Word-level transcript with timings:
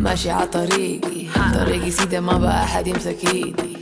ماشي 0.00 0.30
على 0.30 0.46
طريقي. 0.46 1.26
طريقي 1.54 1.90
سيدة 1.90 2.20
ما 2.20 2.38
بقى 2.38 2.64
أحد 2.64 2.86
يمسك 2.86 3.34
إيدي. 3.34 3.73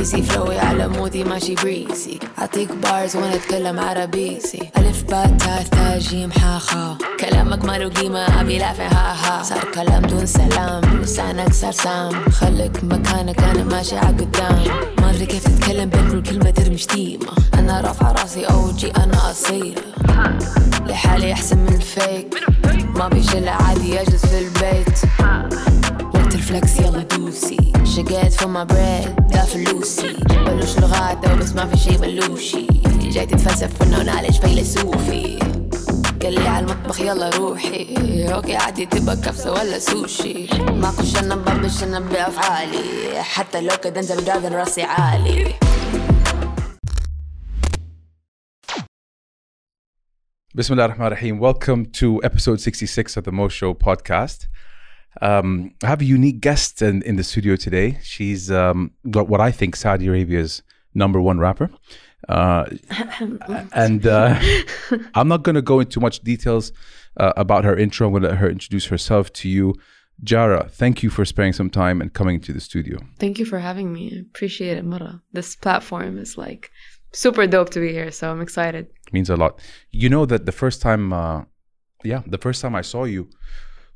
ايزي 0.00 0.22
فلوي 0.22 0.58
على 0.58 0.88
مودي 0.88 1.24
ماشي 1.24 1.54
بريسي 1.54 2.18
أعطيك 2.38 2.68
بارز 2.72 3.16
وأنا 3.16 3.34
أتكلم 3.34 3.78
عربيسي 3.78 4.70
ألف 4.76 5.02
باء 5.02 5.36
تاء 5.38 5.62
ثاء 5.62 5.98
جيم 5.98 6.30
حاخا 6.32 6.98
كلامك 7.20 7.64
ما 7.64 7.78
له 7.78 7.88
قيمة 7.88 8.40
أبي 8.40 8.58
لافع 8.58 8.86
ها 8.86 9.12
ها 9.12 9.42
صار 9.42 9.64
كلام 9.74 10.02
دون 10.02 10.26
سلام 10.26 11.00
لسانك 11.02 11.52
صار 11.52 11.72
سام. 11.72 12.30
خليك 12.30 12.84
مكانك 12.84 13.38
أنا 13.42 13.64
ماشي 13.64 13.96
عقدام 13.96 14.64
ما 14.98 15.10
أدري 15.10 15.26
كيف 15.26 15.44
تتكلم 15.44 15.88
بين 15.88 16.10
كل 16.10 16.22
كلمة 16.22 16.50
ترمي 16.50 16.78
شتيمة. 16.78 17.32
أنا 17.54 17.80
رافعة 17.80 18.12
راسي 18.12 18.44
أوجي 18.44 18.90
أنا 18.90 19.30
أصيلة 19.30 19.82
لحالي 20.86 21.32
أحسن 21.32 21.58
من 21.58 21.74
الفيك. 21.74 22.34
ما 22.96 23.08
بيشل 23.08 23.48
عادي 23.48 24.00
أجلس 24.00 24.26
في 24.26 24.38
البيت. 24.38 24.98
وقت 26.30 26.38
الفلكس 26.38 26.80
يلا 26.80 27.02
دوسي. 27.02 27.72
شقيت 27.84 28.34
my 28.34 28.64
bread 28.72 29.32
ده 29.32 29.44
فلوسي. 29.44 30.16
بلوش 30.30 30.78
لغات 30.78 31.28
بس 31.28 31.52
ما 31.52 31.66
في 31.66 31.76
شي 31.76 31.96
بلوشي. 31.96 32.66
جاي 33.10 33.26
تتفلسف 33.26 33.82
انه 33.82 34.02
نعالج 34.02 34.40
فيلسوفي 34.40 35.38
قال 36.22 36.34
لي 36.34 36.48
على 36.48 36.66
المطبخ 36.66 37.00
يلا 37.00 37.30
روحي. 37.30 37.96
أوكي 38.34 38.56
عادي 38.56 38.86
تبقى 38.86 39.16
كبسة 39.16 39.52
ولا 39.52 39.78
سوشي. 39.78 40.46
ماكو 40.56 41.02
شنب 41.02 41.44
بشنب 41.44 42.08
بأفعالي. 42.08 43.22
حتى 43.22 43.60
لو 43.60 43.74
انزل 43.74 44.30
قادر 44.30 44.52
راسي 44.52 44.82
عالي. 44.82 45.54
Bismillah 50.58 50.84
ar-Rahman 50.86 51.06
ar-Rahim. 51.12 51.36
Welcome 51.38 51.80
to 52.00 52.20
episode 52.28 52.60
66 52.60 53.16
of 53.16 53.24
the 53.24 53.32
Mo 53.32 53.48
Show 53.48 53.72
podcast. 53.72 54.48
Um, 55.20 55.74
I 55.82 55.88
have 55.88 56.00
a 56.00 56.04
unique 56.04 56.40
guest 56.40 56.82
in, 56.82 57.02
in 57.02 57.16
the 57.16 57.24
studio 57.24 57.56
today. 57.56 57.98
She's 58.02 58.50
um, 58.50 58.92
got 59.10 59.28
what 59.28 59.40
I 59.40 59.50
think 59.50 59.76
Saudi 59.76 60.06
Arabia's 60.06 60.62
number 60.94 61.20
one 61.20 61.38
rapper. 61.38 61.70
Uh, 62.28 62.66
and 63.72 64.06
uh, 64.06 64.40
I'm 65.14 65.28
not 65.28 65.42
going 65.42 65.54
to 65.54 65.62
go 65.62 65.80
into 65.80 66.00
much 66.00 66.20
details 66.20 66.72
uh, 67.16 67.32
about 67.36 67.64
her 67.64 67.76
intro. 67.76 68.06
I'm 68.06 68.12
going 68.12 68.22
to 68.22 68.28
let 68.28 68.38
her 68.38 68.48
introduce 68.48 68.86
herself 68.86 69.32
to 69.34 69.48
you. 69.48 69.74
Jara, 70.22 70.68
thank 70.68 71.02
you 71.02 71.10
for 71.10 71.24
sparing 71.24 71.54
some 71.54 71.70
time 71.70 72.00
and 72.00 72.12
coming 72.12 72.40
to 72.40 72.52
the 72.52 72.60
studio. 72.60 72.98
Thank 73.18 73.38
you 73.38 73.46
for 73.46 73.58
having 73.58 73.92
me. 73.92 74.12
I 74.14 74.20
appreciate 74.20 74.76
it, 74.76 74.84
Mara. 74.84 75.22
This 75.32 75.56
platform 75.56 76.18
is 76.18 76.36
like 76.36 76.70
super 77.12 77.46
dope 77.46 77.70
to 77.70 77.80
be 77.80 77.90
here, 77.92 78.10
so 78.10 78.30
I'm 78.30 78.42
excited. 78.42 78.86
It 79.06 79.12
means 79.12 79.30
a 79.30 79.36
lot. 79.36 79.60
You 79.90 80.10
know 80.10 80.26
that 80.26 80.44
the 80.44 80.52
first 80.52 80.82
time, 80.82 81.12
uh, 81.14 81.44
yeah, 82.04 82.22
the 82.26 82.36
first 82.36 82.60
time 82.60 82.74
I 82.74 82.82
saw 82.82 83.04
you 83.04 83.30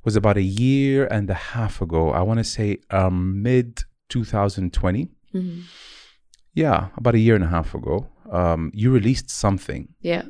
was 0.05 0.16
about 0.16 0.38
a 0.38 0.47
year 0.66 1.08
and 1.17 1.30
a 1.30 1.39
half 1.53 1.81
ago. 1.81 2.03
I 2.19 2.22
want 2.22 2.39
to 2.39 2.44
say 2.58 2.69
um, 2.99 3.41
mid 3.44 3.69
2020. 4.09 5.09
Mhm. 5.35 5.61
Yeah, 6.55 6.88
about 6.97 7.16
a 7.16 7.19
year 7.19 7.35
and 7.35 7.44
a 7.44 7.47
half 7.47 7.69
ago. 7.75 8.08
Um, 8.31 8.72
you 8.73 8.91
released 8.91 9.30
something, 9.30 9.88
Yeah, 10.02 10.23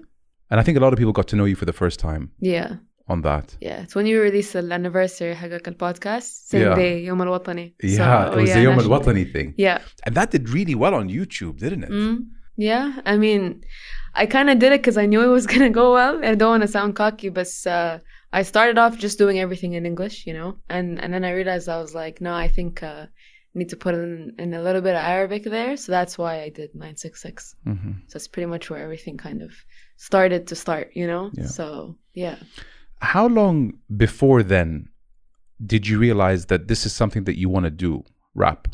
and 0.49 0.59
I 0.59 0.63
think 0.63 0.77
a 0.77 0.81
lot 0.85 0.91
of 0.93 0.97
people 0.99 1.13
got 1.13 1.27
to 1.29 1.35
know 1.35 1.45
you 1.51 1.55
for 1.61 1.65
the 1.65 1.73
first 1.83 1.97
time 1.99 2.23
yeah, 2.39 2.69
on 3.07 3.21
that. 3.23 3.45
yeah. 3.67 3.81
It's 3.83 3.95
when 3.97 4.05
you 4.05 4.21
release 4.21 4.49
the 4.53 4.59
anniversary 4.71 5.33
حقك 5.35 5.67
البودكاست 5.67 6.51
same 6.55 6.61
Yeah. 6.61 6.75
day 6.75 7.05
يوم 7.05 7.21
الوطني. 7.21 7.73
Yeah, 7.83 7.89
So, 7.97 8.31
it 8.31 8.41
was 8.41 8.49
yeah, 8.49 8.55
the 8.55 8.61
Yom 8.63 8.73
Al 8.79 8.89
national- 8.89 8.99
Watani 8.99 9.31
thing, 9.33 9.53
Yeah. 9.57 9.79
and 10.05 10.15
that 10.15 10.31
did 10.31 10.49
really 10.49 10.75
well 10.75 10.93
on 10.93 11.09
YouTube, 11.09 11.57
didn't 11.59 11.83
it? 11.83 11.89
Mm, 11.91 12.17
yeah, 12.57 12.85
I 13.05 13.17
mean, 13.17 13.43
I 14.15 14.25
kind 14.25 14.49
of 14.49 14.59
did 14.59 14.71
it 14.75 14.81
because 14.81 14.97
I 14.97 15.05
knew 15.11 15.21
it 15.27 15.33
was 15.39 15.45
gonna 15.53 15.69
go 15.81 15.85
well. 15.99 16.13
I 16.23 16.35
don't 16.35 16.51
want 16.55 16.63
to 16.67 16.71
sound 16.77 16.91
cocky, 16.95 17.29
but 17.39 17.49
uh, 17.75 17.97
I 18.34 18.42
started 18.42 18.78
off 18.78 18.98
just 18.98 19.16
doing 19.16 19.38
everything 19.38 19.74
in 19.74 19.86
English, 19.86 20.26
you 20.26 20.34
know, 20.34 20.56
and 20.68 21.00
and 21.00 21.14
then 21.14 21.24
I 21.24 21.30
realized 21.30 21.68
I 21.68 21.80
was 21.80 21.94
like, 21.94 22.20
no, 22.20 22.34
I 22.34 22.48
think 22.48 22.82
uh, 22.82 23.06
need 23.54 23.68
to 23.68 23.76
put 23.76 23.94
in, 23.94 24.34
in 24.38 24.54
a 24.54 24.62
little 24.62 24.82
bit 24.82 24.96
of 24.96 25.02
Arabic 25.02 25.44
there, 25.44 25.76
so 25.76 25.92
that's 25.92 26.18
why 26.18 26.42
I 26.42 26.48
did 26.48 26.74
nine 26.74 26.96
six 26.96 27.22
six. 27.22 27.54
Mm-hmm. 27.64 27.92
So 28.08 28.12
that's 28.12 28.26
pretty 28.26 28.46
much 28.46 28.70
where 28.70 28.82
everything 28.82 29.16
kind 29.16 29.40
of 29.40 29.52
started 29.96 30.48
to 30.48 30.56
start, 30.56 30.90
you 30.94 31.06
know. 31.06 31.30
Yeah. 31.32 31.46
So 31.46 31.96
yeah. 32.12 32.38
How 33.00 33.28
long 33.28 33.78
before 33.96 34.42
then 34.42 34.88
did 35.64 35.86
you 35.86 36.00
realize 36.00 36.46
that 36.46 36.66
this 36.66 36.86
is 36.86 36.92
something 36.92 37.24
that 37.24 37.38
you 37.38 37.48
want 37.48 37.66
to 37.66 37.70
do, 37.70 38.02
rap? 38.34 38.66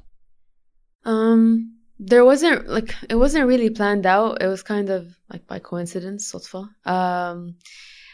Um, 1.05 1.77
there 1.99 2.25
wasn't 2.25 2.67
like 2.67 2.95
it 3.11 3.17
wasn't 3.17 3.47
really 3.47 3.69
planned 3.69 4.07
out. 4.07 4.41
It 4.41 4.47
was 4.47 4.63
kind 4.63 4.89
of 4.89 5.15
like 5.31 5.47
by 5.47 5.59
coincidence, 5.59 6.33
sotfa. 6.33 6.67
Um 6.87 7.57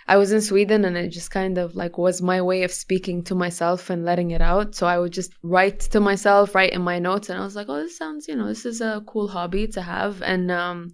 I 0.08 0.16
was 0.16 0.30
in 0.32 0.40
Sweden 0.40 0.84
and 0.84 0.96
it 0.96 1.08
just 1.08 1.30
kind 1.30 1.58
of 1.58 1.74
like 1.74 1.98
was 1.98 2.22
my 2.22 2.40
way 2.40 2.62
of 2.62 2.70
speaking 2.72 3.24
to 3.24 3.34
myself 3.34 3.90
and 3.90 4.04
letting 4.04 4.30
it 4.30 4.40
out. 4.40 4.74
So 4.74 4.86
I 4.86 4.98
would 4.98 5.12
just 5.12 5.32
write 5.42 5.80
to 5.80 6.00
myself, 6.00 6.54
write 6.54 6.72
in 6.72 6.82
my 6.82 6.98
notes, 6.98 7.28
and 7.28 7.38
I 7.40 7.44
was 7.44 7.56
like, 7.56 7.68
oh, 7.68 7.76
this 7.76 7.98
sounds, 7.98 8.28
you 8.28 8.36
know, 8.36 8.46
this 8.46 8.64
is 8.64 8.80
a 8.80 9.02
cool 9.06 9.26
hobby 9.26 9.66
to 9.68 9.82
have. 9.82 10.22
And 10.22 10.50
um, 10.50 10.92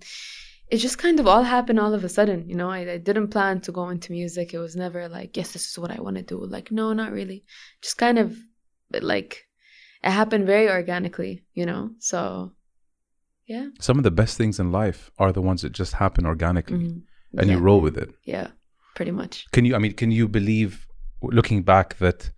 it 0.71 0.79
just 0.79 0.97
kind 0.97 1.21
of 1.21 1.27
all 1.27 1.43
happened 1.43 1.79
all 1.79 1.93
of 1.93 2.05
a 2.05 2.09
sudden, 2.09 2.49
you 2.49 2.55
know. 2.55 2.71
I, 2.71 2.93
I 2.93 2.99
didn't 2.99 3.29
plan 3.29 3.61
to 3.63 3.73
go 3.73 3.91
into 3.91 4.13
music. 4.13 4.55
It 4.55 4.59
was 4.59 4.77
never 4.77 5.09
like, 5.09 5.37
yes, 5.37 5.53
this 5.53 5.69
is 5.69 5.79
what 5.79 5.91
I 5.91 6.01
want 6.01 6.17
to 6.17 6.23
do. 6.23 6.43
Like, 6.43 6.73
no, 6.73 6.95
not 6.95 7.13
really. 7.13 7.45
Just 7.83 7.99
kind 7.99 8.19
of 8.19 8.35
like 9.01 9.47
it 10.03 10.11
happened 10.11 10.47
very 10.47 10.71
organically, 10.71 11.45
you 11.53 11.67
know. 11.67 11.91
So 11.99 12.53
yeah. 13.47 13.67
Some 13.81 13.99
of 13.99 14.05
the 14.05 14.11
best 14.11 14.39
things 14.39 14.59
in 14.59 14.73
life 14.73 15.11
are 15.19 15.33
the 15.33 15.43
ones 15.43 15.61
that 15.63 15.73
just 15.73 15.95
happen 15.95 16.25
organically, 16.25 16.79
Mhm. 16.79 17.03
and 17.37 17.51
you 17.51 17.59
roll 17.59 17.81
with 17.81 17.99
it. 17.99 18.11
Yeah, 18.25 18.49
pretty 18.95 19.11
much. 19.11 19.47
Can 19.53 19.65
you? 19.65 19.75
I 19.75 19.79
mean, 19.79 19.93
can 19.93 20.11
you 20.11 20.29
believe, 20.29 20.87
looking 21.23 21.63
back, 21.63 21.99
that 21.99 22.31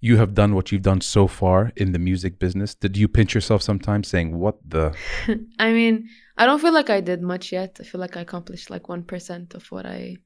you 0.00 0.16
have 0.18 0.34
done 0.34 0.54
what 0.54 0.70
you've 0.70 0.82
done 0.82 1.00
so 1.00 1.26
far 1.26 1.72
in 1.76 1.92
the 1.92 1.98
music 1.98 2.38
business? 2.38 2.74
Did 2.74 2.96
you 2.96 3.08
pinch 3.08 3.34
yourself 3.34 3.62
sometimes, 3.62 4.08
saying, 4.08 4.36
"What 4.38 4.56
the"? 4.66 4.94
I 5.58 5.72
mean, 5.72 6.08
I 6.36 6.46
don't 6.46 6.60
feel 6.60 6.74
like 6.74 6.90
I 6.90 7.00
did 7.00 7.22
much 7.22 7.52
yet. 7.52 7.78
I 7.80 7.84
feel 7.84 8.00
like 8.00 8.16
I 8.16 8.20
accomplished 8.20 8.70
like 8.70 8.84
1% 8.84 9.54
of 9.54 9.70
what 9.70 9.86
I 9.86 10.16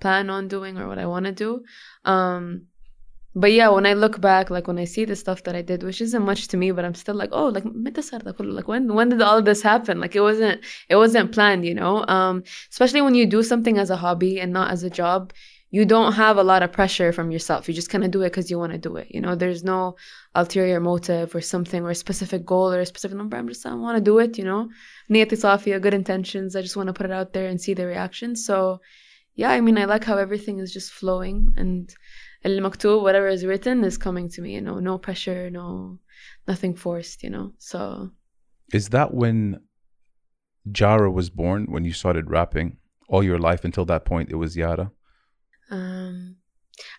plan 0.00 0.30
on 0.30 0.48
doing 0.48 0.78
or 0.78 0.88
what 0.88 0.98
I 0.98 1.06
want 1.06 1.26
to 1.26 1.32
do. 1.32 1.62
Um, 2.04 2.66
but 3.34 3.52
yeah, 3.52 3.68
when 3.68 3.86
I 3.86 3.92
look 3.92 4.20
back, 4.20 4.50
like 4.50 4.66
when 4.66 4.78
I 4.78 4.84
see 4.84 5.04
the 5.04 5.14
stuff 5.14 5.44
that 5.44 5.54
I 5.54 5.62
did, 5.62 5.84
which 5.84 6.00
isn't 6.00 6.24
much 6.24 6.48
to 6.48 6.56
me, 6.56 6.72
but 6.72 6.84
I'm 6.84 6.94
still 6.94 7.14
like, 7.14 7.30
oh, 7.32 7.48
like 7.48 7.64
like 7.64 8.68
when 8.68 8.92
when 8.94 9.08
did 9.10 9.22
all 9.22 9.40
this 9.40 9.62
happen? 9.62 10.00
Like 10.00 10.16
it 10.16 10.20
wasn't 10.20 10.60
it 10.88 10.96
wasn't 10.96 11.32
planned, 11.32 11.64
you 11.64 11.74
know. 11.74 12.04
Um, 12.06 12.42
especially 12.70 13.02
when 13.02 13.14
you 13.14 13.26
do 13.26 13.42
something 13.44 13.78
as 13.78 13.90
a 13.90 13.96
hobby 13.96 14.40
and 14.40 14.52
not 14.52 14.72
as 14.72 14.82
a 14.82 14.90
job, 14.90 15.32
you 15.70 15.84
don't 15.84 16.14
have 16.14 16.38
a 16.38 16.42
lot 16.42 16.64
of 16.64 16.72
pressure 16.72 17.12
from 17.12 17.30
yourself. 17.30 17.68
You 17.68 17.74
just 17.74 17.90
kind 17.90 18.04
of 18.04 18.10
do 18.10 18.22
it 18.22 18.30
because 18.30 18.50
you 18.50 18.58
want 18.58 18.72
to 18.72 18.78
do 18.78 18.96
it. 18.96 19.06
You 19.10 19.20
know, 19.20 19.36
there's 19.36 19.62
no 19.62 19.94
ulterior 20.34 20.80
motive 20.80 21.32
or 21.32 21.40
something 21.40 21.84
or 21.84 21.90
a 21.90 21.94
specific 21.94 22.44
goal 22.44 22.72
or 22.72 22.80
a 22.80 22.86
specific 22.86 23.16
number. 23.16 23.36
I'm 23.36 23.46
just 23.46 23.64
I 23.64 23.74
want 23.74 23.96
to 23.96 24.02
do 24.02 24.18
it. 24.18 24.38
You 24.38 24.44
know, 24.44 24.70
niyati 25.08 25.38
safia, 25.38 25.80
good 25.80 25.94
intentions. 25.94 26.56
I 26.56 26.62
just 26.62 26.76
want 26.76 26.88
to 26.88 26.92
put 26.92 27.06
it 27.06 27.12
out 27.12 27.32
there 27.32 27.46
and 27.46 27.60
see 27.60 27.74
the 27.74 27.86
reaction. 27.86 28.34
So, 28.34 28.80
yeah, 29.36 29.50
I 29.50 29.60
mean, 29.60 29.78
I 29.78 29.84
like 29.84 30.02
how 30.02 30.16
everything 30.16 30.58
is 30.58 30.72
just 30.72 30.90
flowing 30.90 31.54
and 31.56 31.94
المكتوب, 32.45 33.03
whatever 33.03 33.27
is 33.27 33.45
written, 33.45 33.83
is 33.83 33.97
coming 33.97 34.29
to 34.29 34.41
me. 34.41 34.53
You 34.53 34.61
know, 34.61 34.79
no 34.79 34.97
pressure, 34.97 35.49
no 35.49 35.99
nothing 36.47 36.75
forced. 36.75 37.23
You 37.23 37.29
know, 37.29 37.53
so 37.57 38.11
Is 38.73 38.89
that 38.89 39.13
when 39.13 39.61
Jara 40.71 41.11
was 41.11 41.29
born? 41.29 41.67
When 41.69 41.83
you 41.85 41.93
started 41.93 42.29
rapping 42.29 42.77
all 43.07 43.23
your 43.23 43.39
life 43.39 43.63
until 43.65 43.85
that 43.85 44.05
point, 44.05 44.31
it 44.31 44.35
was 44.35 44.57
Yara. 44.57 44.91
Um, 45.69 46.37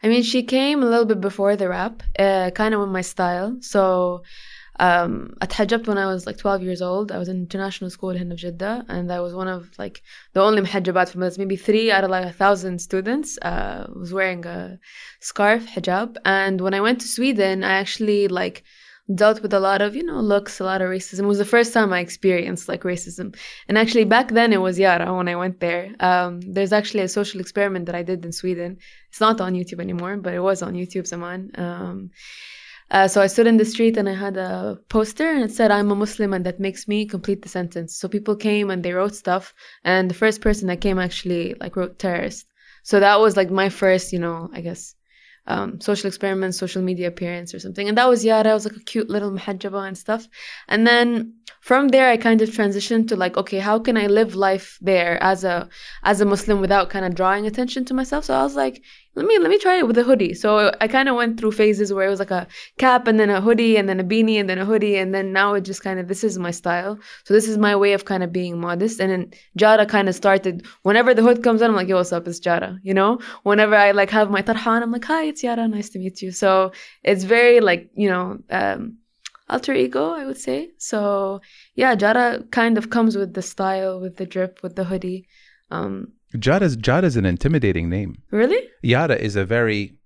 I 0.03 0.09
mean, 0.09 0.23
she 0.23 0.43
came 0.43 0.83
a 0.83 0.87
little 0.87 1.05
bit 1.05 1.21
before 1.21 1.57
the 1.57 1.69
rap, 1.69 2.03
uh, 2.19 2.51
kind 2.51 2.75
of 2.75 2.81
with 2.81 2.91
my 2.91 3.03
style. 3.03 3.59
So, 3.61 4.23
um, 4.81 5.35
اتحجبت 5.43 5.89
when 5.89 5.99
I 5.99 6.07
was 6.07 6.27
like 6.27 6.37
12 6.37 6.63
years 6.63 6.83
old. 6.83 7.11
I 7.11 7.19
was 7.19 7.29
in 7.29 7.37
international 7.37 7.91
school 7.91 8.15
هنا 8.15 8.37
في 8.37 8.47
جدة, 8.47 8.87
and 8.89 9.11
I 9.11 9.21
was 9.21 9.35
one 9.35 9.49
of 9.49 9.71
like 9.79 10.03
the 10.35 10.41
only 10.41 10.61
محجبات 10.61 11.09
في 11.09 11.17
المدرسة. 11.17 11.39
Maybe 11.39 11.57
three 11.57 11.91
out 11.91 12.05
of 12.05 12.11
like 12.11 12.27
a 12.27 12.33
thousand 12.33 12.81
students 12.81 13.39
uh, 13.43 13.87
was 13.95 14.13
wearing 14.13 14.45
a 14.45 14.79
scarf, 15.21 15.67
hijab. 15.67 16.17
And 16.25 16.61
when 16.61 16.75
I 16.75 16.81
went 16.81 17.01
to 17.01 17.09
Sweden, 17.09 17.65
I 17.65 17.73
actually 17.79 18.29
like 18.29 18.65
dealt 19.15 19.41
with 19.41 19.55
a 19.55 19.61
lot 19.61 19.81
of 19.83 19.95
you 19.95 20.03
know 20.03 20.21
looks, 20.21 20.61
a 20.61 20.65
lot 20.65 20.83
of 20.83 20.89
racism. 20.91 21.21
It 21.21 21.27
was 21.27 21.39
the 21.39 21.53
first 21.57 21.73
time 21.73 21.93
I 21.93 22.01
experienced 22.01 22.69
like 22.69 22.83
racism. 22.83 23.37
And 23.69 23.79
actually, 23.79 24.05
back 24.05 24.29
then 24.39 24.53
it 24.53 24.61
was 24.61 24.79
Yara 24.79 25.15
when 25.15 25.29
I 25.29 25.37
went 25.37 25.61
there. 25.61 25.95
Um, 26.01 26.41
there's 26.41 26.73
actually 26.73 27.05
a 27.05 27.09
social 27.09 27.41
experiment 27.41 27.87
that 27.87 27.95
I 27.95 28.03
did 28.03 28.25
in 28.25 28.33
Sweden. 28.33 28.79
It's 29.11 29.21
not 29.21 29.41
on 29.41 29.55
YouTube 29.55 29.81
anymore, 29.81 30.17
but 30.17 30.35
it 30.35 30.41
was 30.41 30.63
on 30.63 30.75
YouTube 30.75 31.07
zaman. 31.07 31.53
Um, 31.55 32.11
uh, 32.92 33.08
so 33.08 33.22
I 33.22 33.28
stood 33.28 33.48
in 33.48 33.56
the 33.56 33.64
street 33.64 33.96
and 33.96 34.10
I 34.10 34.14
had 34.14 34.36
a 34.36 34.78
poster 34.90 35.30
and 35.30 35.44
it 35.44 35.52
said, 35.52 35.72
I'm 35.72 35.92
a 35.92 35.96
Muslim 35.96 36.34
and 36.34 36.46
that 36.46 36.60
makes 36.60 36.90
me 36.90 37.06
complete 37.06 37.42
the 37.42 37.50
sentence. 37.50 37.96
So 37.96 38.10
people 38.10 38.36
came 38.36 38.70
and 38.70 38.84
they 38.84 38.92
wrote 38.92 39.16
stuff. 39.16 39.54
And 39.86 40.10
the 40.10 40.14
first 40.14 40.42
person 40.42 40.68
that 40.68 40.82
came 40.82 41.00
actually 41.00 41.56
like 41.62 41.78
wrote 41.78 42.00
terrorist. 42.00 42.48
So 42.84 43.00
that 43.00 43.22
was 43.22 43.38
like 43.38 43.50
my 43.50 43.70
first, 43.70 44.12
you 44.12 44.20
know, 44.20 44.50
I 44.52 44.60
guess 44.60 44.94
um, 45.48 45.80
social 45.80 46.08
experiment, 46.08 46.54
social 46.54 46.82
media 46.82 47.08
appearance 47.08 47.54
or 47.54 47.60
something. 47.60 47.88
And 47.88 47.98
that 47.98 48.10
was 48.10 48.26
Yara. 48.26 48.52
I 48.52 48.54
was 48.54 48.66
like 48.66 48.76
a 48.76 48.84
cute 48.84 49.10
little 49.10 49.32
muhajjaba 49.32 49.88
and 49.88 49.98
stuff. 49.98 50.28
And 50.68 50.86
then 50.86 51.36
from 51.62 51.90
there, 51.90 52.10
I 52.10 52.18
kind 52.18 52.42
of 52.42 52.50
transitioned 52.50 53.08
to 53.10 53.16
like, 53.16 53.38
okay, 53.38 53.60
how 53.60 53.80
can 53.80 53.98
I 53.98 54.08
live 54.08 54.36
life 54.36 54.78
there 54.82 55.22
as 55.24 55.44
a 55.44 55.70
as 56.04 56.22
a 56.22 56.26
Muslim 56.26 56.60
without 56.60 56.90
kind 56.90 57.06
of 57.06 57.16
drawing 57.16 57.46
attention 57.48 57.86
to 57.86 57.94
myself? 57.94 58.26
So 58.26 58.34
I 58.34 58.44
was 58.44 58.56
like, 58.56 58.84
let 59.16 59.26
me 59.26 59.38
let 59.40 59.50
me 59.50 59.58
try 59.58 59.78
it 59.78 59.86
with 59.88 59.98
a 59.98 60.04
hoodie. 60.04 60.34
So 60.34 60.72
I 60.80 60.88
kind 60.88 61.10
of 61.10 61.16
went 61.16 61.38
through 61.40 61.52
phases 61.52 61.92
where 61.92 62.08
it 62.08 62.10
was 62.10 62.20
like 62.20 62.32
a 62.32 62.48
cap 62.78 63.08
and 63.08 63.20
then 63.20 63.30
a 63.30 63.42
hoodie 63.42 63.76
and 63.76 63.90
then 63.90 64.00
a 64.00 64.04
beanie 64.04 64.40
and 64.40 64.50
then 64.50 64.58
a 64.58 64.66
hoodie 64.66 64.96
and 64.96 65.14
then 65.14 65.34
now 65.34 65.54
it 65.54 65.62
just 65.62 65.84
kind 65.84 66.00
of 66.00 66.08
this 66.08 66.24
is 66.24 66.38
my 66.40 66.52
style. 66.52 66.98
So 67.26 67.34
this 67.34 67.48
is 67.48 67.58
my 67.58 67.76
way 67.76 67.92
of 67.94 68.06
kind 68.06 68.24
of 68.24 68.32
being 68.32 68.60
modest. 68.60 69.02
And 69.02 69.12
then 69.12 69.32
Jara 69.58 69.86
kind 69.86 70.08
of 70.08 70.16
started 70.16 70.66
whenever 70.84 71.14
the 71.14 71.22
hood 71.22 71.44
comes 71.44 71.62
on, 71.62 71.70
I'm 71.70 71.76
like, 71.76 71.90
yo, 71.90 71.98
what's 71.98 72.14
up? 72.14 72.28
It's 72.28 72.40
Jara. 72.40 72.80
You 72.84 72.94
know, 72.94 73.20
whenever 73.44 73.76
I 73.76 73.92
like 73.92 74.10
have 74.12 74.30
my 74.32 74.42
tarhan, 74.42 74.82
I'm 74.82 74.92
like, 74.92 75.06
hi, 75.06 75.26
it's 75.26 75.44
Yara. 75.44 75.68
Nice 75.68 75.90
to 75.90 76.00
meet 76.00 76.22
you. 76.22 76.32
So 76.32 76.72
it's 77.04 77.24
very 77.26 77.60
like 77.60 77.90
you 77.96 78.10
know. 78.10 78.40
um 78.50 78.98
alter 79.50 79.74
ego, 79.74 80.12
I 80.14 80.26
would 80.26 80.38
say. 80.38 80.72
So 80.78 81.42
yeah, 81.76 81.96
Jara 81.96 82.42
kind 82.52 82.78
of 82.78 82.90
comes 82.90 83.18
with 83.18 83.34
the 83.34 83.42
style, 83.42 84.00
with 84.00 84.16
the 84.16 84.26
drip, 84.26 84.64
with 84.64 84.78
the 84.78 84.86
hoodie. 84.86 85.28
Um, 85.70 86.14
Jara 86.40 87.06
is 87.06 87.16
an 87.18 87.26
intimidating 87.26 87.90
name. 87.90 88.22
Really? 88.32 88.70
Yara 88.82 89.16
is 89.16 89.36
a 89.36 89.46
very 89.46 89.98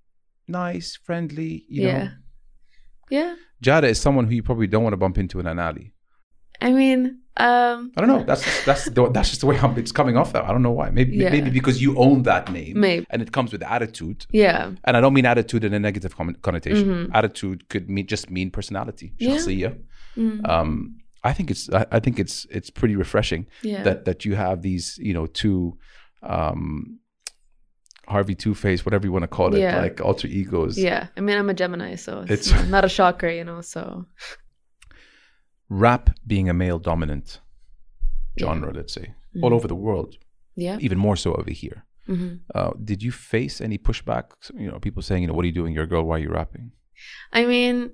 nice, 0.48 0.96
friendly, 0.96 1.66
you 1.70 1.88
yeah. 1.88 2.04
know. 2.04 2.10
Yeah. 3.10 3.36
Jara 3.62 3.88
is 3.88 4.00
someone 4.00 4.26
who 4.28 4.36
you 4.36 4.44
probably 4.44 4.68
don't 4.68 4.84
want 4.84 4.94
to 4.94 4.98
bump 4.98 5.18
into 5.18 5.40
in 5.40 5.48
an 5.48 5.60
alley. 5.60 5.94
I 6.62 6.72
mean, 6.72 7.20
um 7.38 7.92
I 7.98 8.02
don't 8.02 8.08
know. 8.08 8.24
That's 8.24 8.66
that's 8.66 8.86
the, 8.86 9.10
that's 9.10 9.30
just 9.30 9.42
the 9.42 9.48
way 9.48 9.60
I'm, 9.60 9.78
it's 9.78 9.92
coming 9.92 10.16
off. 10.16 10.32
though. 10.32 10.42
I 10.42 10.52
don't 10.52 10.62
know 10.62 10.72
why. 10.72 10.90
Maybe 10.90 11.18
yeah. 11.18 11.30
maybe 11.30 11.50
because 11.50 11.82
you 11.82 11.98
own 11.98 12.24
that 12.24 12.50
name, 12.52 12.80
maybe. 12.80 13.06
and 13.10 13.22
it 13.22 13.34
comes 13.34 13.52
with 13.52 13.62
attitude. 13.62 14.26
Yeah. 14.32 14.72
And 14.86 14.96
I 14.96 15.02
don't 15.02 15.14
mean 15.14 15.26
attitude 15.26 15.66
in 15.66 15.74
a 15.74 15.80
negative 15.80 16.16
connotation. 16.16 16.88
Mm-hmm. 16.88 17.16
Attitude 17.16 17.68
could 17.68 17.90
mean 17.90 18.08
just 18.08 18.30
mean 18.30 18.52
personality. 18.52 19.14
Yeah. 19.18 19.74
Mm. 20.18 20.48
Um, 20.48 20.96
I 21.26 21.34
think 21.34 21.52
it's 21.52 21.70
I, 21.74 21.86
I, 21.92 22.00
think 22.00 22.20
it's 22.20 22.46
it's 22.50 22.70
pretty 22.70 22.96
refreshing 22.96 23.48
yeah. 23.64 23.84
that 23.84 24.06
that 24.06 24.24
you 24.24 24.36
have 24.36 24.62
these 24.62 24.98
you 25.00 25.14
know 25.14 25.26
two 25.26 25.78
um, 26.24 27.00
Harvey 28.08 28.36
Two 28.36 28.54
Face, 28.56 28.86
whatever 28.86 29.06
you 29.08 29.12
want 29.12 29.24
to 29.24 29.28
call 29.28 29.54
it, 29.56 29.60
Yeah. 29.60 29.82
like 29.82 30.00
alter 30.02 30.28
egos. 30.28 30.78
yeah. 30.78 31.08
I 31.18 31.22
mean, 31.22 31.38
I'm 31.38 31.50
a 31.50 31.54
Gemini, 31.54 31.96
so 31.96 32.22
it's, 32.30 32.48
It's- 32.48 32.70
not 32.70 32.86
a 32.86 32.90
shocker, 32.90 33.30
you 33.30 33.44
know. 33.44 33.62
So 33.62 34.06
Rap 35.70 36.10
being 36.28 36.50
a 36.50 36.54
male 36.54 36.78
dominant 36.80 37.40
genre, 38.40 38.72
let's 38.74 38.94
say, 38.94 39.14
all 39.42 39.50
Mhm. 39.52 39.56
over 39.56 39.68
the 39.68 39.76
world, 39.76 40.18
yeah. 40.56 40.78
even 40.80 40.98
more 40.98 41.16
so 41.16 41.34
over 41.34 41.52
here. 41.52 41.86
hmm 42.06 42.36
Uh, 42.54 42.72
did 42.84 43.02
you 43.02 43.12
face 43.12 43.60
any 43.62 43.78
pushback? 43.80 44.26
You 44.54 44.70
know, 44.70 44.80
people 44.80 45.02
saying, 45.02 45.22
you 45.24 45.28
know, 45.28 45.34
what 45.34 45.44
are 45.44 45.48
you 45.48 45.60
doing? 45.62 45.74
You're 45.74 45.86
a 45.86 45.88
girl. 45.88 46.04
Why 46.06 46.18
are 46.18 46.24
you 46.26 46.30
rapping? 46.30 46.72
I 47.34 47.46
mean, 47.46 47.92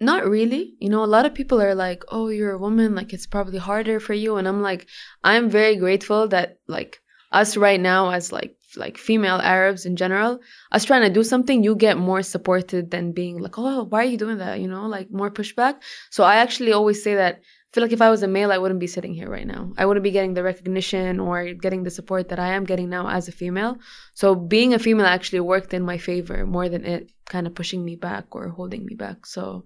not 0.00 0.26
really. 0.26 0.74
You 0.80 0.88
know, 0.88 1.04
a 1.04 1.12
lot 1.16 1.26
of 1.26 1.34
people 1.34 1.60
are 1.60 1.74
like, 1.74 2.02
"Oh, 2.08 2.28
you're 2.28 2.52
a 2.52 2.58
woman. 2.58 2.94
Like, 2.94 3.12
it's 3.12 3.26
probably 3.26 3.58
harder 3.58 4.00
for 4.00 4.14
you." 4.14 4.36
And 4.38 4.48
I'm 4.48 4.62
like, 4.62 4.88
I'm 5.22 5.50
very 5.50 5.76
grateful 5.76 6.28
that 6.28 6.58
like 6.66 7.00
us 7.34 7.56
right 7.56 7.80
now 7.80 8.10
as 8.10 8.32
like 8.32 8.56
like 8.76 8.98
female 8.98 9.40
Arabs 9.42 9.86
in 9.86 9.96
general, 9.96 10.40
us 10.72 10.84
trying 10.84 11.02
to 11.02 11.10
do 11.10 11.22
something, 11.22 11.62
you 11.62 11.76
get 11.76 11.96
more 11.96 12.22
supported 12.22 12.90
than 12.90 13.12
being 13.12 13.38
like, 13.38 13.58
"Oh, 13.58 13.84
why 13.84 14.00
are 14.02 14.10
you 14.12 14.18
doing 14.18 14.38
that?" 14.38 14.60
You 14.60 14.68
know, 14.68 14.86
like 14.86 15.10
more 15.10 15.30
pushback. 15.30 15.74
So 16.10 16.24
I 16.24 16.36
actually 16.36 16.72
always 16.72 17.02
say 17.02 17.14
that. 17.16 17.34
I 17.36 17.70
feel 17.74 17.82
like 17.82 17.92
if 17.92 18.02
I 18.02 18.10
was 18.10 18.22
a 18.22 18.28
male, 18.28 18.52
I 18.52 18.58
wouldn't 18.58 18.78
be 18.78 18.94
sitting 18.96 19.14
here 19.14 19.28
right 19.28 19.48
now. 19.54 19.72
I 19.76 19.84
wouldn't 19.84 20.04
be 20.04 20.12
getting 20.12 20.34
the 20.34 20.44
recognition 20.44 21.18
or 21.18 21.54
getting 21.54 21.82
the 21.82 21.90
support 21.98 22.28
that 22.28 22.38
I 22.38 22.50
am 22.56 22.64
getting 22.70 22.88
now 22.88 23.08
as 23.08 23.26
a 23.26 23.32
female. 23.32 23.78
So 24.14 24.36
being 24.36 24.74
a 24.74 24.78
female 24.78 25.06
actually 25.06 25.40
worked 25.40 25.74
in 25.74 25.82
my 25.82 25.98
favor 25.98 26.46
more 26.46 26.68
than 26.68 26.84
it 26.84 27.10
kind 27.26 27.48
of 27.48 27.54
pushing 27.54 27.84
me 27.84 27.96
back 27.96 28.26
or 28.36 28.48
holding 28.48 28.86
me 28.86 28.94
back. 28.94 29.26
So 29.26 29.64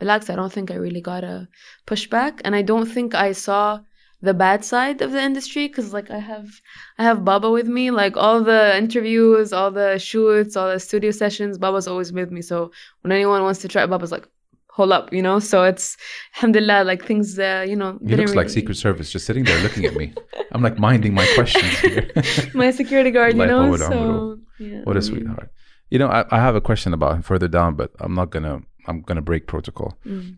relax, 0.00 0.30
I 0.30 0.36
don't 0.36 0.52
think 0.52 0.70
I 0.70 0.76
really 0.76 1.02
got 1.02 1.22
a 1.22 1.48
pushback. 1.86 2.40
And 2.44 2.56
I 2.56 2.62
don't 2.62 2.86
think 2.86 3.14
I 3.14 3.32
saw 3.32 3.80
the 4.22 4.34
bad 4.34 4.64
side 4.64 5.00
of 5.00 5.12
the 5.12 5.20
industry 5.20 5.68
because 5.68 5.92
like 5.92 6.10
I 6.10 6.18
have 6.18 6.60
I 6.98 7.04
have 7.04 7.24
Baba 7.24 7.50
with 7.50 7.66
me. 7.66 7.90
Like 7.90 8.16
all 8.16 8.42
the 8.42 8.76
interviews, 8.76 9.52
all 9.52 9.70
the 9.70 9.98
shoots, 9.98 10.56
all 10.56 10.68
the 10.70 10.78
studio 10.78 11.10
sessions, 11.10 11.58
Baba's 11.58 11.88
always 11.88 12.12
with 12.12 12.30
me. 12.30 12.42
So 12.42 12.70
when 13.00 13.12
anyone 13.12 13.42
wants 13.42 13.60
to 13.60 13.68
try, 13.68 13.86
Baba's 13.86 14.12
like, 14.12 14.28
hold 14.68 14.92
up, 14.92 15.12
you 15.12 15.22
know? 15.22 15.38
So 15.38 15.64
it's 15.64 15.96
alhamdulillah, 16.36 16.84
like 16.84 17.04
things 17.04 17.38
uh, 17.38 17.64
you 17.66 17.76
know 17.76 17.98
He 18.06 18.16
looks 18.16 18.34
like 18.34 18.50
Secret 18.50 18.76
Service, 18.76 19.10
just 19.10 19.26
sitting 19.26 19.44
there 19.44 19.60
looking 19.62 19.84
at 19.86 19.94
me. 19.94 20.12
I'm 20.52 20.62
like 20.62 20.78
minding 20.78 21.14
my 21.14 21.26
questions 21.34 21.78
here. 21.78 22.10
my 22.54 22.70
security 22.70 23.10
guard, 23.10 23.36
you 23.36 23.46
know. 23.46 23.76
So 23.76 24.38
yeah. 24.58 24.82
what 24.84 24.96
a 24.96 25.02
sweetheart. 25.02 25.50
You 25.88 25.98
know, 25.98 26.08
I, 26.08 26.24
I 26.30 26.38
have 26.38 26.54
a 26.54 26.60
question 26.60 26.92
about 26.92 27.16
him 27.16 27.22
further 27.22 27.48
down, 27.48 27.74
but 27.74 27.92
I'm 28.00 28.14
not 28.14 28.30
gonna. 28.30 28.60
I'm 28.86 29.02
gonna 29.02 29.22
break 29.22 29.46
protocol. 29.46 29.98
mm. 30.06 30.36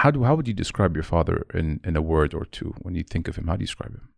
How 0.00 0.10
do 0.10 0.24
how 0.24 0.34
would 0.34 0.48
you 0.48 0.54
describe 0.54 0.96
your 0.96 1.02
father 1.02 1.44
in 1.52 1.78
in 1.84 1.94
a 1.94 2.00
word 2.00 2.32
or 2.32 2.46
two 2.46 2.72
when 2.80 2.94
you 2.94 3.04
think 3.04 3.28
of 3.28 3.36
him? 3.36 3.46
How 3.48 3.56
do 3.56 3.62
you 3.64 3.66
describe 3.66 3.92
him? 3.92 4.08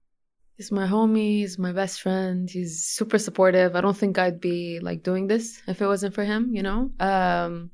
He's 0.56 0.70
my 0.70 0.86
homie. 0.86 1.40
He's 1.40 1.58
my 1.58 1.72
best 1.72 2.00
friend. 2.02 2.48
He's 2.48 2.84
super 2.98 3.18
supportive. 3.18 3.74
I 3.74 3.80
don't 3.80 3.96
think 3.96 4.16
I'd 4.16 4.40
be 4.40 4.78
like 4.78 5.02
doing 5.02 5.26
this 5.26 5.60
if 5.66 5.82
it 5.82 5.86
wasn't 5.86 6.14
for 6.14 6.22
him. 6.22 6.54
You 6.54 6.62
know, 6.62 6.80
um, 7.00 7.72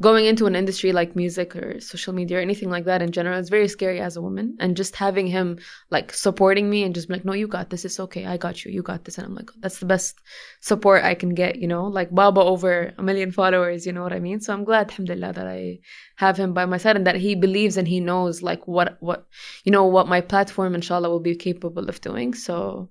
going 0.00 0.26
into 0.26 0.46
an 0.46 0.54
industry 0.54 0.92
like 0.92 1.16
music 1.16 1.56
or 1.56 1.80
social 1.80 2.12
media 2.12 2.38
or 2.38 2.40
anything 2.40 2.68
like 2.68 2.84
that 2.84 3.00
in 3.00 3.10
general 3.12 3.38
is 3.38 3.48
very 3.48 3.68
scary 3.68 4.00
as 4.00 4.16
a 4.16 4.22
woman. 4.22 4.56
And 4.60 4.76
just 4.76 4.94
having 4.96 5.26
him 5.26 5.58
like 5.90 6.12
supporting 6.12 6.68
me 6.68 6.82
and 6.82 6.94
just 6.94 7.08
like, 7.08 7.24
"No, 7.24 7.32
you 7.32 7.48
got 7.48 7.70
this. 7.70 7.84
It's 7.84 8.00
okay. 8.00 8.26
I 8.26 8.36
got 8.36 8.64
you. 8.64 8.72
You 8.72 8.82
got 8.82 9.04
this." 9.04 9.18
And 9.18 9.26
I'm 9.26 9.34
like, 9.34 9.50
"That's 9.60 9.78
the 9.78 9.86
best 9.86 10.18
support 10.60 11.04
I 11.04 11.14
can 11.14 11.34
get." 11.34 11.56
You 11.56 11.68
know, 11.68 11.86
like 11.86 12.10
Baba 12.10 12.40
over 12.40 12.92
a 12.98 13.02
million 13.02 13.32
followers. 13.32 13.86
You 13.86 13.92
know 13.92 14.02
what 14.02 14.12
I 14.12 14.20
mean? 14.20 14.40
So 14.40 14.52
I'm 14.52 14.64
glad, 14.64 14.90
alhamdulillah, 14.90 15.32
that 15.32 15.46
I 15.46 15.80
have 16.16 16.36
him 16.36 16.52
by 16.52 16.66
my 16.66 16.78
side 16.78 16.96
and 16.96 17.06
that 17.06 17.16
he 17.16 17.34
believes 17.34 17.76
and 17.76 17.88
he 17.88 18.00
knows 18.00 18.42
like 18.42 18.66
what 18.66 18.96
what 19.00 19.26
you 19.64 19.72
know 19.72 19.84
what 19.84 20.08
my 20.08 20.20
platform 20.20 20.74
inshallah 20.74 21.08
will 21.08 21.20
be 21.20 21.36
capable 21.36 21.88
of 21.88 22.00
doing 22.00 22.34
so 22.34 22.88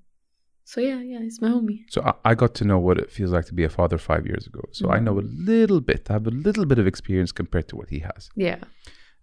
so 0.72 0.82
yeah 0.90 1.00
yeah 1.12 1.20
it's 1.28 1.40
my 1.44 1.50
homie 1.56 1.80
So 1.94 2.00
I, 2.10 2.12
I 2.32 2.34
got 2.44 2.52
to 2.60 2.64
know 2.70 2.80
what 2.88 2.98
it 3.04 3.10
feels 3.18 3.32
like 3.36 3.46
to 3.52 3.54
be 3.60 3.64
a 3.64 3.70
father 3.80 3.98
five 4.12 4.24
years 4.32 4.46
ago. 4.52 4.64
So 4.78 4.84
I 4.96 5.00
know 5.06 5.16
a 5.20 5.26
little 5.54 5.82
bit. 5.90 6.02
I 6.10 6.14
have 6.18 6.28
a 6.34 6.36
little 6.48 6.66
bit 6.72 6.80
of 6.80 6.88
experience 6.94 7.32
compared 7.42 7.68
to 7.70 7.76
what 7.80 7.90
he 7.96 8.00
has. 8.10 8.22
yeah 8.48 8.60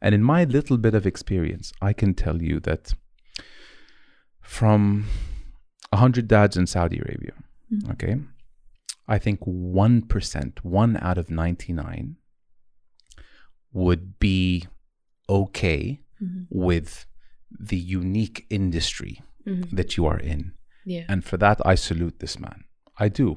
And 0.04 0.12
in 0.18 0.22
my 0.34 0.40
little 0.58 0.78
bit 0.86 0.94
of 1.00 1.04
experience, 1.12 1.66
I 1.88 1.92
can 2.00 2.10
tell 2.24 2.38
you 2.48 2.56
that 2.68 2.82
from 4.58 4.80
100 5.90 6.26
dads 6.28 6.56
in 6.60 6.66
Saudi 6.66 6.98
Arabia, 7.04 7.34
Mhm. 7.70 7.90
okay, 7.92 8.14
I 9.16 9.18
think 9.24 9.38
1%, 9.46 10.64
one 10.64 10.92
out 11.08 11.18
of 11.22 11.26
99, 11.30 12.16
would 13.72 14.04
be 14.18 14.64
okay 15.28 15.82
Mhm. 16.20 16.46
with 16.68 17.06
the 17.70 17.76
unique 18.00 18.38
industry 18.50 19.14
Mhm. 19.46 19.70
that 19.76 19.96
you 19.96 20.06
are 20.06 20.18
in. 20.34 20.52
Yeah 20.84 21.04
And 21.08 21.24
for 21.24 21.36
that, 21.38 21.58
I 21.72 21.74
salute 21.76 22.18
this 22.18 22.38
man. 22.38 22.64
I 22.98 23.08
do. 23.08 23.36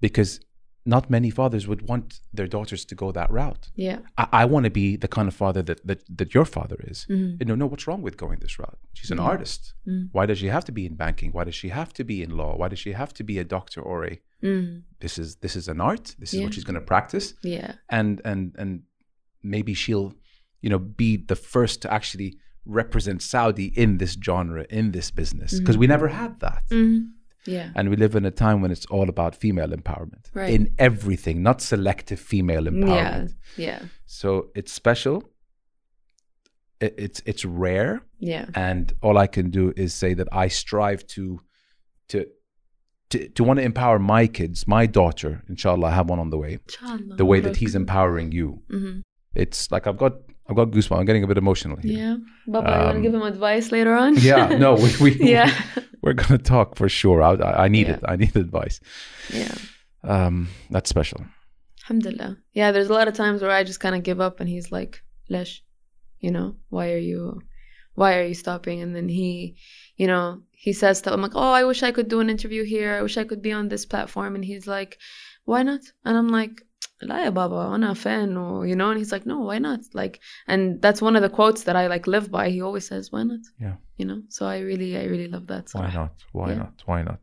Because 0.00 0.40
not 0.86 1.08
many 1.08 1.30
fathers 1.30 1.66
would 1.66 1.88
want 1.88 2.20
their 2.36 2.46
daughters 2.46 2.84
to 2.84 2.94
go 2.94 3.10
that 3.12 3.30
route. 3.30 3.70
yeah 3.74 3.98
I, 4.18 4.26
I 4.42 4.44
want 4.44 4.64
to 4.64 4.70
be 4.70 4.96
the 5.04 5.08
kind 5.08 5.28
of 5.28 5.34
father 5.34 5.62
that, 5.62 5.80
that, 5.86 6.00
that 6.18 6.34
your 6.34 6.44
father 6.44 6.76
is. 6.90 7.06
Mhm. 7.08 7.38
You 7.40 7.46
know, 7.46 7.54
no, 7.54 7.66
what's 7.70 7.86
wrong 7.88 8.02
with 8.02 8.16
going 8.24 8.38
this 8.40 8.58
route? 8.58 8.78
She's 8.92 9.10
an 9.10 9.18
Yeah. 9.18 9.30
artist. 9.32 9.74
Mm. 9.88 10.08
Why 10.12 10.26
does 10.26 10.38
she 10.38 10.48
have 10.56 10.64
to 10.66 10.72
be 10.72 10.84
in 10.90 10.94
banking? 11.04 11.30
Why 11.32 11.44
does 11.44 11.54
she 11.62 11.70
have 11.70 11.92
to 11.98 12.04
be 12.04 12.16
in 12.22 12.30
law? 12.36 12.52
Why 12.60 12.68
does 12.68 12.78
she 12.84 12.92
have 12.92 13.12
to 13.14 13.24
be 13.24 13.38
a 13.38 13.44
doctor 13.56 13.80
or 13.80 13.98
a 14.12 14.14
Mm. 14.42 14.82
this 15.00 15.14
is 15.22 15.28
this 15.44 15.56
is 15.56 15.68
an 15.68 15.80
art. 15.80 16.06
This 16.18 16.30
is 16.34 16.38
Yeah. 16.38 16.44
what 16.44 16.54
she's 16.54 16.64
going 16.68 16.80
to 16.82 16.86
practice. 16.94 17.26
yeah 17.54 17.70
And 17.88 18.20
and 18.30 18.40
and 18.60 18.70
maybe 19.42 19.72
she'll, 19.82 20.12
you 20.64 20.70
know, 20.72 20.78
be 20.78 21.16
the 21.16 21.36
first 21.36 21.80
to 21.82 21.88
actually 21.98 22.30
represent 22.66 23.22
Saudi 23.22 23.66
in 23.76 23.98
this 23.98 24.16
genre, 24.24 24.64
in 24.70 24.92
this 24.92 25.10
business. 25.10 25.58
Because 25.58 25.76
we 25.78 25.86
never 25.86 26.08
had 26.08 26.40
that. 26.40 26.62
Mhm. 26.70 27.10
yeah 27.46 27.70
And 27.76 27.90
we 27.90 27.96
live 27.96 28.14
in 28.16 28.24
a 28.24 28.30
time 28.30 28.62
when 28.62 28.70
it's 28.70 28.86
all 28.86 29.08
about 29.08 29.36
female 29.36 29.68
empowerment 29.80 30.24
Right. 30.34 30.52
in 30.56 30.62
everything, 30.78 31.42
not 31.42 31.60
selective 31.60 32.18
female 32.20 32.64
empowerment. 32.64 33.28
yeah 33.56 33.66
yeah. 33.66 33.80
So 34.06 34.28
it's 34.54 34.72
special. 34.72 35.16
It, 36.80 36.94
it's 36.98 37.20
it's 37.30 37.44
rare, 37.44 38.02
yeah 38.18 38.46
and 38.54 38.92
all 39.00 39.16
I 39.16 39.28
can 39.36 39.50
do 39.50 39.72
is 39.76 39.94
say 39.94 40.12
that 40.14 40.28
I 40.32 40.48
strive 40.48 41.06
to 41.14 41.40
to 42.08 42.26
to, 43.10 43.28
to 43.36 43.44
want 43.44 43.58
to 43.60 43.64
empower 43.64 43.98
my 43.98 44.26
kids, 44.26 44.66
my 44.66 44.86
daughter. 44.86 45.42
Inshallah, 45.48 45.88
I 45.88 45.94
have 45.94 46.08
one 46.10 46.18
on 46.18 46.30
the 46.30 46.38
way. 46.38 46.58
Inshallah. 46.68 47.16
The 47.16 47.24
way 47.32 47.40
that 47.40 47.56
he's 47.56 47.74
empowering 47.76 48.32
you, 48.32 48.62
Mhm. 48.72 49.02
it's 49.34 49.70
like 49.70 49.86
I've 49.86 49.98
got 49.98 50.14
I've 50.48 50.56
got 50.56 50.68
goosebumps. 50.70 50.98
I'm 50.98 51.06
getting 51.06 51.24
a 51.24 51.26
bit 51.26 51.38
emotional 51.38 51.76
here. 51.78 51.92
yeah 51.98 52.16
Baba 52.46 52.70
you 52.70 52.84
want 52.84 52.96
to 52.96 53.02
give 53.02 53.14
him 53.14 53.22
advice 53.22 53.72
later 53.72 53.94
on 53.94 54.16
Yeah, 54.16 54.48
no, 54.48 54.74
we, 54.74 54.90
we 55.00 55.10
yeah 55.34 55.50
we're 56.02 56.12
gonna 56.12 56.38
talk 56.38 56.76
for 56.76 56.88
sure. 56.88 57.22
I, 57.22 57.32
I 57.34 57.64
I 57.64 57.68
need 57.68 57.86
Yeah. 57.88 57.94
it. 57.94 58.00
I 58.12 58.16
need 58.16 58.36
advice. 58.46 58.80
yeah 59.32 59.54
Um, 60.02 60.48
that's 60.70 60.90
special. 60.90 61.20
Alhamdulillah. 61.84 62.36
Yeah, 62.52 62.72
there's 62.72 62.88
a 62.90 62.92
lot 62.94 63.08
of 63.08 63.14
times 63.14 63.42
where 63.42 63.50
I 63.50 63.64
just 63.64 63.80
kind 63.80 63.94
of 63.94 64.02
give 64.02 64.20
up 64.20 64.40
and 64.40 64.48
he's 64.48 64.70
like, 64.72 65.02
Lesh, 65.28 65.62
you 66.20 66.30
know, 66.30 66.56
why 66.70 66.92
are 66.92 66.98
you 67.12 67.40
why 67.94 68.16
are 68.18 68.26
you 68.26 68.34
stopping? 68.34 68.82
And 68.82 68.94
then 68.96 69.08
he, 69.08 69.56
you 69.96 70.06
know, 70.06 70.40
he 70.50 70.72
says 70.72 70.98
stuff. 70.98 71.14
I'm 71.14 71.22
like, 71.22 71.36
oh, 71.36 71.52
I 71.52 71.64
wish 71.64 71.82
I 71.82 71.92
could 71.92 72.08
do 72.08 72.20
an 72.20 72.28
interview 72.30 72.64
here. 72.64 72.94
I 72.94 73.02
wish 73.02 73.16
I 73.16 73.24
could 73.24 73.40
be 73.42 73.52
on 73.52 73.68
this 73.68 73.86
platform. 73.86 74.34
And 74.34 74.44
he's 74.44 74.66
like, 74.66 74.98
why 75.46 75.62
not 75.62 75.80
and 76.06 76.16
i'm 76.16 76.28
like 76.28 76.62
لا 77.04 77.24
يا 77.24 77.30
بابا 77.30 77.74
أنا 77.74 77.94
fan, 77.94 78.36
or 78.36 78.66
you 78.66 78.76
know 78.76 78.90
and 78.90 78.98
he's 78.98 79.12
like 79.12 79.26
no 79.26 79.40
why 79.40 79.58
not 79.58 79.80
like 79.94 80.20
and 80.46 80.80
that's 80.82 81.00
one 81.02 81.16
of 81.16 81.22
the 81.22 81.28
quotes 81.28 81.64
that 81.64 81.76
I 81.76 81.86
like 81.86 82.06
live 82.06 82.30
by 82.30 82.50
he 82.50 82.60
always 82.60 82.86
says 82.86 83.12
why 83.12 83.22
not 83.22 83.40
yeah 83.60 83.76
you 83.96 84.06
know 84.06 84.22
so 84.28 84.46
I 84.46 84.58
really 84.58 84.96
I 84.96 85.04
really 85.04 85.28
love 85.28 85.46
that 85.48 85.70
why 85.72 85.90
not 85.92 86.14
why 86.32 86.50
yeah. 86.50 86.58
not 86.62 86.74
why 86.86 87.02
not 87.02 87.20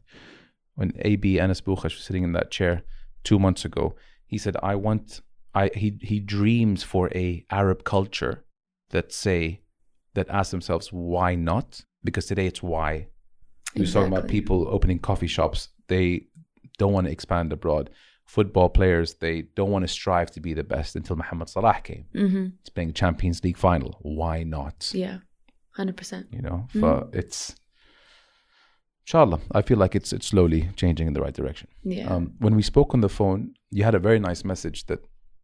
when 0.75 0.91
AB 0.99 1.39
Anas 1.39 1.61
Bukhash 1.61 1.95
was 1.97 2.03
sitting 2.07 2.23
in 2.23 2.33
that 2.33 2.51
chair 2.51 2.83
two 3.23 3.39
months 3.39 3.63
ago 3.65 3.95
he 4.25 4.37
said 4.37 4.55
I 4.71 4.75
want 4.75 5.21
I 5.53 5.69
he 5.81 5.97
he 6.01 6.19
dreams 6.19 6.83
for 6.83 7.09
a 7.25 7.45
Arab 7.49 7.83
culture 7.83 8.35
that 8.91 9.11
say 9.11 9.61
that 10.13 10.27
ask 10.29 10.51
themselves 10.51 10.87
why 10.91 11.35
not 11.35 11.81
because 12.03 12.25
today 12.25 12.47
it's 12.47 12.63
why. 12.63 13.07
Exactly. 13.75 13.81
We're 13.81 13.91
talking 13.91 14.17
about 14.17 14.29
people 14.29 14.67
opening 14.69 14.99
coffee 14.99 15.27
shops. 15.27 15.69
They 15.87 16.27
don't 16.77 16.93
want 16.93 17.07
to 17.07 17.11
expand 17.11 17.53
abroad. 17.53 17.89
Football 18.35 18.69
players 18.69 19.09
they 19.23 19.35
don't 19.57 19.71
want 19.75 19.83
to 19.87 19.91
strive 19.99 20.29
to 20.31 20.39
be 20.47 20.53
the 20.53 20.63
best 20.75 20.95
until 20.95 21.15
Mohamed 21.21 21.49
Salah 21.49 21.79
came. 21.89 22.05
Mhm. 22.13 22.53
It's 22.61 22.69
playing 22.75 22.93
Champions 22.93 23.43
League 23.43 23.57
final. 23.57 23.91
Why 24.19 24.43
not? 24.43 24.77
yeah 24.93 25.17
100% 25.77 26.25
you 26.35 26.41
know 26.41 26.59
but 26.85 27.09
it's 27.13 27.55
inshallah 29.05 29.39
i 29.53 29.61
feel 29.61 29.77
like 29.77 29.95
it's 29.95 30.11
it's 30.13 30.27
slowly 30.27 30.61
changing 30.75 31.07
in 31.07 31.13
the 31.13 31.21
right 31.21 31.33
direction 31.33 31.67
yeah 31.83 32.07
um, 32.13 32.23
when 32.39 32.55
we 32.55 32.61
spoke 32.61 32.93
on 32.93 33.01
the 33.01 33.09
phone 33.19 33.39
you 33.71 33.83
had 33.83 33.95
a 33.95 33.99
very 34.07 34.19
nice 34.19 34.43
message 34.51 34.85
that 34.89 34.99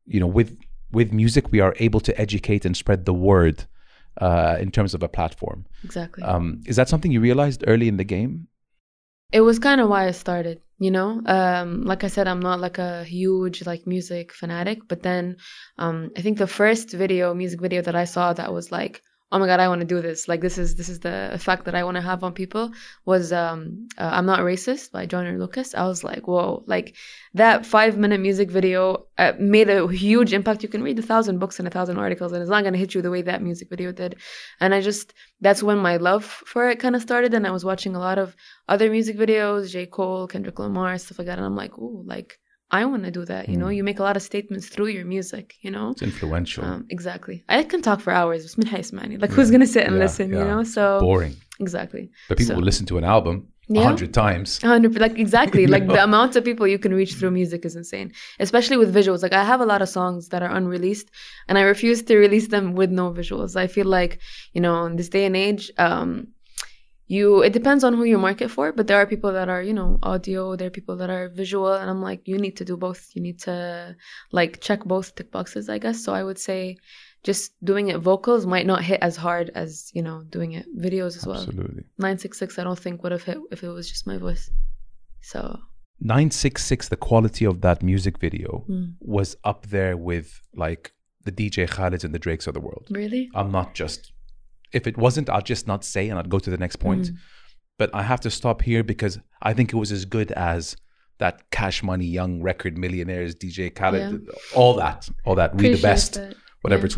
you 0.05 0.19
know 0.19 0.27
with 0.39 0.49
with 0.91 1.11
music 1.11 1.43
we 1.51 1.59
are 1.59 1.73
able 1.79 1.99
to 1.99 2.11
educate 2.25 2.65
and 2.65 2.75
spread 2.83 3.05
the 3.05 3.13
word 3.13 3.57
uh, 4.27 4.55
in 4.59 4.69
terms 4.77 4.93
of 4.93 5.01
a 5.03 5.07
platform 5.17 5.65
exactly 5.83 6.23
um, 6.23 6.61
is 6.65 6.75
that 6.75 6.87
something 6.89 7.11
you 7.11 7.21
realized 7.21 7.63
early 7.67 7.87
in 7.87 7.97
the 7.97 8.03
game 8.15 8.47
it 9.31 9.41
was 9.41 9.59
kind 9.59 9.81
of 9.81 9.89
why 9.89 10.07
I 10.07 10.11
started, 10.11 10.61
you 10.79 10.91
know. 10.91 11.21
Um, 11.25 11.83
like 11.83 12.03
I 12.03 12.07
said, 12.07 12.27
I'm 12.27 12.39
not 12.39 12.59
like 12.59 12.77
a 12.77 13.03
huge 13.03 13.65
like 13.65 13.87
music 13.87 14.33
fanatic, 14.33 14.87
but 14.87 15.03
then 15.03 15.37
um, 15.77 16.11
I 16.17 16.21
think 16.21 16.37
the 16.37 16.47
first 16.47 16.91
video, 16.91 17.33
music 17.33 17.61
video 17.61 17.81
that 17.81 17.95
I 17.95 18.05
saw 18.05 18.33
that 18.33 18.53
was 18.53 18.71
like, 18.71 19.01
oh 19.31 19.39
my 19.39 19.47
god, 19.47 19.59
I 19.59 19.67
want 19.67 19.81
to 19.81 19.87
do 19.87 20.01
this. 20.01 20.27
Like 20.27 20.41
this 20.41 20.57
is 20.57 20.75
this 20.75 20.89
is 20.89 20.99
the 20.99 21.33
effect 21.33 21.65
that 21.65 21.75
I 21.75 21.83
want 21.83 21.95
to 21.95 22.01
have 22.01 22.23
on 22.23 22.33
people. 22.33 22.71
Was 23.05 23.33
um, 23.33 23.87
uh, 23.97 24.09
I'm 24.13 24.25
not 24.25 24.39
racist 24.39 24.91
by 24.91 25.05
Joyner 25.05 25.37
Lucas. 25.37 25.75
I 25.75 25.85
was 25.85 26.03
like, 26.03 26.27
whoa, 26.27 26.63
like 26.65 26.95
that 27.33 27.65
five 27.65 27.97
minute 27.97 28.19
music 28.21 28.49
video 28.49 29.07
uh, 29.17 29.33
made 29.37 29.69
a 29.69 29.87
huge 29.87 30.33
impact. 30.33 30.63
You 30.63 30.69
can 30.69 30.83
read 30.83 30.99
a 30.99 31.01
thousand 31.01 31.39
books 31.39 31.59
and 31.59 31.67
a 31.67 31.71
thousand 31.71 31.97
articles, 31.97 32.31
and 32.31 32.41
it's 32.41 32.49
not 32.49 32.63
gonna 32.63 32.77
hit 32.77 32.95
you 32.95 33.01
the 33.01 33.11
way 33.11 33.21
that 33.23 33.41
music 33.41 33.69
video 33.69 33.91
did. 33.91 34.15
And 34.59 34.73
I 34.73 34.81
just 34.81 35.13
that's 35.41 35.61
when 35.61 35.77
my 35.77 35.97
love 35.97 36.23
for 36.23 36.69
it 36.69 36.79
kind 36.79 36.95
of 36.95 37.01
started, 37.01 37.33
and 37.33 37.45
I 37.45 37.51
was 37.51 37.65
watching 37.65 37.95
a 37.95 37.99
lot 37.99 38.17
of 38.17 38.35
other 38.69 38.89
music 38.89 39.17
videos, 39.17 39.69
J. 39.69 39.85
Cole, 39.87 40.27
Kendrick 40.27 40.59
Lamar, 40.59 40.97
stuff 40.97 41.19
like 41.19 41.27
that. 41.27 41.37
And 41.37 41.45
I'm 41.45 41.55
like, 41.55 41.77
ooh, 41.77 42.03
like 42.05 42.39
I 42.69 42.85
want 42.85 43.05
to 43.05 43.11
do 43.11 43.23
that. 43.25 43.47
You 43.47 43.55
mm. 43.55 43.59
know, 43.59 43.65
hmm. 43.67 43.73
you 43.73 43.83
make 43.83 43.99
a 43.99 44.03
lot 44.03 44.17
of 44.17 44.23
statements 44.23 44.67
through 44.67 44.87
your 44.87 45.05
music. 45.05 45.55
You 45.61 45.71
know, 45.71 45.91
it's 45.91 46.01
influential. 46.01 46.65
Um, 46.65 46.85
exactly. 46.89 47.43
I 47.47 47.63
can 47.63 47.81
talk 47.81 48.01
for 48.01 48.11
hours. 48.11 48.43
Bismillah 48.43 49.17
Like, 49.19 49.31
who's 49.31 49.51
gonna 49.51 49.67
sit 49.67 49.85
and 49.85 49.95
yeah, 49.95 50.01
listen? 50.01 50.31
Yeah. 50.31 50.39
You 50.39 50.45
know, 50.45 50.63
so 50.63 50.99
boring. 50.99 51.35
Exactly. 51.59 52.11
But 52.27 52.37
people 52.37 52.53
so. 52.53 52.55
will 52.55 52.65
listen 52.65 52.85
to 52.87 52.97
an 52.97 53.03
album 53.03 53.47
yeah. 53.69 53.81
100 53.81 54.13
times 54.13 54.61
100 54.61 54.97
like 54.99 55.19
exactly 55.19 55.67
like 55.75 55.85
the 55.87 56.01
amount 56.01 56.35
of 56.35 56.45
people 56.45 56.65
you 56.65 56.79
can 56.79 56.93
reach 56.93 57.15
through 57.15 57.31
music 57.31 57.65
is 57.65 57.75
insane 57.75 58.13
especially 58.39 58.77
with 58.77 58.93
visuals 58.95 59.21
like 59.21 59.33
i 59.33 59.43
have 59.43 59.59
a 59.59 59.65
lot 59.65 59.81
of 59.81 59.89
songs 59.89 60.29
that 60.29 60.41
are 60.41 60.55
unreleased 60.55 61.11
and 61.49 61.57
i 61.57 61.61
refuse 61.61 62.01
to 62.01 62.15
release 62.17 62.47
them 62.47 62.75
with 62.75 62.89
no 62.89 63.11
visuals 63.11 63.57
i 63.57 63.67
feel 63.67 63.85
like 63.85 64.19
you 64.53 64.61
know 64.61 64.85
in 64.85 64.95
this 64.95 65.09
day 65.09 65.25
and 65.25 65.35
age 65.35 65.69
um 65.77 66.27
you 67.07 67.41
it 67.41 67.53
depends 67.53 67.83
on 67.83 67.93
who 67.93 68.03
you 68.03 68.17
market 68.17 68.51
for 68.51 68.71
but 68.73 68.87
there 68.87 68.97
are 68.97 69.05
people 69.05 69.31
that 69.31 69.47
are 69.47 69.61
you 69.61 69.73
know 69.73 69.97
audio 70.03 70.55
there 70.55 70.67
are 70.67 70.77
people 70.77 70.97
that 70.97 71.09
are 71.09 71.29
visual 71.29 71.73
and 71.73 71.89
i'm 71.89 72.01
like 72.01 72.27
you 72.27 72.37
need 72.37 72.57
to 72.57 72.65
do 72.65 72.75
both. 72.75 73.09
You 73.13 73.21
need 73.21 73.39
to 73.39 73.95
like 74.31 74.59
check 74.61 74.83
both 74.83 75.15
tick 75.15 75.31
boxes 75.31 75.69
i 75.69 75.77
guess. 75.77 76.03
So 76.03 76.13
i 76.13 76.23
would 76.23 76.37
say 76.37 76.77
just 77.23 77.53
doing 77.63 77.87
it 77.89 77.99
vocals 77.99 78.45
might 78.45 78.65
not 78.65 78.83
hit 78.83 78.99
as 79.01 79.15
hard 79.15 79.51
as 79.55 79.89
you 79.93 80.01
know 80.01 80.23
doing 80.29 80.51
it 80.53 80.65
videos 80.77 81.15
as 81.15 81.25
well. 81.25 81.37
Absolutely. 81.37 81.83
966 81.97 82.59
i 82.59 82.63
don't 82.63 82.79
think 82.79 83.03
would 83.03 83.11
have 83.11 83.23
hit 83.23 83.37
if 83.51 83.63
it 83.63 83.69
was 83.69 83.89
just 83.89 84.05
my 84.05 84.17
voice. 84.17 84.49
So. 85.21 85.59
966 85.99 86.89
the 86.89 86.95
quality 86.95 87.45
of 87.45 87.61
that 87.61 87.81
music 87.81 88.19
video 88.19 88.63
mm. 88.69 88.93
was 88.99 89.35
up 89.43 89.65
there 89.67 89.97
with 89.97 90.41
like 90.53 90.93
the 91.23 91.31
DJ 91.31 91.67
Khaleds 91.67 92.03
and 92.03 92.13
the 92.13 92.19
Drakes 92.19 92.45
of 92.47 92.53
the 92.53 92.59
world. 92.59 92.85
really? 92.91 93.29
I'm 93.33 93.51
not 93.51 93.73
just 93.73 94.13
if 94.71 94.87
it 94.87 94.97
wasn't, 94.97 95.29
I'd 95.29 95.45
just 95.45 95.67
not 95.67 95.83
say 95.83 96.09
and 96.09 96.19
I'd 96.19 96.29
go 96.29 96.39
to 96.39 96.49
the 96.49 96.57
next 96.57 96.77
point. 96.77 97.07
Mm. 97.07 97.17
But 97.77 97.91
I 97.93 98.03
have 98.03 98.21
to 98.21 98.31
stop 98.31 98.61
here 98.61 98.83
because 98.83 99.19
I 99.41 99.53
think 99.53 99.71
it 99.71 99.75
was 99.75 99.91
as 99.91 100.05
good 100.05 100.31
as 100.31 100.75
that 101.19 101.49
Cash 101.51 101.83
Money 101.83 102.05
Young 102.05 102.41
Record 102.41 102.77
Millionaires 102.77 103.35
DJ 103.35 103.73
Khaled, 103.73 104.27
all 104.55 104.75
that, 104.75 105.09
all 105.25 105.35
that. 105.35 105.55
We 105.55 105.69
the 105.69 105.81
best, 105.81 106.15
that. 106.15 106.35
whatever 106.61 106.87
Yeah. 106.87 106.97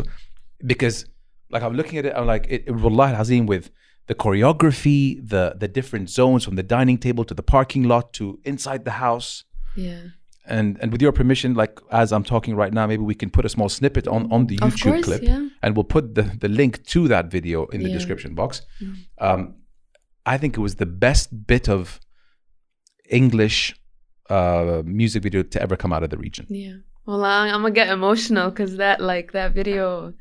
Because 0.64 1.06
like 1.50 1.62
I'm 1.62 1.74
looking 1.74 1.98
at 1.98 2.06
it, 2.06 2.14
I'm 2.14 2.26
like, 2.26 2.46
it, 2.48 2.64
it 2.66 2.72
Wallahi 2.72 3.14
Hazim 3.14 3.46
with 3.46 3.70
the 4.06 4.14
choreography, 4.14 5.20
the 5.26 5.54
the 5.58 5.68
different 5.68 6.10
zones 6.10 6.44
from 6.44 6.56
the 6.56 6.62
dining 6.62 6.98
table 6.98 7.24
to 7.24 7.34
the 7.34 7.42
parking 7.42 7.84
lot 7.84 8.12
to 8.14 8.40
inside 8.44 8.84
the 8.84 8.92
house 8.92 9.44
yeah 9.76 10.02
and 10.50 10.78
and 10.82 10.92
with 10.92 11.02
your 11.02 11.12
permission, 11.12 11.54
like 11.54 11.74
as 11.90 12.12
I'm 12.12 12.24
talking 12.24 12.54
right 12.62 12.72
now, 12.78 12.86
maybe 12.86 13.02
we 13.12 13.14
can 13.22 13.30
put 13.30 13.44
a 13.44 13.48
small 13.48 13.68
snippet 13.68 14.06
on 14.08 14.30
on 14.32 14.46
the 14.46 14.58
of 14.62 14.74
YouTube 14.74 14.92
course 14.92 15.04
clip, 15.04 15.22
yeah 15.22 15.48
and 15.62 15.76
we'll 15.76 15.84
put 15.96 16.14
the 16.16 16.24
the 16.44 16.48
link 16.48 16.72
to 16.92 17.00
that 17.08 17.24
video 17.36 17.66
in 17.74 17.78
the 17.82 17.88
Yeah. 17.88 17.98
description 17.98 18.34
box. 18.34 18.50
Mm. 18.82 18.94
Um, 19.26 19.40
I 20.26 20.36
think 20.40 20.56
it 20.58 20.60
was 20.60 20.74
the 20.76 20.86
best 21.06 21.26
bit 21.46 21.68
of 21.68 22.00
English 23.08 23.74
uh, 24.28 24.82
music 24.84 25.22
video 25.22 25.42
to 25.42 25.60
ever 25.62 25.76
come 25.76 25.92
out 25.92 26.02
of 26.06 26.10
the 26.10 26.16
region. 26.26 26.46
yeah 26.48 26.76
well 27.06 27.24
i'm 27.24 27.62
gonna 27.62 27.70
get 27.82 27.88
emotional 27.88 28.50
because 28.50 28.76
that 28.76 29.00
like 29.00 29.32
that 29.32 29.50
video 29.60 30.12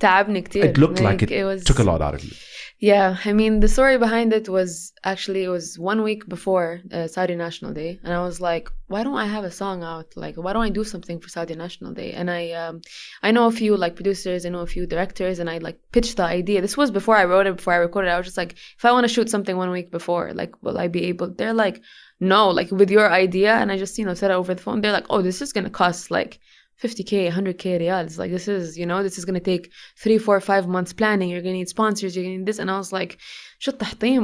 تعبني 0.00 0.42
كتير. 0.42 0.64
It 0.64 0.78
looked 0.78 1.00
like, 1.00 1.22
it, 1.30 1.44
was 1.44 1.64
took 1.64 1.78
a 1.78 1.82
lot 1.82 2.00
out 2.00 2.14
of 2.14 2.24
you. 2.24 2.32
Yeah, 2.80 3.16
I 3.24 3.32
mean, 3.32 3.58
the 3.58 3.66
story 3.66 3.98
behind 3.98 4.32
it 4.32 4.48
was 4.48 4.92
actually 5.02 5.42
it 5.42 5.48
was 5.48 5.76
one 5.76 6.04
week 6.04 6.28
before 6.28 6.80
uh, 6.92 7.08
Saudi 7.08 7.34
National 7.34 7.72
Day, 7.72 7.98
and 8.04 8.12
I 8.14 8.22
was 8.22 8.40
like, 8.40 8.68
why 8.86 9.02
don't 9.02 9.16
I 9.16 9.26
have 9.26 9.42
a 9.42 9.50
song 9.50 9.82
out? 9.82 10.08
Like, 10.14 10.36
why 10.36 10.52
don't 10.52 10.62
I 10.62 10.70
do 10.70 10.84
something 10.84 11.18
for 11.18 11.28
Saudi 11.28 11.56
National 11.56 11.92
Day? 11.92 12.12
And 12.12 12.30
I, 12.30 12.52
um, 12.52 12.82
I 13.20 13.32
know 13.32 13.46
a 13.46 13.50
few 13.50 13.76
like 13.76 13.96
producers, 13.96 14.46
I 14.46 14.50
know 14.50 14.60
a 14.60 14.74
few 14.76 14.86
directors, 14.86 15.40
and 15.40 15.50
I 15.50 15.58
like 15.58 15.78
pitched 15.90 16.18
the 16.18 16.22
idea. 16.22 16.60
This 16.60 16.76
was 16.76 16.92
before 16.92 17.16
I 17.16 17.24
wrote 17.24 17.48
it, 17.48 17.56
before 17.56 17.72
I 17.72 17.78
recorded. 17.78 18.10
it. 18.10 18.12
I 18.12 18.18
was 18.18 18.26
just 18.26 18.38
like, 18.38 18.52
if 18.52 18.84
I 18.84 18.92
want 18.92 19.04
to 19.08 19.12
shoot 19.12 19.28
something 19.28 19.56
one 19.56 19.70
week 19.70 19.90
before, 19.90 20.32
like, 20.32 20.52
will 20.62 20.78
I 20.78 20.86
be 20.86 21.06
able? 21.06 21.30
They're 21.30 21.60
like, 21.64 21.82
no, 22.20 22.48
like 22.50 22.70
with 22.70 22.92
your 22.92 23.10
idea, 23.10 23.54
and 23.54 23.72
I 23.72 23.76
just 23.76 23.98
you 23.98 24.06
know 24.06 24.14
said 24.14 24.30
it 24.30 24.34
over 24.34 24.54
the 24.54 24.62
phone. 24.62 24.82
They're 24.82 24.92
like, 24.92 25.06
oh, 25.10 25.20
this 25.20 25.42
is 25.42 25.52
gonna 25.52 25.70
cost 25.70 26.12
like. 26.12 26.38
50k 26.83 27.31
100k 27.31 27.79
riyals 27.81 28.17
like 28.17 28.31
this 28.31 28.47
is 28.47 28.77
you 28.77 28.85
know 28.85 29.01
this 29.03 29.17
is 29.17 29.25
going 29.25 29.39
to 29.41 29.49
take 29.51 29.71
three 29.97 30.17
four 30.17 30.39
five 30.41 30.67
months 30.67 30.91
planning. 30.93 31.29
You're 31.29 31.41
going 31.41 31.53
to 31.53 31.59
need 31.59 31.69
sponsors. 31.69 32.15
You're 32.15 32.25
going 32.25 32.35
to 32.35 32.39
need 32.39 32.47
this. 32.47 32.59
And 32.59 32.69
i 32.69 32.77
was 32.77 32.91
like 32.91 33.19
shut 33.63 33.79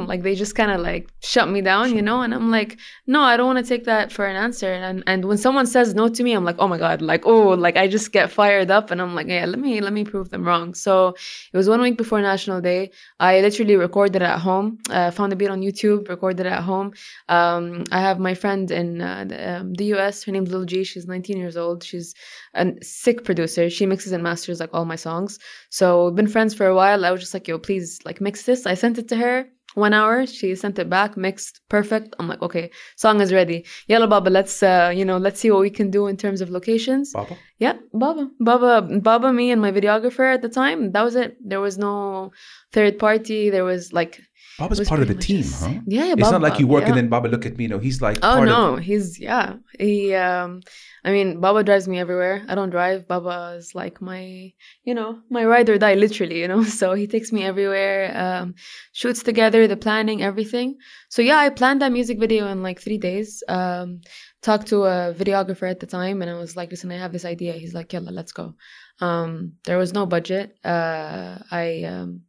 like 0.06 0.22
they 0.22 0.34
just 0.34 0.54
kind 0.54 0.70
of 0.70 0.80
like 0.82 1.08
shut 1.22 1.48
me 1.48 1.62
down 1.62 1.96
you 1.96 2.02
know? 2.02 2.20
And 2.20 2.34
i'm 2.34 2.50
like 2.50 2.78
no 3.06 3.22
i 3.22 3.38
don't 3.38 3.46
want 3.46 3.64
to 3.64 3.68
take 3.74 3.84
that 3.86 4.12
for 4.12 4.26
an 4.26 4.36
answer. 4.36 4.70
And 4.70 5.02
and 5.06 5.24
when 5.24 5.38
someone 5.38 5.66
says 5.66 5.94
no 5.94 6.10
to 6.10 6.22
me 6.22 6.34
i'm 6.34 6.44
like 6.44 6.56
oh 6.58 6.68
my 6.68 6.76
god 6.76 7.00
like 7.00 7.24
oh 7.24 7.48
like 7.66 7.76
i 7.78 7.88
just 7.88 8.12
get 8.12 8.30
fired 8.30 8.70
up 8.70 8.90
and 8.90 9.00
i'm 9.00 9.14
like 9.14 9.28
yeah 9.28 9.46
let 9.46 9.58
me 9.58 9.80
let 9.80 9.94
me 9.94 10.04
prove 10.04 10.28
them 10.28 10.44
wrong. 10.46 10.74
So 10.74 11.14
it 11.52 11.56
was 11.56 11.70
one 11.70 11.80
week 11.80 11.96
before 11.96 12.20
national 12.20 12.60
day. 12.60 12.90
I 13.18 13.40
literally 13.40 13.76
recorded 13.76 14.20
at 14.20 14.40
home 14.40 14.78
uh, 14.90 15.10
found 15.10 15.32
a 15.32 15.36
beat 15.36 15.48
on 15.48 15.62
youtube 15.62 16.10
recorded 16.10 16.46
at 16.46 16.62
home. 16.62 16.92
Um, 17.30 17.84
i 17.90 18.00
have 18.08 18.18
my 18.18 18.34
friend 18.34 18.70
in 18.70 19.00
uh, 19.00 19.24
the, 19.30 19.38
um, 19.52 19.72
the 19.72 19.86
us 19.94 20.22
her 20.24 20.32
name's 20.32 20.50
lil 20.52 20.66
g. 20.66 20.84
She's 20.84 21.06
19 21.06 21.38
years 21.38 21.56
old. 21.56 21.82
She's 21.82 22.14
a 22.54 22.64
sick 22.82 23.24
producer. 23.24 23.70
She 23.70 23.86
mixes 23.86 24.12
and 24.12 24.22
masters 24.22 24.60
like 24.60 24.74
all 24.74 24.84
my 24.84 24.96
songs. 24.96 25.38
So 25.70 25.86
we've 26.04 26.16
been 26.20 26.34
friends 26.36 26.52
for 26.52 26.66
a 26.66 26.74
while. 26.74 27.06
I 27.06 27.10
was 27.10 27.22
just 27.22 27.32
like 27.32 27.48
yo 27.48 27.58
please 27.58 28.00
like 28.04 28.20
mix 28.20 28.42
this. 28.42 28.66
I 28.66 28.74
sent 28.74 28.98
it 28.98 29.08
to 29.08 29.16
her 29.16 29.29
one 29.74 29.94
hour 29.94 30.26
she 30.26 30.54
sent 30.56 30.78
it 30.78 30.88
back 30.90 31.16
mixed 31.16 31.60
perfect. 31.68 32.08
I'm 32.18 32.28
like 32.28 32.42
okay 32.42 32.70
song 32.96 33.20
is 33.20 33.32
ready. 33.32 33.58
Yalla 33.86 34.08
baba 34.08 34.30
let's 34.30 34.62
uh 34.62 34.92
you 34.98 35.04
know 35.04 35.18
let's 35.18 35.40
see 35.40 35.50
what 35.50 35.60
we 35.60 35.70
can 35.70 35.90
do 35.90 36.06
in 36.06 36.16
terms 36.16 36.40
of 36.40 36.50
locations. 36.50 37.12
Papa? 37.12 37.36
yeah 37.58 37.76
baba. 37.92 38.28
Baba 38.40 38.72
baba 39.00 39.32
me 39.32 39.50
and 39.52 39.62
my 39.66 39.72
videographer 39.72 40.26
at 40.34 40.42
the 40.42 40.48
time 40.48 40.92
that 40.92 41.02
was 41.02 41.14
it. 41.14 41.36
There 41.50 41.60
was 41.60 41.78
no 41.78 42.32
third 42.72 42.98
party. 42.98 43.50
There 43.50 43.64
was 43.64 43.92
like 43.92 44.20
Baba's 44.60 44.86
part 44.86 45.00
of 45.00 45.08
the 45.08 45.14
team, 45.14 45.44
huh? 45.44 45.80
yeah, 45.86 46.04
yeah 46.04 46.14
It's 46.18 46.30
not 46.30 46.42
like 46.42 46.58
you 46.60 46.66
work 46.66 46.82
yeah. 46.82 46.88
and 46.88 46.96
then 46.96 47.08
Baba 47.08 47.28
look 47.28 47.46
at 47.46 47.56
me. 47.56 47.66
No, 47.66 47.78
he's 47.78 48.02
like 48.02 48.18
Oh 48.22 48.44
no, 48.44 48.74
of 48.74 48.80
he's 48.80 49.18
yeah. 49.18 49.54
He 49.78 50.14
um 50.14 50.60
I 51.02 51.12
mean 51.12 51.40
Baba 51.40 51.64
drives 51.64 51.88
me 51.88 51.98
everywhere. 51.98 52.44
I 52.46 52.54
don't 52.54 52.68
drive. 52.68 53.08
Baba 53.08 53.54
is 53.56 53.74
like 53.74 54.02
my 54.02 54.52
you 54.84 54.94
know, 54.94 55.20
my 55.30 55.44
ride 55.44 55.70
or 55.70 55.78
die 55.78 55.94
literally, 55.94 56.40
you 56.40 56.48
know. 56.48 56.62
So 56.80 56.92
he 56.92 57.06
takes 57.06 57.32
me 57.32 57.42
everywhere, 57.42 58.00
um, 58.16 58.54
shoots 58.92 59.22
together, 59.22 59.66
the 59.66 59.76
planning, 59.76 60.22
everything. 60.22 60.76
So 61.08 61.22
yeah, 61.22 61.38
I 61.38 61.48
planned 61.48 61.80
that 61.82 61.92
music 61.92 62.18
video 62.18 62.46
in 62.48 62.62
like 62.62 62.80
three 62.80 62.98
days. 62.98 63.42
Um 63.48 64.00
talked 64.42 64.68
to 64.68 64.84
a 64.84 65.14
videographer 65.14 65.70
at 65.70 65.80
the 65.80 65.86
time 65.86 66.22
and 66.22 66.30
I 66.30 66.34
was 66.34 66.54
like, 66.56 66.70
listen, 66.70 66.92
I 66.92 66.98
have 66.98 67.12
this 67.12 67.24
idea. 67.24 67.54
He's 67.54 67.74
like, 67.74 67.92
Yalla, 67.92 68.10
let's 68.10 68.32
go. 68.32 68.54
Um 69.00 69.54
there 69.64 69.78
was 69.78 69.94
no 69.94 70.04
budget. 70.04 70.56
Uh 70.64 71.38
I 71.50 71.84
um 71.84 72.22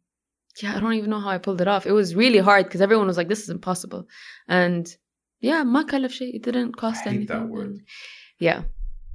yeah, 0.61 0.75
I 0.75 0.79
don't 0.79 0.93
even 0.93 1.09
know 1.09 1.19
how 1.19 1.29
I 1.29 1.37
pulled 1.37 1.61
it 1.61 1.67
off. 1.67 1.85
It 1.85 1.91
was 1.91 2.15
really 2.15 2.39
hard 2.39 2.65
because 2.65 2.81
everyone 2.81 3.07
was 3.07 3.17
like, 3.17 3.29
"This 3.29 3.43
is 3.43 3.49
impossible," 3.49 4.07
and 4.47 4.85
yeah, 5.39 5.63
ما 5.63 5.83
كلف 5.83 6.11
شيء. 6.11 6.35
It 6.35 6.43
didn't 6.43 6.73
cost 6.77 7.01
I 7.05 7.09
hate 7.09 7.15
anything. 7.15 7.27
that 7.39 7.47
word. 7.49 7.67
and 7.67 7.81
Yeah. 8.39 8.63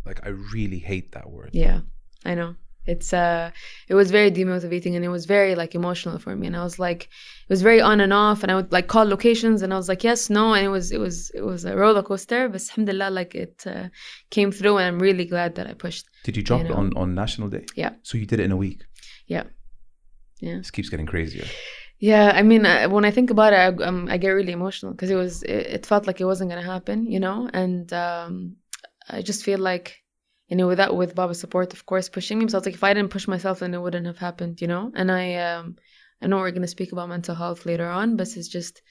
Like 0.04 0.20
I 0.26 0.30
really 0.30 0.78
hate 0.78 1.12
that 1.12 1.30
word. 1.30 1.50
Yeah, 1.52 1.80
I 2.24 2.34
know. 2.34 2.54
It's 2.84 3.12
uh 3.12 3.52
it 3.90 3.94
was 3.94 4.10
very 4.10 4.30
demotivating 4.32 4.96
and 4.96 5.04
it 5.04 5.12
was 5.16 5.24
very 5.26 5.54
like 5.54 5.72
emotional 5.80 6.18
for 6.18 6.34
me 6.34 6.48
and 6.48 6.56
I 6.56 6.64
was 6.68 6.76
like 6.86 7.02
it 7.48 7.50
was 7.54 7.62
very 7.62 7.80
on 7.80 8.00
and 8.00 8.12
off 8.12 8.42
and 8.42 8.50
I 8.50 8.56
would 8.58 8.72
like 8.76 8.88
call 8.88 9.04
locations 9.06 9.62
and 9.62 9.70
I 9.72 9.76
was 9.82 9.88
like 9.92 10.02
yes 10.02 10.20
no 10.38 10.44
and 10.56 10.64
it 10.68 10.72
was 10.78 10.86
it 10.96 10.98
was 11.06 11.30
it 11.38 11.44
was 11.50 11.64
a 11.64 11.76
roller 11.82 12.02
coaster 12.02 12.40
but 12.48 12.60
alhamdulillah 12.60 13.10
like 13.20 13.32
it 13.44 13.56
uh, 13.74 13.86
came 14.36 14.50
through 14.50 14.78
and 14.78 14.86
I'm 14.88 14.98
really 15.08 15.26
glad 15.34 15.50
that 15.56 15.68
I 15.68 15.74
pushed 15.74 16.04
Did 16.24 16.36
you 16.38 16.42
drop 16.48 16.58
You 16.62 16.66
it 16.66 16.70
know. 16.70 16.80
on 16.82 16.86
on 17.02 17.08
National 17.24 17.48
Day? 17.56 17.64
Yeah. 17.82 17.92
So 18.08 18.12
you 18.20 18.26
did 18.32 18.38
it 18.40 18.46
in 18.50 18.52
a 18.58 18.60
week. 18.66 18.80
yeah 19.34 19.44
yeah. 20.39 20.57
This 20.57 20.71
keeps 20.71 20.89
getting 20.89 21.05
crazier. 21.05 21.45
yeah 21.99 22.31
I 22.35 22.43
mean 22.43 22.65
I, 22.65 22.87
when 22.87 23.05
I 23.05 23.11
think 23.11 23.29
about 23.31 23.53
it 23.53 23.57
I, 23.57 23.67
um, 23.87 24.07
I 24.09 24.17
get 24.17 24.29
really 24.29 24.51
emotional 24.53 24.91
because 24.93 25.09
it 25.09 25.15
was 25.15 25.43
it, 25.43 25.65
it 25.77 25.85
felt 25.85 26.05
like 26.07 26.21
it 26.21 26.25
wasn't 26.25 26.49
gonna 26.51 26.61
happen 26.61 27.05
you 27.05 27.19
know? 27.19 27.49
And 27.53 27.91
um 27.93 28.57
I 29.09 29.21
just 29.21 29.43
feel 29.43 29.59
like 29.59 29.97
you 30.47 30.55
know 30.57 30.67
without 30.67 30.95
with 30.95 31.15
Baba's 31.15 31.39
support 31.39 31.73
of 31.73 31.85
course 31.85 32.09
pushing 32.09 32.37
me 32.39 32.47
so 32.47 32.57
I 32.57 32.59
was 32.59 32.65
like 32.65 32.75
if 32.75 32.83
I 32.83 32.93
didn't 32.93 33.11
push 33.11 33.27
myself 33.27 33.59
then 33.59 33.73
it 33.73 33.81
wouldn't 33.81 34.05
have 34.05 34.17
happened 34.19 34.61
you 34.61 34.67
know? 34.67 34.91
And 34.95 35.11
I 35.11 35.35
um 35.35 35.75
I 36.21 36.27
know 36.27 36.37
we're 36.37 36.51
gonna 36.51 36.67
speak 36.67 36.91
about 36.91 37.09
mental 37.09 37.35
health 37.35 37.65
later 37.65 37.87
on 37.89 38.15
but 38.17 38.27
it's 38.37 38.47
just 38.47 38.81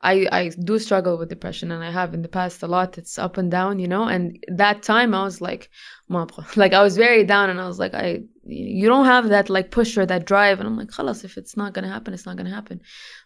I, 0.00 0.26
I 0.30 0.48
do 0.48 0.78
struggle 0.78 1.16
with 1.16 1.30
depression 1.30 1.72
and 1.72 1.82
I 1.82 1.90
have 1.90 2.12
in 2.12 2.22
the 2.22 2.28
past 2.28 2.62
a 2.62 2.66
lot. 2.66 2.98
It's 2.98 3.18
up 3.18 3.38
and 3.38 3.50
down, 3.50 3.78
you 3.78 3.88
know. 3.88 4.04
And 4.04 4.44
that 4.48 4.82
time 4.82 5.14
I 5.14 5.24
was 5.24 5.40
like, 5.40 5.70
like 6.56 6.72
I 6.72 6.82
was 6.82 6.96
very 6.96 7.24
down 7.24 7.50
and 7.50 7.60
I 7.60 7.66
was 7.66 7.78
like, 7.78 7.94
I 7.94 8.20
you 8.46 8.88
don't 8.88 9.06
have 9.06 9.30
that 9.30 9.48
like 9.48 9.70
push 9.70 9.96
or 9.96 10.04
that 10.06 10.26
drive. 10.26 10.60
And 10.60 10.68
I'm 10.68 10.76
like, 10.76 10.88
Khalas, 10.88 11.24
if 11.24 11.38
it's 11.38 11.56
not 11.56 11.72
gonna 11.72 11.88
happen, 11.88 12.12
it's 12.12 12.26
not 12.26 12.36
gonna 12.36 12.50
happen. 12.50 12.80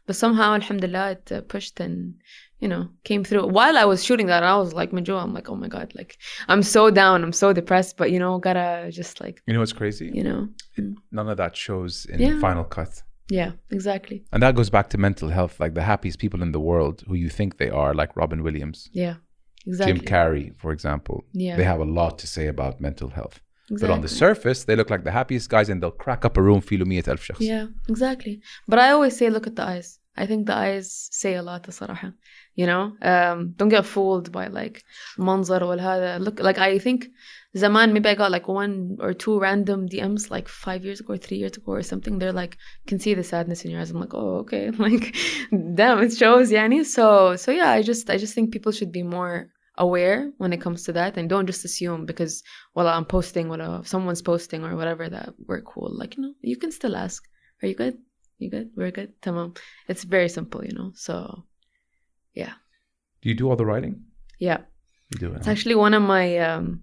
But 0.06 0.16
somehow, 0.16 0.54
alhamdulillah, 0.54 1.10
it 1.12 1.32
uh, 1.32 1.40
pushed 1.42 1.80
and 1.80 2.14
you 2.60 2.68
know 2.68 2.88
came 3.04 3.24
through. 3.24 3.48
While 3.48 3.76
I 3.76 3.84
was 3.84 4.04
shooting 4.04 4.26
that, 4.28 4.42
I 4.42 4.56
was 4.56 4.72
like, 4.72 4.92
major. 4.92 5.16
I'm 5.16 5.34
like, 5.34 5.48
oh 5.48 5.56
my 5.56 5.68
god, 5.68 5.92
like 5.96 6.18
I'm 6.46 6.62
so 6.62 6.90
down, 6.90 7.24
I'm 7.24 7.32
so 7.32 7.52
depressed, 7.52 7.96
but 7.96 8.12
you 8.12 8.18
know, 8.18 8.38
gotta 8.38 8.90
just 8.92 9.20
like. 9.20 9.42
You 9.46 9.54
know 9.54 9.60
what's 9.60 9.72
crazy? 9.72 10.10
You 10.14 10.22
know, 10.22 10.48
it, 10.76 10.84
none 11.10 11.28
of 11.28 11.36
that 11.38 11.56
shows 11.56 12.06
in 12.06 12.20
yeah. 12.20 12.38
Final 12.38 12.64
Cut. 12.64 13.02
yeah 13.39 13.51
exactly 13.77 14.17
And 14.33 14.39
that 14.43 14.53
goes 14.59 14.69
back 14.77 14.87
to 14.93 14.97
mental 15.07 15.29
health. 15.37 15.53
Like 15.63 15.73
the 15.79 15.85
happiest 15.91 16.17
people 16.23 16.39
in 16.45 16.51
the 16.57 16.63
world 16.71 16.95
who 17.07 17.15
you 17.23 17.29
think 17.37 17.49
they 17.63 17.71
are, 17.83 17.91
like 18.01 18.11
Robin 18.21 18.39
Williams, 18.47 18.79
yeah 19.03 19.15
exactly 19.69 19.93
Jim 19.93 19.99
Carrey, 20.13 20.45
for 20.61 20.69
example. 20.77 21.17
Yeah. 21.45 21.55
They 21.59 21.67
have 21.73 21.81
a 21.87 21.89
lot 21.99 22.13
to 22.21 22.27
say 22.35 22.45
about 22.55 22.73
mental 22.87 23.09
health. 23.19 23.37
But 23.81 23.89
on 23.95 24.01
the 24.05 24.11
Exactly. 24.11 24.25
surface, 24.25 24.59
they 24.67 24.75
look 24.79 24.89
like 24.93 25.03
the 25.09 25.15
happiest 25.19 25.45
guys 25.55 25.67
and 25.71 25.77
they'll 25.81 25.99
crack 26.05 26.21
up 26.27 26.35
a 26.37 26.43
room 26.47 26.59
فيه 26.61 26.77
100,000 26.77 27.17
شخص. 27.17 27.41
Yeah, 27.41 27.65
exactly. 27.89 28.41
But 28.67 28.79
I 28.79 28.87
always 28.95 29.15
say, 29.19 29.29
look 29.29 29.47
at 29.47 29.55
the 29.55 29.63
eyes. 29.73 29.89
I 30.17 30.27
think 30.27 30.45
the 30.45 30.55
eyes 30.55 31.09
say 31.11 31.35
a 31.35 31.41
lot, 31.41 31.63
صراحة. 31.63 32.13
You 32.55 32.67
know, 32.67 32.95
um, 33.01 33.53
don't 33.57 33.69
get 33.69 33.85
fooled 33.85 34.31
by 34.31 34.47
like 34.47 34.83
منظر 35.17 35.61
والهذا. 35.61 36.19
Look, 36.21 36.39
like 36.39 36.59
I 36.59 36.77
think 36.77 37.07
zaman 37.55 37.93
maybe 37.93 38.09
I 38.09 38.15
got 38.15 38.31
like 38.31 38.47
one 38.47 38.97
or 38.99 39.13
two 39.13 39.39
random 39.39 39.89
DMs 39.89 40.29
like 40.29 40.47
five 40.47 40.85
years 40.85 40.99
ago 40.99 41.13
or 41.13 41.17
three 41.17 41.37
years 41.37 41.57
ago 41.57 41.71
or 41.71 41.81
something. 41.81 42.19
They're 42.19 42.31
like, 42.31 42.57
can 42.85 42.99
see 42.99 43.15
the 43.15 43.23
sadness 43.23 43.65
in 43.65 43.71
your 43.71 43.81
eyes. 43.81 43.89
I'm 43.89 43.99
like, 43.99 44.13
oh, 44.13 44.37
okay. 44.43 44.69
Like, 44.69 45.15
damn, 45.51 46.03
it 46.03 46.13
shows, 46.13 46.51
yani. 46.51 46.85
So, 46.85 47.35
so 47.35 47.51
yeah, 47.51 47.69
I 47.71 47.81
just, 47.81 48.09
I 48.09 48.17
just 48.17 48.35
think 48.35 48.51
people 48.51 48.71
should 48.71 48.91
be 48.91 49.03
more 49.03 49.49
aware 49.77 50.31
when 50.37 50.53
it 50.53 50.61
comes 50.61 50.83
to 50.83 50.93
that 50.93 51.17
and 51.17 51.27
don't 51.27 51.47
just 51.47 51.65
assume 51.65 52.05
because 52.05 52.43
well 52.75 52.87
I'm 52.87 53.05
posting 53.05 53.49
well 53.49 53.79
if 53.79 53.87
someone's 53.87 54.21
posting 54.21 54.63
or 54.63 54.75
whatever 54.75 55.09
that 55.09 55.33
we're 55.47 55.61
cool 55.61 55.89
like 55.91 56.15
you 56.15 56.21
know 56.21 56.33
you 56.41 56.57
can 56.57 56.71
still 56.71 56.95
ask 56.95 57.23
are 57.61 57.67
you 57.67 57.73
good 57.73 57.97
You 58.38 58.50
good 58.50 58.70
we're 58.76 58.90
good 58.90 59.12
tamam 59.20 59.56
it's 59.88 60.04
very 60.04 60.28
simple 60.28 60.64
you 60.64 60.72
know 60.72 60.92
so 60.94 61.44
yeah. 62.34 62.52
Do 63.22 63.28
you 63.28 63.34
do 63.34 63.48
all 63.50 63.56
the 63.56 63.66
writing? 63.66 64.04
yeah 64.38 64.58
You 65.10 65.18
do 65.18 65.32
it. 65.32 65.36
it's 65.38 65.46
huh? 65.46 65.52
actually 65.52 65.74
one 65.74 65.94
of 65.94 66.02
my 66.02 66.38
um 66.38 66.82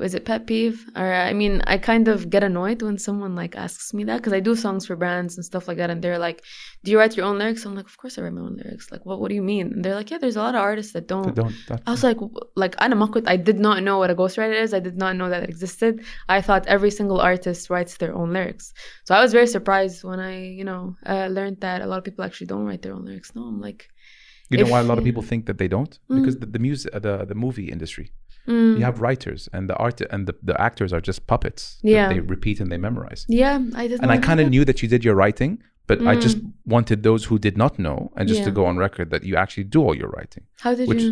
is 0.00 0.14
it 0.14 0.24
pet 0.24 0.46
peeve? 0.46 0.88
Or 0.96 1.12
i 1.12 1.32
mean 1.32 1.62
i 1.66 1.78
kind 1.78 2.08
of 2.08 2.30
get 2.30 2.44
annoyed 2.44 2.82
when 2.82 2.98
someone 2.98 3.34
like 3.34 3.56
asks 3.56 3.92
me 3.94 4.04
that 4.04 4.18
because 4.18 4.32
i 4.32 4.40
do 4.40 4.54
songs 4.54 4.86
for 4.86 4.96
brands 4.96 5.36
and 5.36 5.44
stuff 5.44 5.68
like 5.68 5.78
that 5.78 5.90
and 5.90 6.02
they're 6.02 6.18
like 6.18 6.44
do 6.84 6.90
you 6.92 6.98
write 6.98 7.16
your 7.16 7.26
own 7.26 7.38
lyrics? 7.38 7.64
I'm 7.64 7.74
like 7.74 7.86
of 7.86 7.96
course 7.96 8.18
i 8.18 8.22
write 8.22 8.32
my 8.32 8.42
own 8.42 8.56
lyrics. 8.56 8.90
Like 8.92 9.04
what, 9.04 9.20
what 9.20 9.28
do 9.28 9.34
you 9.34 9.42
mean? 9.42 9.66
And 9.72 9.84
they're 9.84 9.94
like 9.94 10.10
yeah 10.10 10.18
there's 10.18 10.36
a 10.36 10.42
lot 10.42 10.54
of 10.54 10.60
artists 10.60 10.92
that 10.92 11.06
don't, 11.08 11.34
don't 11.34 11.54
i 11.86 11.90
was 11.90 12.04
like 12.04 12.18
like 12.56 12.74
i 12.78 13.36
did 13.36 13.58
not 13.58 13.82
know 13.82 13.98
what 13.98 14.10
a 14.10 14.14
ghostwriter 14.14 14.60
is. 14.60 14.72
I 14.72 14.80
did 14.80 14.96
not 14.96 15.16
know 15.16 15.28
that 15.28 15.42
it 15.42 15.48
existed. 15.48 16.04
I 16.28 16.40
thought 16.40 16.66
every 16.66 16.90
single 16.90 17.20
artist 17.20 17.70
writes 17.70 17.96
their 17.96 18.14
own 18.14 18.32
lyrics. 18.32 18.72
So 19.04 19.14
i 19.14 19.20
was 19.20 19.32
very 19.32 19.46
surprised 19.46 20.04
when 20.04 20.20
i 20.20 20.34
you 20.60 20.64
know 20.64 20.96
uh, 21.06 21.26
learned 21.26 21.60
that 21.60 21.82
a 21.82 21.86
lot 21.86 21.98
of 21.98 22.04
people 22.04 22.24
actually 22.24 22.46
don't 22.46 22.64
write 22.64 22.82
their 22.82 22.94
own 22.94 23.04
lyrics. 23.04 23.34
No 23.34 23.42
i'm 23.42 23.60
like 23.60 23.88
you 24.50 24.58
know 24.58 24.70
why 24.70 24.80
a 24.80 24.88
lot 24.90 24.98
of 24.98 25.04
people 25.04 25.22
think 25.22 25.44
that 25.44 25.58
they 25.58 25.68
don't? 25.68 25.98
Because 26.08 26.36
mm. 26.36 26.40
the, 26.40 26.46
the 26.46 26.58
music 26.58 26.92
the, 26.92 27.26
the 27.26 27.34
movie 27.34 27.68
industry 27.70 28.12
mm, 28.47 28.77
you 28.77 28.83
have 28.89 28.97
writers 29.05 29.41
and 29.53 29.63
the 29.69 29.75
art 29.85 29.97
and 30.13 30.21
the, 30.27 30.35
the 30.49 30.55
actors 30.67 30.91
are 30.95 31.03
just 31.09 31.19
puppets. 31.31 31.63
that 31.83 31.89
Yeah. 31.97 32.07
they 32.11 32.19
repeat 32.35 32.57
and 32.61 32.69
they 32.71 32.77
memorize. 32.89 33.21
yeah, 33.41 33.55
I 33.81 33.83
did. 33.89 33.97
And 34.01 34.07
not 34.09 34.11
I 34.13 34.15
know 34.17 34.27
kind 34.29 34.39
of 34.41 34.45
that. 34.47 34.51
knew 34.55 34.63
that 34.69 34.77
you 34.81 34.87
did 34.95 35.01
your 35.07 35.15
writing, 35.21 35.53
but 35.89 35.97
I 36.11 36.15
just 36.27 36.37
Mm. 36.39 36.51
wanted 36.75 36.97
those 37.09 37.21
who 37.29 37.35
did 37.47 37.55
not 37.63 37.73
know 37.85 37.99
and 38.17 38.23
just 38.31 38.43
to 38.47 38.49
Yeah. 38.51 38.59
go 38.59 38.63
on 38.71 38.75
record 38.87 39.07
that 39.13 39.21
you 39.29 39.35
actually 39.43 39.67
do 39.75 39.79
all 39.85 39.95
your 40.01 40.09
writing. 40.15 40.43
How 40.65 40.73
did 40.79 40.87
which- 40.89 41.03
you? 41.07 41.11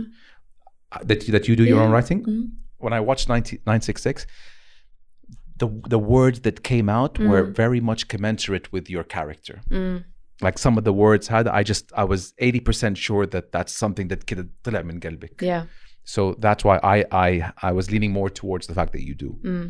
Uh, 0.93 0.99
That 1.09 1.19
you, 1.25 1.31
that 1.35 1.45
you 1.47 1.55
do 1.61 1.65
your 1.71 1.79
own 1.83 1.89
Yeah. 1.91 1.95
writing. 1.97 2.19
Mm. 2.31 2.43
When 2.85 2.93
I 2.99 3.01
watched 3.09 3.25
90, 3.33 3.53
966, 3.69 4.19
the 5.61 5.67
the 5.95 5.99
words 6.15 6.37
that 6.45 6.57
came 6.71 6.87
out 6.99 7.13
were 7.29 7.43
very 7.63 7.79
much 7.89 8.01
commensurate 8.13 8.65
with 8.75 8.85
your 8.95 9.03
character. 9.17 9.55
Mm. 9.69 9.97
Like 10.47 10.57
some 10.65 10.75
of 10.79 10.83
the 10.89 10.95
words 11.05 11.25
had, 11.35 11.45
I 11.59 11.61
just 11.71 11.85
I 12.03 12.03
was 12.13 12.21
eighty 12.45 12.59
percent 12.67 12.97
sure 12.97 13.25
that 13.33 13.45
that's 13.55 13.73
something 13.83 14.07
that 14.11 14.25
كده 14.25 14.43
طلع 14.63 14.81
من 14.81 14.99
قلبك. 14.99 15.41
Yeah. 15.43 15.63
so 16.14 16.20
that's 16.46 16.62
why 16.68 16.76
I 16.94 16.96
I 17.26 17.30
I 17.68 17.70
was 17.78 17.86
leaning 17.92 18.12
more 18.18 18.30
towards 18.40 18.64
the 18.68 18.74
fact 18.78 18.92
that 18.94 19.02
you 19.08 19.14
do. 19.26 19.30
Mm. 19.44 19.68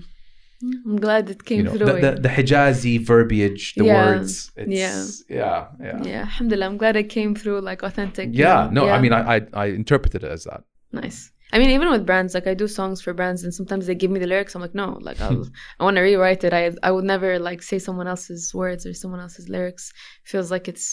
I'm 0.86 0.96
glad 1.06 1.28
it 1.34 1.44
came 1.44 1.58
You 1.58 1.64
know, 1.64 1.74
through. 1.76 1.86
the, 2.00 2.10
the 2.14 2.20
the 2.26 2.32
Hijazi 2.36 2.94
verbiage, 3.10 3.64
the 3.80 3.84
Yeah. 3.84 3.96
words. 4.00 4.30
It's, 4.62 4.80
Yeah. 4.82 5.02
yeah, 5.40 5.60
yeah, 5.86 5.98
yeah, 6.12 6.20
alhamdulillah. 6.28 6.66
I'm 6.70 6.78
glad 6.82 6.94
it 6.96 7.08
came 7.18 7.32
through 7.40 7.58
like 7.70 7.80
authentic. 7.88 8.26
Yeah, 8.32 8.58
know? 8.72 8.86
no, 8.86 8.88
I 8.96 8.98
mean, 9.02 9.12
I, 9.18 9.20
I 9.36 9.38
I 9.62 9.66
interpreted 9.82 10.20
it 10.26 10.30
as 10.36 10.42
that. 10.48 10.62
Nice. 11.02 11.20
I 11.54 11.56
mean, 11.60 11.70
even 11.76 11.88
with 11.94 12.04
brands, 12.10 12.32
like 12.36 12.48
I 12.52 12.54
do 12.62 12.66
songs 12.68 12.98
for 13.04 13.12
brands, 13.18 13.40
and 13.44 13.52
sometimes 13.54 13.84
they 13.86 13.94
give 14.02 14.10
me 14.14 14.18
the 14.24 14.30
lyrics. 14.32 14.52
I'm 14.54 14.62
like, 14.66 14.74
no, 14.82 14.88
like 15.08 15.20
I'll, 15.26 15.44
I 15.78 15.84
want 15.86 15.96
to 15.98 16.02
rewrite 16.10 16.42
it. 16.48 16.52
I, 16.60 16.62
I 16.88 16.90
would 16.94 17.04
never 17.14 17.30
like 17.48 17.60
say 17.70 17.78
someone 17.78 18.08
else's 18.14 18.52
words 18.62 18.82
or 18.86 18.92
someone 19.02 19.20
else's 19.26 19.46
lyrics. 19.56 19.84
Feels 20.32 20.50
like 20.54 20.66
it's. 20.72 20.86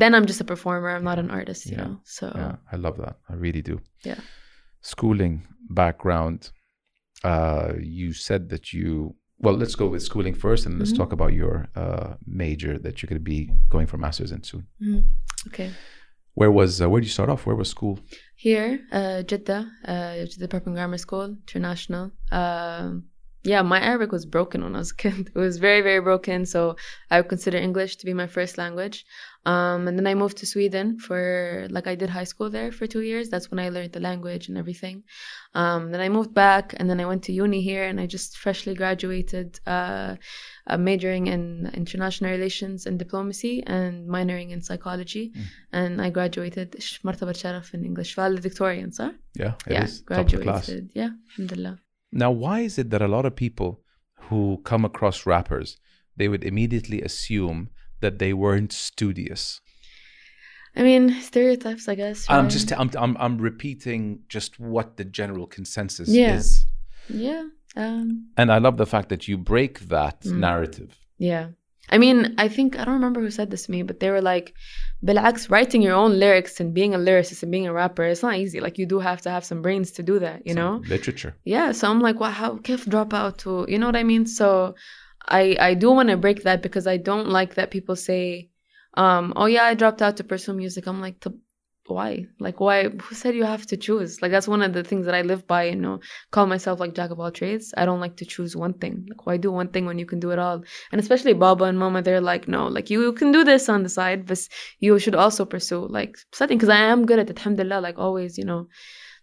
Then 0.00 0.12
I'm 0.14 0.26
just 0.26 0.40
a 0.40 0.48
performer. 0.52 0.90
I'm 0.96 1.04
not 1.10 1.18
an 1.24 1.30
artist, 1.30 1.62
you 1.66 1.76
Yeah. 1.76 1.84
know. 1.84 1.94
So 2.04 2.24
Yeah, 2.42 2.54
I 2.74 2.76
love 2.76 2.96
that. 3.04 3.14
I 3.30 3.34
really 3.44 3.62
do. 3.62 3.76
Yeah. 4.04 4.20
Schooling 4.80 5.46
background. 5.70 6.50
Uh, 7.24 7.72
you 7.80 8.12
said 8.12 8.48
that 8.50 8.72
you. 8.72 9.14
Well, 9.40 9.54
let's 9.54 9.74
go 9.76 9.86
with 9.86 10.02
schooling 10.02 10.34
first, 10.34 10.66
and 10.66 10.78
let's 10.78 10.92
Mhm. 10.92 10.96
talk 10.96 11.12
about 11.12 11.32
your 11.32 11.68
uh, 11.76 12.14
major 12.26 12.76
that 12.78 13.00
you're 13.02 13.08
going 13.08 13.20
to 13.24 13.30
be 13.36 13.50
going 13.68 13.86
for 13.86 13.96
masters 13.98 14.32
in 14.32 14.42
soon. 14.42 14.66
okay. 15.48 15.70
Where 16.34 16.50
was 16.52 16.80
uh, 16.80 16.88
where 16.90 17.00
did 17.00 17.06
you 17.06 17.12
start 17.12 17.28
off? 17.30 17.46
Where 17.46 17.56
was 17.56 17.68
school? 17.68 17.98
Here, 18.36 18.80
uh, 18.92 19.22
Jeddah, 19.22 19.66
uh, 19.84 20.24
Jeddah 20.26 20.48
Prep 20.48 20.66
and 20.66 20.74
Grammar 20.76 20.98
School, 20.98 21.24
international. 21.46 22.12
Um, 22.30 23.06
yeah, 23.44 23.62
my 23.62 23.80
Arabic 23.80 24.12
was 24.12 24.24
broken 24.26 24.62
when 24.62 24.74
I 24.76 24.78
was 24.78 24.92
a 24.92 24.96
kid. 24.96 25.30
It 25.34 25.38
was 25.38 25.58
very, 25.58 25.80
very 25.82 26.00
broken. 26.00 26.46
So 26.46 26.76
I 27.10 27.20
would 27.20 27.28
consider 27.28 27.58
English 27.58 27.96
to 27.96 28.06
be 28.06 28.14
my 28.14 28.26
first 28.28 28.58
language. 28.58 29.04
Um, 29.47 29.87
and 29.89 29.97
then 29.97 30.07
I 30.07 30.15
moved 30.15 30.37
to 30.37 30.45
Sweden 30.45 30.97
for, 30.99 31.67
like, 31.69 31.85
I 31.85 31.95
did 31.95 32.09
high 32.09 32.23
school 32.23 32.49
there 32.49 32.71
for 32.71 32.87
two 32.87 33.01
years. 33.01 33.25
That's 33.29 33.51
when 33.51 33.59
I 33.59 33.67
learned 33.69 33.91
the 33.91 33.99
language 33.99 34.47
and 34.47 34.57
everything. 34.57 35.03
Um, 35.53 35.91
then 35.91 35.99
I 35.99 36.07
moved 36.07 36.33
back 36.33 36.73
and 36.77 36.89
then 36.89 36.99
I 37.01 37.05
went 37.05 37.23
to 37.23 37.33
uni 37.33 37.61
here 37.61 37.83
and 37.83 37.99
I 37.99 38.05
just 38.05 38.37
freshly 38.37 38.73
graduated, 38.73 39.59
uh, 39.67 40.15
uh, 40.67 40.77
majoring 40.77 41.27
in 41.27 41.69
international 41.73 42.31
relations 42.31 42.85
and 42.87 42.97
diplomacy 42.97 43.55
and 43.67 44.07
minoring 44.07 44.51
in 44.51 44.61
psychology. 44.61 45.25
And 45.73 46.01
I 46.01 46.09
graduated 46.09 46.75
ش- 46.79 47.01
مرتبة 47.03 47.33
شرف 47.33 47.73
in 47.73 47.83
English. 47.83 48.15
valedictorian, 48.15 48.91
صح? 48.91 49.11
Yeah, 49.35 49.53
it 49.67 49.73
yeah, 49.73 49.83
is 49.83 50.01
top 50.01 50.19
of 50.19 50.31
the 50.31 50.37
class. 50.37 50.65
graduated. 50.67 50.91
Yeah, 50.95 51.09
alhamdulillah. 51.31 51.79
Now, 52.13 52.31
why 52.31 52.61
is 52.61 52.77
it 52.77 52.89
that 52.91 53.01
a 53.01 53.07
lot 53.07 53.25
of 53.25 53.35
people 53.35 53.81
who 54.29 54.61
come 54.63 54.85
across 54.85 55.25
rappers 55.25 55.77
they 56.15 56.27
would 56.27 56.43
immediately 56.43 57.01
assume 57.01 57.69
that 58.00 58.18
they 58.18 58.32
weren't 58.32 58.72
studious? 58.72 59.60
I 60.76 60.82
mean, 60.82 61.20
stereotypes, 61.20 61.88
I 61.88 61.94
guess. 61.96 62.28
Right? 62.28 62.36
I'm 62.36 62.48
just 62.48 62.72
I'm, 62.72 62.90
I'm, 62.96 63.16
I'm 63.18 63.38
repeating 63.38 64.20
just 64.28 64.60
what 64.60 64.96
the 64.96 65.04
general 65.04 65.46
consensus 65.46 66.08
yeah. 66.08 66.36
is. 66.36 66.66
Yeah. 67.08 67.48
Um, 67.76 68.28
and 68.36 68.52
I 68.52 68.58
love 68.58 68.76
the 68.76 68.86
fact 68.86 69.08
that 69.08 69.28
you 69.28 69.38
break 69.38 69.80
that 69.88 70.22
mm. 70.22 70.38
narrative. 70.38 70.96
Yeah. 71.18 71.48
I 71.90 71.98
mean, 71.98 72.34
I 72.38 72.48
think 72.48 72.78
I 72.78 72.84
don't 72.84 72.94
remember 72.94 73.20
who 73.20 73.30
said 73.30 73.50
this 73.50 73.64
to 73.64 73.70
me, 73.70 73.82
but 73.82 73.98
they 73.98 74.10
were 74.10 74.20
like, 74.20 74.54
"Bilax, 75.02 75.50
writing 75.50 75.80
your 75.80 75.94
own 75.94 76.18
lyrics 76.18 76.60
and 76.60 76.74
being 76.74 76.94
a 76.94 76.98
lyricist 76.98 77.42
and 77.42 77.50
being 77.50 77.66
a 77.66 77.72
rapper, 77.72 78.04
it's 78.04 78.22
not 78.22 78.36
easy. 78.36 78.60
Like 78.60 78.78
you 78.78 78.86
do 78.86 78.98
have 78.98 79.22
to 79.22 79.30
have 79.30 79.44
some 79.44 79.62
brains 79.62 79.92
to 79.92 80.02
do 80.02 80.18
that, 80.18 80.46
you 80.46 80.52
some 80.52 80.62
know." 80.62 80.82
Literature. 80.86 81.34
Yeah, 81.44 81.72
so 81.72 81.88
I'm 81.88 82.00
like, 82.00 82.20
what? 82.20 82.32
how 82.32 82.58
can 82.58 82.76
drop 82.88 83.14
out 83.14 83.38
to?" 83.38 83.64
You 83.68 83.78
know 83.78 83.86
what 83.86 83.96
I 83.96 84.04
mean? 84.04 84.26
So 84.26 84.74
I 85.28 85.56
I 85.60 85.74
do 85.74 85.90
want 85.90 86.08
to 86.08 86.16
break 86.16 86.42
that 86.44 86.62
because 86.62 86.86
I 86.86 86.96
don't 86.96 87.28
like 87.28 87.54
that 87.54 87.70
people 87.70 87.96
say, 87.96 88.50
um, 88.94 89.32
oh 89.36 89.46
yeah, 89.46 89.64
I 89.64 89.74
dropped 89.74 90.02
out 90.02 90.16
to 90.18 90.24
pursue 90.24 90.54
music. 90.54 90.86
I'm 90.86 91.00
like, 91.00 91.24
why? 91.86 92.26
Like, 92.38 92.60
why? 92.60 92.88
Who 92.88 93.14
said 93.14 93.34
you 93.34 93.44
have 93.44 93.66
to 93.66 93.76
choose? 93.76 94.20
Like, 94.20 94.30
that's 94.30 94.48
one 94.48 94.62
of 94.62 94.72
the 94.74 94.84
things 94.84 95.06
that 95.06 95.14
I 95.14 95.22
live 95.22 95.46
by. 95.46 95.64
You 95.64 95.76
know, 95.76 96.00
call 96.30 96.46
myself 96.46 96.80
like 96.80 96.94
jack 96.94 97.10
of 97.10 97.20
all 97.20 97.30
trades. 97.30 97.72
I 97.76 97.84
don't 97.86 98.00
like 98.00 98.16
to 98.18 98.24
choose 98.24 98.56
one 98.56 98.74
thing. 98.74 99.06
Like, 99.08 99.26
why 99.26 99.36
do 99.38 99.50
one 99.50 99.68
thing 99.68 99.86
when 99.86 99.98
you 99.98 100.06
can 100.06 100.20
do 100.20 100.30
it 100.30 100.38
all? 100.38 100.62
And 100.92 101.00
especially 101.00 101.32
Baba 101.32 101.64
and 101.64 101.78
Mama, 101.78 102.02
they're 102.02 102.20
like, 102.20 102.48
no, 102.48 102.66
like 102.66 102.90
you 102.90 103.12
can 103.12 103.32
do 103.32 103.44
this 103.44 103.68
on 103.68 103.82
the 103.82 103.88
side, 103.88 104.26
but 104.26 104.40
you 104.80 104.98
should 104.98 105.14
also 105.14 105.44
pursue 105.44 105.86
like 105.88 106.16
something. 106.32 106.58
because 106.58 106.68
I 106.68 106.78
am 106.80 107.06
good 107.06 107.18
at 107.18 107.30
it. 107.30 107.38
Alhamdulillah, 107.38 107.80
like 107.80 107.98
always, 107.98 108.38
you 108.38 108.44
know 108.44 108.68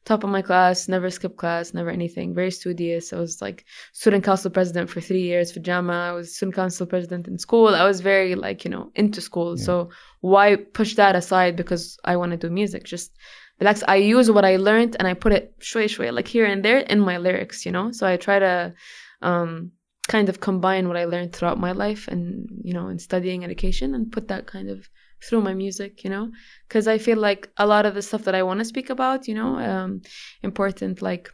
top 0.06 0.24
of 0.24 0.30
my 0.30 0.42
class, 0.42 0.88
never 0.88 1.10
skipped 1.10 1.38
class, 1.38 1.74
never 1.74 1.90
anything. 1.90 2.34
Very 2.34 2.52
studious. 2.52 3.12
I 3.12 3.18
was 3.18 3.42
like 3.42 3.66
student 3.92 4.24
council 4.24 4.52
president 4.52 4.90
for 4.90 5.02
three 5.02 5.24
years 5.24 5.52
for 5.52 5.60
JAMA. 5.60 5.94
I 5.94 6.12
was 6.12 6.36
student 6.36 6.56
council 6.56 6.86
president 6.86 7.28
in 7.28 7.40
school. 7.40 7.70
I 7.70 7.88
was 7.88 8.02
very 8.02 8.36
like, 8.36 8.64
you 8.64 8.72
know, 8.72 8.92
into 8.96 9.20
school. 9.20 9.58
Yeah. 9.58 9.66
So 9.66 9.90
why 10.22 10.56
push 10.56 10.96
that 10.96 11.16
aside 11.16 11.56
because 11.56 11.98
I 12.06 12.18
want 12.18 12.32
to 12.32 12.38
do 12.38 12.50
music? 12.50 12.84
Just 12.84 13.18
relax. 13.60 13.84
I 13.88 13.96
use 13.96 14.30
what 14.30 14.46
I 14.46 14.58
learned 14.58 14.96
and 15.00 15.08
I 15.08 15.16
put 15.16 15.34
it 15.34 15.60
shway 15.60 15.86
shway, 15.86 16.14
like 16.14 16.28
here 16.28 16.46
and 16.46 16.64
there 16.64 16.80
in 16.80 17.00
my 17.00 17.18
lyrics, 17.18 17.66
you 17.66 17.72
know? 17.72 17.92
So 17.92 18.08
I 18.08 18.18
try 18.18 18.40
to 18.40 18.74
um 19.22 19.72
kind 20.08 20.30
of 20.30 20.40
combine 20.40 20.88
what 20.88 20.98
I 20.98 21.06
learned 21.06 21.34
throughout 21.34 21.60
my 21.60 21.72
life 21.72 22.08
and, 22.08 22.48
you 22.64 22.74
know, 22.74 22.90
in 22.90 23.00
studying 23.00 23.44
education 23.44 23.96
and 23.96 24.12
put 24.12 24.28
that 24.28 24.46
kind 24.46 24.70
of 24.70 24.88
through 25.24 25.42
my 25.42 25.54
music, 25.54 26.04
you 26.04 26.10
know, 26.10 26.32
because 26.68 26.88
I 26.88 26.98
feel 26.98 27.18
like 27.18 27.50
a 27.58 27.66
lot 27.66 27.86
of 27.86 27.94
the 27.96 28.02
stuff 28.02 28.24
that 28.24 28.36
I 28.36 28.44
want 28.44 28.60
to 28.60 28.66
speak 28.66 28.90
about, 28.90 29.28
you 29.28 29.36
know, 29.36 29.58
um, 29.58 30.02
important 30.44 31.02
like 31.02 31.30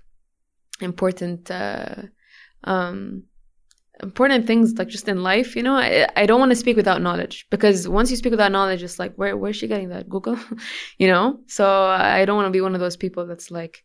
important, 0.82 1.52
uh, 1.52 2.04
um, 2.64 3.24
important 4.02 4.48
things 4.48 4.74
like 4.78 4.88
just 4.88 5.08
in 5.08 5.24
life, 5.24 5.56
you 5.56 5.64
know. 5.64 5.76
I, 5.76 6.08
I 6.16 6.26
don't 6.26 6.40
want 6.40 6.52
to 6.52 6.56
speak 6.56 6.76
without 6.76 7.02
knowledge 7.02 7.48
because 7.50 7.88
once 7.88 8.10
you 8.10 8.18
speak 8.18 8.32
without 8.32 8.52
knowledge, 8.52 8.84
it's 8.84 9.00
like 9.00 9.16
where 9.16 9.38
where's 9.38 9.56
she 9.56 9.68
getting 9.68 9.90
that 9.90 10.10
Google, 10.10 10.40
you 10.98 11.08
know. 11.08 11.40
So 11.48 11.66
I 11.68 12.26
don't 12.26 12.36
want 12.36 12.48
to 12.48 12.52
be 12.52 12.62
one 12.62 12.74
of 12.74 12.82
those 12.82 12.98
people 12.98 13.28
that's 13.28 13.52
like, 13.52 13.84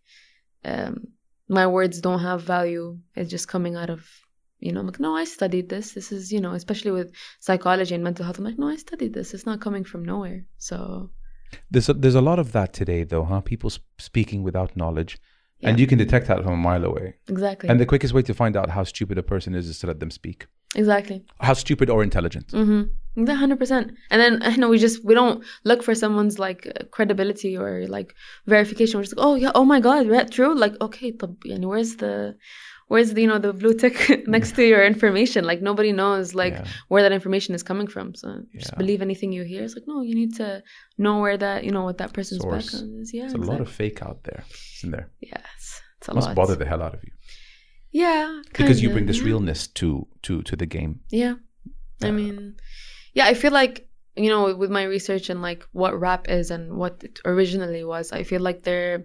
um, 0.65 1.09
my 1.49 1.67
words 1.67 2.01
don't 2.01 2.21
have 2.21 2.43
value. 2.43 2.99
It's 3.15 3.31
just 3.31 3.49
coming 3.49 3.77
out 3.77 3.91
of 3.91 4.09
you 4.59 4.73
know, 4.73 4.81
I'm 4.81 4.87
like, 4.87 5.01
no, 5.01 5.15
I 5.17 5.25
studied 5.25 5.69
this. 5.69 5.93
This 5.93 6.13
is, 6.13 6.33
you 6.33 6.41
know, 6.41 6.53
especially 6.53 6.91
with 6.91 7.13
psychology 7.41 7.95
and 7.95 8.03
mental 8.03 8.25
health. 8.25 8.39
I'm 8.39 8.45
like, 8.45 8.59
no, 8.59 8.69
I 8.69 8.77
studied 8.77 9.13
this. 9.13 9.35
It's 9.35 9.47
not 9.47 9.61
coming 9.61 9.85
from 9.85 10.05
nowhere. 10.05 10.45
So 10.59 11.11
there's 11.71 11.89
a, 11.89 11.95
there's 11.95 12.15
a 12.15 12.21
lot 12.21 12.39
of 12.39 12.53
that 12.53 12.73
today, 12.73 13.05
though, 13.05 13.25
huh? 13.25 13.41
People 13.41 13.71
sp- 13.71 13.85
speaking 13.99 14.43
without 14.43 14.77
knowledge. 14.77 15.19
Yeah. 15.61 15.71
And 15.71 15.81
you 15.81 15.87
can 15.87 15.99
detect 15.99 16.27
that 16.29 16.43
from 16.43 16.53
a 16.53 16.57
mile 16.57 16.85
away. 16.85 17.15
Exactly. 17.29 17.69
And 17.69 17.81
the 17.81 17.87
quickest 17.87 18.13
way 18.13 18.23
to 18.23 18.35
find 18.35 18.57
out 18.57 18.69
how 18.71 18.85
stupid 18.85 19.17
a 19.17 19.23
person 19.23 19.55
is 19.55 19.69
is 19.69 19.79
to 19.81 19.87
let 19.87 20.01
them 20.01 20.11
speak. 20.11 20.47
Exactly. 20.75 21.25
How 21.41 21.55
stupid 21.55 21.89
or 21.89 22.03
intelligent. 22.03 22.49
Mm-hmm. 22.49 23.25
100%. 23.25 23.91
And 24.11 24.21
then, 24.21 24.53
you 24.53 24.59
know, 24.59 24.69
we 24.69 24.79
just, 24.79 25.03
we 25.03 25.15
don't 25.15 25.43
look 25.65 25.83
for 25.83 25.95
someone's 25.95 26.39
like 26.39 26.67
uh, 26.67 26.85
credibility 26.91 27.57
or 27.57 27.87
like 27.89 28.15
verification. 28.47 28.99
We're 28.99 29.05
just 29.05 29.17
like, 29.17 29.27
oh, 29.27 29.35
yeah, 29.37 29.53
oh 29.55 29.65
my 29.65 29.81
God, 29.81 30.11
that 30.11 30.31
true? 30.31 30.55
Like, 30.55 30.75
okay, 30.83 31.17
and 31.47 31.65
where's 31.65 31.97
the, 31.97 32.37
where's 32.89 33.13
the 33.15 33.21
you 33.23 33.29
know 33.29 33.39
the 33.39 33.53
blue 33.53 33.75
tick 33.75 33.97
next 34.27 34.53
to 34.57 34.63
your 34.67 34.85
information? 34.85 35.45
Like 35.45 35.61
nobody 35.63 35.93
knows 35.93 36.35
like 36.35 36.53
Yeah. 36.55 36.67
where 36.89 37.03
that 37.03 37.13
information 37.13 37.55
is 37.55 37.63
coming 37.63 37.87
from. 37.89 38.15
So 38.15 38.29
just 38.55 38.73
Yeah. 38.73 38.79
believe 38.79 39.03
anything 39.03 39.33
you 39.33 39.43
hear. 39.45 39.63
It's 39.65 39.75
like 39.75 39.87
no, 39.87 40.03
you 40.03 40.15
need 40.15 40.35
to 40.37 40.63
know 40.99 41.21
where 41.21 41.37
that 41.39 41.65
you 41.65 41.73
know 41.73 41.85
what 41.85 41.99
that 41.99 42.13
person's 42.13 42.43
Source. 42.43 42.71
background 42.71 43.01
is. 43.03 43.13
Yeah, 43.13 43.23
There's 43.29 43.35
a 43.49 43.51
lot 43.53 43.61
of 43.61 43.69
fake 43.71 44.03
out 44.03 44.23
there, 44.25 44.45
isn't 44.79 44.91
there? 44.93 45.11
yes 45.21 45.41
it's, 45.59 45.83
it's 45.99 46.09
a 46.09 46.15
Must 46.15 46.27
lot. 46.29 46.37
bother 46.37 46.57
the 46.57 46.67
hell 46.67 46.83
out 46.83 46.95
of 46.95 47.03
you 47.05 47.13
Yeah, 47.93 48.43
because 48.45 48.83
you 48.83 48.91
bring 48.91 49.07
this 49.07 49.19
yeah. 49.19 49.25
realness 49.31 49.67
to 49.81 50.07
to 50.23 50.43
to 50.43 50.55
the 50.57 50.67
game. 50.67 51.01
Yeah. 51.11 51.35
I 52.03 52.09
Uh, 52.09 52.13
mean, 52.13 52.57
yeah, 53.15 53.25
I 53.25 53.35
feel 53.35 53.53
like, 53.53 53.89
you 54.17 54.29
know, 54.29 54.55
with 54.55 54.71
my 54.71 54.85
research 54.85 55.31
and 55.31 55.41
like 55.41 55.63
what 55.73 55.99
rap 55.99 56.29
is 56.29 56.51
and 56.51 56.77
what 56.77 57.03
it 57.03 57.21
originally 57.25 57.85
was, 57.85 58.13
I 58.13 58.23
feel 58.25 58.43
like 58.49 58.63
they're 58.63 58.99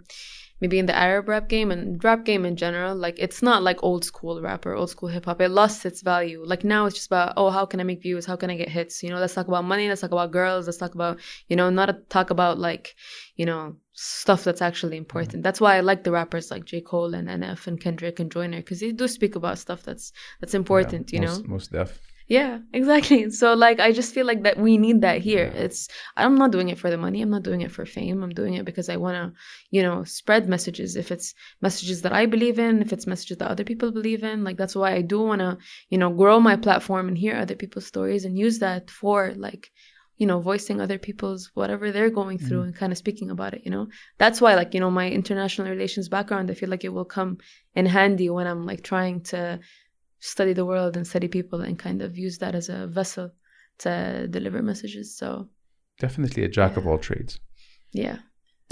maybe 0.61 0.77
in 0.77 0.85
the 0.85 0.95
Arab 0.95 1.27
rap 1.27 1.49
game 1.49 1.71
and 1.71 2.01
rap 2.03 2.23
game 2.23 2.45
in 2.45 2.55
general, 2.55 2.95
like 2.95 3.17
it's 3.17 3.41
not 3.41 3.63
like 3.63 3.83
old 3.83 4.05
school 4.05 4.41
rap 4.41 4.65
or 4.65 4.75
old 4.75 4.89
school 4.91 5.09
hip 5.09 5.25
hop. 5.25 5.41
It 5.41 5.49
lost 5.49 5.85
its 5.85 6.01
value. 6.01 6.43
Like 6.45 6.63
now 6.63 6.85
it's 6.85 6.95
just 6.95 7.07
about, 7.07 7.33
oh, 7.35 7.49
how 7.49 7.65
can 7.65 7.79
I 7.79 7.83
make 7.83 8.01
views? 8.01 8.25
How 8.25 8.35
can 8.35 8.51
I 8.51 8.55
get 8.55 8.69
hits? 8.69 9.01
You 9.01 9.09
know, 9.09 9.17
let's 9.17 9.33
talk 9.33 9.47
about 9.47 9.65
money. 9.65 9.89
Let's 9.89 10.01
talk 10.01 10.11
about 10.11 10.31
girls. 10.31 10.67
Let's 10.67 10.77
talk 10.77 10.93
about, 10.93 11.19
you 11.49 11.55
know, 11.55 11.69
not 11.69 12.09
talk 12.09 12.29
about 12.29 12.59
like, 12.59 12.95
you 13.35 13.45
know, 13.45 13.75
stuff 13.93 14.43
that's 14.43 14.61
actually 14.61 14.97
important. 14.97 15.37
Mm-hmm. 15.37 15.41
That's 15.41 15.59
why 15.59 15.77
I 15.77 15.81
like 15.81 16.03
the 16.03 16.11
rappers 16.11 16.51
like 16.51 16.65
J. 16.65 16.81
Cole 16.81 17.13
and 17.13 17.27
NF 17.27 17.67
and 17.67 17.81
Kendrick 17.81 18.19
and 18.19 18.31
Joyner 18.31 18.57
because 18.57 18.79
they 18.79 18.91
do 18.91 19.07
speak 19.07 19.35
about 19.35 19.57
stuff 19.57 19.83
that's 19.83 20.13
that's 20.39 20.53
important, 20.53 21.11
Yeah, 21.11 21.21
you 21.21 21.27
most, 21.27 21.43
know? 21.43 21.53
Mos 21.53 21.67
Def. 21.67 21.99
Yeah, 22.31 22.59
exactly. 22.71 23.29
So 23.41 23.55
like 23.55 23.81
I 23.81 23.91
just 23.91 24.13
feel 24.13 24.25
like 24.25 24.43
that 24.43 24.57
we 24.57 24.77
need 24.77 25.01
that 25.01 25.19
here. 25.19 25.51
Yeah. 25.53 25.63
It's 25.63 25.89
I'm 26.15 26.35
not 26.35 26.51
doing 26.51 26.69
it 26.69 26.79
for 26.79 26.89
the 26.89 26.97
money. 26.97 27.21
I'm 27.21 27.29
not 27.29 27.43
doing 27.43 27.59
it 27.59 27.73
for 27.73 27.85
fame. 27.85 28.23
I'm 28.23 28.29
doing 28.41 28.53
it 28.53 28.63
because 28.63 28.87
I 28.87 28.95
want 28.95 29.15
to, 29.15 29.37
you 29.69 29.83
know, 29.83 30.05
spread 30.05 30.47
messages. 30.47 30.95
If 30.95 31.11
it's 31.11 31.33
messages 31.61 32.03
that 32.03 32.13
I 32.13 32.27
believe 32.27 32.57
in, 32.57 32.81
if 32.81 32.93
it's 32.93 33.05
messages 33.05 33.37
that 33.39 33.51
other 33.51 33.65
people 33.65 33.91
believe 33.91 34.23
in, 34.23 34.45
like 34.45 34.55
that's 34.55 34.77
why 34.77 34.93
I 34.93 35.01
do 35.01 35.19
want 35.21 35.41
to, 35.41 35.57
you 35.89 35.97
know, 35.97 36.09
grow 36.09 36.39
my 36.39 36.55
platform 36.55 37.09
and 37.09 37.17
hear 37.17 37.35
other 37.35 37.55
people's 37.55 37.87
stories 37.87 38.23
and 38.23 38.39
use 38.39 38.59
that 38.59 38.89
for 38.89 39.33
like 39.35 39.69
you 40.17 40.27
know 40.27 40.39
voicing 40.39 40.79
other 40.79 40.99
people's 40.99 41.51
whatever 41.55 41.91
they're 41.91 42.17
going 42.21 42.37
through 42.37 42.59
mm-hmm. 42.59 42.67
and 42.67 42.81
kind 42.81 42.91
of 42.91 42.97
speaking 42.97 43.31
about 43.31 43.55
it 43.55 43.63
you 43.65 43.71
know 43.71 43.87
that's 44.19 44.39
why 44.39 44.53
like 44.53 44.75
you 44.75 44.79
know 44.79 44.91
my 44.91 45.09
international 45.09 45.67
relations 45.67 46.09
background 46.09 46.51
i 46.51 46.53
feel 46.53 46.69
like 46.69 46.83
it 46.83 46.93
will 46.93 47.09
come 47.17 47.39
in 47.73 47.87
handy 47.87 48.29
when 48.29 48.45
i'm 48.45 48.63
like 48.63 48.83
trying 48.83 49.21
to 49.21 49.59
study 50.21 50.53
the 50.53 50.65
world 50.65 50.95
and 50.97 51.05
study 51.05 51.27
people 51.27 51.59
and 51.61 51.77
kind 51.77 52.01
of 52.01 52.17
use 52.17 52.37
that 52.37 52.55
as 52.55 52.69
a 52.69 52.87
vessel 52.87 53.29
to 53.79 54.27
deliver 54.29 54.61
messages. 54.61 55.17
So 55.17 55.49
Definitely 55.99 56.43
a 56.45 56.47
jack 56.49 56.77
of 56.77 56.87
all 56.87 56.97
trades. 56.97 57.39
yeah. 57.91 58.17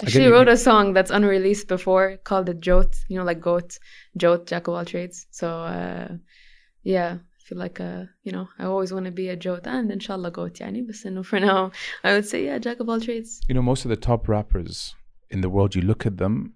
Actually 0.01 0.25
you- 0.25 0.33
wrote 0.33 0.47
a 0.47 0.55
song 0.55 0.93
that's 0.93 1.11
unreleased 1.11 1.67
before 1.67 2.17
called 2.23 2.47
it 2.49 2.59
Jot, 2.61 2.95
you 3.09 3.17
know, 3.17 3.25
like 3.25 3.41
goat, 3.41 3.77
Jot, 4.15 4.45
jack 4.47 4.67
of 4.67 4.73
all 4.75 4.85
trades. 4.85 5.27
So 5.31 5.47
uh 5.75 6.09
yeah, 6.83 7.17
I 7.19 7.41
feel 7.47 7.57
like 7.65 7.79
uh, 7.81 8.03
you 8.23 8.31
know, 8.31 8.47
I 8.57 8.63
always 8.65 8.91
want 8.93 9.05
to 9.05 9.11
be 9.11 9.27
a 9.29 9.35
Jot 9.35 9.67
and 9.67 9.91
inshallah 9.91 10.31
goat 10.31 10.53
yani, 10.61 10.81
but 10.87 10.95
no, 11.11 11.23
for 11.23 11.39
now 11.39 11.71
I 12.03 12.13
would 12.13 12.25
say 12.31 12.45
yeah, 12.45 12.57
jack 12.59 12.79
of 12.79 12.87
all 12.89 13.01
trades. 13.01 13.41
You 13.49 13.55
know, 13.55 13.61
most 13.71 13.83
of 13.85 13.89
the 13.89 13.97
top 14.09 14.29
rappers 14.29 14.95
in 15.29 15.41
the 15.41 15.49
world, 15.49 15.75
you 15.75 15.81
look 15.81 16.05
at 16.05 16.17
them, 16.17 16.53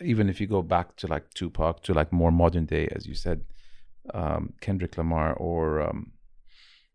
even 0.00 0.28
if 0.30 0.40
you 0.40 0.46
go 0.46 0.62
back 0.62 0.96
to 1.00 1.06
like 1.06 1.26
Tupac, 1.34 1.82
to 1.84 1.92
like 1.92 2.10
more 2.12 2.32
modern 2.32 2.64
day, 2.66 2.88
as 2.96 3.06
you 3.06 3.14
said, 3.14 3.38
um, 4.14 4.52
Kendrick 4.60 4.96
Lamar, 4.98 5.32
or 5.34 5.80
um, 5.82 6.12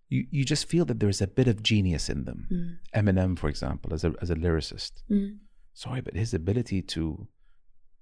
you, 0.09 0.25
you 0.31 0.43
just 0.45 0.67
feel 0.67 0.85
that 0.85 0.99
there's 0.99 1.21
a 1.21 1.27
bit 1.27 1.47
of 1.47 1.63
genius 1.63 2.09
in 2.09 2.25
them. 2.25 2.47
Mm. 2.51 2.77
Eminem, 3.05 3.37
for 3.39 3.49
example, 3.49 3.93
as 3.93 4.03
a, 4.03 4.13
as 4.21 4.29
a 4.29 4.35
lyricist. 4.35 4.91
Mm. 5.11 5.37
Sorry, 5.73 6.01
but 6.01 6.15
his 6.15 6.33
ability 6.33 6.81
to 6.81 7.27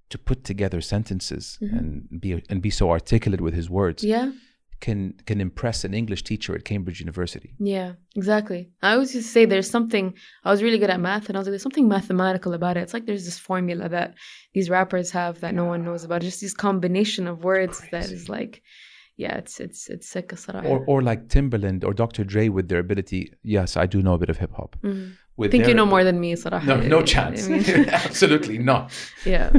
to 0.08 0.18
put 0.20 0.44
together 0.44 0.82
sentences 0.82 1.58
Mhm. 1.62 1.78
and 1.80 2.22
be 2.22 2.44
and 2.50 2.62
be 2.62 2.70
so 2.70 2.92
articulate 2.92 3.42
with 3.42 3.56
his 3.56 3.70
words 3.72 4.04
Yeah. 4.04 4.32
can 4.80 5.14
can 5.26 5.42
impress 5.42 5.84
an 5.84 5.94
English 5.96 6.24
teacher 6.24 6.54
at 6.56 6.64
Cambridge 6.64 7.00
University. 7.00 7.56
Yeah, 7.60 7.94
exactly. 8.16 8.70
I 8.84 8.94
always 8.94 9.16
used 9.16 9.28
to 9.28 9.32
say 9.34 9.46
there's 9.46 9.70
something. 9.70 10.14
I 10.44 10.52
was 10.52 10.62
really 10.62 10.78
good 10.78 10.92
at 10.92 11.00
math, 11.00 11.28
and 11.28 11.36
I 11.36 11.40
was 11.40 11.48
like, 11.48 11.54
there's 11.54 11.64
something 11.64 11.88
mathematical 11.88 12.54
about 12.54 12.78
it. 12.78 12.82
It's 12.82 12.94
like 12.94 13.08
there's 13.08 13.26
this 13.26 13.40
formula 13.40 13.90
that 13.90 14.14
these 14.54 14.70
rappers 14.70 15.10
have 15.12 15.40
that 15.40 15.56
no 15.56 15.66
one 15.66 15.84
knows 15.84 16.04
about. 16.04 16.22
Just 16.22 16.40
this 16.42 16.54
combination 16.54 17.26
of 17.28 17.44
words 17.44 17.80
that 17.92 18.06
Crazy. 18.06 18.14
is 18.16 18.30
like, 18.30 18.62
yeah, 19.17 19.37
it's 19.37 19.61
it's 19.61 19.89
it's 19.89 20.09
sick. 20.09 20.29
الصراحة. 20.33 20.67
Or 20.67 20.85
or 20.87 21.03
like 21.03 21.29
Timberland 21.29 21.85
or 21.85 21.93
Dr. 21.95 22.25
Dre 22.25 22.49
with 22.49 22.69
their 22.69 22.79
ability. 22.81 23.33
Yes, 23.43 23.77
I 23.77 23.87
do 23.87 24.03
know 24.03 24.15
a 24.15 24.19
bit 24.19 24.31
of 24.31 24.39
hip 24.39 24.53
hop. 24.53 24.77
Mhm. 24.83 25.13
With 25.37 25.49
I 25.49 25.53
think 25.53 25.63
you 25.63 25.67
their- 25.69 25.77
know 25.77 25.87
more 25.87 26.05
than 26.05 26.19
me, 26.21 26.35
صراحة. 26.35 26.65
No, 26.67 26.77
no 26.95 26.99
I 27.01 27.03
chance. 27.03 27.49
mean, 27.49 27.65
Absolutely 27.89 28.59
not. 28.59 28.93
yeah. 29.25 29.51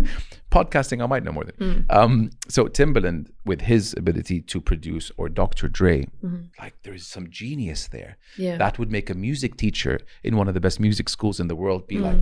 Podcasting, 0.52 1.02
I 1.02 1.08
might 1.08 1.24
know 1.24 1.32
more 1.32 1.46
than. 1.46 1.56
Mm. 1.67 1.86
Um, 1.98 2.30
so 2.50 2.67
Timberland, 2.67 3.32
with 3.46 3.62
his 3.62 3.94
ability 3.98 4.41
to 4.52 4.60
produce, 4.60 5.10
or 5.17 5.30
Dr. 5.30 5.70
Dre, 5.70 5.98
Mhm. 6.26 6.50
like 6.60 6.74
there 6.84 6.94
is 6.94 7.08
some 7.08 7.26
genius 7.30 7.88
there. 7.88 8.17
Yeah. 8.38 8.58
That 8.58 8.78
would 8.78 8.91
make 8.91 9.10
a 9.10 9.13
music 9.28 9.56
teacher 9.63 9.96
in 10.24 10.36
one 10.36 10.48
of 10.50 10.54
the 10.54 10.60
best 10.60 10.78
music 10.88 11.08
schools 11.10 11.39
in 11.39 11.48
the 11.48 11.56
world 11.56 11.88
be 11.88 11.98
like, 12.08 12.20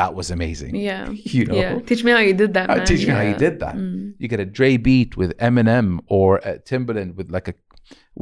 "That 0.00 0.10
was 0.18 0.26
amazing." 0.38 0.72
Yeah. 0.90 1.04
You 1.36 1.42
know, 1.48 1.58
Yeah. 1.62 1.72
Teach 1.90 2.02
me 2.06 2.10
how 2.16 2.22
you 2.30 2.34
did 2.42 2.50
that, 2.56 2.66
Uh, 2.70 2.84
teach 2.90 3.04
me 3.08 3.12
how 3.18 3.26
you 3.30 3.36
did 3.46 3.54
that. 3.64 3.74
Mm. 3.76 4.14
You 4.20 4.26
get 4.34 4.40
a 4.46 4.48
Dre 4.56 4.70
beat 4.88 5.10
with 5.20 5.30
Eminem 5.48 5.88
or 6.18 6.28
a 6.50 6.52
Timbaland 6.70 7.10
with 7.18 7.28
like 7.36 7.48
a 7.52 7.54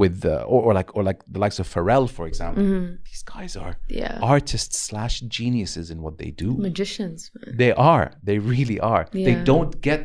with 0.02 0.16
uh, 0.24 0.52
or, 0.52 0.60
or 0.66 0.72
like 0.78 0.90
or 0.96 1.02
like 1.10 1.20
the 1.34 1.40
likes 1.44 1.58
of 1.62 1.66
Pharrell, 1.74 2.06
for 2.18 2.24
example. 2.30 2.62
Mhm. 2.62 2.86
These 3.10 3.24
guys 3.34 3.52
are 3.64 3.74
Yeah. 4.02 4.16
artists 4.36 4.76
slash 4.88 5.14
geniuses 5.38 5.86
in 5.94 5.98
what 6.04 6.14
they 6.20 6.30
do. 6.44 6.48
Magicians, 6.70 7.20
man. 7.34 7.56
They 7.62 7.72
are. 7.94 8.06
They 8.28 8.38
really 8.54 8.78
are. 8.94 9.04
They 9.28 9.36
don't 9.52 9.72
get 9.90 10.00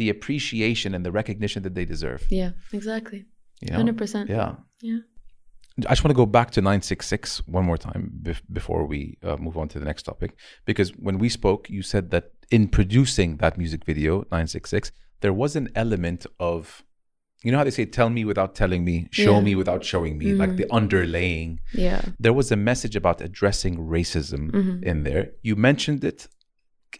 the 0.00 0.08
appreciation 0.14 0.90
and 0.96 1.02
the 1.08 1.12
recognition 1.20 1.60
that 1.64 1.74
they 1.78 1.86
deserve. 1.94 2.20
Yeah. 2.40 2.50
Exactly. 2.78 3.20
You 3.62 3.68
know? 3.70 3.76
Hundred 3.80 3.96
percent. 4.02 4.26
Yeah. 4.36 4.50
Yeah. 4.90 5.00
I 5.86 5.90
just 5.90 6.04
want 6.04 6.10
to 6.10 6.16
go 6.16 6.26
back 6.26 6.50
to 6.52 6.60
966 6.60 7.46
one 7.46 7.64
more 7.64 7.76
time 7.78 8.12
bef- 8.22 8.42
before 8.52 8.86
we 8.86 9.18
uh, 9.22 9.36
move 9.36 9.56
on 9.56 9.68
to 9.68 9.78
the 9.78 9.84
next 9.84 10.02
topic. 10.04 10.36
Because 10.64 10.90
when 10.96 11.18
we 11.18 11.28
spoke, 11.28 11.68
you 11.70 11.82
said 11.82 12.10
that 12.10 12.32
in 12.50 12.68
producing 12.68 13.36
that 13.38 13.56
music 13.58 13.84
video, 13.84 14.18
966, 14.32 14.92
there 15.20 15.32
was 15.32 15.56
an 15.56 15.68
element 15.74 16.26
of 16.38 16.82
you 17.42 17.50
know 17.50 17.56
how 17.56 17.64
they 17.64 17.70
say, 17.70 17.86
tell 17.86 18.10
me 18.10 18.22
without 18.26 18.54
telling 18.54 18.84
me, 18.84 19.08
show 19.12 19.36
Yeah. 19.36 19.40
me 19.40 19.54
without 19.54 19.82
showing 19.82 20.18
me, 20.18 20.34
like 20.34 20.56
the 20.56 20.64
underlaying. 20.64 21.58
Yeah. 21.72 22.02
There 22.18 22.34
was 22.34 22.52
a 22.52 22.56
message 22.56 22.96
about 22.96 23.22
addressing 23.22 23.78
racism 23.78 24.50
Mm-hmm. 24.50 24.84
in 24.84 25.04
there. 25.04 25.30
You 25.42 25.56
mentioned 25.56 26.04
it, 26.04 26.28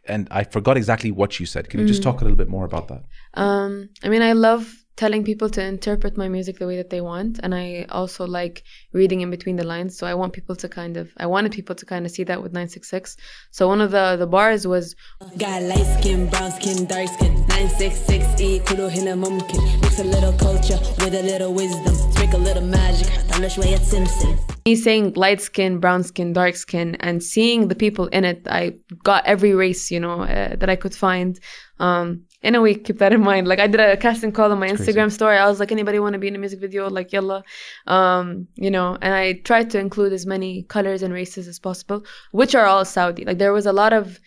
and 0.06 0.28
I 0.30 0.44
forgot 0.44 0.78
exactly 0.78 1.10
what 1.10 1.38
you 1.40 1.44
said. 1.44 1.68
Can 1.68 1.80
you 1.80 1.84
Mm. 1.84 1.88
just 1.88 2.02
talk 2.02 2.22
a 2.22 2.24
little 2.24 2.38
bit 2.38 2.48
more 2.48 2.64
about 2.64 2.88
that? 2.88 3.02
Um, 3.34 3.90
I 4.02 4.08
mean, 4.08 4.22
I 4.22 4.32
love 4.32 4.79
telling 4.95 5.23
people 5.25 5.49
to 5.49 5.61
interpret 5.61 6.15
my 6.15 6.29
music 6.29 6.57
the 6.57 6.67
way 6.67 6.77
that 6.77 6.89
they 6.89 7.01
want, 7.01 7.39
and 7.43 7.53
I 7.53 7.85
also 7.89 8.25
like 8.25 8.63
reading 8.93 9.21
in 9.21 9.29
between 9.29 9.57
the 9.57 9.63
lines. 9.65 9.97
So 9.97 10.07
I 10.07 10.13
want 10.13 10.33
people 10.33 10.55
to 10.55 10.69
kind 10.69 10.95
of, 10.97 11.11
I 11.17 11.25
wanted 11.25 11.51
people 11.51 11.75
to 11.75 11.85
kind 11.85 12.05
of 12.05 12.11
see 12.11 12.23
that 12.23 12.41
with 12.41 12.53
966. 12.53 13.17
So 13.51 13.67
one 13.67 13.81
of 13.81 13.91
the 13.91 14.15
the 14.17 14.27
bars 14.27 14.65
was, 14.65 14.95
Got 15.37 15.63
light 15.63 15.87
skin, 15.99 16.29
brown 16.29 16.51
skin, 16.51 16.85
dark 16.85 17.09
skin. 17.09 17.33
966 17.49 18.41
E 18.41 18.59
كله 18.59 18.87
هنا 18.89 19.15
ممكن. 19.15 19.81
Mix 19.81 19.99
a 19.99 20.03
little 20.03 20.33
culture 20.33 20.79
with 21.03 21.13
a 21.13 21.23
little 21.23 21.53
wisdom. 21.53 21.95
Sprinkle 22.11 22.39
a 22.39 22.45
little 22.49 22.63
magic. 22.63 23.07
حط 23.31 23.47
شوية 23.47 23.77
سمسم. 23.77 24.37
me 24.67 24.75
saying 24.75 25.13
light 25.15 25.41
skin, 25.41 25.79
brown 25.79 26.01
skin, 26.03 26.33
dark 26.33 26.55
skin, 26.55 26.95
and 26.95 27.21
seeing 27.21 27.67
the 27.67 27.75
people 27.75 28.07
in 28.07 28.25
it. 28.25 28.47
I 28.49 28.73
got 29.03 29.23
every 29.25 29.53
race, 29.53 29.91
you 29.91 29.99
know, 29.99 30.21
uh, 30.21 30.55
that 30.55 30.69
I 30.69 30.75
could 30.75 30.95
find. 30.95 31.39
Um, 31.79 32.23
in 32.41 32.55
a 32.55 32.61
week, 32.61 32.85
keep 32.85 32.99
that 32.99 33.13
in 33.13 33.21
mind. 33.21 33.47
Like 33.47 33.59
I 33.59 33.67
did 33.67 33.79
a 33.79 33.97
casting 33.97 34.31
call 34.31 34.51
on 34.51 34.59
my 34.59 34.69
Instagram 34.69 35.11
story. 35.11 35.37
I 35.37 35.47
was 35.49 35.59
like, 35.59 35.71
anybody 35.71 35.99
want 35.99 36.13
to 36.13 36.19
be 36.19 36.27
in 36.27 36.35
a 36.35 36.39
music 36.39 36.59
video? 36.59 36.89
Like, 36.89 37.11
yalla. 37.11 37.43
Um, 37.87 38.47
you 38.55 38.71
know, 38.71 38.97
and 39.01 39.13
I 39.13 39.33
tried 39.43 39.69
to 39.71 39.79
include 39.79 40.13
as 40.13 40.25
many 40.25 40.63
colors 40.63 41.01
and 41.03 41.13
races 41.13 41.47
as 41.47 41.59
possible, 41.59 42.05
which 42.31 42.53
are 42.55 42.65
all 42.65 42.85
Saudi. 42.85 43.25
Like 43.25 43.39
there 43.39 43.53
was 43.53 43.65
a 43.65 43.73
lot 43.73 43.93
of, 43.93 44.19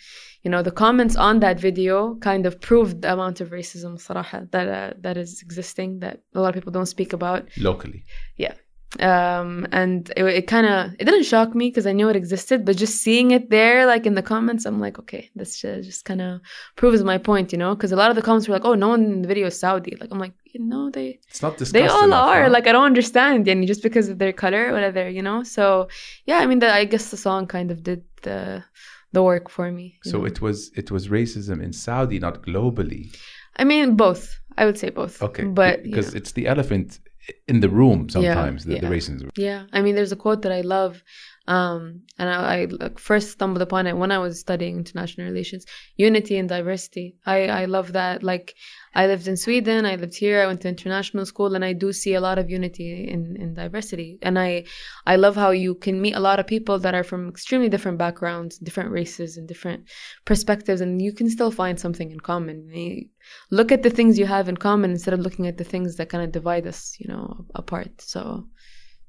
you 0.43 0.51
know, 0.51 0.63
the 0.63 0.71
comments 0.71 1.17
on 1.17 1.41
that 1.41 1.59
video 1.61 2.17
kind 2.17 2.47
of 2.47 2.61
proved 2.61 3.03
the 3.03 3.13
amount 3.13 3.41
of 3.41 3.51
racism, 3.51 3.99
صراحة, 3.99 4.51
that 4.51 4.69
uh, 4.69 4.95
that 5.01 5.17
is 5.17 5.43
existing 5.43 6.01
that 6.01 6.21
a 6.35 6.41
lot 6.41 6.49
of 6.49 6.55
people 6.55 6.73
don't 6.73 6.87
speak 6.87 7.13
about 7.13 7.49
Locally. 7.59 8.05
yeah 8.37 8.55
um 9.00 9.66
and 9.72 10.12
it, 10.16 10.24
it 10.26 10.48
kind 10.48 10.68
of 10.68 10.92
it 11.00 11.06
didn't 11.06 11.24
shock 11.24 11.56
me 11.56 11.70
because 11.70 11.88
i 11.88 11.92
knew 11.92 12.10
it 12.10 12.16
existed 12.16 12.64
but 12.64 12.78
just 12.78 13.02
seeing 13.02 13.32
it 13.32 13.50
there 13.50 13.86
like 13.88 14.06
in 14.06 14.14
the 14.14 14.22
comments 14.22 14.66
i'm 14.66 14.80
like 14.80 15.00
okay 15.00 15.30
this 15.36 15.60
just 15.62 16.06
kind 16.06 16.22
of 16.22 16.40
proves 16.76 17.04
my 17.04 17.18
point 17.18 17.52
you 17.52 17.58
know 17.58 17.74
because 17.74 17.92
a 17.92 17.96
lot 17.96 18.12
of 18.12 18.16
the 18.16 18.22
comments 18.22 18.48
were 18.48 18.54
like 18.54 18.66
oh 18.66 18.76
no 18.76 18.90
one 18.90 19.04
in 19.04 19.22
the 19.24 19.28
video 19.28 19.48
is 19.48 19.60
saudi 19.60 19.96
like 20.00 20.10
i'm 20.12 20.20
like 20.20 20.34
you 20.54 20.60
know 20.60 20.92
they 20.92 21.20
It's 21.28 21.42
not 21.42 21.58
they 21.58 21.88
all 21.88 22.04
enough, 22.06 22.28
are 22.28 22.44
huh? 22.44 22.50
like 22.52 22.68
i 22.68 22.72
don't 22.72 22.86
understand 22.86 23.48
and 23.48 23.66
just 23.66 23.82
because 23.82 24.10
of 24.10 24.20
their 24.20 24.32
color 24.34 24.68
or 24.70 24.74
whatever 24.74 25.10
you 25.10 25.24
know 25.24 25.42
so 25.42 25.88
yeah 26.28 26.38
i 26.38 26.46
mean 26.46 26.60
the, 26.60 26.72
i 26.72 26.86
guess 26.86 27.10
the 27.10 27.18
song 27.18 27.48
kind 27.48 27.72
of 27.72 27.82
did 27.82 28.04
the 28.22 28.64
the 29.12 29.24
work 29.24 29.50
for 29.50 29.72
me 29.72 29.98
So 30.04 30.20
know? 30.20 30.26
it 30.26 30.40
was 30.42 30.72
it 30.76 30.92
was 30.92 31.08
racism 31.08 31.62
in 31.64 31.72
Saudi, 31.74 32.20
not 32.20 32.44
globally. 32.44 33.16
i 33.58 33.64
mean 33.64 33.96
both 33.96 34.40
i 34.60 34.66
would 34.66 34.78
say 34.78 34.90
both 34.92 35.22
Okay, 35.22 35.46
but 35.46 35.80
you 35.86 35.90
because 35.92 36.14
know. 36.14 36.18
it's 36.20 36.32
the 36.34 36.46
elephant 36.48 37.00
in 37.48 37.60
the 37.60 37.70
room 37.70 38.10
sometimes. 38.10 38.66
the, 38.66 38.80
the 38.80 38.88
yeah. 38.88 38.92
racism. 38.92 39.30
Yeah, 39.38 39.66
I 39.72 39.82
mean, 39.82 39.96
there's 39.96 40.12
a 40.12 40.18
quote 40.18 40.42
that 40.44 40.52
I 40.52 40.62
love, 40.62 41.04
um, 41.48 42.02
and 42.18 42.30
I, 42.30 42.36
I 42.36 42.66
like, 42.66 43.00
first 43.00 43.32
stumbled 43.32 43.62
upon 43.62 43.88
it 43.88 43.98
when 43.98 44.12
I 44.12 44.18
was 44.18 44.40
studying 44.40 44.78
international 44.78 45.28
relations. 45.28 45.66
Unity 45.98 46.38
and 46.38 46.50
diversity. 46.50 47.16
I 47.26 47.48
I 47.48 47.66
love 47.66 47.94
that. 47.94 48.24
Like, 48.24 48.56
I 48.96 49.08
lived 49.08 49.28
in 49.28 49.38
Sweden. 49.38 49.86
I 49.86 49.96
lived 49.96 50.16
here. 50.16 50.42
I 50.42 50.48
went 50.48 50.62
to 50.62 50.70
international 50.70 51.26
school, 51.26 51.56
and 51.56 51.66
I 51.66 51.74
do 51.74 51.92
see 51.92 52.14
a 52.14 52.22
lot 52.22 52.38
of 52.38 52.50
unity 52.50 53.08
in 53.08 53.36
in 53.38 53.54
diversity. 53.54 54.20
And 54.22 54.38
I 54.38 54.66
I 55.06 55.16
love 55.16 55.36
how 55.36 55.52
you 55.52 55.76
can 55.76 56.02
meet 56.02 56.16
a 56.16 56.20
lot 56.20 56.40
of 56.40 56.48
people 56.48 56.80
that 56.80 56.94
are 56.94 57.04
from 57.04 57.30
extremely 57.30 57.70
different 57.70 57.98
backgrounds, 57.98 58.58
different 58.58 58.92
races, 58.92 59.38
and 59.38 59.48
different 59.48 59.90
perspectives, 60.26 60.82
and 60.82 61.02
you 61.02 61.14
can 61.14 61.30
still 61.30 61.52
find 61.52 61.80
something 61.80 62.12
in 62.12 62.20
common. 62.20 62.70
You 62.70 63.06
look 63.50 63.72
at 63.72 63.84
the 63.84 63.90
things 63.90 64.20
you 64.20 64.26
have 64.26 64.50
in 64.50 64.58
common 64.58 64.92
instead 64.92 65.14
of 65.14 65.22
looking 65.22 65.48
at 65.48 65.58
the 65.58 65.64
things 65.64 65.96
that 65.98 66.10
kind 66.10 66.24
of 66.24 66.32
divide 66.32 66.68
us, 66.68 66.96
you 67.00 67.08
know, 67.08 67.46
apart. 67.56 68.02
So. 68.02 68.48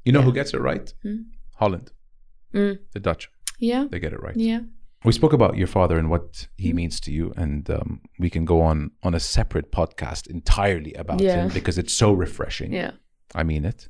You 0.05 0.13
know 0.13 0.23
who 0.23 0.33
gets 0.33 0.53
it 0.53 0.61
right? 0.61 0.93
Hmm? 1.03 1.23
Holland. 1.57 1.91
Mm. 2.53 2.79
The 2.93 3.01
Dutch. 3.01 3.31
Yeah. 3.59 3.87
They 3.91 3.99
get 3.99 4.13
it 4.13 4.23
right. 4.23 4.37
Yeah. 4.37 4.61
We 5.05 5.13
spoke 5.13 5.33
about 5.35 5.57
your 5.57 5.67
father 5.67 5.99
and 5.99 6.09
what 6.11 6.47
he 6.57 6.69
Mm-hmm. 6.69 6.77
means 6.77 7.01
to 7.01 7.11
you, 7.13 7.33
and 7.37 7.69
um, 7.71 8.01
we 8.19 8.31
can 8.31 8.45
go 8.45 8.63
on 8.63 8.91
on 9.03 9.15
a 9.15 9.21
separate 9.21 9.71
podcast 9.71 10.27
entirely 10.29 10.93
about 10.95 11.21
Yeah. 11.21 11.37
him 11.37 11.49
because 11.59 11.77
it's 11.79 11.93
so 11.93 12.13
refreshing. 12.13 12.73
Yeah. 12.73 12.93
I 13.35 13.43
mean 13.43 13.65
it. 13.65 13.89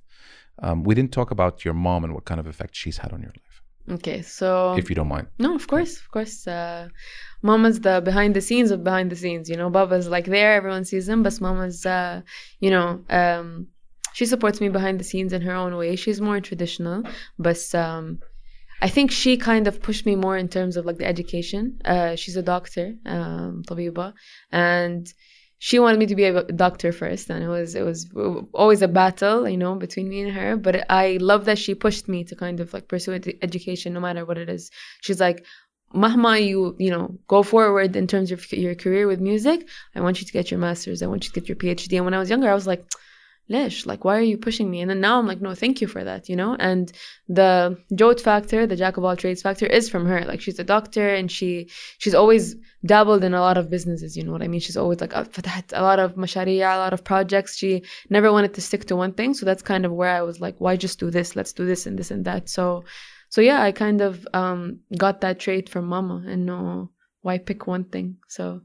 Um, 0.64 0.84
we 0.84 0.94
didn't 0.94 1.12
talk 1.12 1.30
about 1.30 1.64
your 1.64 1.74
mom 1.74 2.04
and 2.04 2.12
what 2.14 2.24
kind 2.24 2.40
of 2.40 2.46
effect 2.46 2.74
she's 2.76 2.98
had 2.98 3.12
on 3.12 3.20
your 3.20 3.34
life, 3.40 3.56
Okay. 3.96 4.22
So 4.22 4.74
if 4.80 4.88
you 4.90 4.96
don't 4.96 5.08
mind. 5.16 5.26
no, 5.38 5.54
of 5.54 5.66
course, 5.66 5.92
of 6.02 6.08
course. 6.10 6.36
Uh, 6.46 6.88
Mama's 7.42 7.78
the 7.80 8.00
behind 8.10 8.34
the 8.34 8.40
scenes 8.48 8.70
of 8.70 8.78
behind 8.82 9.08
the 9.12 9.16
scenes. 9.22 9.48
You 9.50 9.56
know, 9.60 9.68
Baba's 9.70 10.08
like 10.16 10.26
there, 10.26 10.52
everyone 10.60 10.84
sees 10.84 11.06
him, 11.08 11.22
but 11.22 11.34
Mama's, 11.40 11.84
uh, 11.84 12.22
you 12.64 12.70
know, 12.74 12.88
um, 13.20 13.66
she 14.14 14.24
supports 14.26 14.60
me 14.60 14.68
behind 14.78 14.96
the 15.00 15.04
scenes 15.10 15.32
in 15.36 15.42
her 15.42 15.54
own 15.54 15.72
way. 15.76 15.96
She's 15.96 16.20
more 16.28 16.40
traditional, 16.40 17.02
but 17.46 17.62
um, 17.74 18.20
I 18.80 18.88
think 18.88 19.10
she 19.10 19.36
kind 19.36 19.66
of 19.66 19.80
pushed 19.80 20.04
me 20.06 20.16
more 20.16 20.36
in 20.36 20.48
terms 20.48 20.76
of 20.76 20.84
like 20.84 20.98
the 20.98 21.06
education. 21.06 21.80
Uh, 21.84 22.16
she's 22.16 22.36
a 22.36 22.42
doctor, 22.42 22.94
um, 23.06 23.62
and 24.52 25.12
she 25.58 25.78
wanted 25.78 25.98
me 25.98 26.06
to 26.06 26.14
be 26.14 26.24
a 26.24 26.42
doctor 26.44 26.92
first, 26.92 27.30
and 27.30 27.42
it 27.42 27.48
was 27.48 27.74
it 27.74 27.82
was 27.82 28.10
always 28.52 28.82
a 28.82 28.88
battle, 28.88 29.48
you 29.48 29.56
know, 29.56 29.74
between 29.76 30.08
me 30.08 30.20
and 30.20 30.32
her. 30.32 30.56
But 30.56 30.90
I 30.90 31.18
love 31.20 31.46
that 31.46 31.58
she 31.58 31.74
pushed 31.74 32.08
me 32.08 32.24
to 32.24 32.36
kind 32.36 32.60
of 32.60 32.74
like 32.74 32.86
pursue 32.88 33.14
education, 33.40 33.94
no 33.94 34.00
matter 34.00 34.24
what 34.26 34.36
it 34.36 34.50
is. 34.50 34.70
She's 35.00 35.20
like, 35.20 35.46
Mahma, 35.94 36.38
you 36.38 36.76
you 36.78 36.90
know, 36.90 37.18
go 37.28 37.42
forward 37.42 37.96
in 37.96 38.06
terms 38.06 38.32
of 38.32 38.52
your 38.52 38.74
career 38.74 39.06
with 39.06 39.20
music. 39.20 39.66
I 39.94 40.00
want 40.00 40.20
you 40.20 40.26
to 40.26 40.32
get 40.32 40.50
your 40.50 40.60
master's. 40.60 41.02
I 41.02 41.06
want 41.06 41.24
you 41.24 41.30
to 41.30 41.40
get 41.40 41.48
your 41.48 41.56
PhD. 41.56 41.96
And 41.96 42.04
when 42.04 42.14
I 42.14 42.18
was 42.18 42.28
younger, 42.28 42.50
I 42.50 42.54
was 42.54 42.66
like, 42.66 42.84
Lish, 43.48 43.84
like, 43.84 44.04
why 44.04 44.16
are 44.16 44.22
you 44.22 44.38
pushing 44.38 44.70
me? 44.70 44.80
And 44.80 44.88
then 44.90 45.00
now 45.00 45.18
I'm 45.18 45.26
like, 45.26 45.42
no, 45.42 45.54
thank 45.54 45.82
you 45.82 45.86
for 45.86 46.02
that, 46.02 46.30
you 46.30 46.36
know? 46.36 46.56
And 46.58 46.90
the 47.28 47.78
Jot 47.94 48.20
factor, 48.20 48.66
the 48.66 48.76
jack 48.76 48.96
of 48.96 49.04
all 49.04 49.16
trades 49.16 49.42
factor, 49.42 49.66
is 49.66 49.90
from 49.90 50.06
her. 50.06 50.24
Like, 50.24 50.40
she's 50.40 50.58
a 50.58 50.64
doctor 50.64 51.14
and 51.14 51.30
she 51.30 51.68
she's 51.98 52.14
always 52.14 52.56
dabbled 52.86 53.22
in 53.22 53.34
a 53.34 53.40
lot 53.40 53.58
of 53.58 53.68
businesses, 53.68 54.16
you 54.16 54.24
know 54.24 54.32
what 54.32 54.42
I 54.42 54.48
mean? 54.48 54.60
She's 54.60 54.76
always 54.76 55.00
like, 55.00 55.14
uh, 55.14 55.24
a 55.72 55.82
lot 55.82 55.98
of 55.98 56.14
masharia, 56.14 56.74
a 56.74 56.78
lot 56.78 56.94
of 56.94 57.04
projects. 57.04 57.56
She 57.56 57.82
never 58.08 58.32
wanted 58.32 58.54
to 58.54 58.62
stick 58.62 58.86
to 58.86 58.96
one 58.96 59.12
thing. 59.12 59.34
So 59.34 59.44
that's 59.44 59.62
kind 59.62 59.84
of 59.84 59.92
where 59.92 60.10
I 60.10 60.22
was 60.22 60.40
like, 60.40 60.56
why 60.58 60.76
just 60.76 60.98
do 60.98 61.10
this? 61.10 61.36
Let's 61.36 61.52
do 61.52 61.66
this 61.66 61.86
and 61.86 61.98
this 61.98 62.10
and 62.10 62.24
that. 62.24 62.48
So, 62.48 62.84
so 63.28 63.40
yeah, 63.40 63.62
I 63.62 63.72
kind 63.72 64.00
of 64.00 64.26
um, 64.32 64.80
got 64.96 65.20
that 65.20 65.38
trait 65.38 65.68
from 65.68 65.86
mama 65.86 66.24
and 66.26 66.46
no, 66.46 66.90
why 67.20 67.38
pick 67.38 67.66
one 67.66 67.84
thing? 67.84 68.16
So 68.28 68.62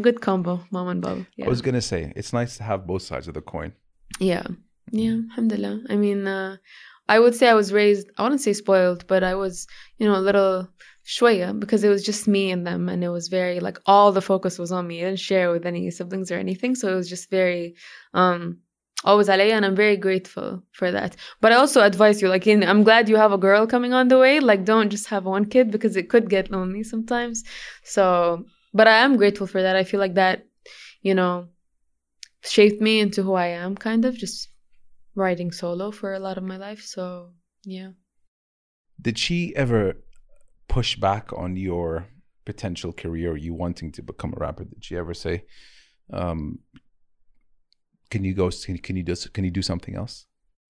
good 0.00 0.20
combo, 0.20 0.60
mom 0.70 0.88
and 0.88 1.02
bob. 1.02 1.26
Yeah. 1.36 1.46
I 1.46 1.48
was 1.48 1.60
gonna 1.60 1.82
say 1.82 2.12
it's 2.16 2.32
nice 2.32 2.56
to 2.58 2.62
have 2.62 2.86
both 2.86 3.02
sides 3.02 3.28
of 3.28 3.34
the 3.34 3.40
coin. 3.42 3.72
Yeah. 4.22 4.46
Yeah. 4.92 5.18
Alhamdulillah. 5.30 5.82
I 5.90 5.96
mean, 5.96 6.26
uh, 6.26 6.56
I 7.08 7.18
would 7.18 7.34
say 7.34 7.48
I 7.48 7.54
was 7.54 7.72
raised, 7.72 8.08
I 8.16 8.22
wouldn't 8.22 8.40
say 8.40 8.52
spoiled, 8.52 9.06
but 9.08 9.24
I 9.24 9.34
was, 9.34 9.66
you 9.98 10.06
know, 10.06 10.16
a 10.16 10.22
little 10.28 10.68
shwaya 11.04 11.58
because 11.58 11.82
it 11.82 11.88
was 11.88 12.04
just 12.04 12.28
me 12.28 12.52
and 12.52 12.64
them. 12.64 12.88
And 12.88 13.02
it 13.02 13.08
was 13.08 13.26
very, 13.26 13.58
like, 13.58 13.78
all 13.86 14.12
the 14.12 14.22
focus 14.22 14.58
was 14.58 14.70
on 14.70 14.86
me. 14.86 15.00
I 15.00 15.06
didn't 15.06 15.18
share 15.18 15.50
with 15.50 15.66
any 15.66 15.90
siblings 15.90 16.30
or 16.30 16.38
anything. 16.38 16.76
So 16.76 16.92
it 16.92 16.94
was 16.94 17.08
just 17.08 17.30
very, 17.30 17.74
um, 18.14 18.58
always 19.04 19.28
alayya. 19.28 19.54
And 19.54 19.66
I'm 19.66 19.74
very 19.74 19.96
grateful 19.96 20.62
for 20.70 20.92
that. 20.92 21.16
But 21.40 21.50
I 21.50 21.56
also 21.56 21.82
advise 21.82 22.22
you, 22.22 22.28
like, 22.28 22.46
in, 22.46 22.62
I'm 22.62 22.84
glad 22.84 23.08
you 23.08 23.16
have 23.16 23.32
a 23.32 23.38
girl 23.38 23.66
coming 23.66 23.92
on 23.92 24.06
the 24.06 24.18
way. 24.18 24.38
Like, 24.38 24.64
don't 24.64 24.90
just 24.90 25.08
have 25.08 25.24
one 25.24 25.46
kid 25.46 25.72
because 25.72 25.96
it 25.96 26.08
could 26.08 26.30
get 26.30 26.52
lonely 26.52 26.84
sometimes. 26.84 27.42
So, 27.82 28.44
but 28.72 28.86
I 28.86 28.98
am 28.98 29.16
grateful 29.16 29.48
for 29.48 29.60
that. 29.62 29.74
I 29.74 29.82
feel 29.82 29.98
like 29.98 30.14
that, 30.14 30.46
you 31.02 31.14
know, 31.14 31.48
shaped 32.44 32.80
me 32.80 33.00
into 33.00 33.22
who 33.22 33.34
I 33.34 33.48
am, 33.48 33.76
kind 33.76 34.04
of 34.04 34.16
just 34.16 34.48
writing 35.14 35.52
solo 35.52 35.90
for 35.90 36.14
a 36.14 36.18
lot 36.18 36.38
of 36.38 36.44
my 36.44 36.56
life. 36.56 36.82
So 36.82 37.32
yeah, 37.64 37.90
Did 39.00 39.18
she 39.18 39.54
ever 39.56 39.94
push 40.68 40.96
back 40.96 41.32
on 41.32 41.56
your 41.56 42.08
potential 42.44 42.92
career, 42.92 43.36
you 43.36 43.54
wanting 43.54 43.92
to 43.92 44.02
become 44.02 44.32
a 44.34 44.40
rapper? 44.40 44.64
Did 44.64 44.84
she 44.84 44.96
ever 44.96 45.14
say, 45.14 45.44
um, 46.12 46.60
"Can 48.10 48.24
you 48.24 48.34
go? 48.34 48.50
Can, 48.50 48.78
can 48.78 48.96
you 48.96 49.02
do? 49.02 49.14
Can 49.32 49.44
you 49.44 49.50
do 49.50 49.62
something 49.62 49.94
else?" 49.94 50.26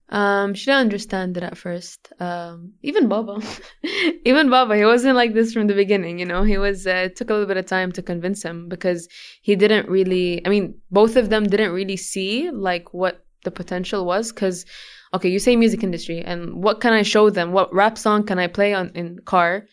Um, 0.08 0.54
she 0.54 0.66
didn't 0.66 0.80
understand 0.80 1.36
it 1.36 1.42
at 1.42 1.56
first. 1.56 2.12
Um, 2.20 2.72
even 2.82 3.08
Baba, 3.08 3.40
even 4.24 4.50
Baba, 4.50 4.76
he 4.76 4.84
wasn't 4.84 5.16
like 5.16 5.32
this 5.32 5.52
from 5.52 5.66
the 5.66 5.74
beginning. 5.74 6.18
You 6.18 6.26
know, 6.26 6.42
he 6.42 6.58
was. 6.58 6.86
Uh, 6.86 7.06
it 7.06 7.16
took 7.16 7.30
a 7.30 7.32
little 7.32 7.48
bit 7.48 7.56
of 7.56 7.66
time 7.66 7.92
to 7.92 8.02
convince 8.02 8.42
him 8.42 8.68
because 8.68 9.08
he 9.40 9.56
didn't 9.56 9.88
really. 9.88 10.44
I 10.46 10.50
mean, 10.50 10.74
both 10.90 11.16
of 11.16 11.30
them 11.30 11.44
didn't 11.44 11.72
really 11.72 11.96
see 11.96 12.50
like 12.50 12.92
what 12.92 13.24
the 13.44 13.50
potential 13.50 14.04
was 14.04 14.32
because. 14.32 14.66
Okay, 15.14 15.28
you 15.28 15.38
say 15.38 15.56
music 15.56 15.82
industry, 15.82 16.22
and 16.22 16.54
what 16.54 16.80
can 16.80 16.94
I 16.94 17.02
show 17.02 17.28
them? 17.28 17.52
What 17.52 17.74
rap 17.74 17.98
song 17.98 18.24
can 18.24 18.38
I 18.38 18.46
play 18.46 18.72
on 18.72 18.92
in 18.94 19.18
car 19.26 19.66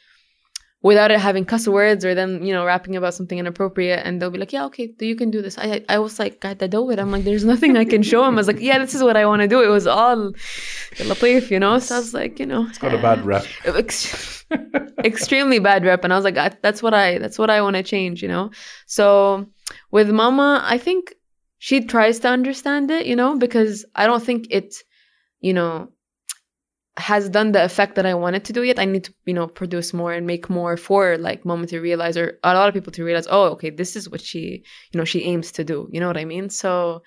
without 0.81 1.11
it 1.11 1.19
having 1.19 1.43
cuss 1.43 1.67
words 1.67 2.05
or 2.05 2.15
them, 2.15 2.41
you 2.43 2.53
know, 2.53 2.65
rapping 2.65 2.95
about 2.95 3.13
something 3.13 3.37
inappropriate 3.37 4.05
and 4.05 4.21
they'll 4.21 4.29
be 4.29 4.39
like, 4.39 4.53
Yeah, 4.53 4.65
okay, 4.65 4.93
you 4.99 5.15
can 5.15 5.29
do 5.31 5.41
this. 5.41 5.57
I 5.57 5.83
I 5.89 5.99
was 5.99 6.19
like, 6.19 6.39
God, 6.39 6.61
I 6.63 6.67
do 6.67 6.89
it. 6.91 6.99
I'm 6.99 7.11
like, 7.11 7.23
there's 7.23 7.45
nothing 7.45 7.77
I 7.77 7.85
can 7.85 8.03
show 8.03 8.23
him. 8.25 8.35
I 8.35 8.37
was 8.37 8.47
like, 8.47 8.59
Yeah, 8.59 8.79
this 8.79 8.95
is 8.95 9.03
what 9.03 9.17
I 9.17 9.25
want 9.25 9.41
to 9.41 9.47
do. 9.47 9.61
It 9.61 9.67
was 9.67 9.87
all 9.87 10.31
latif, 10.95 11.49
you 11.49 11.59
know. 11.59 11.79
So 11.79 11.95
I 11.95 11.99
was 11.99 12.13
like, 12.13 12.39
you 12.39 12.45
know, 12.45 12.65
It's 12.67 12.77
got 12.77 12.93
a 12.93 12.97
bad 12.97 13.25
rep. 13.25 13.45
ex- 13.65 14.45
extremely 15.05 15.59
bad 15.59 15.85
rep 15.85 16.03
and 16.03 16.11
i 16.11 16.15
was 16.15 16.25
like 16.25 16.35
I, 16.35 16.49
that's 16.63 16.81
what 16.81 16.91
i 16.91 17.19
that's 17.19 17.37
what 17.37 17.51
i 17.51 17.61
want 17.61 17.75
to 17.75 17.83
change 17.83 18.23
you 18.23 18.27
know 18.27 18.49
so 18.87 19.45
with 19.91 20.09
mama 20.09 20.59
i 20.65 20.79
think 20.79 21.13
she 21.59 21.83
tries 21.83 22.19
to 22.19 22.29
understand 22.29 22.89
it, 22.89 23.05
you 23.05 23.15
know, 23.15 23.37
because 23.37 23.85
I 23.93 24.07
don't 24.07 24.23
think 24.23 24.47
it, 24.49 24.75
you 25.41 25.53
know, 25.53 25.89
has 26.99 27.29
done 27.29 27.51
the 27.51 27.63
effect 27.63 27.95
that 27.95 28.05
I 28.05 28.13
wanted 28.13 28.43
to 28.45 28.53
do 28.53 28.63
yet. 28.63 28.79
I 28.79 28.85
need 28.85 29.05
to, 29.05 29.13
you 29.25 29.33
know, 29.33 29.47
produce 29.47 29.93
more 29.93 30.11
and 30.13 30.27
make 30.27 30.49
more 30.49 30.77
for 30.77 31.17
like 31.17 31.45
Mama 31.45 31.67
to 31.67 31.79
realize 31.79 32.17
or 32.17 32.37
a 32.43 32.53
lot 32.53 32.67
of 32.67 32.73
people 32.73 32.91
to 32.93 33.03
realize, 33.03 33.27
oh, 33.29 33.45
okay, 33.51 33.69
this 33.69 33.95
is 33.95 34.09
what 34.09 34.21
she, 34.21 34.63
you 34.91 34.97
know, 34.97 35.05
she 35.05 35.23
aims 35.23 35.51
to 35.53 35.63
do. 35.63 35.87
You 35.91 35.99
know 35.99 36.07
what 36.07 36.17
I 36.17 36.25
mean? 36.25 36.49
So 36.49 37.03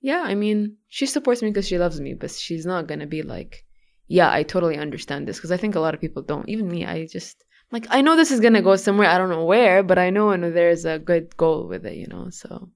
yeah, 0.00 0.22
I 0.22 0.34
mean, 0.34 0.76
she 0.88 1.06
supports 1.06 1.42
me 1.42 1.50
because 1.50 1.66
she 1.66 1.78
loves 1.78 2.00
me, 2.00 2.14
but 2.14 2.30
she's 2.30 2.66
not 2.66 2.86
gonna 2.86 3.06
be 3.06 3.22
like, 3.22 3.64
yeah, 4.06 4.30
I 4.30 4.42
totally 4.42 4.78
understand 4.78 5.26
this. 5.26 5.36
Because 5.36 5.52
I 5.52 5.56
think 5.56 5.74
a 5.74 5.80
lot 5.80 5.94
of 5.94 6.00
people 6.00 6.22
don't. 6.22 6.48
Even 6.48 6.68
me, 6.68 6.84
I 6.86 7.06
just 7.06 7.44
like 7.70 7.86
I 7.90 8.00
know 8.00 8.16
this 8.16 8.30
is 8.30 8.40
gonna 8.40 8.62
go 8.62 8.76
somewhere. 8.76 9.08
I 9.08 9.18
don't 9.18 9.30
know 9.30 9.44
where, 9.44 9.82
but 9.82 9.98
I 9.98 10.10
know 10.10 10.30
and 10.30 10.42
there's 10.44 10.84
a 10.84 10.98
good 10.98 11.36
goal 11.36 11.68
with 11.68 11.84
it. 11.86 11.96
You 11.96 12.06
know, 12.06 12.30
so 12.30 12.70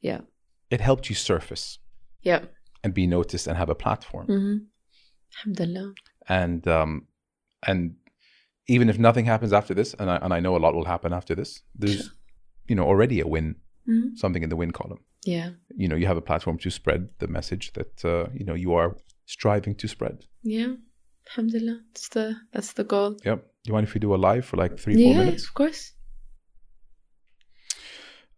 yeah. 0.00 0.20
It 0.70 0.80
helped 0.80 1.08
you 1.10 1.16
surface 1.16 1.78
Yeah. 2.22 2.42
and 2.84 2.94
be 2.94 3.06
noticed 3.06 3.46
and 3.48 3.56
have 3.56 3.70
a 3.70 3.74
platform. 3.74 4.26
Mm-hmm. 4.28 4.56
Alhamdulillah. 5.38 5.94
And 6.28 6.66
um, 6.68 7.06
and 7.66 7.94
even 8.66 8.88
if 8.88 8.98
nothing 8.98 9.24
happens 9.26 9.52
after 9.52 9.74
this, 9.74 9.94
and 9.94 10.10
I 10.10 10.16
and 10.16 10.32
I 10.32 10.40
know 10.40 10.56
a 10.56 10.58
lot 10.64 10.74
will 10.74 10.84
happen 10.84 11.12
after 11.12 11.34
this, 11.34 11.62
there's 11.74 12.10
you 12.68 12.74
know 12.76 12.84
already 12.84 13.20
a 13.20 13.26
win, 13.26 13.56
Mhm. 13.88 14.16
something 14.16 14.42
in 14.42 14.48
the 14.50 14.56
win 14.56 14.70
column. 14.70 15.00
Yeah. 15.26 15.50
You 15.76 15.88
know, 15.88 15.96
you 15.96 16.06
have 16.06 16.16
a 16.16 16.22
platform 16.22 16.58
to 16.58 16.70
spread 16.70 17.08
the 17.18 17.26
message 17.28 17.72
that 17.72 18.04
uh, 18.04 18.28
you 18.34 18.44
know 18.44 18.54
you 18.54 18.74
are 18.74 18.96
striving 19.26 19.74
to 19.76 19.88
spread. 19.88 20.24
Yeah. 20.42 20.74
Alhamdulillah. 21.30 21.80
That's 21.92 22.08
the 22.08 22.36
that's 22.52 22.72
the 22.72 22.84
goal. 22.84 23.16
Yep. 23.24 23.46
You 23.64 23.72
mind 23.74 23.86
if 23.86 23.94
we 23.94 24.00
do 24.00 24.14
a 24.14 24.16
live 24.16 24.44
for 24.46 24.56
like 24.56 24.78
three, 24.78 24.94
four 24.94 25.12
yeah, 25.12 25.18
minutes? 25.18 25.44
of 25.44 25.54
course. 25.54 25.92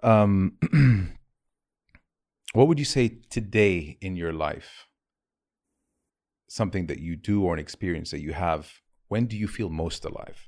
Um, 0.02 0.59
what 2.55 2.66
would 2.68 2.78
you 2.78 2.85
say 2.85 3.20
today 3.31 3.96
in 4.00 4.16
your 4.16 4.33
life? 4.33 4.87
Something 6.61 6.87
that 6.88 7.01
you 7.07 7.17
do 7.17 7.37
or 7.45 7.55
an 7.55 7.61
experience 7.67 8.11
that 8.11 8.21
you 8.21 8.33
have. 8.35 8.62
When 9.09 9.25
do 9.27 9.37
you 9.43 9.49
feel 9.49 9.71
most 9.71 10.05
alive? 10.05 10.38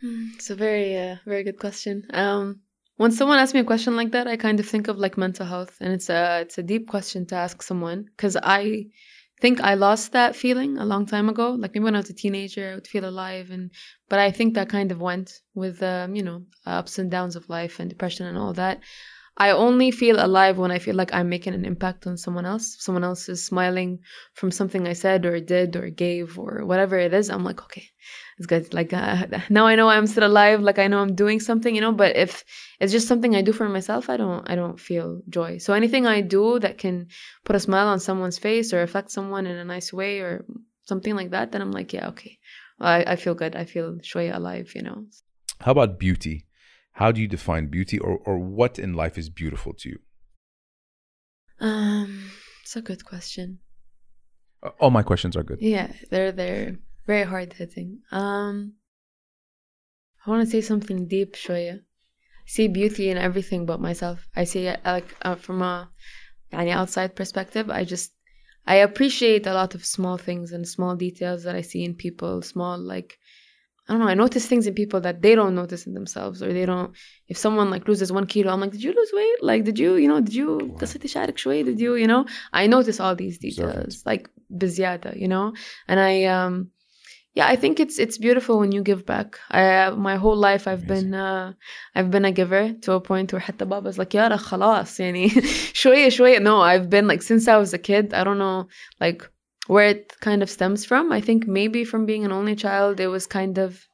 Hmm, 0.00 0.28
It's 0.34 0.50
a 0.50 0.54
very 0.54 0.96
uh, 0.96 1.16
very 1.26 1.42
good 1.44 1.58
question. 1.58 2.04
Um, 2.10 2.60
when 2.96 3.12
someone 3.12 3.38
asks 3.38 3.54
me 3.54 3.60
a 3.60 3.64
question 3.72 3.94
like 3.96 4.12
that, 4.12 4.26
I 4.26 4.36
kind 4.36 4.58
of 4.60 4.66
think 4.66 4.88
of 4.88 4.96
like 4.98 5.16
mental 5.18 5.46
health, 5.46 5.76
and 5.80 5.92
it's 5.92 6.08
a 6.08 6.40
it's 6.44 6.58
a 6.58 6.62
deep 6.62 6.88
question 6.88 7.26
to 7.26 7.34
ask 7.34 7.62
someone 7.62 8.04
because 8.04 8.36
I 8.42 8.86
think 9.40 9.60
I 9.60 9.74
lost 9.74 10.12
that 10.12 10.34
feeling 10.34 10.78
a 10.78 10.84
long 10.92 11.04
time 11.06 11.28
ago. 11.28 11.50
Like 11.52 11.72
maybe 11.74 11.84
when 11.84 11.94
I 11.94 11.98
was 11.98 12.10
a 12.10 12.14
teenager, 12.14 12.70
I 12.70 12.74
would 12.76 12.88
feel 12.88 13.04
alive, 13.08 13.50
and 13.50 13.70
but 14.08 14.18
I 14.18 14.30
think 14.30 14.54
that 14.54 14.68
kind 14.70 14.90
of 14.92 15.00
went 15.00 15.40
with 15.54 15.82
um, 15.82 16.14
you 16.16 16.22
know 16.22 16.38
ups 16.64 16.98
and 16.98 17.10
downs 17.10 17.36
of 17.36 17.48
life 17.48 17.80
and 17.80 17.90
depression 17.90 18.26
and 18.26 18.38
all 18.38 18.54
that. 18.54 18.80
I 19.40 19.52
only 19.52 19.92
feel 19.92 20.16
alive 20.18 20.58
when 20.58 20.72
I 20.72 20.80
feel 20.80 20.96
like 20.96 21.14
I'm 21.14 21.28
making 21.28 21.54
an 21.54 21.64
impact 21.64 22.08
on 22.08 22.16
someone 22.16 22.44
else. 22.44 22.76
Someone 22.80 23.04
else 23.04 23.28
is 23.28 23.44
smiling 23.44 24.00
from 24.34 24.50
something 24.50 24.88
I 24.88 24.94
said 24.94 25.24
or 25.24 25.38
did 25.38 25.76
or 25.76 25.90
gave 25.90 26.40
or 26.40 26.66
whatever 26.66 26.98
it 26.98 27.14
is. 27.14 27.30
I'm 27.30 27.44
like, 27.44 27.62
okay, 27.62 27.88
it's 28.36 28.46
good. 28.46 28.74
Like 28.74 28.92
uh, 28.92 29.26
now 29.48 29.68
I 29.68 29.76
know 29.76 29.88
I'm 29.88 30.08
still 30.08 30.26
alive. 30.26 30.60
Like 30.60 30.80
I 30.80 30.88
know 30.88 30.98
I'm 30.98 31.14
doing 31.14 31.38
something, 31.38 31.72
you 31.72 31.80
know. 31.80 31.92
But 31.92 32.16
if 32.16 32.44
it's 32.80 32.90
just 32.90 33.06
something 33.06 33.36
I 33.36 33.42
do 33.42 33.52
for 33.52 33.68
myself, 33.68 34.10
I 34.10 34.16
don't, 34.16 34.50
I 34.50 34.56
don't 34.56 34.80
feel 34.80 35.22
joy. 35.28 35.58
So 35.58 35.72
anything 35.72 36.04
I 36.04 36.20
do 36.20 36.58
that 36.58 36.78
can 36.78 37.06
put 37.44 37.54
a 37.54 37.60
smile 37.60 37.86
on 37.86 38.00
someone's 38.00 38.38
face 38.38 38.72
or 38.72 38.82
affect 38.82 39.12
someone 39.12 39.46
in 39.46 39.56
a 39.56 39.64
nice 39.64 39.92
way 39.92 40.18
or 40.18 40.44
something 40.82 41.14
like 41.14 41.30
that, 41.30 41.52
then 41.52 41.62
I'm 41.62 41.70
like, 41.70 41.92
yeah, 41.92 42.08
okay. 42.08 42.38
I, 42.80 43.04
I 43.04 43.16
feel 43.16 43.34
good. 43.34 43.54
I 43.54 43.66
feel 43.66 43.98
shoya 43.98 44.34
alive, 44.34 44.72
you 44.74 44.82
know. 44.82 45.04
How 45.60 45.72
about 45.72 46.00
beauty? 46.00 46.47
How 46.98 47.12
do 47.12 47.20
you 47.20 47.28
define 47.28 47.68
beauty 47.68 47.96
or, 47.96 48.18
or 48.24 48.40
what 48.40 48.76
in 48.76 48.92
life 48.92 49.16
is 49.16 49.30
beautiful 49.30 49.72
to 49.72 49.88
you? 49.88 49.98
Um, 51.60 52.32
it's 52.62 52.74
a 52.74 52.82
good 52.82 53.04
question. 53.04 53.60
All 54.80 54.90
my 54.90 55.04
questions 55.04 55.36
are 55.36 55.44
good. 55.44 55.58
Yeah, 55.60 55.92
they're 56.10 56.32
they're 56.32 56.76
very 57.06 57.22
hard 57.22 57.52
hitting. 57.52 58.00
Um, 58.10 58.72
I 60.26 60.30
want 60.30 60.44
to 60.44 60.50
say 60.50 60.60
something 60.60 61.06
deep, 61.06 61.36
Shoya. 61.36 61.82
see 62.46 62.66
beauty 62.66 63.10
in 63.10 63.16
everything 63.16 63.64
but 63.64 63.78
myself. 63.80 64.26
I 64.34 64.42
see 64.42 64.66
it 64.66 64.80
like 64.84 65.14
uh, 65.22 65.36
from 65.36 65.62
a 65.62 65.88
any 66.50 66.72
outside 66.72 67.14
perspective. 67.14 67.70
I 67.70 67.84
just 67.84 68.12
I 68.66 68.76
appreciate 68.88 69.46
a 69.46 69.54
lot 69.54 69.76
of 69.76 69.86
small 69.86 70.16
things 70.18 70.50
and 70.50 70.66
small 70.66 70.96
details 70.96 71.44
that 71.44 71.54
I 71.54 71.60
see 71.60 71.84
in 71.84 71.94
people, 71.94 72.42
small 72.42 72.76
like 72.76 73.18
I 73.87 73.91
don't 73.91 73.99
know. 74.01 74.07
I 74.07 74.13
notice 74.13 74.45
things 74.45 74.65
in 74.65 74.73
people 74.75 75.01
that 75.01 75.21
they 75.21 75.35
don't 75.35 75.55
notice 75.55 75.87
in 75.87 75.93
themselves, 75.93 76.41
or 76.41 76.53
they 76.53 76.65
don't. 76.65 76.91
If 77.27 77.37
someone 77.37 77.69
like 77.69 77.85
loses 77.87 78.11
one 78.13 78.27
kilo, 78.27 78.53
I'm 78.53 78.61
like, 78.61 78.71
did 78.71 78.83
you 78.83 78.93
lose 78.93 79.11
weight? 79.13 79.39
Like, 79.41 79.65
did 79.65 79.77
you, 79.77 79.95
you 79.95 80.07
know, 80.07 80.21
did 80.21 80.33
you 80.33 80.77
قصتي 80.79 81.07
شعرك 81.07 81.37
شوي? 81.37 81.65
Did 81.65 81.79
you, 81.81 81.95
you 81.95 82.07
know? 82.07 82.25
I 82.53 82.67
notice 82.67 82.99
all 83.01 83.15
these 83.15 83.37
details, 83.39 83.75
Observant. 83.75 84.05
like 84.05 84.29
بزيادة, 84.49 85.17
you 85.17 85.27
know. 85.27 85.53
And 85.89 85.99
I, 85.99 86.23
um, 86.23 86.69
yeah, 87.35 87.47
I 87.47 87.57
think 87.57 87.79
it's 87.79 87.99
it's 87.99 88.17
beautiful 88.17 88.57
when 88.59 88.71
you 88.71 88.81
give 88.83 89.05
back. 89.05 89.39
I, 89.51 89.89
my 89.89 90.15
whole 90.15 90.37
life 90.37 90.67
I've 90.67 90.87
been 90.87 91.13
uh, 91.13 91.51
I've 91.95 92.09
been 92.11 92.25
a 92.25 92.31
giver 92.31 92.73
to 92.83 92.93
a 92.93 93.01
point 93.01 93.33
where 93.33 93.41
حتى 93.41 93.65
بابا's 93.65 93.97
like 93.97 94.13
يا 94.15 94.27
رخ 94.27 94.41
خلاص 94.41 94.99
يعني 94.99 95.29
شوية 95.73 96.09
شوية. 96.09 96.39
No, 96.39 96.61
I've 96.61 96.89
been 96.89 97.07
like 97.07 97.21
since 97.21 97.47
I 97.47 97.57
was 97.57 97.73
a 97.73 97.79
kid. 97.79 98.13
I 98.13 98.23
don't 98.23 98.37
know 98.37 98.67
like 99.01 99.29
where 99.68 99.86
it 99.94 100.12
kind 100.20 100.42
of 100.42 100.50
stems 100.50 100.84
from. 100.84 101.12
I 101.12 101.20
think 101.20 101.46
maybe 101.46 101.84
from 101.84 102.04
being 102.06 102.24
an 102.24 102.32
only 102.32 102.56
child, 102.56 102.98
it 103.00 103.08
was 103.08 103.26
kind 103.26 103.58
of. 103.58 103.86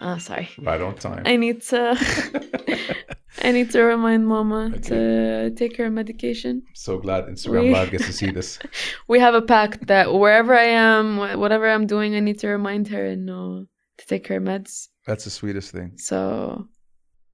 Ah, 0.00 0.18
sorry. 0.18 0.48
Right 0.62 0.80
on 0.80 0.94
time. 0.94 1.24
I 1.26 1.36
need 1.36 1.62
to. 1.72 1.96
I 3.42 3.52
need 3.52 3.70
to 3.72 3.82
remind 3.82 4.26
Mama 4.26 4.78
to 4.90 5.50
take 5.56 5.76
her 5.76 5.90
medication. 5.90 6.62
so 6.74 6.98
glad 6.98 7.24
Instagram 7.26 7.64
We- 7.64 7.72
Live 7.72 7.90
gets 7.90 8.06
to 8.06 8.12
see 8.12 8.30
this. 8.30 8.58
We 9.08 9.20
have 9.20 9.34
a 9.34 9.42
pact 9.42 9.86
that 9.86 10.12
wherever 10.12 10.54
I 10.54 10.64
am, 10.90 11.18
whatever 11.38 11.68
I'm 11.68 11.86
doing, 11.86 12.14
I 12.14 12.20
need 12.20 12.38
to 12.40 12.48
remind 12.48 12.88
her 12.88 13.04
and 13.06 13.26
know 13.26 13.66
to 13.98 14.06
take 14.06 14.26
her 14.28 14.40
meds. 14.40 14.88
That's 15.06 15.24
the 15.24 15.30
sweetest 15.30 15.72
thing. 15.72 15.92
So 15.98 16.66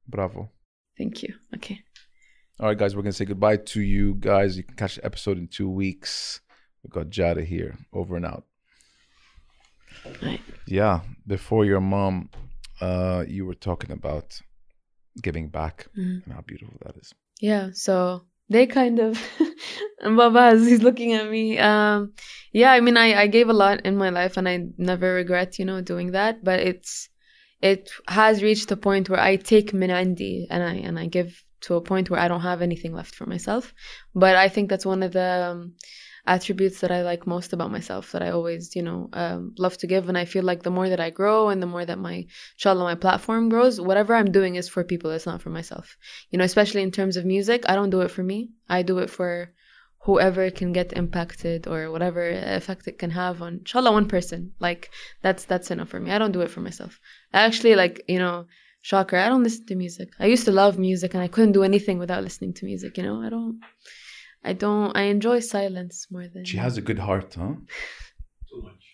Bravo. 0.08 0.50
thank 0.98 1.22
you. 1.22 1.34
Okay. 1.56 1.80
All 2.60 2.68
right, 2.68 2.78
guys, 2.78 2.94
we're 2.94 3.02
gonna 3.02 3.12
say 3.12 3.24
goodbye 3.24 3.56
to 3.74 3.80
you 3.80 4.14
guys. 4.20 4.56
You 4.56 4.62
can 4.62 4.76
catch 4.76 4.96
the 4.96 5.04
episode 5.04 5.38
in 5.38 5.48
two 5.48 5.68
weeks. 5.70 6.40
We 6.84 6.90
got 6.90 7.10
Jara 7.10 7.42
here. 7.44 7.76
Over 7.92 8.16
and 8.16 8.26
out. 8.26 8.44
Right. 10.22 10.40
Yeah. 10.66 11.00
Before 11.26 11.64
your 11.64 11.80
mom, 11.80 12.28
uh, 12.80 13.24
you 13.26 13.46
were 13.46 13.54
talking 13.54 13.90
about 13.90 14.40
giving 15.22 15.48
back 15.48 15.86
Mhm. 15.96 16.24
and 16.24 16.32
how 16.34 16.42
beautiful 16.42 16.76
that 16.84 16.96
is. 16.96 17.14
Yeah. 17.40 17.70
So 17.72 18.24
they 18.50 18.66
kind 18.66 18.98
of 18.98 19.18
and 20.00 20.16
Baba 20.16 20.40
as 20.54 20.66
he's 20.66 20.82
looking 20.82 21.12
at 21.14 21.30
me. 21.30 21.58
Um 21.58 22.12
yeah, 22.52 22.72
I 22.72 22.80
mean 22.80 22.96
I, 22.96 23.14
I 23.22 23.26
gave 23.28 23.48
a 23.48 23.52
lot 23.64 23.86
in 23.86 23.96
my 23.96 24.10
life 24.10 24.36
and 24.36 24.48
I 24.48 24.66
never 24.76 25.14
regret, 25.14 25.58
you 25.58 25.64
know, 25.64 25.80
doing 25.80 26.12
that. 26.12 26.44
But 26.44 26.60
it's 26.60 27.08
it 27.62 27.90
has 28.08 28.42
reached 28.42 28.70
a 28.72 28.76
point 28.76 29.08
where 29.08 29.20
I 29.20 29.36
take 29.36 29.72
minandi 29.72 30.46
and 30.50 30.62
I 30.62 30.74
and 30.86 30.98
I 30.98 31.06
give 31.06 31.42
to 31.62 31.76
a 31.76 31.80
point 31.80 32.10
where 32.10 32.20
I 32.20 32.28
don't 32.28 32.42
have 32.42 32.60
anything 32.60 32.92
left 32.92 33.14
for 33.14 33.24
myself. 33.26 33.72
But 34.14 34.36
I 34.36 34.48
think 34.50 34.68
that's 34.68 34.84
one 34.84 35.02
of 35.02 35.12
the 35.12 35.50
um, 35.52 35.74
attributes 36.26 36.80
that 36.80 36.90
I 36.90 37.02
like 37.02 37.26
most 37.26 37.52
about 37.52 37.70
myself 37.70 38.12
that 38.12 38.22
I 38.22 38.30
always, 38.30 38.74
you 38.74 38.82
know, 38.82 39.10
um, 39.12 39.54
love 39.58 39.76
to 39.78 39.86
give. 39.86 40.08
And 40.08 40.16
I 40.16 40.24
feel 40.24 40.42
like 40.42 40.62
the 40.62 40.70
more 40.70 40.88
that 40.88 41.00
I 41.00 41.10
grow 41.10 41.48
and 41.50 41.62
the 41.62 41.66
more 41.66 41.84
that 41.84 41.98
my, 41.98 42.26
inshallah, 42.56 42.84
my 42.84 42.94
platform 42.94 43.48
grows, 43.48 43.80
whatever 43.80 44.14
I'm 44.14 44.32
doing 44.32 44.56
is 44.56 44.68
for 44.68 44.84
people. 44.84 45.10
It's 45.10 45.26
not 45.26 45.42
for 45.42 45.50
myself. 45.50 45.96
You 46.30 46.38
know, 46.38 46.44
especially 46.44 46.82
in 46.82 46.92
terms 46.92 47.16
of 47.16 47.24
music, 47.24 47.64
I 47.68 47.74
don't 47.74 47.90
do 47.90 48.00
it 48.00 48.10
for 48.10 48.22
me. 48.22 48.50
I 48.68 48.82
do 48.82 48.98
it 48.98 49.10
for 49.10 49.52
whoever 50.04 50.50
can 50.50 50.72
get 50.72 50.92
impacted 50.92 51.66
or 51.66 51.90
whatever 51.90 52.28
effect 52.30 52.86
it 52.86 52.98
can 52.98 53.10
have 53.10 53.40
on 53.40 53.54
inshallah 53.60 53.90
one 53.90 54.06
person 54.06 54.52
like 54.60 54.90
that's 55.22 55.46
that's 55.46 55.70
enough 55.70 55.88
for 55.88 55.98
me 55.98 56.10
i 56.10 56.18
don't 56.18 56.32
do 56.32 56.42
it 56.42 56.50
for 56.50 56.60
myself 56.60 57.00
I 57.32 57.40
actually 57.40 57.74
like 57.74 58.04
you 58.06 58.18
know 58.18 58.44
shocker 58.82 59.16
i 59.16 59.30
don't 59.30 59.42
listen 59.42 59.64
to 59.66 59.74
music 59.74 60.10
i 60.20 60.26
used 60.26 60.44
to 60.44 60.52
love 60.52 60.78
music 60.78 61.14
and 61.14 61.22
i 61.22 61.28
couldn't 61.28 61.52
do 61.52 61.62
anything 61.62 61.98
without 61.98 62.22
listening 62.22 62.52
to 62.54 62.66
music 62.66 62.98
you 62.98 63.02
know 63.02 63.22
i 63.22 63.30
don't 63.30 63.60
i 64.44 64.52
don't 64.52 64.96
i 64.96 65.02
enjoy 65.02 65.38
silence 65.40 66.06
more 66.10 66.28
than 66.28 66.44
She 66.44 66.58
has 66.58 66.76
a 66.76 66.82
good 66.82 66.98
heart, 66.98 67.34
huh? 67.34 67.54
Too 68.48 68.62
much. 68.62 68.84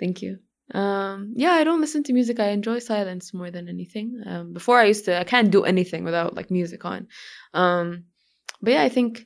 Thank 0.00 0.22
you. 0.22 0.38
Um, 0.74 1.32
yeah, 1.34 1.52
I 1.52 1.64
don't 1.64 1.80
listen 1.80 2.02
to 2.04 2.12
music. 2.12 2.38
I 2.40 2.48
enjoy 2.48 2.78
silence 2.78 3.32
more 3.32 3.50
than 3.50 3.68
anything. 3.68 4.22
Um, 4.26 4.52
before 4.52 4.78
I 4.78 4.84
used 4.84 5.06
to, 5.06 5.18
I 5.18 5.24
can't 5.24 5.50
do 5.50 5.64
anything 5.64 6.04
without 6.04 6.34
like 6.36 6.50
music 6.50 6.84
on. 6.84 7.08
Um, 7.54 8.04
but 8.60 8.72
yeah, 8.74 8.82
I 8.82 8.90
think 8.90 9.22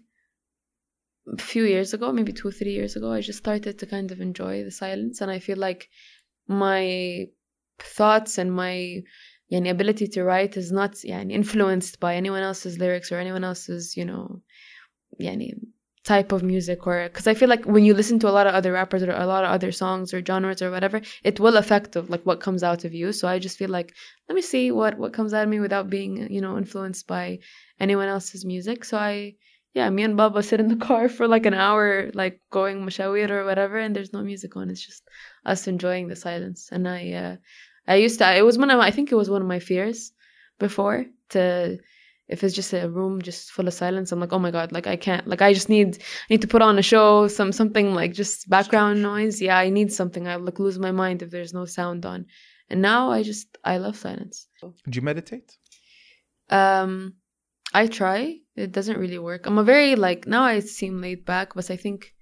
a 1.26 1.42
few 1.42 1.64
years 1.64 1.94
ago, 1.94 2.12
maybe 2.12 2.32
two, 2.32 2.52
three 2.52 2.72
years 2.72 2.94
ago, 2.96 3.12
I 3.12 3.20
just 3.20 3.38
started 3.38 3.78
to 3.78 3.86
kind 3.86 4.12
of 4.12 4.20
enjoy 4.20 4.62
the 4.62 4.70
silence, 4.70 5.20
and 5.20 5.30
I 5.30 5.38
feel 5.40 5.58
like 5.58 5.88
my 6.46 7.26
thoughts 7.78 8.38
and 8.38 8.54
my 8.54 9.02
yani, 9.52 9.70
ability 9.70 10.06
to 10.08 10.24
write 10.24 10.56
is 10.56 10.70
not 10.72 10.92
yani, 10.92 11.32
influenced 11.32 12.00
by 12.00 12.14
anyone 12.16 12.42
else's 12.42 12.78
lyrics 12.78 13.10
or 13.12 13.18
anyone 13.18 13.44
else's, 13.44 13.96
you 13.96 14.04
know, 14.04 14.40
yani, 15.20 15.54
type 16.04 16.32
of 16.32 16.42
music 16.42 16.84
or 16.86 17.04
because 17.04 17.28
I 17.28 17.34
feel 17.34 17.48
like 17.48 17.64
when 17.64 17.84
you 17.84 17.94
listen 17.94 18.18
to 18.20 18.28
a 18.28 18.36
lot 18.36 18.48
of 18.48 18.54
other 18.54 18.72
rappers 18.72 19.02
or 19.04 19.12
a 19.12 19.26
lot 19.26 19.44
of 19.44 19.50
other 19.50 19.70
songs 19.70 20.12
or 20.12 20.24
genres 20.24 20.60
or 20.60 20.70
whatever, 20.70 21.00
it 21.22 21.38
will 21.38 21.56
affect 21.56 21.94
of 21.96 22.10
like 22.10 22.24
what 22.24 22.40
comes 22.40 22.62
out 22.62 22.84
of 22.84 22.92
you. 22.92 23.12
So 23.12 23.28
I 23.28 23.38
just 23.38 23.56
feel 23.56 23.70
like 23.70 23.94
let 24.28 24.34
me 24.34 24.42
see 24.42 24.72
what 24.72 24.98
what 24.98 25.12
comes 25.12 25.32
out 25.32 25.44
of 25.44 25.48
me 25.48 25.60
without 25.60 25.88
being 25.88 26.32
you 26.32 26.40
know 26.40 26.58
influenced 26.58 27.06
by 27.06 27.38
anyone 27.78 28.08
else's 28.08 28.44
music. 28.44 28.84
So 28.84 28.98
I 28.98 29.36
yeah, 29.74 29.88
me 29.88 30.02
and 30.02 30.16
Baba 30.16 30.42
sit 30.42 30.60
in 30.60 30.68
the 30.68 30.84
car 30.86 31.08
for 31.08 31.26
like 31.26 31.46
an 31.46 31.54
hour, 31.54 32.10
like 32.14 32.40
going 32.50 32.84
mashawir 32.84 33.30
or 33.30 33.44
whatever, 33.44 33.78
and 33.78 33.96
there's 33.96 34.12
no 34.12 34.22
music 34.22 34.56
on. 34.56 34.70
It's 34.70 34.84
just 34.84 35.02
us 35.46 35.66
enjoying 35.66 36.08
the 36.08 36.16
silence. 36.16 36.68
And 36.70 36.86
I, 36.86 37.12
uh, 37.12 37.36
I 37.88 37.96
used 37.96 38.18
to. 38.18 38.36
It 38.36 38.44
was 38.44 38.58
one 38.58 38.70
of. 38.70 38.78
My, 38.78 38.86
I 38.86 38.90
think 38.90 39.10
it 39.10 39.16
was 39.16 39.30
one 39.30 39.40
of 39.40 39.48
my 39.48 39.60
fears 39.60 40.12
before 40.58 41.06
to 41.30 41.78
if 42.31 42.43
it's 42.43 42.53
just 42.53 42.73
a 42.73 42.89
room 42.89 43.21
just 43.21 43.51
full 43.51 43.67
of 43.67 43.73
silence 43.73 44.11
i'm 44.11 44.19
like 44.19 44.33
oh 44.33 44.39
my 44.39 44.51
god 44.51 44.71
like 44.71 44.88
i 44.88 44.95
can't 44.95 45.27
like 45.27 45.41
i 45.41 45.53
just 45.53 45.69
need 45.69 45.97
I 45.97 46.27
need 46.29 46.41
to 46.41 46.47
put 46.47 46.61
on 46.61 46.77
a 46.77 46.81
show 46.81 47.27
some 47.27 47.51
something 47.51 47.93
like 47.93 48.13
just 48.13 48.49
background 48.49 49.01
noise 49.01 49.41
yeah 49.41 49.57
i 49.57 49.69
need 49.69 49.91
something 49.91 50.27
i 50.27 50.35
like 50.35 50.59
lose 50.59 50.77
my 50.79 50.91
mind 50.91 51.21
if 51.21 51.29
there's 51.31 51.53
no 51.53 51.65
sound 51.65 52.05
on 52.05 52.25
and 52.69 52.81
now 52.81 53.11
i 53.11 53.23
just 53.23 53.57
i 53.63 53.77
love 53.77 53.95
silence 53.95 54.47
Do 54.61 54.73
you 54.91 55.01
meditate? 55.01 55.57
um 56.49 57.13
i 57.73 57.88
try 57.88 58.38
it 58.55 58.71
doesn't 58.71 58.97
really 58.97 59.19
work 59.19 59.45
i'm 59.45 59.57
a 59.57 59.63
very 59.63 59.95
like 59.95 60.27
now 60.27 60.43
i 60.43 60.59
seem 60.59 61.01
laid 61.01 61.25
back 61.25 61.55
but 61.55 61.69
i 61.69 61.75
think 61.75 62.13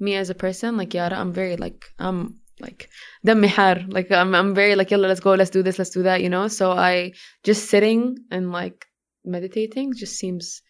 me 0.00 0.14
as 0.14 0.30
a 0.30 0.34
person 0.34 0.76
like 0.76 0.94
yara 0.94 1.16
i'm 1.18 1.32
very 1.32 1.56
like 1.56 1.84
i'm 1.98 2.40
like 2.60 2.88
دمي 3.24 3.48
حار 3.48 3.86
like 3.88 4.10
I'm, 4.10 4.34
I'm 4.34 4.54
very 4.54 4.74
like 4.74 4.90
yalla 4.90 5.06
let's 5.06 5.20
go 5.20 5.34
let's 5.34 5.50
do 5.50 5.62
this 5.62 5.78
let's 5.78 5.90
do 5.90 6.02
that 6.02 6.22
you 6.22 6.28
know 6.28 6.48
so 6.48 6.72
i 6.72 7.12
just 7.44 7.70
sitting 7.70 8.16
and 8.32 8.50
like 8.50 8.86
meditating 9.25 9.93
just 9.93 10.15
seems 10.17 10.61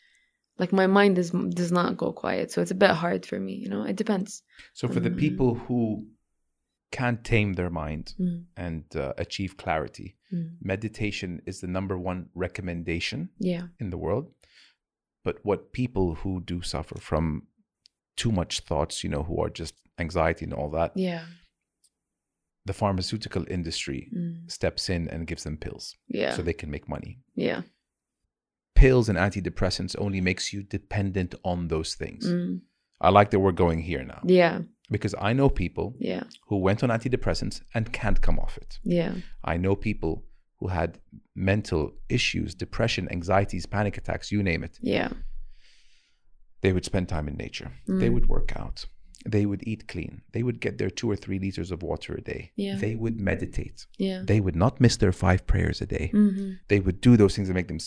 like 0.59 0.71
my 0.71 0.87
mind 0.87 1.17
is 1.17 1.31
does 1.31 1.71
not 1.71 1.97
go 1.97 2.11
quiet 2.13 2.51
so 2.51 2.61
it's 2.61 2.71
a 2.71 2.75
bit 2.75 2.91
hard 2.91 3.25
for 3.25 3.39
me 3.39 3.53
you 3.53 3.69
know 3.69 3.83
it 3.83 3.95
depends 3.95 4.43
So 4.73 4.87
for 4.87 4.99
the 4.99 5.09
Mm. 5.09 5.17
people 5.25 5.55
who 5.55 6.07
can't 6.91 7.23
tame 7.23 7.53
their 7.53 7.69
mind 7.71 8.13
Mm. 8.19 8.45
and 8.55 8.83
uh, 8.95 9.13
achieve 9.17 9.57
clarity, 9.57 10.15
Mm. 10.31 10.57
meditation 10.61 11.41
is 11.45 11.59
the 11.59 11.67
number 11.67 11.97
one 11.97 12.29
recommendation 12.35 13.29
yeah 13.39 13.67
in 13.79 13.89
the 13.89 13.97
world. 13.97 14.25
But 15.25 15.35
what 15.43 15.71
people 15.71 16.15
who 16.21 16.41
do 16.51 16.61
suffer 16.61 16.99
from 16.99 17.47
too 18.21 18.31
much 18.31 18.59
thoughts, 18.69 19.03
you 19.03 19.09
know, 19.09 19.23
who 19.23 19.41
are 19.43 19.49
just 19.49 19.75
anxiety 19.97 20.45
and 20.45 20.53
all 20.53 20.69
that, 20.71 20.91
yeah 20.95 21.25
the 22.65 22.73
pharmaceutical 22.73 23.43
industry 23.49 24.09
Mm. 24.13 24.49
steps 24.51 24.89
in 24.89 25.09
and 25.09 25.27
gives 25.27 25.43
them 25.43 25.57
pills 25.57 25.95
yeah 26.07 26.35
so 26.35 26.41
they 26.41 26.53
can 26.61 26.69
make 26.71 26.87
money. 26.87 27.19
yeah 27.35 27.61
Pills 28.75 29.07
and 29.09 29.17
antidepressants 29.17 29.95
only 29.99 30.21
makes 30.21 30.51
you 30.53 30.63
dependent 30.63 31.35
on 31.43 31.67
those 31.67 31.95
things. 31.95 32.25
Mm. 32.27 32.61
I 33.01 33.09
like 33.09 33.29
that 33.31 33.39
we're 33.39 33.51
going 33.65 33.81
here 33.81 34.03
now 34.03 34.21
yeah 34.23 34.59
because 34.89 35.15
I 35.19 35.33
know 35.33 35.49
people 35.49 35.87
yeah 35.99 36.23
who 36.47 36.57
went 36.57 36.83
on 36.83 36.89
antidepressants 36.89 37.61
and 37.73 37.91
can't 37.91 38.21
come 38.21 38.39
off 38.39 38.57
it. 38.57 38.79
yeah 38.83 39.13
I 39.43 39.57
know 39.57 39.75
people 39.75 40.23
who 40.59 40.67
had 40.69 40.99
mental 41.35 41.91
issues, 42.09 42.55
depression, 42.55 43.07
anxieties, 43.11 43.65
panic 43.65 43.97
attacks, 43.97 44.31
you 44.31 44.41
name 44.43 44.63
it. 44.63 44.77
yeah 44.81 45.09
They 46.61 46.71
would 46.73 46.85
spend 46.85 47.09
time 47.09 47.27
in 47.27 47.35
nature. 47.35 47.71
They 47.87 48.09
Mm. 48.09 48.13
would 48.13 48.27
work 48.29 48.53
out. 48.55 48.85
They 49.25 49.45
would 49.45 49.63
eat 49.71 49.87
clean. 49.87 50.21
They 50.33 50.43
would 50.43 50.59
get 50.65 50.77
their 50.77 50.89
two 50.89 51.09
or 51.11 51.15
three 51.17 51.39
liters 51.39 51.71
of 51.71 51.81
water 51.83 52.13
a 52.15 52.21
day. 52.21 52.51
Yeah. 52.55 52.77
They 52.83 52.95
would 52.95 53.17
meditate. 53.19 53.85
yeah 53.97 54.21
They 54.31 54.39
would 54.45 54.55
not 54.55 54.79
miss 54.81 54.95
their 54.97 55.11
five 55.25 55.41
prayers 55.51 55.81
a 55.81 55.85
day. 55.97 56.05
hmm 56.13 56.51
They 56.71 56.79
would 56.85 56.99
do 57.01 57.17
those 57.17 57.35
things 57.35 57.47
that 57.47 57.53
make 57.59 57.67
them, 57.67 57.79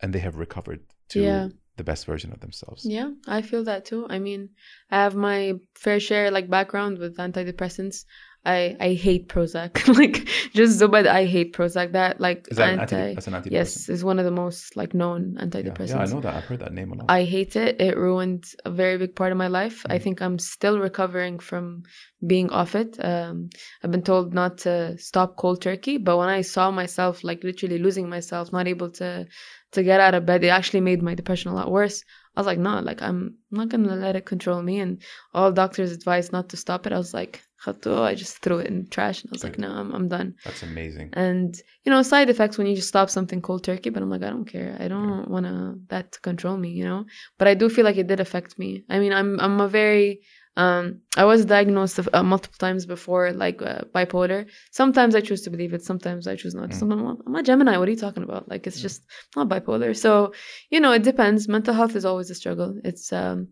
and 0.00 0.12
they 0.12 0.20
have 0.20 0.36
recovered 0.36 0.80
to 1.10 1.20
Yeah. 1.22 1.48
the 1.76 1.84
best 1.84 2.06
version 2.06 2.32
of 2.32 2.40
themselves. 2.40 2.84
Yeah, 2.84 3.10
I 3.26 3.42
feel 3.42 3.64
that 3.64 3.84
too. 3.84 4.06
I 4.08 4.18
mean, 4.18 4.50
I 4.90 4.96
have 5.02 5.14
my 5.16 5.54
fair 5.74 5.98
share 6.00 6.30
like 6.30 6.48
background 6.48 6.98
with 6.98 7.16
antidepressants. 7.16 8.04
I 8.46 8.76
I 8.78 8.92
hate 8.92 9.28
Prozac. 9.28 9.72
like 10.00 10.28
just 10.52 10.78
so 10.78 10.86
bad, 10.86 11.06
I 11.06 11.24
hate 11.24 11.54
Prozac. 11.56 11.92
That 11.92 12.20
like 12.20 12.46
Is 12.50 12.58
that 12.58 12.74
an 12.74 12.80
anti 12.80 12.96
anti- 12.96 13.14
that's 13.14 13.26
an 13.26 13.32
antidepressant? 13.34 13.50
yes 13.50 13.88
is 13.88 14.04
one 14.04 14.18
of 14.18 14.26
the 14.26 14.30
most 14.44 14.76
like 14.76 14.92
known 14.94 15.22
Yeah, 15.36 15.44
antidepressants. 15.46 15.88
yeah, 15.88 16.02
I 16.02 16.06
know 16.12 16.20
that. 16.20 16.34
I've 16.34 16.44
heard 16.44 16.60
that 16.60 16.74
name 16.74 16.92
a 16.92 16.94
lot. 16.96 17.06
I 17.08 17.24
hate 17.24 17.56
it. 17.56 17.80
It 17.80 17.96
ruined 17.96 18.44
a 18.66 18.70
very 18.70 18.98
big 18.98 19.16
part 19.16 19.32
of 19.32 19.38
my 19.38 19.48
life. 19.48 19.78
I 19.88 19.96
Mm. 19.98 20.02
think 20.02 20.20
I'm 20.20 20.38
still 20.38 20.78
recovering 20.78 21.38
from 21.40 21.84
being 22.32 22.50
off 22.50 22.74
it. 22.74 22.92
Um, 23.12 23.48
I've 23.82 23.90
been 23.90 24.02
told 24.12 24.34
not 24.34 24.58
to 24.58 24.96
stop 24.98 25.36
cold 25.36 25.62
turkey, 25.62 25.96
but 26.06 26.18
when 26.18 26.28
I 26.28 26.42
saw 26.42 26.70
myself 26.70 27.24
like 27.24 27.42
literally 27.44 27.78
losing 27.78 28.08
myself, 28.10 28.52
not 28.52 28.68
able 28.68 28.90
to 29.00 29.26
to 29.74 29.82
get 29.82 30.00
out 30.00 30.14
of 30.14 30.26
bed, 30.26 30.44
it 30.44 30.48
actually 30.48 30.80
made 30.80 31.02
my 31.02 31.14
depression 31.14 31.50
a 31.50 31.54
lot 31.54 31.70
worse. 31.70 32.02
I 32.36 32.40
was 32.40 32.46
like, 32.46 32.58
no, 32.58 32.80
like 32.80 33.00
I'm 33.02 33.36
not 33.50 33.68
gonna 33.68 33.94
let 33.94 34.16
it 34.16 34.26
control 34.26 34.60
me. 34.62 34.80
And 34.80 35.02
all 35.32 35.52
doctors 35.52 35.92
advised 35.92 36.32
not 36.32 36.48
to 36.48 36.56
stop 36.56 36.86
it. 36.86 36.92
I 36.92 36.98
was 36.98 37.14
like, 37.14 37.42
I 37.66 38.14
just 38.14 38.38
threw 38.38 38.58
it 38.58 38.66
in 38.66 38.84
the 38.84 38.90
trash, 38.90 39.22
and 39.22 39.30
I 39.30 39.34
was 39.34 39.44
like, 39.44 39.58
no, 39.58 39.70
I'm 39.70 39.94
I'm 39.94 40.08
done. 40.08 40.34
That's 40.44 40.62
amazing. 40.62 41.10
And 41.14 41.54
you 41.84 41.90
know, 41.90 42.02
side 42.02 42.28
effects 42.28 42.58
when 42.58 42.66
you 42.66 42.76
just 42.76 42.88
stop 42.88 43.08
something 43.08 43.40
cold 43.40 43.64
turkey, 43.64 43.90
but 43.90 44.02
I'm 44.02 44.10
like, 44.10 44.22
I 44.22 44.30
don't 44.30 44.44
care. 44.44 44.76
I 44.78 44.88
don't 44.88 45.30
want 45.30 45.88
that 45.88 46.12
to 46.12 46.20
control 46.20 46.56
me, 46.56 46.70
you 46.70 46.84
know. 46.84 47.06
But 47.38 47.48
I 47.48 47.54
do 47.54 47.68
feel 47.68 47.84
like 47.84 47.96
it 47.96 48.06
did 48.06 48.20
affect 48.20 48.58
me. 48.58 48.84
I 48.90 48.98
mean, 48.98 49.12
I'm 49.12 49.40
I'm 49.40 49.60
a 49.60 49.68
very 49.68 50.20
um 50.56 51.00
I 51.16 51.24
was 51.24 51.44
diagnosed 51.44 51.98
uh, 52.12 52.22
multiple 52.22 52.58
times 52.58 52.86
before 52.86 53.32
like 53.32 53.60
uh, 53.62 53.82
bipolar. 53.94 54.46
Sometimes 54.70 55.14
I 55.14 55.20
choose 55.20 55.42
to 55.42 55.50
believe 55.50 55.74
it. 55.74 55.82
Sometimes 55.82 56.26
I 56.26 56.36
choose 56.36 56.54
not. 56.54 56.70
Mm. 56.70 56.74
Sometimes 56.74 57.02
I'm, 57.02 57.18
I'm 57.26 57.34
a 57.34 57.42
Gemini. 57.42 57.76
What 57.76 57.88
are 57.88 57.90
you 57.90 57.96
talking 57.96 58.22
about? 58.22 58.48
Like 58.48 58.66
it's 58.66 58.80
just 58.80 59.04
not 59.36 59.48
bipolar. 59.48 59.96
So 59.96 60.32
you 60.70 60.80
know, 60.80 60.92
it 60.92 61.02
depends. 61.02 61.48
Mental 61.48 61.74
health 61.74 61.96
is 61.96 62.04
always 62.04 62.30
a 62.30 62.34
struggle. 62.34 62.78
It's 62.84 63.12
um 63.12 63.48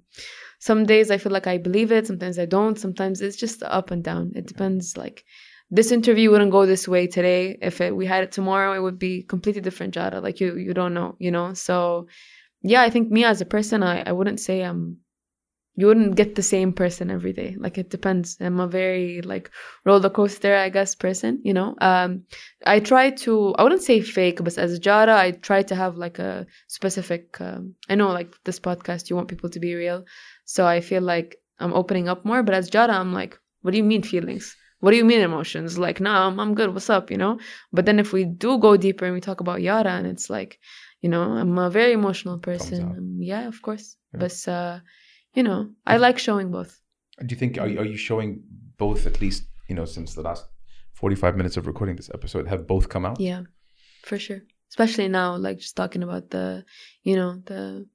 some 0.58 0.86
days 0.86 1.10
I 1.10 1.18
feel 1.18 1.32
like 1.32 1.48
I 1.48 1.58
believe 1.58 1.90
it. 1.90 2.06
Sometimes 2.06 2.38
I 2.38 2.46
don't. 2.46 2.78
Sometimes 2.78 3.20
it's 3.20 3.36
just 3.36 3.62
up 3.64 3.90
and 3.90 4.04
down. 4.04 4.32
It 4.36 4.46
depends. 4.46 4.96
Like 4.96 5.24
this 5.72 5.90
interview 5.90 6.30
wouldn't 6.30 6.52
go 6.52 6.66
this 6.66 6.86
way 6.86 7.06
today. 7.06 7.56
If 7.62 7.80
it, 7.80 7.96
we 7.96 8.04
had 8.04 8.24
it 8.24 8.30
tomorrow, 8.30 8.74
it 8.74 8.80
would 8.80 8.98
be 8.98 9.22
completely 9.22 9.62
different, 9.62 9.94
Jara. 9.94 10.20
Like 10.20 10.38
you, 10.38 10.56
you 10.56 10.74
don't 10.74 10.92
know, 10.92 11.16
you 11.18 11.30
know. 11.30 11.54
So, 11.54 12.08
yeah, 12.60 12.82
I 12.82 12.90
think 12.90 13.10
me 13.10 13.24
as 13.24 13.40
a 13.40 13.46
person, 13.46 13.82
I, 13.82 14.02
I 14.02 14.12
wouldn't 14.12 14.38
say 14.38 14.60
I'm. 14.60 14.98
You 15.74 15.86
wouldn't 15.86 16.16
get 16.16 16.34
the 16.34 16.42
same 16.42 16.72
person 16.72 17.10
every 17.10 17.32
day. 17.32 17.56
Like 17.58 17.78
it 17.78 17.88
depends. 17.88 18.36
I'm 18.40 18.60
a 18.60 18.66
very 18.66 19.22
like 19.22 19.50
roller 19.84 20.10
coaster, 20.10 20.54
I 20.54 20.68
guess, 20.68 20.94
person. 20.94 21.40
You 21.44 21.54
know. 21.54 21.74
Um, 21.80 22.24
I 22.66 22.80
try 22.80 23.10
to. 23.24 23.54
I 23.58 23.62
wouldn't 23.62 23.82
say 23.82 24.00
fake, 24.02 24.42
but 24.44 24.58
as 24.58 24.72
a 24.72 24.78
Jara, 24.78 25.16
I 25.16 25.30
try 25.30 25.62
to 25.62 25.74
have 25.74 25.96
like 25.96 26.18
a 26.18 26.46
specific. 26.66 27.40
Um, 27.40 27.74
I 27.88 27.94
know, 27.94 28.08
like 28.08 28.32
this 28.44 28.60
podcast, 28.60 29.08
you 29.08 29.16
want 29.16 29.28
people 29.28 29.50
to 29.50 29.60
be 29.60 29.74
real, 29.74 30.04
so 30.44 30.66
I 30.66 30.80
feel 30.80 31.02
like 31.02 31.36
I'm 31.58 31.72
opening 31.72 32.08
up 32.08 32.24
more. 32.24 32.42
But 32.42 32.54
as 32.54 32.68
Jara, 32.68 32.92
I'm 32.92 33.12
like, 33.12 33.38
what 33.62 33.70
do 33.70 33.78
you 33.78 33.84
mean 33.84 34.02
feelings? 34.02 34.56
what 34.82 34.90
do 34.90 34.96
you 34.96 35.04
mean 35.04 35.20
emotions? 35.20 35.78
Like, 35.78 36.00
nah, 36.00 36.26
I'm, 36.26 36.40
I'm 36.40 36.54
good. 36.56 36.74
What's 36.74 36.90
up? 36.90 37.12
You 37.12 37.16
know? 37.16 37.38
But 37.72 37.86
then 37.86 38.00
if 38.00 38.12
we 38.12 38.24
do 38.24 38.58
go 38.58 38.76
deeper 38.76 39.04
and 39.04 39.14
we 39.14 39.20
talk 39.20 39.38
about 39.38 39.62
Yara 39.62 39.92
and 39.92 40.08
it's 40.08 40.28
like, 40.28 40.58
you 41.00 41.08
know, 41.08 41.22
I'm 41.22 41.56
a 41.56 41.70
very 41.70 41.92
emotional 41.92 42.38
person. 42.38 42.82
Um, 42.82 43.16
yeah, 43.20 43.46
of 43.46 43.62
course. 43.62 43.96
Yeah. 44.12 44.18
But, 44.18 44.48
uh, 44.48 44.80
you 45.34 45.42
know, 45.42 45.70
I 45.86 45.96
like 45.96 46.18
showing 46.18 46.50
both. 46.50 46.80
Do 47.18 47.34
you 47.34 47.38
think 47.38 47.58
are 47.58 47.68
you, 47.68 47.78
are 47.78 47.84
you 47.84 47.96
showing 47.96 48.42
both 48.78 49.06
at 49.06 49.20
least 49.20 49.44
you 49.68 49.74
know 49.74 49.84
since 49.84 50.14
the 50.14 50.22
last 50.22 50.46
forty 50.92 51.16
five 51.16 51.36
minutes 51.36 51.56
of 51.56 51.66
recording 51.66 51.96
this 51.96 52.10
episode 52.12 52.48
have 52.48 52.66
both 52.66 52.88
come 52.88 53.04
out? 53.04 53.20
Yeah, 53.20 53.42
for 54.04 54.18
sure. 54.18 54.42
Especially 54.70 55.08
now, 55.08 55.36
like 55.36 55.58
just 55.58 55.76
talking 55.76 56.02
about 56.02 56.30
the, 56.30 56.64
you 57.02 57.14
know, 57.14 57.42
the 57.44 57.86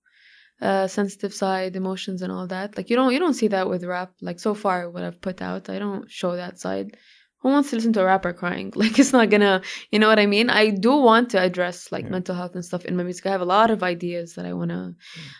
uh, 0.61 0.87
sensitive 0.87 1.33
side, 1.33 1.75
emotions, 1.75 2.21
and 2.21 2.31
all 2.31 2.45
that. 2.47 2.77
Like 2.77 2.89
you 2.89 2.95
don't 2.95 3.13
you 3.13 3.19
don't 3.19 3.33
see 3.33 3.47
that 3.47 3.67
with 3.67 3.83
rap. 3.83 4.13
Like 4.21 4.39
so 4.39 4.53
far, 4.53 4.89
what 4.89 5.03
I've 5.03 5.19
put 5.19 5.41
out, 5.41 5.69
I 5.69 5.79
don't 5.79 6.09
show 6.09 6.35
that 6.35 6.59
side. 6.59 6.95
Who 7.41 7.49
wants 7.49 7.69
to 7.69 7.75
listen 7.75 7.93
to 7.93 8.01
a 8.01 8.05
rapper 8.05 8.33
crying? 8.33 8.73
Like 8.81 8.97
it's 8.99 9.13
not 9.13 9.29
gonna, 9.29 9.61
you 9.91 9.99
know 9.99 10.07
what 10.07 10.19
I 10.19 10.25
mean? 10.25 10.49
I 10.49 10.71
do 10.71 10.95
want 10.97 11.29
to 11.31 11.39
address 11.39 11.91
like 11.91 12.05
Yeah. 12.05 12.11
mental 12.11 12.35
health 12.35 12.55
and 12.55 12.65
stuff 12.65 12.83
in 12.85 12.95
my 12.97 13.03
music. 13.03 13.25
I 13.27 13.31
have 13.31 13.41
a 13.41 13.45
lot 13.45 13.69
of 13.71 13.83
ideas 13.83 14.33
that 14.35 14.45
I 14.45 14.53
wanna, 14.53 14.95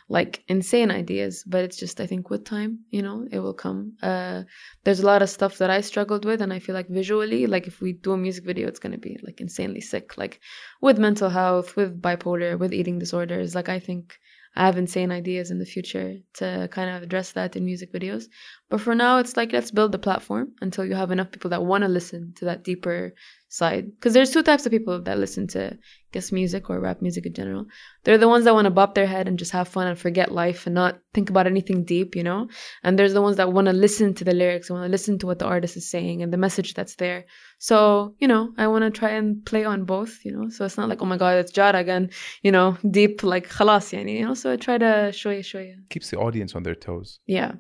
like 0.10 0.44
insane 0.48 0.92
ideas, 0.92 1.44
but 1.46 1.64
it's 1.66 1.78
just 1.78 2.00
I 2.00 2.06
think 2.08 2.30
with 2.30 2.44
time, 2.46 2.80
you 2.92 3.02
know, 3.02 3.28
it 3.32 3.40
will 3.40 3.54
come. 3.54 3.94
Uh, 4.02 4.44
there's 4.84 5.00
a 5.00 5.06
lot 5.06 5.22
of 5.22 5.30
stuff 5.30 5.58
that 5.58 5.70
I 5.70 5.82
struggled 5.82 6.24
with, 6.26 6.42
and 6.42 6.54
I 6.54 6.60
feel 6.60 6.76
like 6.76 6.88
visually, 6.90 7.48
like 7.48 7.68
if 7.68 7.82
we 7.82 7.94
do 7.94 8.12
a 8.14 8.18
music 8.18 8.46
video, 8.46 8.68
it's 8.68 8.80
gonna 8.80 8.98
be 9.10 9.18
like 9.24 9.42
insanely 9.42 9.82
sick. 9.82 10.18
Like 10.18 10.40
with 10.82 10.98
mental 11.00 11.30
health, 11.30 11.76
with 11.76 12.02
bipolar, 12.02 12.58
with 12.60 12.74
eating 12.74 13.00
disorders. 13.00 13.56
Like 13.56 13.70
I 13.70 13.80
think 13.80 14.18
I 14.58 14.66
have 14.66 14.78
insane 14.78 15.12
ideas 15.12 15.52
in 15.52 15.60
the 15.60 15.66
future 15.66 16.16
to 16.38 16.68
kind 16.72 16.90
of 16.90 17.04
address 17.04 17.34
that 17.34 17.56
in 17.56 17.64
music 17.64 17.94
videos. 17.94 18.24
But 18.70 18.82
for 18.82 18.96
now, 18.96 19.20
it's 19.20 19.38
like 19.38 19.54
let's 19.54 19.70
build 19.70 19.92
the 19.92 20.00
platform 20.00 20.54
until 20.62 20.84
you 20.84 20.96
have 20.96 21.12
enough 21.12 21.32
people 21.32 21.52
that 21.52 21.64
want 21.64 21.84
to 21.84 21.88
listen 21.88 22.34
to 22.38 22.46
that 22.46 22.64
deeper 22.64 23.14
side. 23.58 23.86
Because 23.96 24.14
there's 24.14 24.32
two 24.32 24.44
types 24.44 24.66
of 24.66 24.72
people 24.72 25.02
that 25.02 25.18
listen 25.18 25.48
to 25.48 25.62
I 26.08 26.12
guess 26.14 26.32
music 26.32 26.70
or 26.70 26.80
rap 26.80 27.02
music 27.02 27.26
in 27.26 27.34
general. 27.34 27.66
They're 28.04 28.18
the 28.18 28.30
ones 28.34 28.46
that 28.46 28.54
want 28.54 28.66
to 28.66 28.72
bop 28.80 28.96
their 28.96 29.08
head 29.08 29.28
and 29.28 29.38
just 29.38 29.52
have 29.52 29.68
fun 29.68 29.88
and 29.88 30.00
forget 30.00 30.32
life 30.32 30.66
and 30.66 30.74
not 30.74 31.00
think 31.14 31.30
about 31.30 31.48
anything 31.48 31.84
deep 31.84 32.16
you 32.16 32.24
know? 32.24 32.48
And 32.84 32.98
there's 32.98 33.14
the 33.14 33.22
ones 33.22 33.38
that 33.38 33.52
want 33.52 33.68
to 33.68 33.74
listen 33.74 34.14
to 34.16 34.24
the 34.24 34.34
lyrics 34.34 34.70
and 34.70 34.80
want 34.80 34.88
to 34.88 34.92
listen 34.92 35.20
to 35.20 35.28
what 35.28 35.40
the 35.40 35.46
artist 35.46 35.76
is 35.76 35.90
saying 35.90 36.22
and 36.24 36.32
the 36.32 36.38
message 36.38 36.74
that's 36.74 36.96
there. 36.96 37.26
So 37.60 38.16
you 38.20 38.28
know 38.28 38.44
i 38.58 38.68
want 38.68 38.84
to 38.86 38.92
try 39.02 39.12
and 39.20 39.46
play 39.46 39.64
on 39.66 39.86
both 39.86 40.14
you 40.26 40.32
know? 40.32 40.50
So 40.50 40.66
it's 40.66 40.78
not 40.78 40.90
like 40.90 41.02
oh 41.02 41.06
my 41.14 41.18
god 41.18 41.38
it's 41.38 41.52
jara 41.52 41.80
again 41.80 42.10
you 42.44 42.52
know? 42.52 42.78
Deep 43.00 43.24
like 43.24 43.50
khalas 43.50 43.88
yani, 43.96 44.14
you 44.20 44.26
know? 44.26 44.36
So 44.36 44.54
i 44.54 44.58
try 44.58 44.78
to 44.78 45.12
show 45.12 45.32
you 45.32 45.44
show 45.44 45.60
you. 45.60 45.76
Keeps 45.90 46.10
the 46.12 46.20
audience 46.20 46.56
on 46.56 46.64
their 46.64 46.76
toes. 46.76 47.20
yeah. 47.26 47.54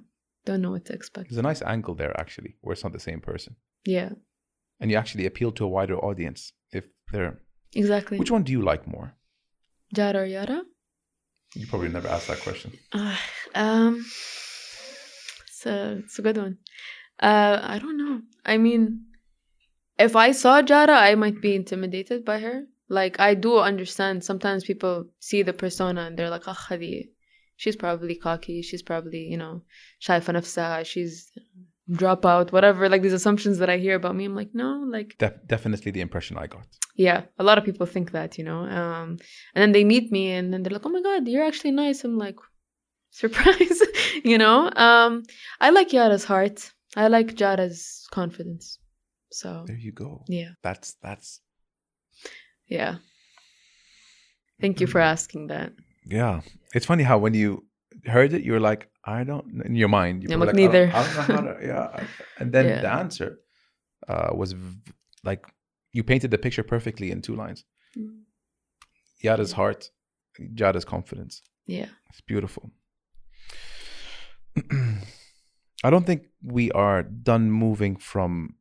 Don't 0.46 0.62
know 0.62 0.72
what 0.72 0.86
to 0.86 0.94
expect. 0.94 1.28
There's 1.30 1.40
a 1.46 1.50
nice 1.52 1.62
angle 1.62 1.94
there, 1.94 2.14
actually, 2.18 2.56
where 2.62 2.72
it's 2.72 2.86
not 2.88 2.94
the 2.94 3.06
same 3.10 3.20
person. 3.20 3.52
yeah 3.98 4.12
and 4.80 4.92
you 4.92 4.98
actually 4.98 5.26
appeal 5.26 5.52
to 5.54 5.66
a 5.66 5.68
wider 5.68 5.98
audience 5.98 6.54
if 6.72 6.86
they're 7.12 7.40
exactly. 7.74 8.18
Which 8.18 8.32
one 8.32 8.44
do 8.44 8.52
you 8.52 8.62
like 8.62 8.88
more? 8.88 9.16
Yada 9.96 10.28
yada. 10.28 10.64
You 11.56 11.66
probably 11.68 11.90
never 11.90 12.08
asked 12.08 12.28
that 12.28 12.40
question. 12.40 12.78
Uh, 12.92 13.16
um, 13.56 14.06
it's 15.48 15.66
a 15.66 15.98
it's 16.04 16.20
a 16.20 16.22
good 16.22 16.38
one. 16.38 16.58
Uh, 17.20 17.60
I 17.64 17.80
don't 17.80 17.98
know. 17.98 18.22
I 18.46 18.58
mean, 18.58 19.06
if 19.98 20.16
I 20.16 20.32
saw 20.32 20.62
Jara, 20.62 20.94
I 20.94 21.16
might 21.16 21.42
be 21.42 21.56
intimidated 21.56 22.26
by 22.26 22.40
her. 22.40 22.66
Like 22.90 23.20
I 23.20 23.34
do 23.34 23.58
understand. 23.58 24.24
Sometimes 24.24 24.64
people 24.64 25.08
see 25.20 25.42
the 25.42 25.54
persona 25.54 26.02
and 26.02 26.18
they're 26.18 26.30
like, 26.30 26.48
"Ah, 26.48 26.68
oh, 26.72 26.78
She's 27.56 27.76
probably 27.76 28.16
cocky. 28.16 28.62
She's 28.62 28.84
probably 28.84 29.28
you 29.28 29.38
know, 29.38 29.64
shy 30.00 30.20
for 30.20 30.34
nafsaha. 30.34 30.86
She's 30.86 31.32
dropout, 31.90 32.52
whatever. 32.52 32.90
Like, 32.90 33.02
these 33.02 33.14
assumptions 33.14 33.58
that 33.60 33.70
I 33.70 33.78
hear 33.78 33.96
about 33.96 34.16
me. 34.16 34.26
I'm 34.26 34.36
like, 34.36 34.50
no, 34.54 34.84
like, 34.88 35.16
Def- 35.18 35.46
definitely 35.48 35.92
the 35.92 36.02
impression 36.02 36.38
I 36.38 36.48
got. 36.48 36.68
yeah, 36.96 37.24
a 37.40 37.44
lot 37.44 37.58
of 37.58 37.64
people 37.66 37.86
think 37.86 38.12
that, 38.12 38.38
you 38.38 38.44
know. 38.44 38.60
Um, 38.64 39.18
and 39.54 39.62
then 39.62 39.72
they 39.72 39.84
meet 39.84 40.12
me 40.12 40.32
and 40.32 40.52
then 40.54 40.64
they're 40.64 40.74
like, 40.74 40.86
"Oh 40.86 40.90
my 40.90 41.02
god, 41.02 41.28
you're 41.28 41.46
actually 41.46 41.72
nice." 41.72 42.04
I'm 42.04 42.18
like, 42.18 42.38
surprise, 43.12 43.80
you 44.24 44.38
know. 44.38 44.70
Um, 44.76 45.24
I 45.62 45.70
like 45.70 45.94
Yara's 45.94 46.24
heart. 46.26 46.72
I 46.96 47.08
like 47.10 47.36
Jara's 47.36 48.08
confidence. 48.12 48.80
So 49.32 49.64
There 49.68 49.78
you 49.78 49.92
go. 49.92 50.24
yeah, 50.28 50.52
That's 50.64 50.96
that's 51.02 51.42
yeah. 52.68 52.96
Thank 54.60 54.82
you 54.82 54.88
for 54.88 55.00
asking 55.00 55.48
that. 55.48 55.74
yeah. 56.06 56.42
It's 56.74 56.86
funny 56.86 57.04
how 57.04 57.18
when 57.20 57.34
you 57.34 57.67
heard 58.08 58.34
it, 58.34 58.44
you 58.44 58.54
were 58.54 58.60
like, 58.60 58.90
I 59.04 59.24
don't. 59.24 59.64
In 59.66 59.76
your 59.76 59.90
mind, 59.90 60.24
you 60.24 60.30
I'm 60.32 60.40
were 60.40 60.46
like, 60.48 60.56
I 60.56 60.58
don't- 60.62 60.72
neither. 60.74 60.92
I 60.94 61.04
don't, 61.04 61.16
know 61.30 61.36
how 61.36 61.42
to. 61.54 61.66
Yeah. 61.66 62.04
And 62.40 62.52
then 62.52 62.66
Yeah. 62.66 62.82
the 62.82 62.92
answer 62.94 63.40
uh, 64.08 64.30
was 64.34 64.52
v- 64.54 64.78
like 65.24 65.46
you 65.94 66.04
painted 66.04 66.32
the 66.32 66.38
picture 66.38 66.64
perfectly 66.64 67.12
in 67.12 67.22
two 67.22 67.36
lines. 67.36 67.64
Mm. 67.98 68.22
Yara's 69.24 69.52
heart, 69.54 69.90
Jara's 70.54 70.86
confidence. 70.86 71.42
Yeah, 71.66 71.88
It's 72.10 72.22
beautiful. 72.22 72.72
I 75.84 75.90
don't 75.90 76.06
think 76.06 76.24
we 76.44 76.72
are 76.72 77.04
done 77.04 77.52
moving 77.52 77.96
from 77.98 78.56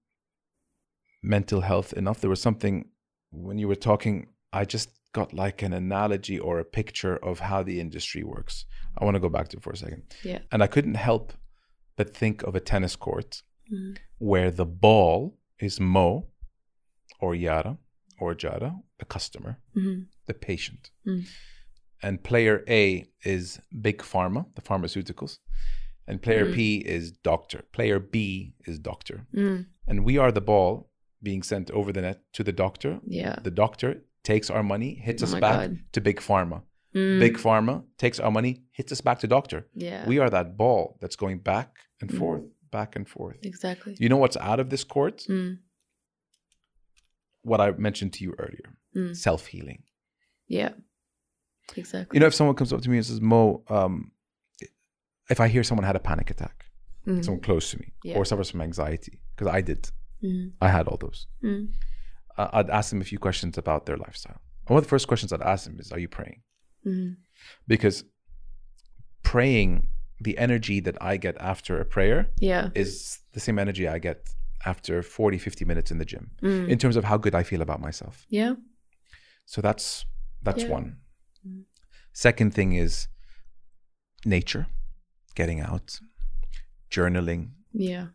mental 1.22 1.61
health 1.62 1.92
enough. 1.92 2.20
There 2.20 2.30
was 2.30 2.40
something 2.40 2.86
when 3.30 3.59
you 3.59 3.68
were 3.68 3.74
talking, 3.90 4.28
I 4.53 4.64
just 4.64 4.90
got 5.19 5.29
like 5.45 5.59
an 5.67 5.73
analogy 5.85 6.39
or 6.47 6.55
a 6.59 6.64
picture 6.81 7.17
of 7.31 7.35
how 7.51 7.61
the 7.69 7.77
industry 7.85 8.23
works. 8.35 8.55
I 8.99 9.01
want 9.05 9.14
to 9.19 9.25
go 9.27 9.33
back 9.37 9.47
to 9.49 9.57
it 9.59 9.62
for 9.64 9.73
a 9.77 9.81
second. 9.85 10.03
Yeah. 10.31 10.41
And 10.53 10.61
I 10.62 10.69
couldn't 10.75 10.99
help 11.11 11.27
but 11.99 12.09
think 12.23 12.37
of 12.49 12.53
a 12.55 12.61
tennis 12.73 12.95
court 13.07 13.31
Mhm. 13.73 13.97
where 14.31 14.51
the 14.61 14.67
ball 14.87 15.19
is 15.69 15.75
Mo 15.95 16.09
or 17.23 17.31
Yara 17.47 17.73
or 18.21 18.35
Jara, 18.43 18.71
the 19.01 19.07
customer, 19.17 19.53
hmm 19.75 19.99
the 20.29 20.35
patient. 20.51 20.83
Mm. 21.07 21.23
And 22.07 22.14
player 22.31 22.57
A 22.83 22.83
is 23.35 23.61
Big 23.87 23.99
Pharma, 24.11 24.41
the 24.57 24.62
pharmaceuticals. 24.69 25.33
And 26.09 26.17
player 26.27 26.47
Mm. 26.47 26.55
P 26.57 26.59
is 26.97 27.05
doctor. 27.33 27.61
Player 27.77 27.99
B 28.14 28.17
is 28.71 28.77
doctor. 28.91 29.19
mm. 29.43 29.59
And 29.89 30.05
we 30.09 30.14
are 30.23 30.33
the 30.33 30.47
ball 30.53 30.71
being 31.29 31.43
sent 31.53 31.71
over 31.79 31.91
the 31.93 32.03
net 32.07 32.19
to 32.37 32.43
the 32.49 32.57
doctor. 32.64 32.93
yeah. 33.23 33.37
The 33.49 33.57
doctor 33.64 33.91
takes 34.33 34.49
our 34.51 34.62
money, 34.74 34.91
hits 35.09 35.22
Oh 35.22 35.27
us 35.27 35.33
back 35.47 35.59
God. 35.61 35.79
to 35.95 36.01
Big 36.09 36.18
Pharma. 36.29 36.59
Mm. 36.95 37.20
Big 37.24 37.35
Pharma 37.45 37.74
takes 38.05 38.18
our 38.24 38.31
money, 38.39 38.53
hits 38.79 38.91
us 38.95 39.01
back 39.01 39.18
to 39.20 39.27
doctor. 39.37 39.61
Yeah. 39.87 40.07
We 40.11 40.18
are 40.22 40.31
that 40.37 40.49
ball 40.62 40.83
that's 41.01 41.16
going 41.24 41.39
back 41.53 41.68
and 42.01 42.09
Mm. 42.11 42.18
forth, 42.18 42.45
back 42.79 42.91
and 42.97 43.07
forth. 43.14 43.39
exactly. 43.53 43.93
You 44.03 44.09
know 44.11 44.16
what's 44.24 44.37
out 44.51 44.61
of 44.62 44.68
this 44.72 44.85
court? 44.85 45.16
Mm. 45.29 45.59
What 47.51 47.61
I 47.61 47.70
mentioned 47.89 48.12
to 48.14 48.24
you 48.24 48.35
earlier 48.45 48.68
Mm. 48.97 49.14
self 49.16 49.43
healing. 49.53 49.83
Yeah. 50.49 50.72
Exactly. 51.77 52.14
You 52.16 52.20
know, 52.20 52.27
if 52.27 52.35
someone 52.35 52.57
comes 52.57 52.72
up 52.72 52.81
to 52.83 52.91
me 52.91 52.97
and 52.97 53.07
says, 53.07 53.20
Mo, 53.20 53.62
um, 53.68 54.12
if 55.35 55.39
I 55.45 55.49
hear 55.49 55.62
someone 55.64 55.85
had 55.91 55.97
a 55.97 56.05
panic 56.11 56.31
attack, 56.31 56.57
Mm. 57.07 57.24
someone 57.24 57.43
close 57.43 57.70
to 57.72 57.77
me, 57.83 57.89
Yeah. 58.05 58.16
or 58.16 58.24
suffers 58.24 58.51
from 58.51 58.61
anxiety, 58.62 59.20
because 59.35 59.49
I 59.59 59.61
did, 59.61 59.91
Mm. 60.22 60.53
I 60.61 60.68
had 60.77 60.85
all 60.89 60.97
those, 60.97 61.27
I'd 62.39 62.70
ask 62.70 62.91
them 62.91 63.01
a 63.01 63.05
few 63.05 63.18
questions 63.18 63.57
about 63.59 63.87
their 63.87 63.97
lifestyle. 63.97 64.41
And 64.66 64.74
one 64.74 64.78
of 64.78 64.84
the 64.84 64.89
first 64.91 65.09
questions 65.09 65.32
I'd 65.32 65.43
ask 65.43 65.64
them 65.66 65.78
is, 65.78 65.93
Are 65.93 65.99
you 65.99 66.09
praying? 66.09 66.43
Mm. 66.84 67.16
Because 67.66 68.05
praying, 69.22 69.89
the 70.20 70.37
energy 70.39 70.80
that 70.80 70.97
I 71.01 71.16
get 71.16 71.37
after 71.39 71.80
a 71.80 71.84
prayer 71.84 72.30
Yeah. 72.39 72.70
is 72.74 73.18
the 73.32 73.41
same 73.41 73.59
energy 73.59 73.87
I 73.89 73.99
get 73.99 74.28
after 74.64 75.03
40, 75.03 75.39
50 75.39 75.64
minutes 75.64 75.91
in 75.91 75.99
the 75.99 76.05
gym 76.05 76.30
Mm. 76.43 76.68
in 76.68 76.78
terms 76.78 76.97
of 76.97 77.05
how 77.05 77.16
good 77.18 77.34
I 77.34 77.43
feel 77.43 77.62
about 77.62 77.80
myself. 77.80 78.26
Yeah. 78.28 78.55
So 79.45 79.61
that's 79.61 80.05
that's 80.43 80.62
Yeah. 80.62 80.68
one. 80.70 80.97
Mm. 81.47 81.64
Second 82.12 82.55
thing 82.55 82.72
is 82.72 83.09
nature, 84.24 84.66
getting 85.34 85.61
out, 85.61 86.01
journaling, 86.91 87.51
Yeah. 87.72 88.09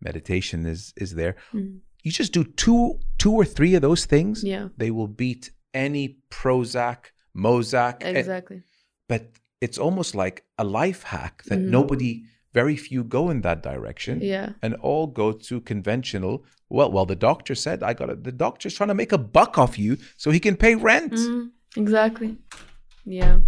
meditation 0.00 0.66
is 0.66 0.92
is 0.96 1.14
there. 1.14 1.36
Mm. 1.52 1.80
You 2.04 2.10
just 2.12 2.32
do 2.32 2.44
two 2.44 3.00
two 3.18 3.32
or 3.32 3.44
three 3.56 3.74
of 3.74 3.82
those 3.82 4.04
things, 4.14 4.44
Yeah. 4.44 4.68
they 4.76 4.90
will 4.90 5.08
beat 5.08 5.50
any 5.72 6.04
Prozac, 6.30 6.98
Mozac. 7.34 7.96
eh, 8.02 8.10
Exactly. 8.22 8.62
but 9.08 9.22
it's 9.60 9.78
almost 9.78 10.14
like 10.14 10.36
a 10.58 10.64
life 10.64 11.02
hack 11.04 11.42
that 11.48 11.58
Mhm. 11.58 11.70
nobody, 11.78 12.12
very 12.52 12.76
few 12.76 13.02
go 13.16 13.30
in 13.30 13.40
that 13.40 13.62
direction. 13.62 14.14
Yeah. 14.20 14.48
And 14.62 14.74
all 14.88 15.06
go 15.22 15.32
to 15.48 15.54
conventional. 15.72 16.44
Well, 16.68 16.90
well, 16.94 17.06
the 17.06 17.16
doctor 17.16 17.54
said 17.54 17.82
I 17.82 17.92
got 18.00 18.10
it. 18.10 18.18
The 18.24 18.32
doctor's 18.46 18.74
trying 18.76 18.92
to 18.94 18.94
make 19.02 19.12
a 19.12 19.18
buck 19.36 19.56
off 19.58 19.78
you 19.78 19.96
so 20.16 20.30
he 20.30 20.40
can 20.46 20.56
pay 20.56 20.74
rent. 20.74 21.14
Mm, 21.14 21.50
exactly. 21.76 22.36
Yeah. 23.06 23.38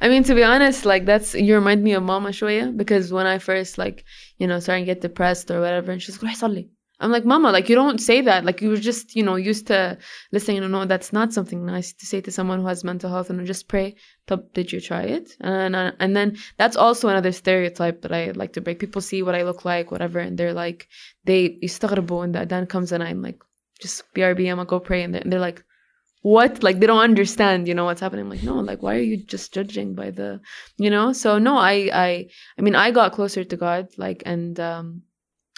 I 0.00 0.08
mean, 0.08 0.22
to 0.24 0.34
be 0.34 0.44
honest, 0.44 0.84
like 0.92 1.04
that's 1.04 1.34
you 1.34 1.54
remind 1.54 1.82
me 1.82 1.92
of 1.94 2.02
Mama 2.02 2.30
Shoya 2.30 2.74
because 2.76 3.12
when 3.12 3.26
I 3.26 3.38
first 3.38 3.76
like 3.84 4.04
you 4.38 4.46
know 4.48 4.58
starting 4.60 4.84
to 4.86 4.90
get 4.92 5.00
depressed 5.02 5.50
or 5.50 5.60
whatever, 5.60 5.92
and 5.92 6.00
she's 6.02 6.22
like. 6.22 6.68
I'm 7.01 7.11
like, 7.11 7.23
Mama, 7.23 7.51
like 7.51 7.69
you 7.69 7.75
don't 7.75 7.99
say 7.99 8.19
that. 8.21 8.43
Like 8.43 8.61
you 8.61 8.69
were 8.69 8.75
just 8.75 9.15
you 9.15 9.23
know 9.23 9.35
used 9.35 9.67
to 9.67 9.97
listening. 10.33 10.57
You 10.57 10.67
know, 10.67 10.85
that's 10.85 11.13
not 11.13 11.31
something 11.31 11.65
nice 11.65 11.93
to 11.93 12.05
say 12.05 12.19
to 12.21 12.31
someone 12.31 12.59
who 12.59 12.67
has 12.67 12.83
mental 12.83 13.09
health. 13.09 13.29
And 13.29 13.45
just 13.47 13.69
pray. 13.69 13.95
"Tab, 14.27 14.51
Did 14.53 14.73
you 14.73 14.81
try 14.81 15.03
it? 15.03 15.31
And 15.39 15.75
uh, 15.75 15.93
and 15.99 16.15
then 16.15 16.37
that's 16.57 16.75
also 16.75 17.07
another 17.07 17.31
stereotype 17.31 18.01
that 18.01 18.11
I 18.11 18.31
like 18.31 18.53
to 18.53 18.61
break. 18.61 18.79
People 18.79 19.01
see 19.01 19.23
what 19.23 19.35
I 19.35 19.43
look 19.43 19.63
like, 19.63 19.91
whatever, 19.91 20.19
and 20.19 20.37
they're 20.37 20.53
like, 20.53 20.89
they 21.23 21.57
يستغربوا 21.63 22.19
when 22.19 22.31
the 22.33 22.45
adhan 22.45 22.67
comes 22.67 22.91
and 22.91 23.01
I'm 23.01 23.21
like, 23.21 23.39
just 23.79 24.03
BRB, 24.13 24.49
I'm 24.49 24.57
gonna 24.57 24.65
go 24.65 24.81
pray, 24.81 25.03
and 25.03 25.13
they're, 25.13 25.21
and 25.21 25.31
they're 25.31 25.39
like 25.39 25.63
what 26.21 26.63
like 26.63 26.79
they 26.79 26.87
don't 26.87 26.99
understand 26.99 27.65
you 27.67 27.73
know 27.73 27.85
what's 27.85 28.01
happening 28.01 28.25
I'm 28.25 28.29
like 28.29 28.43
no 28.43 28.55
like 28.55 28.83
why 28.83 28.95
are 28.95 29.01
you 29.11 29.17
just 29.23 29.53
judging 29.53 29.95
by 29.95 30.11
the 30.11 30.41
you 30.77 30.89
know 30.89 31.13
so 31.13 31.39
no 31.39 31.57
i 31.57 31.89
i 31.93 32.27
i 32.57 32.61
mean 32.61 32.75
i 32.75 32.91
got 32.91 33.13
closer 33.13 33.45
to 33.45 33.55
god 33.55 33.87
like 33.97 34.23
and 34.25 34.59
um 34.59 35.03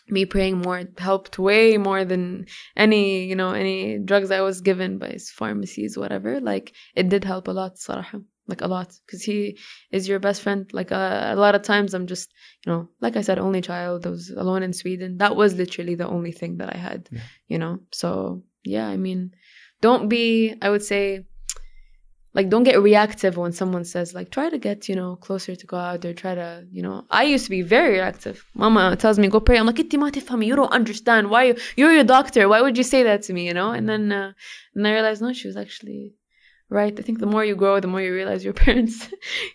me 0.09 0.25
praying 0.25 0.57
more 0.57 0.83
helped 0.97 1.39
way 1.39 1.77
more 1.77 2.03
than 2.03 2.45
any 2.75 3.25
you 3.25 3.35
know 3.35 3.51
any 3.51 3.97
drugs 3.99 4.31
i 4.31 4.41
was 4.41 4.59
given 4.61 4.97
by 4.97 5.17
pharmacies 5.39 5.97
whatever 5.97 6.39
like 6.41 6.73
it 6.95 7.07
did 7.09 7.23
help 7.23 7.47
a 7.47 7.51
lot 7.51 7.75
صراحة. 7.77 8.23
like 8.47 8.61
a 8.61 8.67
lot 8.67 8.89
because 9.05 9.23
he 9.23 9.57
is 9.91 10.09
your 10.09 10.19
best 10.19 10.41
friend 10.41 10.69
like 10.73 10.91
uh, 10.91 11.29
a 11.31 11.35
lot 11.35 11.55
of 11.55 11.61
times 11.61 11.93
i'm 11.93 12.07
just 12.07 12.33
you 12.65 12.71
know 12.71 12.89
like 12.99 13.15
i 13.15 13.21
said 13.21 13.39
only 13.39 13.61
child 13.61 14.05
i 14.05 14.09
was 14.09 14.29
alone 14.31 14.63
in 14.63 14.73
sweden 14.73 15.17
that 15.17 15.35
was 15.35 15.53
literally 15.55 15.95
the 15.95 16.07
only 16.07 16.31
thing 16.31 16.57
that 16.57 16.69
i 16.75 16.77
had 16.77 17.07
Yeah. 17.11 17.21
you 17.47 17.57
know 17.59 17.79
so 17.91 18.43
yeah 18.63 18.87
i 18.87 18.97
mean 18.97 19.31
don't 19.79 20.09
be 20.09 20.55
i 20.61 20.69
would 20.69 20.83
say 20.83 21.25
like 22.36 22.50
don't 22.50 22.64
get 22.64 22.80
reactive 22.82 23.38
when 23.38 23.50
someone 23.50 23.84
says 23.84 24.14
like 24.14 24.30
try 24.30 24.50
to 24.50 24.58
get 24.58 24.88
you 24.90 24.94
know 24.94 25.16
closer 25.16 25.56
to 25.56 25.66
god 25.66 26.04
or 26.04 26.12
try 26.12 26.34
to 26.34 26.64
you 26.70 26.82
know. 26.82 27.04
I 27.10 27.22
used 27.24 27.44
to 27.46 27.50
be 27.50 27.62
very 27.62 27.94
reactive. 27.94 28.44
Mama 28.54 28.94
tells 28.94 29.18
me 29.18 29.26
go 29.28 29.40
pray. 29.40 29.58
I'm 29.58 29.66
like 29.66 29.76
Itti 29.76 29.98
ma 29.98 30.10
tifhami, 30.10 30.46
you 30.46 30.54
don't 30.54 30.72
understand. 30.80 31.30
Why 31.30 31.54
you're 31.76 31.94
your 31.94 32.04
doctor. 32.04 32.46
Why 32.48 32.60
would 32.60 32.76
you 32.76 32.84
say 32.84 33.02
that 33.04 33.22
to 33.22 33.32
me? 33.32 33.46
You 33.48 33.54
know? 33.54 33.70
And 33.70 33.88
then 33.88 34.12
uh, 34.12 34.32
and 34.74 34.86
i 34.86 34.92
realized 34.92 35.22
no 35.22 35.32
she 35.32 35.48
was 35.48 35.56
actually 35.56 36.14
right. 36.68 36.94
I 37.00 37.02
think 37.02 37.20
the 37.20 37.32
more 37.34 37.44
you 37.44 37.56
grow 37.56 37.80
the 37.80 37.88
more 37.88 38.02
you 38.02 38.12
realize 38.12 38.44
your 38.44 38.52
parents 38.64 39.08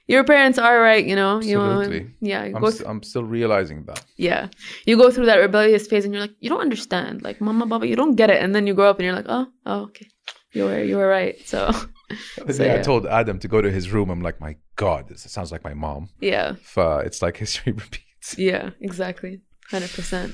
your 0.08 0.24
parents 0.24 0.58
are 0.58 0.82
right 0.82 1.06
you 1.06 1.16
know? 1.16 1.38
Absolutely. 1.38 1.98
you 1.98 2.04
know 2.04 2.10
yeah 2.34 2.44
I'm, 2.56 2.64
th- 2.64 2.88
I'm 2.92 3.04
still 3.04 3.24
realizing 3.24 3.84
that. 3.90 4.04
Yeah. 4.18 4.48
You 4.88 4.98
go 4.98 5.12
through 5.12 5.28
that 5.28 5.38
rebellious 5.38 5.86
phase 5.86 6.04
and 6.06 6.14
you're 6.14 6.26
like 6.28 6.38
you 6.40 6.50
don't 6.50 6.66
understand. 6.70 7.22
Like 7.22 7.40
mama 7.42 7.68
baba 7.68 7.86
you 7.88 7.96
don't 7.96 8.16
get 8.16 8.32
it. 8.32 8.42
And 8.42 8.56
then 8.56 8.66
you 8.66 8.74
grow 8.74 8.90
up 8.90 8.98
and 8.98 9.06
you're 9.06 9.20
like 9.22 9.30
oh, 9.30 9.46
oh 9.68 9.82
okay. 9.90 10.08
You 10.54 10.66
were 10.66 10.84
you 10.84 10.98
were 10.98 11.08
right. 11.08 11.38
So 11.48 11.72
So, 12.38 12.64
day 12.64 12.80
I 12.80 12.82
told 12.82 13.06
Adam 13.06 13.40
to 13.40 13.48
go 13.48 13.62
to 13.62 13.72
his 13.72 13.92
room. 13.92 14.10
I'm 14.10 14.22
like, 14.22 14.40
my 14.40 14.56
God, 14.76 15.08
this 15.10 15.24
sounds 15.32 15.52
like 15.52 15.64
my 15.64 15.74
mom. 15.74 16.10
yeah, 16.20 16.54
If, 16.54 16.78
uh, 16.78 17.02
it's 17.06 17.22
like 17.22 17.38
history 17.38 17.72
repeats. 17.84 18.38
yeah, 18.38 18.72
exactly, 18.82 19.42
hundred 19.70 19.92
percent. 19.92 20.34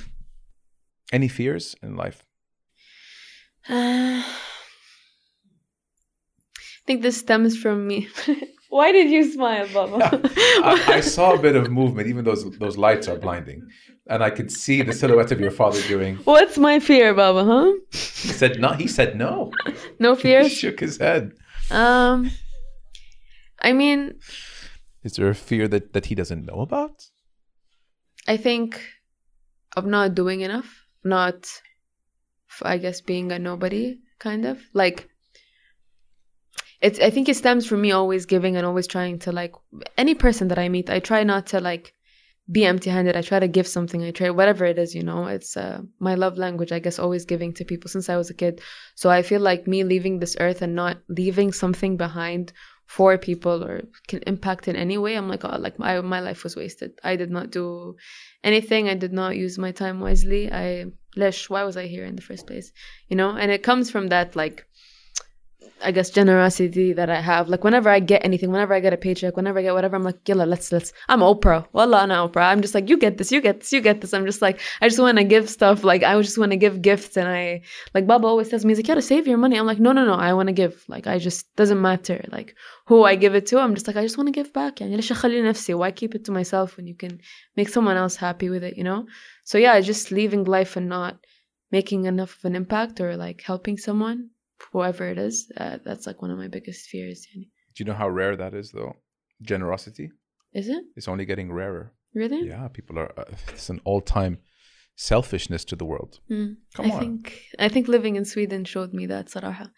Any 1.12 1.28
fears 1.28 1.76
in 1.82 1.96
life? 1.96 2.24
Uh, 3.70 4.24
I 4.24 4.24
think 6.86 7.02
this 7.02 7.18
stems 7.18 7.58
from 7.58 7.86
me. 7.88 8.08
Why 8.70 8.92
did 8.92 9.10
you 9.10 9.24
smile, 9.32 9.66
Baba? 9.74 10.22
I, 10.64 10.84
I 10.96 11.00
saw 11.02 11.34
a 11.34 11.40
bit 11.40 11.56
of 11.56 11.72
movement, 11.72 12.08
even 12.10 12.26
those 12.26 12.44
those 12.58 12.78
lights 12.78 13.08
are 13.08 13.16
blinding, 13.18 13.62
and 14.10 14.22
I 14.22 14.30
could 14.30 14.52
see 14.52 14.82
the 14.82 14.92
silhouette 14.92 15.32
of 15.32 15.40
your 15.40 15.52
father 15.52 15.82
doing. 15.88 16.18
What's 16.26 16.58
my 16.58 16.80
fear, 16.82 17.14
Baba? 17.14 17.46
Huh? 17.46 17.72
He 17.92 18.34
said 18.42 18.60
no. 18.60 18.74
He 18.74 18.88
said 18.88 19.16
no. 19.18 19.52
No 20.00 20.16
fears? 20.16 20.48
He 20.48 20.54
shook 20.56 20.80
his 20.82 20.98
head. 20.98 21.32
Um, 21.70 22.32
I 23.62 23.74
mean, 23.74 24.20
Is 25.04 25.14
there 25.14 25.30
a 25.30 25.36
fear 25.36 25.68
that 25.68 25.94
that 25.94 26.06
he 26.06 26.16
doesn't 26.16 26.46
know 26.46 26.62
about? 26.62 27.06
I 28.28 28.38
think 28.38 28.82
of 29.76 29.86
not 29.86 30.16
doing 30.16 30.42
enough, 30.42 30.86
not, 31.04 31.48
I 32.62 32.78
guess, 32.78 33.02
being 33.02 33.32
a 33.32 33.40
nobody, 33.40 34.00
kind 34.20 34.46
of 34.46 34.62
like. 34.74 35.10
It's. 36.82 37.00
I 37.00 37.10
think 37.10 37.28
it 37.30 37.36
stems 37.36 37.66
from 37.66 37.82
me 37.82 37.92
always 37.92 38.26
giving 38.26 38.56
and 38.56 38.66
always 38.66 38.88
trying 38.88 39.20
to 39.20 39.32
like 39.32 39.54
any 39.98 40.16
person 40.16 40.50
that 40.50 40.60
I 40.60 40.70
meet. 40.70 40.90
I 40.90 41.00
try 41.00 41.24
not 41.24 41.48
to 41.48 41.60
like 41.60 41.94
be 42.50 42.66
empty-handed. 42.66 43.16
I 43.16 43.22
try 43.22 43.40
to 43.40 43.48
give 43.48 43.68
something. 43.68 44.04
I 44.04 44.12
try 44.12 44.30
whatever 44.30 44.66
it 44.66 44.80
is. 44.80 44.96
You 44.96 45.04
know, 45.04 45.26
it's 45.26 45.58
uh, 45.58 45.82
my 46.00 46.16
love 46.16 46.38
language. 46.38 46.72
I 46.72 46.80
guess 46.80 47.00
always 47.00 47.26
giving 47.26 47.54
to 47.56 47.66
people 47.66 47.90
since 47.90 48.10
I 48.10 48.18
was 48.18 48.30
a 48.30 48.34
kid. 48.34 48.62
So 48.96 49.10
I 49.10 49.22
feel 49.22 49.42
like 49.42 49.68
me 49.68 49.84
leaving 49.84 50.20
this 50.20 50.38
earth 50.40 50.62
and 50.62 50.76
not 50.76 50.98
leaving 51.10 51.52
something 51.52 51.98
behind 51.98 52.54
for 52.86 53.18
people 53.18 53.66
or 53.66 53.82
can 54.08 54.24
impact 54.26 54.70
in 54.70 54.78
any 54.78 54.98
way. 54.98 55.16
I'm 55.16 55.28
like, 55.28 55.44
oh, 55.44 55.58
like 55.60 55.78
my 55.78 56.00
my 56.02 56.22
life 56.22 56.44
was 56.44 56.56
wasted. 56.56 56.92
I 57.04 57.18
did 57.18 57.30
not 57.30 57.52
do 57.52 57.98
anything. 58.44 58.88
I 58.88 58.96
did 58.96 59.12
not 59.12 59.36
use 59.36 59.58
my 59.58 59.72
time 59.72 60.00
wisely. 60.00 60.52
I 60.52 60.86
lesh. 61.18 61.50
Why 61.50 61.64
was 61.64 61.76
I 61.76 61.88
here 61.88 62.06
in 62.06 62.16
the 62.16 62.22
first 62.22 62.48
place? 62.48 62.72
You 63.10 63.18
know, 63.18 63.36
and 63.36 63.52
it 63.52 63.64
comes 63.64 63.92
from 63.92 64.08
that 64.08 64.36
like. 64.36 64.66
I 65.85 65.91
guess 65.91 66.11
generosity 66.11 66.93
that 66.93 67.11
I 67.11 67.21
have. 67.21 67.49
Like 67.49 67.65
whenever 67.65 67.91
I 67.91 67.99
get 67.99 68.25
anything, 68.25 68.51
whenever 68.53 68.73
I 68.73 68.81
get 68.81 68.93
a 68.93 68.97
paycheck, 68.97 69.37
whenever 69.37 69.59
I 69.59 69.63
get 69.63 69.75
whatever, 69.75 69.97
I'm 69.97 70.05
like, 70.05 70.27
yalla, 70.29 70.45
let's 70.45 70.71
let's. 70.71 70.93
I'm 71.09 71.21
Oprah. 71.21 71.67
Wallah, 71.73 71.99
I'm 71.99 72.11
Oprah. 72.11 72.51
I'm 72.51 72.63
just 72.63 72.75
like, 72.75 72.89
you 72.89 72.97
get 72.97 73.19
this, 73.19 73.33
you 73.33 73.41
get 73.41 73.61
this, 73.61 73.73
you 73.73 73.81
get 73.81 74.01
this. 74.01 74.15
I'm 74.15 74.25
just 74.25 74.43
like, 74.43 74.61
I 74.81 74.89
just 74.89 75.01
want 75.01 75.19
to 75.19 75.25
give 75.25 75.51
stuff. 75.51 75.83
Like 75.83 76.03
I 76.05 76.21
just 76.23 76.39
want 76.39 76.53
to 76.53 76.57
give 76.57 76.83
gifts, 76.83 77.17
and 77.17 77.29
I 77.29 77.63
like 77.95 78.07
Baba 78.07 78.27
always 78.27 78.49
tells 78.49 78.65
me, 78.65 78.71
he's 78.71 78.79
like, 78.79 78.87
you 78.87 78.95
gotta 78.95 79.03
save 79.03 79.27
your 79.27 79.39
money. 79.39 79.57
I'm 79.59 79.67
like, 79.67 79.81
no, 79.81 79.93
no, 79.93 80.05
no. 80.05 80.15
I 80.15 80.33
want 80.35 80.49
to 80.49 80.53
give. 80.53 80.85
Like 80.89 81.07
I 81.07 81.19
just 81.19 81.55
doesn't 81.57 81.81
matter. 81.81 82.25
Like 82.31 82.55
who 82.87 83.03
I 83.05 83.17
give 83.17 83.35
it 83.35 83.47
to. 83.47 83.59
I'm 83.59 83.75
just 83.75 83.87
like, 83.89 83.97
I 83.97 84.03
just 84.03 84.17
want 84.19 84.29
to 84.29 84.33
give 84.33 84.53
back. 84.53 84.81
يعني 84.81 84.97
ليش 84.97 85.13
أخلي 85.13 85.43
نفسي? 85.43 85.75
Why 85.75 85.91
keep 85.91 86.15
it 86.15 86.25
to 86.27 86.33
myself 86.33 86.77
when 86.77 86.87
you 86.87 86.95
can 86.95 87.21
make 87.57 87.69
someone 87.69 87.97
else 87.97 88.17
happy 88.17 88.49
with 88.51 88.63
it? 88.63 88.77
You 88.77 88.85
know. 88.85 89.07
So 89.45 89.59
yeah, 89.59 89.81
just 89.81 90.13
living 90.13 90.45
life 90.45 90.77
and 90.77 90.89
not 90.89 91.19
making 91.73 92.05
enough 92.05 92.37
of 92.37 92.45
an 92.45 92.55
impact 92.55 93.01
or 93.01 93.17
like 93.17 93.41
helping 93.41 93.79
someone, 93.79 94.31
whoever 94.72 95.08
it 95.08 95.18
is. 95.18 95.52
Uh, 95.56 95.78
that's 95.86 96.08
like 96.08 96.22
one 96.22 96.32
of 96.32 96.38
my 96.38 96.48
biggest 96.48 96.90
fears. 96.90 97.28
Do 97.34 97.44
you 97.78 97.86
know 97.86 97.94
how 97.94 98.10
rare 98.10 98.36
that 98.36 98.54
is, 98.54 98.72
though? 98.72 98.94
Generosity. 99.42 100.12
Is 100.54 100.70
it? 100.70 100.84
It's 100.96 101.08
only 101.08 101.26
getting 101.26 101.52
rarer. 101.52 101.94
Really? 102.14 102.48
Yeah, 102.48 102.68
people 102.70 102.98
are. 102.98 103.12
Uh, 103.18 103.26
it's 103.50 103.70
an 103.70 103.82
all-time 103.84 104.40
selfishness 104.96 105.64
to 105.66 105.76
the 105.76 105.86
world. 105.86 106.20
Mm. 106.32 106.56
Come 106.74 106.92
I 106.92 106.96
on. 106.96 107.00
Think, 107.00 107.42
I 107.60 107.70
think 107.70 107.88
living 107.88 108.16
in 108.16 108.26
Sweden 108.26 108.66
showed 108.66 108.94
me 108.94 109.06
that, 109.08 109.28
Saraha. 109.28 109.70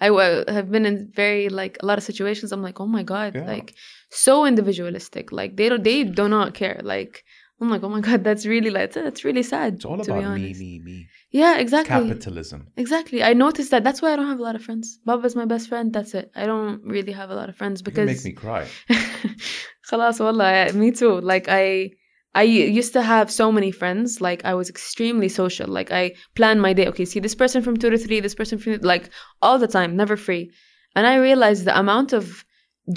I 0.00 0.08
w- 0.08 0.44
have 0.48 0.70
been 0.72 0.86
in 0.86 1.12
very 1.14 1.48
like 1.48 1.78
a 1.80 1.86
lot 1.86 1.98
of 1.98 2.04
situations. 2.04 2.50
I'm 2.50 2.62
like, 2.62 2.80
oh 2.80 2.86
my 2.86 3.04
god, 3.04 3.36
yeah. 3.36 3.46
like 3.46 3.74
so 4.10 4.44
individualistic. 4.44 5.30
Like 5.30 5.56
they 5.56 5.68
don't, 5.68 5.84
they 5.84 6.02
do 6.02 6.28
not 6.28 6.54
care. 6.54 6.80
Like 6.82 7.22
I'm 7.61 7.69
like, 7.69 7.83
oh 7.83 7.89
my 7.89 7.99
god, 7.99 8.23
that's 8.23 8.45
really 8.45 8.69
like 8.69 8.93
that's 8.93 9.23
really 9.25 9.43
sad. 9.43 9.75
It's 9.75 9.85
all 9.85 9.97
to 9.97 10.03
be 10.03 10.11
about 10.11 10.35
me, 10.35 10.45
honest. 10.45 10.59
me, 10.61 10.79
me. 10.79 11.07
Yeah, 11.31 11.57
exactly. 11.57 12.07
Capitalism. 12.07 12.67
Exactly. 12.77 13.21
I 13.21 13.33
noticed 13.33 13.71
that. 13.71 13.83
That's 13.83 14.01
why 14.01 14.13
I 14.13 14.15
don't 14.15 14.27
have 14.27 14.39
a 14.39 14.43
lot 14.43 14.55
of 14.55 14.63
friends. 14.63 14.99
Baba's 15.05 15.35
my 15.35 15.45
best 15.45 15.67
friend. 15.67 15.91
That's 15.91 16.13
it. 16.13 16.31
I 16.35 16.45
don't 16.45 16.81
really 16.83 17.11
have 17.11 17.29
a 17.29 17.35
lot 17.35 17.49
of 17.49 17.55
friends 17.55 17.81
You 17.81 17.85
because 17.85 18.07
make 18.07 18.23
me 18.23 18.31
cry. 18.31 18.65
خلاص 19.89 20.21
والله 20.21 20.73
me 20.73 20.91
too 20.91 21.19
like 21.21 21.47
I 21.49 21.91
I 22.35 22.43
used 22.43 22.93
to 22.93 23.01
have 23.01 23.31
so 23.31 23.51
many 23.51 23.71
friends 23.71 24.21
like 24.21 24.45
I 24.45 24.53
was 24.53 24.69
extremely 24.69 25.29
social 25.29 25.67
like 25.67 25.91
I 25.91 26.13
plan 26.35 26.59
my 26.59 26.73
day 26.73 26.87
okay 26.89 27.05
see 27.05 27.19
this 27.19 27.35
person 27.35 27.63
from 27.63 27.75
2 27.75 27.89
to 27.89 27.97
3 27.97 28.19
this 28.19 28.35
person 28.35 28.59
from 28.59 28.77
like 28.81 29.09
all 29.41 29.57
the 29.57 29.67
time 29.67 29.95
never 29.95 30.15
free 30.15 30.51
and 30.95 31.07
I 31.07 31.15
realized 31.15 31.65
the 31.65 31.77
amount 31.77 32.13
of 32.13 32.45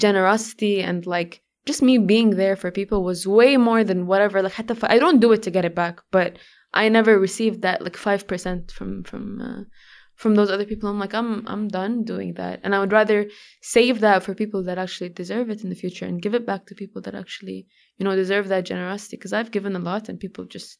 generosity 0.05 0.81
and 0.81 1.05
like 1.05 1.41
just 1.67 1.81
me 1.81 1.97
being 1.97 2.31
there 2.31 2.55
for 2.55 2.71
people 2.71 3.03
was 3.03 3.27
way 3.27 3.57
more 3.57 3.83
than 3.83 4.07
whatever 4.07 4.41
like 4.41 4.53
حتى 4.53 4.75
ف- 4.75 4.85
I 4.85 4.99
don't 4.99 5.19
do 5.19 5.31
it 5.31 5.43
to 5.43 5.51
get 5.51 5.65
it 5.65 5.75
back 5.75 6.01
but 6.11 6.37
I 6.73 6.89
never 6.89 7.19
received 7.19 7.61
that 7.61 7.81
like 7.81 7.97
5% 7.97 8.71
from 8.71 9.03
from 9.03 9.41
uh, 9.41 9.63
from 10.15 10.35
those 10.35 10.51
other 10.51 10.65
people 10.65 10.89
I'm 10.89 10.99
like 10.99 11.13
I'm 11.13 11.47
I'm 11.47 11.67
done 11.67 12.03
doing 12.03 12.33
that 12.35 12.59
and 12.63 12.75
I 12.75 12.79
would 12.79 12.91
rather 12.91 13.19
save 13.61 13.99
that 14.01 14.23
for 14.23 14.33
people 14.35 14.63
that 14.63 14.77
actually 14.77 15.09
deserve 15.09 15.49
it 15.49 15.63
in 15.63 15.69
the 15.69 15.81
future 15.83 16.05
and 16.05 16.21
give 16.21 16.33
it 16.33 16.45
back 16.45 16.65
to 16.67 16.75
people 16.75 17.01
that 17.03 17.15
actually 17.15 17.67
you 17.97 18.03
know 18.05 18.15
deserve 18.15 18.47
that 18.49 18.65
generosity 18.65 19.17
because 19.17 19.33
I've 19.33 19.51
given 19.51 19.75
a 19.75 19.79
lot 19.79 20.09
and 20.09 20.19
people 20.19 20.45
just 20.45 20.79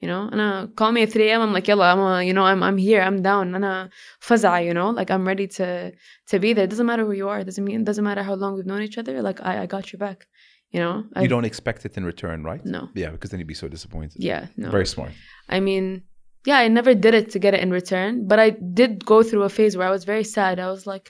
you 0.00 0.08
know 0.08 0.28
and 0.32 0.40
uh, 0.40 0.66
call 0.76 0.92
me 0.92 1.02
at 1.02 1.12
3 1.12 1.28
a.m. 1.30 1.40
I'm 1.42 1.52
like 1.52 1.66
yalla 1.68 1.92
I'm 1.92 2.00
uh, 2.00 2.20
you 2.20 2.32
know 2.32 2.44
I'm 2.44 2.62
I'm 2.62 2.76
here 2.76 3.00
I'm 3.02 3.22
down 3.22 3.54
and 3.54 3.64
uh 3.64 3.86
faza 4.26 4.64
you 4.64 4.74
know 4.74 4.90
like 4.90 5.10
I'm 5.10 5.26
ready 5.26 5.46
to 5.58 5.92
to 6.30 6.38
be 6.38 6.52
there 6.52 6.64
it 6.64 6.70
doesn't 6.70 6.86
matter 6.86 7.04
who 7.04 7.12
you 7.12 7.28
are 7.28 7.38
it 7.40 7.44
doesn't 7.44 7.64
mean 7.64 7.80
it 7.82 7.86
doesn't 7.90 8.04
matter 8.04 8.22
how 8.22 8.34
long 8.34 8.54
we've 8.56 8.66
known 8.66 8.82
each 8.82 8.98
other 8.98 9.22
like 9.22 9.40
I 9.50 9.52
I 9.62 9.66
got 9.66 9.92
your 9.92 9.98
back 10.06 10.26
you 10.74 10.80
know 10.80 10.96
You 10.96 11.10
I've- 11.16 11.28
don't 11.28 11.44
expect 11.52 11.80
it 11.86 11.96
in 11.98 12.04
return, 12.04 12.38
right? 12.50 12.62
No. 12.76 12.82
Yeah, 13.02 13.10
because 13.14 13.30
then 13.30 13.38
you'd 13.40 13.46
be 13.56 13.60
so 13.64 13.68
disappointed. 13.76 14.16
yeah 14.30 14.42
no 14.56 14.70
Very 14.70 14.86
smart. 14.86 15.12
I 15.56 15.60
mean, 15.68 16.02
yeah, 16.50 16.58
I 16.64 16.68
never 16.68 16.92
did 17.04 17.14
it 17.20 17.26
to 17.32 17.38
get 17.44 17.54
it 17.54 17.60
in 17.66 17.70
return, 17.70 18.26
but 18.30 18.38
I 18.46 18.48
did 18.80 18.92
go 19.12 19.22
through 19.22 19.44
a 19.44 19.48
phase 19.58 19.72
where 19.76 19.88
I 19.90 19.94
was 19.96 20.04
very 20.12 20.24
sad. 20.36 20.54
I 20.58 20.68
was 20.76 20.84
like, 20.92 21.06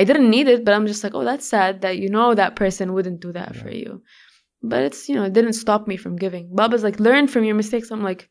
I 0.00 0.04
didn't 0.08 0.30
need 0.36 0.46
it, 0.54 0.64
but 0.64 0.72
I'm 0.74 0.86
just 0.86 1.02
like, 1.04 1.14
oh, 1.18 1.24
that's 1.30 1.46
sad 1.56 1.72
that 1.84 1.98
you 2.02 2.08
know 2.16 2.28
that 2.34 2.52
person 2.62 2.86
wouldn't 2.94 3.20
do 3.26 3.32
that 3.32 3.52
for 3.60 3.70
you. 3.82 3.90
But 4.62 4.82
it's, 4.82 5.08
you 5.08 5.14
know, 5.14 5.24
it 5.24 5.32
didn't 5.32 5.54
stop 5.54 5.88
me 5.88 5.96
from 5.96 6.16
giving. 6.16 6.54
Baba's 6.54 6.82
like, 6.82 7.00
learn 7.00 7.28
from 7.28 7.44
your 7.44 7.54
mistakes. 7.54 7.90
I'm 7.90 8.02
like, 8.02 8.28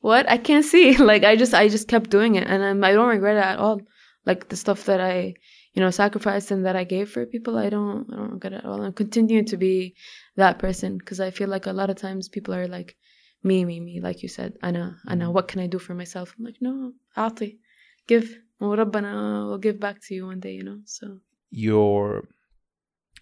what? 0.00 0.30
I 0.30 0.38
can't 0.38 0.64
see. 0.64 0.96
like, 1.12 1.24
I 1.24 1.36
just, 1.36 1.54
I 1.54 1.68
just 1.68 1.88
kept 1.88 2.10
doing 2.10 2.36
it. 2.36 2.46
And 2.46 2.62
I'm, 2.62 2.84
I 2.84 2.92
do 2.92 2.98
not 2.98 3.08
regret 3.08 3.36
it 3.36 3.44
at 3.44 3.58
all. 3.58 3.80
Like 4.24 4.48
the 4.48 4.56
stuff 4.56 4.84
that 4.84 5.00
I, 5.00 5.34
you 5.74 5.82
know, 5.82 5.90
sacrificed 5.90 6.50
and 6.50 6.66
that 6.66 6.76
I 6.76 6.84
gave 6.84 7.10
for 7.10 7.26
people, 7.26 7.56
I 7.58 7.68
don't, 7.68 8.12
I 8.12 8.16
don't 8.16 8.32
regret 8.32 8.52
it 8.52 8.56
at 8.56 8.64
all. 8.64 8.82
And 8.82 8.94
continue 8.94 9.44
to 9.44 9.56
be 9.56 9.96
that 10.36 10.58
person. 10.58 11.00
Cause 11.00 11.20
I 11.20 11.30
feel 11.30 11.48
like 11.48 11.66
a 11.66 11.72
lot 11.72 11.90
of 11.90 11.96
times 11.96 12.28
people 12.28 12.54
are 12.54 12.68
like, 12.68 12.96
me, 13.42 13.64
me, 13.64 13.80
me, 13.80 14.00
like 14.00 14.22
you 14.22 14.28
said, 14.28 14.54
Anna, 14.62 14.96
Anna, 15.08 15.24
mm-hmm. 15.24 15.34
what 15.34 15.48
can 15.48 15.60
I 15.60 15.66
do 15.66 15.78
for 15.78 15.94
myself? 15.94 16.34
I'm 16.36 16.44
like, 16.44 16.56
no, 16.60 16.92
Ati, 17.16 17.58
give. 18.06 18.38
Oh, 18.60 18.74
Rabbana 18.74 19.48
will 19.48 19.58
give 19.58 19.78
back 19.78 20.00
to 20.06 20.14
you 20.14 20.26
one 20.26 20.40
day, 20.40 20.52
you 20.52 20.64
know. 20.64 20.80
So 20.86 21.18
your 21.50 22.26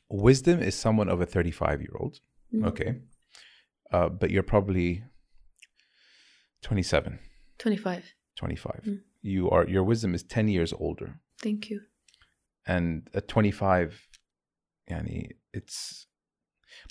wisdom 0.08 0.60
is 0.60 0.74
someone 0.74 1.08
of 1.08 1.20
a 1.20 1.26
35 1.26 1.80
year 1.80 1.96
old 1.98 2.20
mm, 2.54 2.66
Okay. 2.66 3.00
Uh, 3.92 4.08
but 4.08 4.30
you're 4.30 4.42
probably 4.42 5.02
27, 6.62 7.18
25. 7.58 8.04
25. 8.36 8.80
Mm. 8.86 9.00
You 9.22 9.50
are, 9.50 9.66
your 9.68 9.84
wisdom 9.84 10.14
is 10.14 10.22
10 10.22 10.48
years 10.48 10.72
older. 10.72 11.20
Thank 11.40 11.70
you. 11.70 11.80
And 12.66 13.08
at 13.14 13.28
25, 13.28 14.00
yani, 14.90 15.30
it's, 15.52 16.06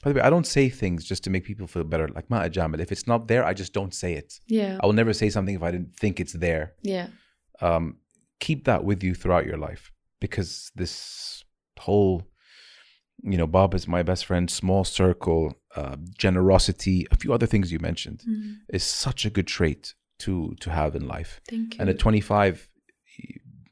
by 0.03 0.11
the 0.11 0.19
way, 0.19 0.25
I 0.25 0.29
don't 0.29 0.47
say 0.47 0.69
things 0.69 1.03
just 1.03 1.23
to 1.25 1.29
make 1.29 1.43
people 1.45 1.67
feel 1.67 1.83
better. 1.83 2.07
Like, 2.07 2.29
ma 2.29 2.41
ajamil. 2.43 2.79
If 2.79 2.91
it's 2.91 3.07
not 3.07 3.27
there, 3.27 3.43
I 3.43 3.53
just 3.53 3.73
don't 3.73 3.93
say 3.93 4.13
it. 4.13 4.39
Yeah, 4.47 4.77
I 4.81 4.85
will 4.85 4.93
never 4.93 5.13
say 5.13 5.29
something 5.29 5.55
if 5.55 5.63
I 5.63 5.71
didn't 5.71 5.95
think 5.97 6.19
it's 6.19 6.33
there. 6.33 6.73
yeah, 6.83 7.07
um, 7.61 7.97
keep 8.39 8.65
that 8.65 8.83
with 8.83 9.03
you 9.03 9.13
throughout 9.15 9.45
your 9.45 9.57
life 9.57 9.91
because 10.21 10.71
this 10.75 11.43
whole 11.79 12.23
you 13.21 13.37
know 13.37 13.47
bob 13.47 13.73
is 13.73 13.87
my 13.87 14.03
best 14.03 14.25
friend 14.25 14.49
small 14.49 14.83
circle 14.83 15.53
uh, 15.75 15.95
generosity 16.17 17.05
a 17.11 17.15
few 17.15 17.33
other 17.33 17.45
things 17.47 17.71
you 17.71 17.79
mentioned 17.79 18.23
Mm, 18.27 18.55
is 18.69 18.83
such 18.83 19.25
a 19.25 19.29
good 19.29 19.47
trait 19.47 19.93
to 20.19 20.55
to 20.59 20.69
have 20.69 20.95
in 20.95 21.07
life 21.07 21.39
thank 21.49 21.75
you. 21.75 21.79
and 21.81 21.89
at 21.89 21.99
25 21.99 22.69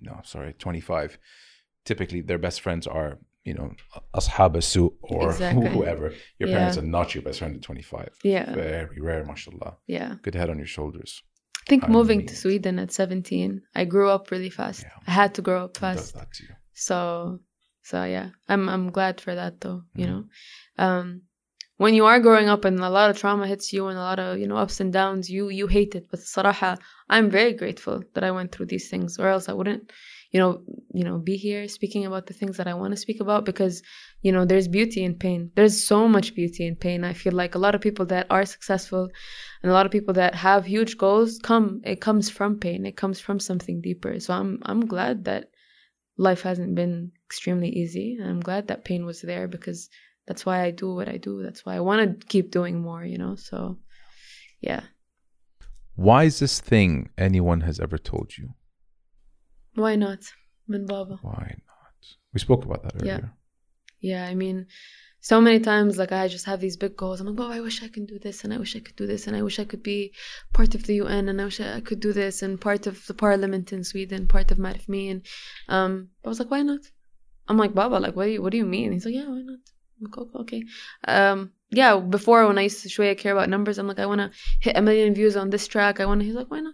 no 0.01 0.19
sorry 0.23 0.53
25 0.53 1.17
typically 1.85 2.21
their 2.21 2.37
best 2.37 2.61
friends 2.61 2.87
are 2.87 3.19
you 3.43 3.53
know 3.53 3.71
ashab 4.13 4.61
su 4.63 4.93
or 5.01 5.29
Exactly. 5.31 5.69
whoever 5.69 6.13
your 6.39 6.49
Yeah. 6.49 6.57
parents 6.57 6.77
are 6.77 6.89
not 6.97 7.13
your 7.15 7.23
best 7.23 7.39
friend 7.39 7.55
at 7.55 7.61
25 7.61 8.09
yeah, 8.23 8.53
very 8.53 8.99
rare 9.01 9.23
mashallah 9.25 9.77
yeah. 9.87 10.15
good 10.21 10.35
head 10.35 10.49
on 10.49 10.57
your 10.57 10.67
shoulders 10.67 11.23
I 11.63 11.69
think 11.69 11.83
I 11.83 11.87
moving 11.89 12.19
mean- 12.19 12.27
to 12.27 12.35
Sweden 12.35 12.79
at 12.79 12.91
17, 12.91 13.61
I 13.75 13.85
grew 13.85 14.09
up 14.09 14.31
really 14.31 14.49
fast. 14.49 14.81
Yeah. 14.81 14.89
I 15.07 15.11
had 15.11 15.35
to 15.35 15.43
grow 15.43 15.63
up 15.65 15.77
fast. 15.77 16.15
that 16.15 16.33
to 16.33 16.43
you 16.43 16.49
So 16.73 17.39
so 17.83 18.03
yeah, 18.03 18.29
I'm 18.47 18.69
I'm 18.69 18.91
glad 18.91 19.21
for 19.21 19.33
that 19.35 19.61
though. 19.61 19.83
You 19.95 20.05
mm-hmm. 20.05 20.13
know, 20.13 20.23
um, 20.77 21.21
when 21.77 21.95
you 21.95 22.05
are 22.05 22.19
growing 22.19 22.47
up 22.47 22.63
and 22.63 22.79
a 22.79 22.89
lot 22.89 23.09
of 23.09 23.17
trauma 23.17 23.47
hits 23.47 23.73
you 23.73 23.87
and 23.87 23.97
a 23.97 24.01
lot 24.01 24.19
of 24.19 24.37
you 24.37 24.47
know 24.47 24.57
ups 24.57 24.79
and 24.79 24.93
downs, 24.93 25.29
you 25.29 25.49
you 25.49 25.65
hate 25.65 25.95
it. 25.95 26.09
But 26.11 26.19
saraha, 26.19 26.77
I'm 27.09 27.31
very 27.31 27.53
grateful 27.53 28.03
that 28.13 28.23
I 28.23 28.31
went 28.31 28.51
through 28.51 28.67
these 28.67 28.87
things, 28.89 29.17
or 29.17 29.27
else 29.27 29.49
I 29.49 29.53
wouldn't, 29.53 29.91
you 30.29 30.39
know, 30.39 30.61
you 30.93 31.03
know, 31.03 31.17
be 31.17 31.37
here 31.37 31.67
speaking 31.67 32.05
about 32.05 32.27
the 32.27 32.35
things 32.35 32.57
that 32.57 32.67
I 32.67 32.75
want 32.75 32.91
to 32.91 32.97
speak 32.97 33.19
about 33.19 33.45
because 33.45 33.81
you 34.21 34.31
know 34.31 34.45
there's 34.45 34.67
beauty 34.67 35.03
in 35.03 35.15
pain. 35.15 35.51
There's 35.55 35.87
so 35.87 36.07
much 36.07 36.35
beauty 36.35 36.67
in 36.67 36.75
pain. 36.75 37.03
I 37.03 37.13
feel 37.13 37.33
like 37.33 37.55
a 37.55 37.63
lot 37.65 37.73
of 37.73 37.81
people 37.81 38.05
that 38.07 38.27
are 38.29 38.45
successful 38.45 39.09
and 39.63 39.71
a 39.71 39.73
lot 39.73 39.87
of 39.87 39.91
people 39.91 40.13
that 40.13 40.35
have 40.35 40.65
huge 40.65 40.99
goals 40.99 41.39
come 41.41 41.81
it 41.83 41.99
comes 41.99 42.29
from 42.29 42.59
pain. 42.59 42.85
It 42.85 42.95
comes 42.95 43.19
from 43.19 43.39
something 43.39 43.81
deeper. 43.81 44.19
So 44.19 44.35
I'm 44.35 44.59
I'm 44.63 44.85
glad 44.85 45.25
that 45.25 45.50
life 46.17 46.41
hasn't 46.41 46.75
been 46.75 47.11
extremely 47.25 47.69
easy. 47.69 48.17
And 48.19 48.29
I'm 48.29 48.41
glad 48.41 48.67
that 48.67 48.85
pain 48.85 49.05
was 49.05 49.21
there 49.21 49.47
because 49.47 49.89
that's 50.27 50.45
why 50.45 50.63
I 50.63 50.71
do 50.71 50.93
what 50.93 51.09
I 51.09 51.17
do. 51.17 51.41
That's 51.43 51.65
why 51.65 51.75
I 51.75 51.79
want 51.79 52.19
to 52.19 52.27
keep 52.27 52.51
doing 52.51 52.79
more, 52.79 53.03
you 53.03 53.17
know? 53.17 53.35
So, 53.35 53.77
yeah. 54.61 54.81
Wisest 55.95 56.63
thing 56.63 57.09
anyone 57.17 57.61
has 57.61 57.79
ever 57.79 57.97
told 57.97 58.37
you? 58.37 58.53
Why 59.75 59.95
not? 59.95 60.19
Min 60.67 60.85
Baba. 60.85 61.19
Why 61.21 61.55
not? 61.67 62.17
We 62.33 62.39
spoke 62.39 62.65
about 62.65 62.83
that 62.83 62.95
earlier. 62.95 63.07
Yeah. 63.07 63.17
earlier. 63.17 63.33
Yeah, 64.01 64.25
I 64.25 64.35
mean, 64.35 64.67
so 65.23 65.39
many 65.39 65.59
times, 65.59 65.99
like, 65.99 66.11
I 66.11 66.27
just 66.27 66.47
have 66.47 66.59
these 66.59 66.77
big 66.77 66.97
goals. 66.97 67.21
I'm 67.21 67.27
like, 67.27 67.39
oh, 67.39 67.51
I 67.51 67.61
wish 67.61 67.83
I 67.83 67.87
could 67.87 68.07
do 68.07 68.17
this, 68.17 68.43
and 68.43 68.51
I 68.51 68.57
wish 68.57 68.75
I 68.75 68.79
could 68.79 68.95
do 68.95 69.05
this, 69.05 69.27
and 69.27 69.35
I 69.35 69.43
wish 69.43 69.59
I 69.59 69.65
could 69.65 69.83
be 69.83 70.13
part 70.51 70.73
of 70.73 70.87
the 70.87 70.95
UN, 70.95 71.29
and 71.29 71.39
I 71.39 71.45
wish 71.45 71.61
I 71.61 71.79
could 71.81 71.99
do 71.99 72.11
this, 72.11 72.41
and 72.41 72.59
part 72.59 72.87
of 72.87 73.05
the 73.05 73.13
parliament 73.13 73.71
in 73.71 73.83
Sweden, 73.83 74.27
part 74.27 74.49
of 74.49 74.57
Marifmi. 74.57 75.11
And 75.11 75.21
um, 75.69 76.09
I 76.25 76.29
was 76.29 76.39
like, 76.39 76.49
why 76.49 76.63
not? 76.63 76.81
I'm 77.47 77.57
like, 77.57 77.75
Baba, 77.75 77.97
like, 77.97 78.15
what 78.15 78.25
do 78.25 78.31
you, 78.31 78.41
what 78.41 78.51
do 78.51 78.57
you 78.57 78.65
mean? 78.65 78.93
He's 78.93 79.05
like, 79.05 79.13
yeah, 79.13 79.27
why 79.27 79.43
not? 79.43 79.59
Like, 80.01 80.17
okay, 80.17 80.39
okay. 80.39 80.63
Um, 81.07 81.51
yeah, 81.69 81.99
before 81.99 82.47
when 82.47 82.57
I 82.57 82.63
used 82.63 82.81
to 82.81 82.89
show 82.89 83.03
i 83.03 83.13
care 83.13 83.33
about 83.33 83.49
numbers, 83.49 83.77
I'm 83.77 83.87
like, 83.87 83.99
I 83.99 84.07
want 84.07 84.21
to 84.21 84.31
hit 84.59 84.75
a 84.75 84.81
million 84.81 85.13
views 85.13 85.37
on 85.37 85.51
this 85.51 85.67
track. 85.67 85.99
I 85.99 86.07
want 86.07 86.21
to, 86.21 86.25
he's 86.25 86.35
like, 86.35 86.49
why 86.49 86.61
not? 86.61 86.73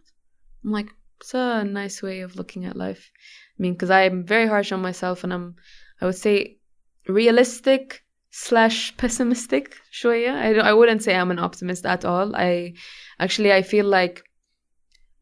I'm 0.64 0.72
like, 0.72 0.88
it's 1.20 1.34
a 1.34 1.66
nice 1.66 2.02
way 2.02 2.22
of 2.22 2.38
looking 2.38 2.64
at 2.64 2.78
life. 2.78 3.12
I 3.60 3.62
mean, 3.62 3.74
because 3.74 3.90
I'm 3.90 4.24
very 4.24 4.48
harsh 4.48 4.72
on 4.72 4.82
myself, 4.82 5.26
and 5.26 5.34
I'm, 5.34 5.56
I 6.00 6.06
would 6.06 6.16
say, 6.16 6.60
realistic 7.08 8.06
slash 8.31 8.97
pessimistic 8.97 9.75
شوية 9.91 10.31
I, 10.31 10.53
don't- 10.53 10.65
I 10.67 10.73
wouldn't 10.73 11.03
say 11.03 11.15
I'm 11.15 11.31
an 11.31 11.39
optimist 11.39 11.85
at 11.87 12.05
all 12.05 12.35
I 12.37 12.75
actually 13.19 13.53
I 13.53 13.63
feel 13.63 13.87
like 13.87 14.23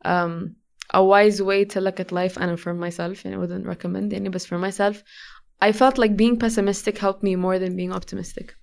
um 0.05 0.57
a 0.93 1.03
wise 1.05 1.41
way 1.43 1.65
to 1.73 1.81
look 1.81 2.01
at 2.01 2.13
life 2.13 2.37
and 2.37 2.59
for 2.59 2.75
myself 2.75 3.25
and 3.25 3.35
I 3.35 3.39
wouldn't 3.39 3.67
recommend 3.67 4.13
any 4.13 4.29
but 4.29 4.43
for 4.43 4.59
myself 4.59 5.03
I 5.61 5.73
felt 5.73 5.99
like 5.99 6.17
being 6.17 6.39
pessimistic 6.39 6.99
helped 6.99 7.23
me 7.23 7.37
more 7.37 7.59
than 7.59 7.77
being 7.77 7.93
optimistic 7.93 8.55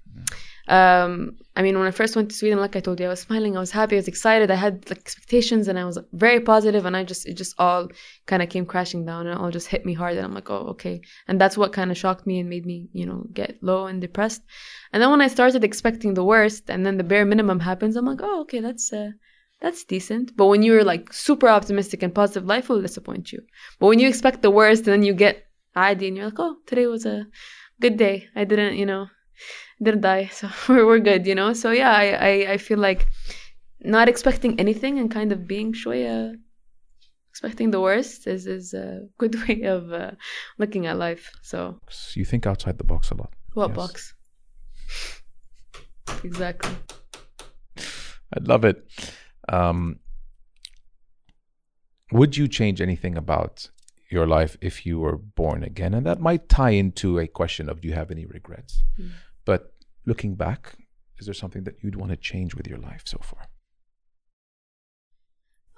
Um, 0.69 1.37
I 1.57 1.63
mean, 1.63 1.77
when 1.77 1.89
I 1.89 1.91
first 1.91 2.15
went 2.15 2.31
to 2.31 2.37
Sweden, 2.37 2.61
like 2.61 2.77
I 2.77 2.81
told 2.81 3.01
you, 3.01 3.07
I 3.07 3.11
was 3.11 3.21
smiling, 3.21 3.57
I 3.57 3.61
was 3.61 3.73
happy, 3.73 3.97
I 3.97 3.99
was 3.99 4.09
excited, 4.09 4.51
I 4.51 4.55
had 4.55 4.89
like, 4.89 5.01
expectations, 5.01 5.69
and 5.69 5.79
I 5.79 5.85
was 5.85 5.99
very 6.13 6.41
positive, 6.41 6.87
and 6.87 6.97
I 6.97 7.05
just 7.05 7.27
it 7.27 7.35
just 7.35 7.55
all 7.59 7.89
kind 8.27 8.43
of 8.43 8.49
came 8.49 8.65
crashing 8.65 9.05
down, 9.05 9.27
and 9.27 9.37
it 9.37 9.43
all 9.43 9.51
just 9.51 9.67
hit 9.67 9.85
me 9.85 9.93
hard, 9.93 10.17
and 10.17 10.25
I'm 10.25 10.35
like, 10.35 10.51
oh, 10.51 10.69
okay, 10.69 11.03
and 11.27 11.41
that's 11.41 11.59
what 11.59 11.73
kind 11.73 11.91
of 11.91 11.99
shocked 11.99 12.27
me 12.27 12.39
and 12.39 12.49
made 12.49 12.65
me, 12.65 12.89
you 12.93 13.07
know, 13.07 13.27
get 13.33 13.59
low 13.61 13.87
and 13.87 14.01
depressed, 14.01 14.43
and 14.93 15.03
then 15.03 15.11
when 15.11 15.21
I 15.21 15.29
started 15.29 15.65
expecting 15.65 16.15
the 16.15 16.25
worst, 16.25 16.71
and 16.71 16.87
then 16.87 16.97
the 16.97 17.05
bare 17.05 17.27
minimum 17.27 17.61
happens, 17.61 17.97
I'm 17.97 18.07
like, 18.07 18.21
oh, 18.23 18.43
okay, 18.43 18.61
that's 18.61 18.93
uh, 18.93 19.11
that's 19.61 19.85
decent, 19.85 20.37
but 20.37 20.47
when 20.47 20.63
you're 20.63 20.85
like 20.85 21.13
super 21.13 21.49
optimistic 21.49 22.03
and 22.03 22.15
positive, 22.15 22.47
life 22.47 22.69
will 22.69 22.81
disappoint 22.81 23.33
you, 23.33 23.41
but 23.81 23.89
when 23.89 23.99
you 23.99 24.09
expect 24.09 24.43
the 24.43 24.51
worst, 24.51 24.87
and 24.87 24.93
then 24.93 25.03
you 25.03 25.13
get 25.13 25.45
ID, 25.75 26.07
and 26.07 26.17
you're 26.17 26.27
like, 26.27 26.39
oh, 26.39 26.57
today 26.67 26.87
was 26.87 27.05
a 27.05 27.27
good 27.81 27.97
day, 27.97 28.29
I 28.37 28.45
didn't, 28.45 28.77
you 28.77 28.87
know 28.87 29.09
didn't 29.84 30.01
die 30.01 30.26
so 30.28 30.49
we're, 30.70 30.86
we're 30.86 30.99
good 30.99 31.26
you 31.28 31.36
know 31.36 31.53
so 31.53 31.72
yeah 31.72 31.91
I, 31.91 32.05
I 32.32 32.51
I 32.53 32.58
feel 32.58 32.80
like 32.80 33.08
not 33.82 34.08
expecting 34.10 34.60
anything 34.60 34.99
and 34.99 35.12
kind 35.12 35.32
of 35.32 35.47
being 35.47 35.74
شوية 35.74 36.36
expecting 37.30 37.70
the 37.72 37.80
worst 37.80 38.26
is 38.28 38.47
is 38.47 38.74
a 38.74 38.88
good 39.20 39.36
way 39.47 39.62
of 39.76 39.91
uh, 39.93 40.12
looking 40.58 40.88
at 40.88 40.97
life 40.97 41.26
so 41.43 41.80
So 41.89 42.20
you 42.20 42.26
think 42.26 42.45
outside 42.47 42.78
the 42.78 42.84
box 42.93 43.12
a 43.12 43.16
lot. 43.16 43.32
what 43.53 43.70
Yes. 43.70 43.78
box 43.78 43.93
exactly 46.24 46.76
I 48.36 48.39
love 48.41 48.66
it. 48.66 48.78
Um, 49.47 49.99
would 52.12 52.36
you 52.36 52.47
change 52.47 52.82
anything 52.82 53.16
about 53.18 53.70
your 54.13 54.27
life 54.27 54.57
if 54.61 54.87
you 54.87 55.01
were 55.01 55.17
born 55.17 55.65
again? 55.65 55.95
And 55.95 56.07
that 56.07 56.21
might 56.21 56.49
tie 56.49 56.71
into 56.71 57.19
a 57.19 57.27
question 57.27 57.69
of 57.69 57.81
do 57.81 57.89
you 57.89 57.95
have 57.95 58.11
any 58.11 58.27
regrets? 58.27 58.83
Mm. 59.01 59.11
But 59.45 59.73
looking 60.07 60.35
back, 60.35 60.77
is 61.19 61.27
there 61.27 61.35
something 61.35 61.65
that 61.65 61.77
you'd 61.83 61.97
want 61.97 62.11
to 62.11 62.17
change 62.17 62.55
with 62.55 62.67
your 62.67 62.79
life 62.79 63.03
so 63.05 63.19
far? 63.23 63.49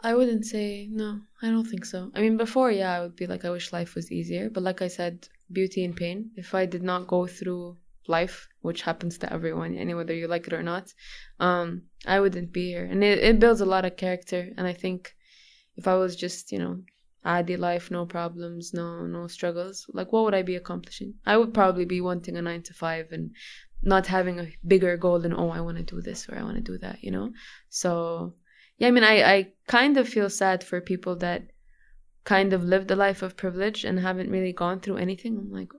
I 0.02 0.14
wouldn't 0.14 0.44
say 0.44 0.86
no. 0.90 1.20
I 1.40 1.48
don't 1.48 1.66
think 1.66 1.86
so. 1.86 2.10
I 2.14 2.20
mean, 2.20 2.36
before, 2.36 2.70
yeah, 2.70 2.92
I 2.92 3.00
would 3.00 3.16
be 3.16 3.26
like, 3.26 3.46
I 3.46 3.50
wish 3.50 3.72
life 3.72 3.94
was 3.94 4.12
easier. 4.12 4.50
But 4.50 4.62
like 4.62 4.82
I 4.82 4.88
said, 4.88 5.28
beauty 5.50 5.82
and 5.82 5.96
pain. 5.96 6.30
If 6.36 6.54
I 6.54 6.66
did 6.66 6.82
not 6.82 7.06
go 7.06 7.26
through 7.26 7.78
life, 8.06 8.48
which 8.60 8.82
happens 8.82 9.16
to 9.18 9.32
everyone, 9.32 9.76
any 9.76 9.94
whether 9.94 10.14
you 10.14 10.28
like 10.28 10.46
it 10.46 10.52
or 10.52 10.62
not, 10.62 10.92
um, 11.40 11.84
I 12.06 12.20
wouldn't 12.20 12.52
be 12.52 12.68
here. 12.68 12.84
And 12.84 13.02
it, 13.02 13.18
it 13.18 13.38
builds 13.40 13.62
a 13.62 13.66
lot 13.66 13.86
of 13.86 13.96
character. 13.96 14.50
And 14.58 14.66
I 14.66 14.74
think 14.74 15.14
if 15.76 15.88
I 15.88 15.94
was 15.94 16.16
just, 16.16 16.52
you 16.52 16.58
know, 16.58 16.82
adi 17.24 17.56
life, 17.56 17.90
no 17.90 18.06
problems, 18.06 18.74
no 18.74 19.06
no 19.06 19.26
struggles, 19.26 19.86
like 19.92 20.12
what 20.12 20.24
would 20.24 20.34
I 20.34 20.42
be 20.42 20.56
accomplishing? 20.56 21.14
I 21.24 21.36
would 21.36 21.54
probably 21.54 21.84
be 21.84 22.00
wanting 22.00 22.36
a 22.36 22.42
nine 22.42 22.62
to 22.64 22.74
five 22.74 23.12
and 23.12 23.30
not 23.82 24.06
having 24.06 24.40
a 24.40 24.52
bigger 24.66 24.96
goal 24.96 25.20
than 25.20 25.34
oh 25.34 25.50
I 25.50 25.60
want 25.60 25.76
to 25.76 25.82
do 25.82 26.00
this 26.00 26.28
or 26.28 26.36
I 26.38 26.42
want 26.42 26.56
to 26.56 26.62
do 26.62 26.78
that, 26.78 27.02
you 27.02 27.10
know. 27.10 27.32
So 27.68 28.34
yeah, 28.78 28.88
I 28.88 28.90
mean, 28.90 29.04
I, 29.04 29.22
I 29.22 29.52
kind 29.66 29.96
of 29.96 30.08
feel 30.08 30.28
sad 30.28 30.64
for 30.64 30.80
people 30.80 31.16
that 31.16 31.50
kind 32.24 32.52
of 32.52 32.64
lived 32.64 32.90
a 32.90 32.96
life 32.96 33.22
of 33.22 33.36
privilege 33.36 33.84
and 33.84 34.00
haven't 34.00 34.30
really 34.30 34.52
gone 34.52 34.80
through 34.80 34.96
anything. 34.96 35.36
I'm 35.38 35.52
like, 35.52 35.72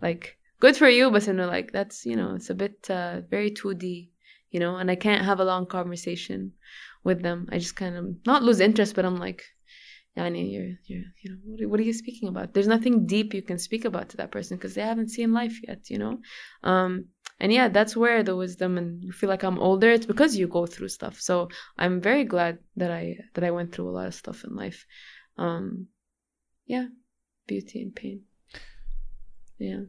like 0.00 0.38
good 0.60 0.76
for 0.76 0.88
you, 0.88 1.10
but 1.10 1.26
you 1.26 1.32
know, 1.32 1.46
like 1.46 1.72
that's 1.72 2.06
you 2.06 2.16
know, 2.16 2.34
it's 2.34 2.50
a 2.50 2.54
bit 2.54 2.88
uh, 2.90 3.22
very 3.28 3.50
2D, 3.50 4.10
you 4.50 4.60
know, 4.60 4.76
and 4.76 4.90
I 4.90 4.96
can't 4.96 5.24
have 5.24 5.40
a 5.40 5.44
long 5.44 5.66
conversation 5.66 6.52
with 7.02 7.22
them. 7.22 7.48
I 7.50 7.58
just 7.58 7.76
kind 7.76 7.96
of 7.96 8.16
not 8.26 8.42
lose 8.42 8.60
interest, 8.60 8.94
but 8.94 9.04
I'm 9.04 9.18
like, 9.18 9.44
Yani, 10.16 10.50
you're, 10.50 10.72
you're, 10.86 11.04
you 11.22 11.30
know, 11.30 11.36
what 11.44 11.60
are, 11.60 11.68
what 11.68 11.80
are 11.80 11.82
you 11.82 11.92
speaking 11.92 12.28
about? 12.28 12.54
There's 12.54 12.66
nothing 12.66 13.06
deep 13.06 13.34
you 13.34 13.42
can 13.42 13.58
speak 13.58 13.84
about 13.84 14.08
to 14.10 14.16
that 14.16 14.30
person 14.30 14.56
because 14.56 14.74
they 14.74 14.80
haven't 14.80 15.10
seen 15.10 15.32
life 15.32 15.60
yet, 15.68 15.90
you 15.90 15.98
know. 15.98 16.18
Um, 16.62 17.06
and 17.38 17.52
yeah, 17.52 17.68
that's 17.68 17.94
where 17.94 18.22
the 18.22 18.34
wisdom 18.34 18.78
and 18.78 19.02
you 19.04 19.12
feel 19.12 19.28
like 19.28 19.42
I'm 19.42 19.58
older. 19.58 19.90
It's 19.90 20.06
because 20.06 20.34
you 20.34 20.46
go 20.48 20.64
through 20.64 20.88
stuff. 20.88 21.20
So 21.20 21.48
I'm 21.76 22.00
very 22.00 22.24
glad 22.24 22.58
that 22.76 22.90
I 22.90 23.18
that 23.34 23.44
I 23.44 23.50
went 23.50 23.72
through 23.72 23.90
a 23.90 23.96
lot 23.98 24.06
of 24.06 24.14
stuff 24.14 24.42
in 24.44 24.56
life. 24.56 24.86
Um, 25.36 25.88
yeah, 26.66 26.86
beauty 27.46 27.82
and 27.82 27.94
pain. 27.94 28.22
Yeah. 29.58 29.82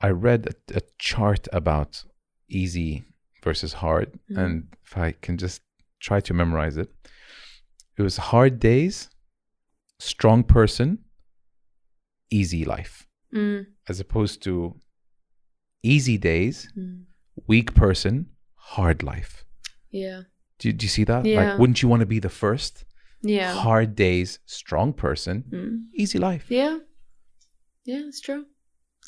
I 0.00 0.10
read 0.10 0.46
a, 0.46 0.76
a 0.78 0.82
chart 0.98 1.48
about 1.52 2.04
easy 2.48 3.04
versus 3.42 3.72
hard, 3.72 4.12
Mhm. 4.30 4.38
and 4.38 4.68
if 4.84 4.96
I 4.96 5.12
can 5.12 5.36
just 5.36 5.62
try 5.98 6.20
to 6.20 6.34
memorize 6.34 6.76
it, 6.76 6.90
it 7.96 8.02
was 8.02 8.16
hard 8.16 8.58
days, 8.60 9.08
strong 9.98 10.42
person, 10.44 10.98
easy 12.30 12.64
life, 12.64 13.06
Mm, 13.32 13.66
as 13.88 13.98
opposed 14.00 14.42
to 14.44 14.76
easy 15.82 16.16
days, 16.18 16.70
mm. 16.78 17.02
weak 17.48 17.74
person, 17.74 18.26
hard 18.54 19.02
life. 19.02 19.44
Yeah. 19.90 20.22
Do, 20.58 20.72
do 20.72 20.84
you 20.84 20.88
see 20.88 21.04
that? 21.04 21.24
Yeah. 21.24 21.40
Like, 21.42 21.58
wouldn't 21.58 21.82
you 21.82 21.88
want 21.88 22.00
to 22.00 22.06
be 22.06 22.20
the 22.20 22.28
first? 22.28 22.84
Yeah. 23.22 23.52
Hard 23.52 23.94
days, 23.96 24.38
strong 24.46 24.92
person, 24.92 25.44
Mm. 25.50 25.76
easy 25.94 26.18
life. 26.18 26.46
Yeah. 26.48 26.78
Yeah, 27.84 28.02
it's 28.06 28.20
true. 28.20 28.44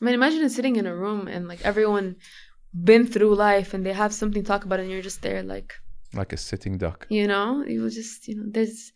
I 0.01 0.05
mean, 0.05 0.15
imagine 0.15 0.49
sitting 0.51 0.77
in 0.77 0.87
a 0.87 0.95
room 0.95 1.29
and 1.29 1.49
like 1.49 1.63
everyone 1.65 2.17
been 2.73 3.07
through 3.07 3.35
life 3.35 3.73
and 3.75 3.87
they 3.87 3.93
have 3.93 4.13
something 4.13 4.43
to 4.43 4.47
talk 4.47 4.65
about 4.65 4.81
and 4.81 4.91
you're 4.91 5.01
just 5.03 5.23
there 5.23 5.43
like 5.43 5.73
Like 6.17 6.33
a 6.33 6.37
sitting 6.37 6.79
duck. 6.79 7.07
you 7.11 7.27
know 7.27 7.65
you 7.73 7.83
will 7.83 7.91
just 7.91 8.27
you 8.29 8.37
know 8.37 8.47
there's 8.57 8.93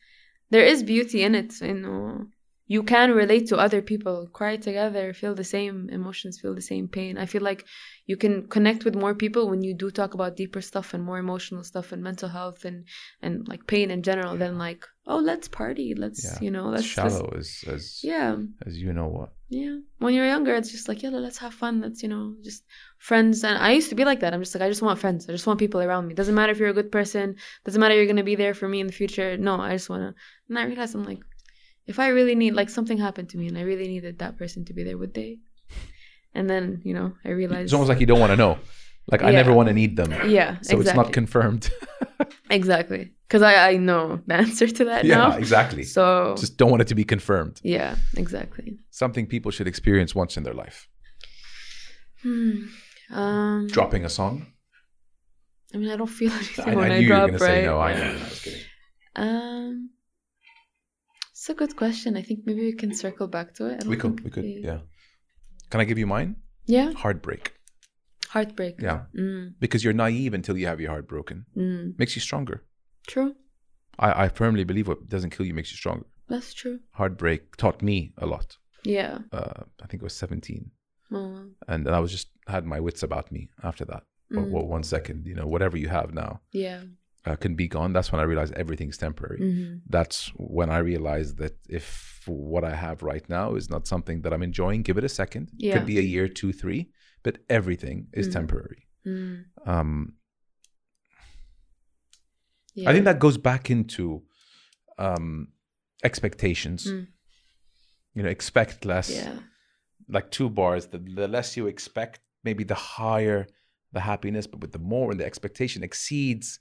there 0.51 0.65
is 0.65 0.83
beauty 0.83 1.23
in 1.23 1.35
it 1.35 1.61
you 1.61 1.75
know 1.75 2.27
you 2.75 2.83
can 2.95 3.09
relate 3.23 3.45
to 3.49 3.57
other 3.67 3.83
people 3.91 4.17
cry 4.39 4.55
together 4.69 5.05
feel 5.21 5.35
the 5.35 5.51
same 5.57 5.77
emotions 5.99 6.35
feel 6.41 6.55
the 6.55 6.69
same 6.73 6.87
pain. 6.99 7.13
I 7.25 7.27
feel 7.33 7.45
like 7.51 7.63
you 8.11 8.17
can 8.23 8.35
connect 8.55 8.81
with 8.85 8.95
more 9.05 9.15
people 9.25 9.43
when 9.51 9.61
you 9.67 9.73
do 9.83 9.89
talk 9.91 10.11
about 10.15 10.37
deeper 10.43 10.63
stuff 10.71 10.95
and 10.95 11.03
more 11.09 11.19
emotional 11.27 11.65
stuff 11.71 11.87
and 11.93 12.01
mental 12.11 12.29
health 12.39 12.61
and 12.69 12.79
and 13.25 13.35
like 13.53 13.63
pain 13.75 13.89
in 13.97 14.01
general 14.11 14.35
than 14.43 14.55
like 14.67 14.83
oh 15.13 15.21
let's 15.31 15.49
party 15.61 15.89
let's 16.05 16.21
Yeah. 16.25 16.39
you 16.45 16.51
know 16.55 16.67
let's 16.75 16.89
let's- 16.97 16.97
shallow 16.97 17.29
as 17.43 17.49
as 17.75 17.83
yeah. 18.13 18.31
as 18.67 18.75
you 18.85 18.93
know 18.99 19.09
what. 19.17 19.31
yeah. 19.63 19.77
When 20.03 20.15
you're 20.15 20.33
younger 20.35 20.55
it's 20.61 20.73
just 20.77 20.87
like 20.91 21.01
yeah 21.05 21.11
let's 21.27 21.41
have 21.45 21.55
fun 21.63 21.75
let's 21.85 22.01
you 22.05 22.11
know 22.15 22.25
just 22.49 22.63
friends. 23.09 23.37
And 23.49 23.57
i 23.67 23.71
used 23.79 23.91
to 23.93 23.99
be 24.01 24.05
like 24.11 24.21
that. 24.23 24.33
I'm 24.33 24.43
just 24.45 24.55
like 24.55 24.67
i 24.67 24.73
just 24.75 24.85
want 24.87 25.01
friends. 25.05 25.21
I 25.29 25.33
just 25.39 25.49
want 25.49 25.59
people 25.65 25.81
around 25.87 26.05
me. 26.07 26.15
Doesn't 26.21 26.39
matter 26.39 26.53
if 26.55 26.59
you're 26.61 26.75
a 26.77 26.81
good 26.81 26.93
person. 26.99 27.27
Doesn't 27.67 27.81
matter 27.83 27.95
you're 27.97 28.11
gonna 28.13 28.33
be 28.33 28.41
there 28.43 28.55
for 28.61 28.69
me 28.73 28.79
in 28.83 28.89
the 28.91 28.99
future. 29.03 29.29
No 29.49 29.53
i 29.69 29.73
just 29.81 29.91
want 29.93 30.03
to 30.07 30.11
and 30.49 30.57
i 30.61 30.65
realized 30.71 30.95
i'm 30.97 31.05
like 31.13 31.23
if 31.87 31.99
I 31.99 32.09
really 32.09 32.35
need 32.35 32.55
like 32.55 32.71
something 32.71 32.99
happened 32.99 33.31
to 33.31 33.39
me 33.39 33.49
and 33.49 33.59
I 33.59 33.63
really 33.63 33.89
needed 33.89 34.19
that 34.19 34.37
person 34.39 34.65
to 34.67 34.73
be 34.75 34.83
there, 34.85 34.99
would 34.99 35.15
they? 35.15 35.39
And 36.35 36.49
then 36.49 36.81
you 36.85 36.95
know 36.95 37.13
I 37.25 37.31
realized 37.31 37.65
It's 37.65 37.73
almost 37.73 37.89
like 37.89 38.01
you 38.01 38.07
don't 38.07 38.21
want 38.21 38.31
to 38.33 38.37
know. 38.37 38.59
Like 39.11 39.23
I 39.23 39.31
never 39.33 39.53
want 39.53 39.69
to 39.69 39.75
need 39.75 39.97
them. 39.97 40.13
yeah, 40.31 40.59
So 40.63 40.81
it's 40.81 40.95
not 40.95 41.13
confirmed. 41.13 41.71
exactly 42.51 43.13
because 43.27 43.43
I 43.43 43.71
I 43.71 43.77
know 43.77 44.21
the 44.27 44.35
answer 44.35 44.67
to 44.69 44.85
that 44.85 45.05
yeah, 45.05 45.17
now. 45.17 45.37
exactly. 45.37 45.83
So 45.83 46.37
Just 46.39 46.57
don't 46.57 46.71
want 46.71 46.83
it 46.83 46.89
to 46.89 46.95
be 46.95 47.05
confirmed. 47.05 47.61
yeah, 47.65 47.97
exactly. 48.17 48.79
Something 48.91 49.27
people 49.27 49.51
should 49.51 49.67
experience 49.67 50.15
once 50.15 50.37
in 50.37 50.43
their 50.45 50.55
life. 50.55 50.87
Hmm. 52.23 52.67
Um, 53.13 53.67
Dropping 53.69 54.05
a 54.05 54.09
song. 54.09 54.47
I 55.75 55.79
mean, 55.79 55.91
I 55.91 55.97
don't 55.97 56.07
feel 56.07 56.33
anything 56.41 56.65
I, 56.69 56.73
I 56.73 56.75
when 56.77 56.93
I, 56.93 57.01
were 57.01 57.07
drop, 57.07 57.31
right? 57.31 57.41
say 57.41 57.65
no. 57.65 57.79
I 57.81 57.95
know. 57.95 58.11
I 58.11 58.13
was 58.13 58.41
kidding. 58.43 58.61
Um, 59.17 59.90
it's 61.41 61.49
a 61.49 61.55
good 61.55 61.75
question. 61.75 62.17
I 62.19 62.23
think 62.23 62.41
maybe 62.45 62.61
we 62.61 62.75
can 62.75 62.93
circle 62.95 63.27
back 63.27 63.55
to 63.55 63.67
it. 63.67 63.85
We 63.85 63.97
could. 63.97 64.21
We 64.25 64.31
could. 64.31 64.45
Yeah. 64.45 64.81
Can 65.71 65.81
I 65.81 65.85
give 65.85 65.97
you 65.99 66.07
mine? 66.07 66.37
Yeah. 66.67 66.93
Heartbreak. 66.93 67.55
Heartbreak. 68.29 68.75
Yeah. 68.81 69.05
Mm, 69.19 69.55
Because 69.59 69.83
you're 69.83 69.95
naive 69.95 70.35
until 70.35 70.57
you 70.59 70.67
have 70.67 70.81
your 70.81 70.91
heart 70.91 71.09
broken. 71.09 71.47
mm. 71.57 71.99
Makes 71.99 72.15
you 72.17 72.21
stronger. 72.21 72.63
True. 73.07 73.35
I, 73.99 74.25
I 74.25 74.29
firmly 74.29 74.65
believe 74.65 74.87
what 74.87 75.09
doesn't 75.09 75.31
kill 75.31 75.47
you 75.47 75.55
makes 75.55 75.71
you 75.73 75.77
stronger. 75.79 76.07
That's 76.29 76.53
true. 76.55 76.79
Heartbreak 76.93 77.57
taught 77.57 77.81
me 77.83 78.13
a 78.19 78.27
lot. 78.27 78.57
Yeah. 78.85 79.19
Uh, 79.33 79.63
I 79.83 79.87
think 79.87 80.03
I 80.03 80.05
was 80.05 80.15
17. 80.15 80.71
Oh, 81.13 81.47
And 81.67 81.89
I 81.89 81.99
was 82.01 82.11
just 82.13 82.29
had 82.47 82.65
my 82.67 82.81
wits 82.81 83.03
about 83.03 83.33
me 83.33 83.49
after 83.63 83.85
that. 83.87 84.03
Mm. 84.33 84.51
well, 84.51 84.67
one 84.67 84.85
second, 84.85 85.27
you 85.27 85.35
know, 85.35 85.47
whatever 85.49 85.77
you 85.77 85.89
have 85.89 86.15
now 86.15 86.41
yeah. 86.53 86.83
Uh, 87.27 87.37
can 87.37 87.55
be 87.55 87.69
gone. 87.69 87.93
That's 87.93 88.11
when 88.13 88.21
I 88.21 88.25
realized 88.25 88.55
everything's 88.55 88.99
temporary. 88.99 89.39
hmm 89.41 89.75
That's 89.89 90.29
when 90.37 90.71
I 90.71 90.79
realized 90.79 91.37
that 91.39 91.55
if 91.69 91.87
what 92.27 92.65
I 92.65 92.75
have 92.75 93.03
right 93.03 93.27
now 93.29 93.55
is 93.57 93.69
not 93.71 93.87
something 93.87 94.23
that 94.23 94.33
I'm 94.33 94.43
enjoying, 94.43 94.83
give 94.83 94.99
it 94.99 95.05
a 95.05 95.09
second. 95.09 95.51
Yeah. 95.57 95.75
Could 95.75 95.87
be 95.87 95.99
a 95.99 96.03
year, 96.03 96.29
two, 96.29 96.53
three, 96.53 96.91
but 97.23 97.39
everything 97.49 98.09
is 98.13 98.29
Mhm. 98.29 98.33
temporary. 98.33 98.87
Mm. 99.07 99.45
Um, 99.67 100.15
Yeah. 102.75 102.89
I 102.91 102.93
think 102.93 103.05
that 103.05 103.19
goes 103.19 103.37
back 103.39 103.71
into 103.71 104.23
um, 104.99 105.49
expectations. 106.05 106.87
Mm. 106.87 107.07
You 108.15 108.23
know, 108.23 108.29
expect 108.29 108.85
less. 108.85 109.11
Yeah. 109.11 109.39
Like 110.09 110.31
two 110.31 110.51
bars. 110.51 110.87
The, 110.87 110.99
the 110.99 111.27
less 111.29 111.57
you 111.57 111.67
expect, 111.67 112.21
maybe 112.45 112.65
the 112.65 112.75
higher 112.75 113.47
the 113.93 114.01
happiness. 114.01 114.47
But 114.47 114.61
with 114.61 114.73
the 114.73 114.79
more 114.79 115.11
and 115.11 115.19
the 115.21 115.25
expectation 115.27 115.83
exceeds, 115.83 116.61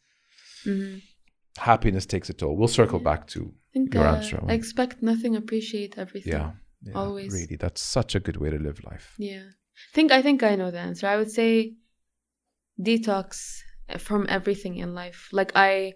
hmm 0.64 0.98
happiness 1.58 2.06
takes 2.06 2.30
a 2.30 2.34
toll. 2.34 2.56
We'll 2.56 2.70
circle 2.70 3.00
back 3.00 3.28
to 3.28 3.54
think 3.74 3.94
Your 3.94 4.08
uh, 4.08 4.16
answer, 4.16 4.42
I 4.48 4.54
expect 4.54 5.02
nothing, 5.02 5.36
appreciate 5.36 5.98
everything. 5.98 6.34
yeah, 6.34 6.52
yeah, 6.82 6.94
Always. 6.96 7.34
Really, 7.34 7.58
that's 7.58 7.82
such 7.82 8.16
a 8.16 8.20
good 8.20 8.38
way 8.38 8.50
to 8.50 8.58
live 8.58 8.82
life. 8.84 9.16
Yeah. 9.18 9.44
I 9.44 9.96
think 9.96 10.12
I 10.12 10.22
think 10.22 10.44
I 10.44 10.56
know 10.56 10.72
the 10.72 10.80
answer. 10.80 11.08
I 11.08 11.18
would 11.18 11.32
say 11.32 11.74
detox 12.80 13.60
from 13.98 14.26
everything 14.30 14.78
in 14.78 14.94
life. 14.94 15.30
Like 15.32 15.52
I 15.56 15.94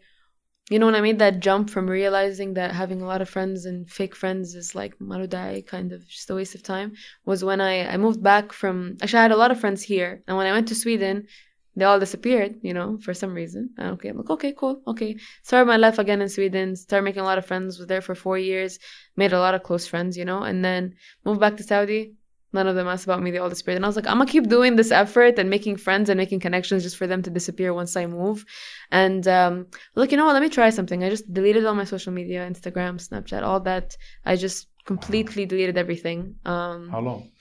you 0.70 0.80
know 0.80 0.86
when 0.86 0.96
I 0.96 1.02
made 1.02 1.20
that 1.20 1.42
jump 1.42 1.70
from 1.70 1.90
realizing 1.90 2.54
that 2.54 2.72
having 2.72 3.02
a 3.02 3.06
lot 3.06 3.22
of 3.22 3.30
friends 3.30 3.66
and 3.66 3.90
fake 3.90 4.16
friends 4.16 4.56
is 4.56 4.74
like 4.74 4.98
marudai 5.00 5.66
kind 5.68 5.92
of 5.92 6.08
just 6.08 6.30
a 6.30 6.36
waste 6.36 6.56
of 6.56 6.64
time 6.64 6.94
was 7.26 7.44
when 7.44 7.60
I 7.60 7.86
I 7.94 7.98
moved 7.98 8.24
back 8.24 8.54
from 8.54 8.98
actually 9.02 9.20
I 9.20 9.24
had 9.24 9.32
a 9.34 9.38
lot 9.44 9.52
of 9.52 9.60
friends 9.60 9.84
here 9.84 10.24
and 10.28 10.38
when 10.38 10.48
I 10.48 10.54
went 10.54 10.70
to 10.70 10.76
Sweden 10.76 11.28
they 11.76 11.86
all 11.86 12.00
disappeared, 12.00 12.56
you 12.62 12.74
know, 12.74 13.00
for 13.02 13.14
some 13.14 13.34
reason. 13.34 13.70
Okay, 13.80 14.10
I'm 14.10 14.18
like, 14.18 14.30
okay, 14.30 14.54
cool, 14.54 14.82
okay. 14.88 15.18
Started 15.42 15.68
my 15.68 15.78
life 15.78 15.98
again 16.00 16.22
in 16.22 16.30
Sweden, 16.30 16.76
started 16.76 17.04
making 17.04 17.22
a 17.22 17.26
lot 17.26 17.38
of 17.38 17.46
friends, 17.46 17.80
was 17.80 17.88
there 17.88 18.02
for 18.02 18.16
four 18.16 18.38
years, 18.38 18.80
made 19.16 19.34
a 19.34 19.40
lot 19.40 19.56
of 19.56 19.64
close 19.64 19.88
friends, 19.88 20.16
you 20.18 20.26
know, 20.26 20.44
and 20.44 20.64
then 20.64 20.96
moved 21.26 21.40
back 21.40 21.58
to 21.58 21.64
Saudi, 21.64 22.14
none 22.54 22.68
of 22.68 22.76
them 22.76 22.88
asked 22.88 23.06
about 23.06 23.22
me. 23.22 23.32
They 23.32 23.40
all 23.40 23.50
disappeared. 23.50 23.78
And 23.78 23.86
i 23.86 23.88
was 23.88 23.96
like 23.96 24.08
i'm 24.08 24.20
gonna 24.20 24.30
keep 24.30 24.48
doing 24.48 24.76
this 24.76 24.92
effort 24.92 25.40
and 25.40 25.50
making 25.50 25.78
friends 25.78 26.10
and 26.10 26.18
making 26.18 26.40
connections 26.40 26.84
just 26.84 26.98
for 26.98 27.08
them 27.08 27.24
to 27.24 27.30
disappear 27.30 27.74
once 27.74 27.96
i 27.96 28.06
move. 28.06 28.46
And 28.92 29.28
um 29.28 29.68
like 29.96 30.12
you 30.12 30.18
know 30.18 30.26
what? 30.26 30.34
Let 30.34 30.44
me 30.44 30.50
try 30.50 30.70
something. 30.70 31.04
I 31.04 31.10
just 31.10 31.34
deleted 31.34 31.66
all 31.66 31.76
my 31.76 31.86
social 31.86 32.14
media 32.14 32.48
instagram 32.48 33.02
snapchat 33.06 33.42
all 33.44 33.60
that. 33.62 33.98
I 34.26 34.36
just 34.36 34.68
completely 34.86 35.46
deleted 35.46 35.78
everything 35.78 36.36
um 36.46 36.90
How 36.92 37.00
long? 37.00 37.32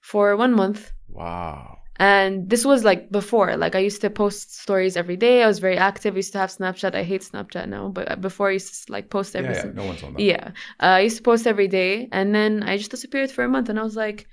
for 0.00 0.36
one 0.36 0.54
month. 0.54 0.92
Wow. 1.08 1.78
And 1.96 2.50
this 2.50 2.64
was 2.64 2.84
like 2.84 3.10
before 3.10 3.56
like 3.56 3.74
i 3.74 3.78
used 3.78 4.00
to 4.00 4.10
post 4.10 4.54
stories 4.54 4.96
every 4.96 5.16
day 5.16 5.42
i 5.42 5.46
was 5.46 5.60
very 5.60 5.78
active 5.78 6.14
I 6.14 6.16
used 6.16 6.32
to 6.32 6.38
have 6.38 6.50
snapchat 6.50 6.94
i 6.94 7.04
hate 7.04 7.22
snapchat 7.22 7.68
now 7.68 7.88
but 7.88 8.20
before 8.20 8.48
i 8.48 8.52
used 8.52 8.86
to 8.86 8.92
like 8.92 9.10
post 9.10 9.36
every 9.36 9.54
yeah, 9.54 9.62
sin- 9.62 9.74
no 9.74 9.84
one's 9.84 10.02
on 10.02 10.14
that. 10.14 10.22
yeah. 10.22 10.48
Uh, 10.80 10.98
I 10.98 11.00
used 11.00 11.18
to 11.18 11.22
post 11.22 11.46
every 11.46 11.68
day, 11.68 12.08
and 12.10 12.34
then 12.34 12.62
I 12.62 12.76
just 12.76 12.90
disappeared 12.90 13.30
for 13.30 13.44
a 13.44 13.48
month, 13.48 13.68
and 13.68 13.78
I 13.78 13.82
was 13.82 13.96
like, 13.96 14.26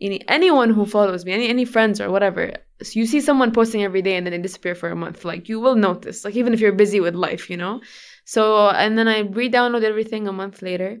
any 0.00 0.26
anyone 0.28 0.70
who 0.70 0.84
follows 0.86 1.24
me, 1.24 1.32
any 1.32 1.48
any 1.48 1.64
friends 1.64 2.00
or 2.00 2.10
whatever, 2.10 2.52
so 2.82 2.92
you 2.98 3.06
see 3.06 3.20
someone 3.20 3.52
posting 3.52 3.82
every 3.82 4.02
day 4.02 4.16
and 4.16 4.26
then 4.26 4.32
they 4.32 4.38
disappear 4.38 4.74
for 4.74 4.90
a 4.90 4.96
month, 4.96 5.24
like 5.24 5.48
you 5.48 5.60
will 5.60 5.74
notice, 5.74 6.24
like 6.24 6.36
even 6.36 6.52
if 6.52 6.60
you're 6.60 6.72
busy 6.72 7.00
with 7.00 7.14
life, 7.14 7.50
you 7.50 7.56
know. 7.56 7.80
So 8.24 8.68
and 8.68 8.96
then 8.98 9.08
I 9.08 9.20
re-downloaded 9.20 9.84
everything 9.84 10.28
a 10.28 10.32
month 10.32 10.62
later. 10.62 11.00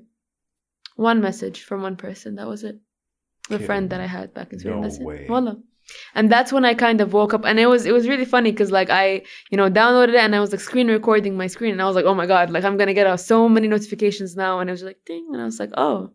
One 0.96 1.20
message 1.20 1.62
from 1.62 1.82
one 1.82 1.96
person. 1.96 2.36
That 2.36 2.48
was 2.48 2.64
it. 2.64 2.80
The 3.48 3.58
friend 3.60 3.90
that. 3.90 4.00
I 4.00 4.06
had 4.06 4.34
back 4.34 4.52
in 4.52 4.58
Sweden. 4.58 4.80
No 4.80 4.88
That's 4.88 4.98
way. 4.98 5.22
it. 5.22 5.30
Wallah. 5.30 5.58
And 6.14 6.30
that's 6.30 6.52
when 6.52 6.64
I 6.64 6.74
kind 6.74 7.00
of 7.00 7.12
woke 7.12 7.34
up, 7.34 7.44
and 7.44 7.58
it 7.58 7.66
was 7.66 7.86
it 7.86 7.92
was 7.92 8.08
really 8.08 8.24
funny 8.24 8.50
because 8.50 8.70
like 8.70 8.90
I 8.90 9.22
you 9.50 9.56
know 9.56 9.70
downloaded 9.70 10.10
it 10.10 10.16
and 10.16 10.34
I 10.34 10.40
was 10.40 10.52
like 10.52 10.60
screen 10.60 10.88
recording 10.88 11.36
my 11.36 11.46
screen, 11.46 11.72
and 11.72 11.82
I 11.82 11.86
was 11.86 11.96
like, 11.96 12.04
oh 12.04 12.14
my 12.14 12.26
god, 12.26 12.50
like 12.50 12.64
I'm 12.64 12.76
gonna 12.76 12.94
get 12.94 13.06
out 13.06 13.20
so 13.20 13.48
many 13.48 13.68
notifications 13.68 14.36
now, 14.36 14.60
and 14.60 14.68
it 14.68 14.72
was 14.72 14.82
like 14.82 14.98
ding, 15.06 15.28
and 15.32 15.40
I 15.40 15.44
was 15.44 15.58
like, 15.58 15.70
oh, 15.76 16.10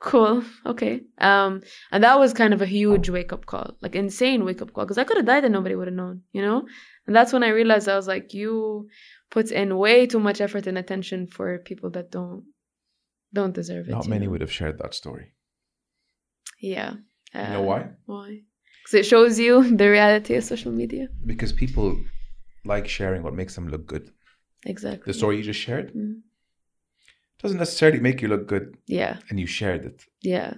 cool, 0.00 0.44
okay, 0.66 1.00
um, 1.18 1.62
and 1.90 2.04
that 2.04 2.18
was 2.18 2.32
kind 2.32 2.54
of 2.54 2.62
a 2.62 2.66
huge 2.66 3.08
wake 3.10 3.32
up 3.32 3.46
call, 3.46 3.76
like 3.80 3.94
insane 3.94 4.44
wake 4.44 4.62
up 4.62 4.72
call, 4.72 4.84
because 4.84 4.98
I 4.98 5.04
could 5.04 5.16
have 5.16 5.26
died 5.26 5.44
and 5.44 5.52
nobody 5.52 5.74
would 5.74 5.88
have 5.88 5.96
known, 5.96 6.22
you 6.32 6.42
know, 6.42 6.66
and 7.06 7.16
that's 7.16 7.32
when 7.32 7.42
I 7.42 7.48
realized 7.48 7.88
I 7.88 7.96
was 7.96 8.08
like, 8.08 8.32
you 8.34 8.88
put 9.30 9.50
in 9.50 9.76
way 9.76 10.06
too 10.06 10.20
much 10.20 10.40
effort 10.40 10.66
and 10.66 10.78
attention 10.78 11.26
for 11.26 11.58
people 11.58 11.90
that 11.90 12.10
don't 12.10 12.44
don't 13.32 13.54
deserve 13.54 13.88
it. 13.88 13.92
Not 13.92 14.06
many 14.06 14.26
know? 14.26 14.32
would 14.32 14.40
have 14.42 14.52
shared 14.52 14.78
that 14.78 14.94
story. 14.94 15.32
Yeah. 16.60 16.94
You 17.34 17.40
know 17.40 17.62
why? 17.62 17.88
Why? 18.04 18.42
Because 18.82 18.94
it 18.94 19.06
shows 19.06 19.38
you 19.38 19.76
the 19.76 19.88
reality 19.90 20.34
of 20.34 20.44
social 20.44 20.72
media. 20.72 21.08
Because 21.24 21.52
people 21.52 21.98
like 22.64 22.88
sharing 22.88 23.22
what 23.22 23.34
makes 23.34 23.54
them 23.54 23.68
look 23.68 23.86
good. 23.86 24.10
Exactly. 24.66 25.04
The 25.12 25.14
story 25.18 25.36
you 25.38 25.42
just 25.42 25.60
shared 25.60 25.92
Mm. 25.94 26.20
doesn't 27.42 27.58
necessarily 27.58 28.00
make 28.00 28.22
you 28.22 28.28
look 28.28 28.46
good, 28.46 28.76
Yeah. 28.86 29.18
and 29.28 29.40
you 29.40 29.46
shared 29.46 29.84
it. 29.84 30.04
Yeah. 30.20 30.54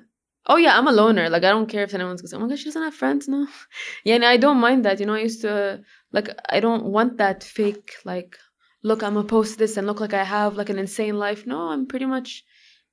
Oh 0.46 0.56
yeah, 0.56 0.76
I'm 0.78 0.86
a 0.86 0.92
loner. 0.92 1.30
Like 1.30 1.44
I 1.44 1.48
don't 1.50 1.70
care 1.70 1.84
if 1.84 1.94
anyone's 1.94 2.20
gonna 2.20 2.28
say, 2.28 2.36
"Oh 2.36 2.40
my 2.40 2.48
gosh, 2.48 2.58
she 2.58 2.66
doesn't 2.66 2.82
have 2.82 2.94
friends." 2.94 3.26
No. 3.28 3.46
Yeah, 4.04 4.16
and 4.16 4.24
I 4.26 4.36
don't 4.36 4.58
mind 4.60 4.84
that. 4.84 5.00
You 5.00 5.06
know, 5.06 5.14
I 5.14 5.20
used 5.22 5.40
to 5.40 5.80
like 6.12 6.28
I 6.50 6.60
don't 6.60 6.84
want 6.96 7.16
that 7.16 7.42
fake 7.42 7.92
like 8.04 8.36
look. 8.82 9.02
I'm 9.02 9.14
gonna 9.14 9.26
post 9.26 9.56
this 9.58 9.78
and 9.78 9.86
look 9.86 10.00
like 10.00 10.12
I 10.12 10.24
have 10.24 10.56
like 10.56 10.68
an 10.68 10.78
insane 10.78 11.16
life. 11.18 11.46
No, 11.46 11.58
I'm 11.72 11.86
pretty 11.86 12.04
much 12.04 12.44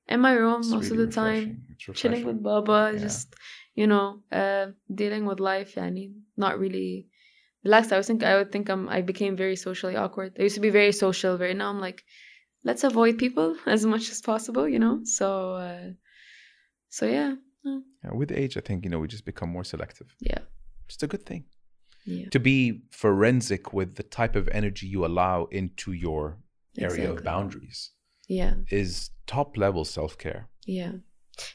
in 0.08 0.20
my 0.20 0.32
room 0.32 0.60
It's 0.60 0.70
most 0.70 0.90
really 0.90 1.02
of 1.02 1.08
the 1.10 1.14
time, 1.14 1.34
refreshing. 1.34 1.66
It's 1.88 2.00
chilling 2.00 2.24
with 2.24 2.42
Baba, 2.42 2.92
Yeah. 2.94 3.00
just 3.06 3.34
you 3.74 3.86
know, 3.86 4.20
uh, 4.30 4.66
dealing 4.94 5.24
with 5.26 5.40
life. 5.40 5.74
Yani, 5.76 6.12
not 6.36 6.58
really 6.58 7.08
relaxed. 7.64 7.92
I 7.92 7.96
was 7.96 8.06
think 8.06 8.22
I 8.22 8.36
would 8.36 8.52
think 8.52 8.68
I'm. 8.68 8.88
I 8.88 9.00
became 9.02 9.36
very 9.36 9.56
socially 9.56 9.96
awkward. 9.96 10.36
I 10.38 10.42
used 10.42 10.56
to 10.56 10.60
be 10.60 10.70
very 10.70 10.92
social. 10.92 11.36
Very 11.36 11.54
now 11.54 11.70
I'm 11.70 11.80
like, 11.80 12.02
let's 12.64 12.84
avoid 12.84 13.18
people 13.18 13.56
as 13.66 13.84
much 13.86 14.10
as 14.10 14.20
possible. 14.20 14.68
You 14.68 14.78
know. 14.78 15.00
So, 15.04 15.54
uh, 15.54 15.90
so 16.90 17.06
yeah, 17.06 17.34
Yeah, 17.64 18.12
with 18.14 18.32
age, 18.32 18.56
I 18.56 18.60
think 18.60 18.84
you 18.84 18.90
know 18.90 18.98
we 19.00 19.08
just 19.08 19.24
become 19.24 19.50
more 19.50 19.64
selective. 19.64 20.08
yeah, 20.20 20.42
It's 20.88 21.02
a 21.02 21.06
good 21.06 21.24
thing 21.24 21.44
yeah. 22.04 22.28
to 22.30 22.38
be 22.40 22.82
forensic 22.90 23.72
with 23.72 23.94
the 23.94 24.02
type 24.02 24.36
of 24.36 24.48
energy 24.52 24.86
you 24.86 25.06
allow 25.06 25.46
into 25.50 25.92
your 25.92 26.38
area 26.78 27.10
of 27.12 27.22
boundaries 27.24 27.90
Yeah, 28.28 28.54
is 28.70 29.10
top 29.26 29.56
level 29.56 29.84
self 29.84 30.16
care. 30.18 30.48
yeah. 30.66 30.92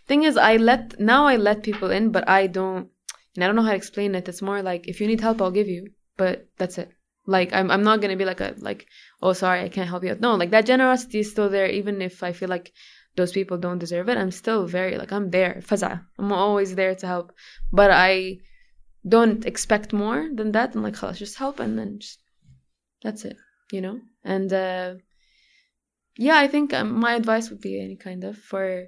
Thing 0.07 0.23
is, 0.23 0.37
I 0.37 0.57
let 0.57 0.99
now 0.99 1.27
I 1.27 1.37
let 1.37 1.63
people 1.63 1.91
in, 1.91 2.11
but 2.11 2.27
I 2.27 2.47
don't. 2.47 2.89
And 3.35 3.43
I 3.43 3.47
don't 3.47 3.55
know 3.55 3.61
how 3.61 3.71
to 3.71 3.75
explain 3.75 4.15
it. 4.15 4.27
It's 4.27 4.41
more 4.41 4.61
like 4.63 4.87
if 4.87 4.99
you 4.99 5.07
need 5.07 5.21
help, 5.21 5.41
I'll 5.41 5.51
give 5.51 5.67
you, 5.67 5.91
but 6.17 6.47
that's 6.57 6.77
it. 6.77 6.89
Like 7.25 7.53
I'm, 7.53 7.69
I'm 7.69 7.83
not 7.83 8.01
gonna 8.01 8.15
be 8.15 8.25
like 8.25 8.41
a 8.41 8.55
like, 8.57 8.87
oh 9.21 9.33
sorry, 9.33 9.61
I 9.61 9.69
can't 9.69 9.89
help 9.89 10.03
you. 10.03 10.17
No, 10.19 10.35
like 10.35 10.51
that 10.51 10.65
generosity 10.65 11.19
is 11.19 11.31
still 11.31 11.49
there, 11.49 11.67
even 11.67 12.01
if 12.01 12.23
I 12.23 12.31
feel 12.31 12.49
like 12.49 12.73
those 13.15 13.31
people 13.31 13.57
don't 13.57 13.79
deserve 13.79 14.09
it. 14.09 14.17
I'm 14.17 14.31
still 14.31 14.65
very 14.65 14.97
like 14.97 15.11
I'm 15.11 15.29
there. 15.29 15.61
Faza. 15.61 16.05
I'm 16.17 16.31
always 16.31 16.73
there 16.75 16.95
to 16.95 17.07
help, 17.07 17.33
but 17.71 17.91
I 17.91 18.37
don't 19.07 19.45
expect 19.45 19.93
more 19.93 20.29
than 20.33 20.51
that. 20.53 20.75
I'm 20.75 20.83
like, 20.83 20.95
"Khalas, 20.95 21.17
just 21.17 21.37
help, 21.37 21.59
and 21.59 21.77
then 21.77 21.99
just 21.99 22.19
that's 23.03 23.25
it, 23.25 23.37
you 23.71 23.81
know. 23.81 23.99
And 24.23 24.51
uh, 24.51 24.95
yeah, 26.17 26.37
I 26.37 26.47
think 26.47 26.73
um, 26.73 26.99
my 26.99 27.15
advice 27.15 27.49
would 27.49 27.61
be 27.61 27.79
any 27.81 27.95
kind 27.95 28.23
of 28.23 28.37
for 28.37 28.87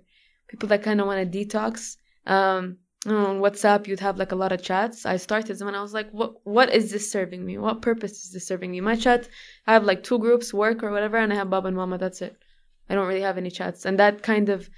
people 0.50 0.68
that 0.70 0.84
kind 0.84 1.00
of 1.00 1.08
want 1.08 1.32
to 1.32 1.46
detox. 1.46 1.96
Um, 2.26 2.78
on 3.06 3.40
WhatsApp, 3.40 3.88
you'd 3.88 4.02
have 4.02 4.18
like 4.18 4.34
a 4.34 4.36
lot 4.36 4.52
of 4.52 4.62
chats. 4.62 5.06
I 5.06 5.16
started 5.16 5.62
and 5.62 5.76
I 5.76 5.82
was 5.82 5.94
like, 5.94 6.12
what 6.12 6.36
What 6.44 6.74
is 6.74 6.92
this 6.92 7.10
serving 7.10 7.46
me? 7.46 7.58
What 7.58 7.82
purpose 7.82 8.26
is 8.26 8.32
this 8.34 8.46
serving 8.46 8.72
me? 8.72 8.82
My 8.82 8.96
chat, 8.96 9.30
I 9.66 9.74
have 9.74 9.86
like 9.86 10.04
two 10.04 10.20
groups, 10.20 10.54
work 10.54 10.84
or 10.84 10.92
whatever, 10.92 11.16
and 11.18 11.32
I 11.32 11.38
have 11.38 11.50
Bob 11.50 11.66
and 11.66 11.78
Mama. 11.78 11.98
That's 11.98 12.22
it. 12.22 12.36
I 12.90 12.96
don't 12.96 13.08
really 13.08 13.22
have 13.22 13.38
any 13.38 13.52
chats. 13.52 13.86
And 13.86 13.98
that 14.00 14.22
kind 14.22 14.50
of 14.50 14.70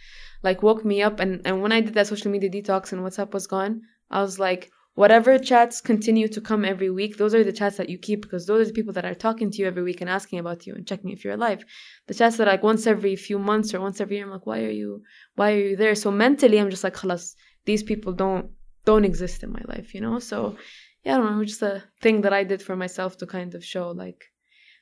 like 0.43 0.61
woke 0.61 0.85
me 0.85 1.01
up 1.01 1.19
and, 1.19 1.41
and 1.45 1.61
when 1.61 1.71
I 1.71 1.81
did 1.81 1.95
that 1.95 2.07
social 2.07 2.31
media 2.31 2.49
detox 2.49 2.91
and 2.91 3.01
WhatsApp 3.01 3.31
was 3.33 3.47
gone, 3.47 3.81
I 4.11 4.21
was 4.21 4.37
like, 4.37 4.71
whatever 4.93 5.39
chats 5.39 5.79
continue 5.81 6.27
to 6.27 6.41
come 6.41 6.65
every 6.65 6.89
week, 6.89 7.17
those 7.17 7.33
are 7.33 7.43
the 7.43 7.53
chats 7.53 7.77
that 7.77 7.89
you 7.89 7.97
keep 7.97 8.21
because 8.21 8.45
those 8.45 8.61
are 8.61 8.69
the 8.69 8.73
people 8.73 8.93
that 8.93 9.05
are 9.05 9.13
talking 9.13 9.49
to 9.49 9.57
you 9.59 9.67
every 9.67 9.83
week 9.83 10.01
and 10.01 10.09
asking 10.09 10.39
about 10.39 10.67
you 10.67 10.73
and 10.75 10.85
checking 10.85 11.11
if 11.11 11.23
you're 11.23 11.33
alive. 11.33 11.63
The 12.07 12.13
chats 12.13 12.37
that 12.37 12.47
like 12.47 12.63
once 12.63 12.85
every 12.87 13.15
few 13.15 13.39
months 13.39 13.73
or 13.73 13.79
once 13.79 14.01
every 14.01 14.17
year, 14.17 14.25
I'm 14.25 14.31
like, 14.31 14.45
why 14.45 14.63
are 14.63 14.69
you, 14.69 15.03
why 15.35 15.53
are 15.53 15.57
you 15.57 15.75
there? 15.75 15.95
So 15.95 16.11
mentally, 16.11 16.59
I'm 16.59 16.69
just 16.69 16.83
like, 16.83 16.95
halas, 16.95 17.35
these 17.65 17.83
people 17.83 18.13
don't 18.13 18.51
don't 18.83 19.05
exist 19.05 19.43
in 19.43 19.51
my 19.51 19.61
life, 19.67 19.93
you 19.93 20.01
know. 20.01 20.19
So 20.19 20.57
yeah, 21.03 21.15
I 21.15 21.17
don't 21.17 21.37
know, 21.37 21.45
just 21.45 21.61
a 21.61 21.83
thing 22.01 22.21
that 22.21 22.33
I 22.33 22.43
did 22.43 22.61
for 22.61 22.75
myself 22.75 23.17
to 23.17 23.27
kind 23.27 23.55
of 23.55 23.63
show 23.63 23.91
like, 23.91 24.25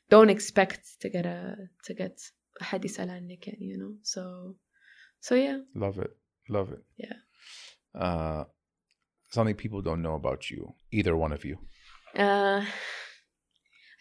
don't 0.10 0.30
expect 0.30 0.82
to 1.02 1.10
get 1.10 1.26
a 1.26 1.56
to 1.86 1.94
get 1.94 2.20
a 2.60 2.64
hadith 2.64 3.00
you 3.60 3.78
know. 3.78 3.94
So 4.04 4.56
so 5.20 5.36
yeah. 5.36 5.60
Love 5.76 6.00
it, 6.00 6.12
love 6.50 6.72
it. 6.72 6.84
Yeah. 6.98 7.18
Uh 7.94 8.46
something 9.31 9.55
people 9.55 9.83
don't 9.83 10.03
know 10.03 10.15
about 10.15 10.51
you, 10.51 10.75
either 10.93 11.17
one 11.17 11.33
of 11.33 11.45
you. 11.45 11.59
Uh 12.17 12.65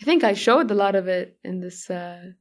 I 0.01 0.05
think 0.05 0.24
I 0.24 0.34
showed 0.34 0.69
a 0.71 0.76
lot 0.76 0.95
of 0.95 1.07
it 1.07 1.38
in 1.43 1.59
this 1.59 1.89
uh 1.89 2.32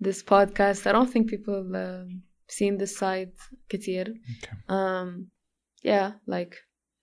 this 0.00 0.22
podcast. 0.22 0.86
I 0.86 0.92
don't 0.92 1.10
think 1.10 1.30
people 1.30 1.60
um 1.76 2.22
seen 2.48 2.78
this 2.78 2.96
side 2.96 3.32
كتير. 3.68 4.08
Okay. 4.08 4.56
Um 4.68 5.28
yeah, 5.82 6.12
like 6.26 6.56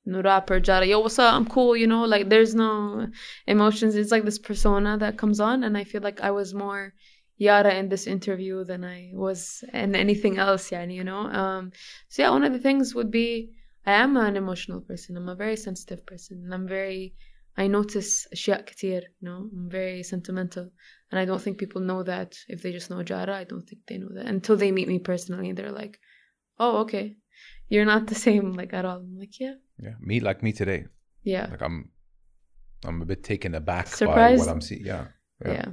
no 0.06 0.22
rapper 0.22 0.60
Jara, 0.60 0.86
yo, 0.86 1.00
what's 1.00 1.20
up? 1.20 1.34
I'm 1.34 1.46
cool, 1.46 1.76
you 1.76 1.88
know, 1.88 2.04
like 2.06 2.30
there's 2.30 2.56
no 2.56 3.08
emotions. 3.48 3.96
It's 3.96 4.12
like 4.12 4.26
this 4.26 4.40
persona 4.40 4.98
that 4.98 5.18
comes 5.18 5.40
on, 5.40 5.64
and 5.64 5.78
I 5.78 5.84
feel 5.84 6.02
like 6.02 6.22
I 6.22 6.32
was 6.32 6.54
more 6.54 6.94
Yara 7.38 7.74
in 7.76 7.90
this 7.90 8.08
interview 8.08 8.66
than 8.66 8.84
I 8.84 9.12
was 9.14 9.64
in 9.74 9.96
anything 9.96 10.38
else, 10.38 10.72
yani, 10.72 10.96
you 10.96 11.04
know. 11.04 11.22
Um, 11.42 11.72
so 12.10 12.22
yeah, 12.24 12.32
one 12.32 12.44
of 12.44 12.54
the 12.54 12.60
things 12.60 12.96
would 12.96 13.12
be 13.12 13.52
I 13.86 13.94
am 13.94 14.18
an 14.18 14.36
emotional 14.36 14.82
person. 14.82 15.18
I'm 15.18 15.30
a 15.30 15.36
very 15.36 15.56
sensitive 15.56 16.06
person, 16.06 16.44
and 16.44 16.54
I'm 16.54 16.68
very 16.68 17.16
I 17.58 17.68
notice 17.68 18.28
أشياء 18.34 18.66
كتير, 18.66 19.02
you 19.20 19.28
know. 19.30 19.50
I'm 19.54 19.70
very 19.70 20.04
sentimental, 20.04 20.70
and 21.12 21.20
I 21.20 21.26
don't 21.26 21.42
think 21.42 21.58
people 21.58 21.82
know 21.82 22.04
that 22.04 22.38
if 22.48 22.62
they 22.62 22.72
just 22.72 22.90
know 22.90 23.04
Jara. 23.04 23.36
I 23.36 23.44
don't 23.44 23.68
think 23.68 23.82
they 23.88 23.98
know 23.98 24.10
that 24.14 24.26
until 24.28 24.56
they 24.58 24.72
meet 24.72 24.88
me 24.88 25.00
personally. 25.00 25.52
They're 25.54 25.72
like, 25.72 26.00
"Oh, 26.58 26.78
okay, 26.84 27.18
you're 27.68 27.86
not 27.94 28.08
the 28.08 28.16
same 28.16 28.54
like 28.54 28.74
at 28.74 28.86
all." 28.86 29.00
I'm 29.00 29.18
like, 29.18 29.40
"Yeah, 29.40 29.56
Yeah. 29.86 29.96
Me 30.00 30.20
like 30.20 30.44
me 30.44 30.52
today. 30.54 30.86
yeah, 31.24 31.48
Like 31.52 31.62
I'm 31.62 31.78
I'm 32.88 33.02
a 33.02 33.06
bit 33.06 33.24
taken 33.24 33.56
aback 33.56 33.86
by 33.86 33.92
Surprised? 33.98 34.40
what 34.40 34.50
I'm 34.54 34.62
seeing. 34.62 34.86
Yeah. 34.86 35.06
yeah." 35.46 35.52
Yeah. 35.54 35.70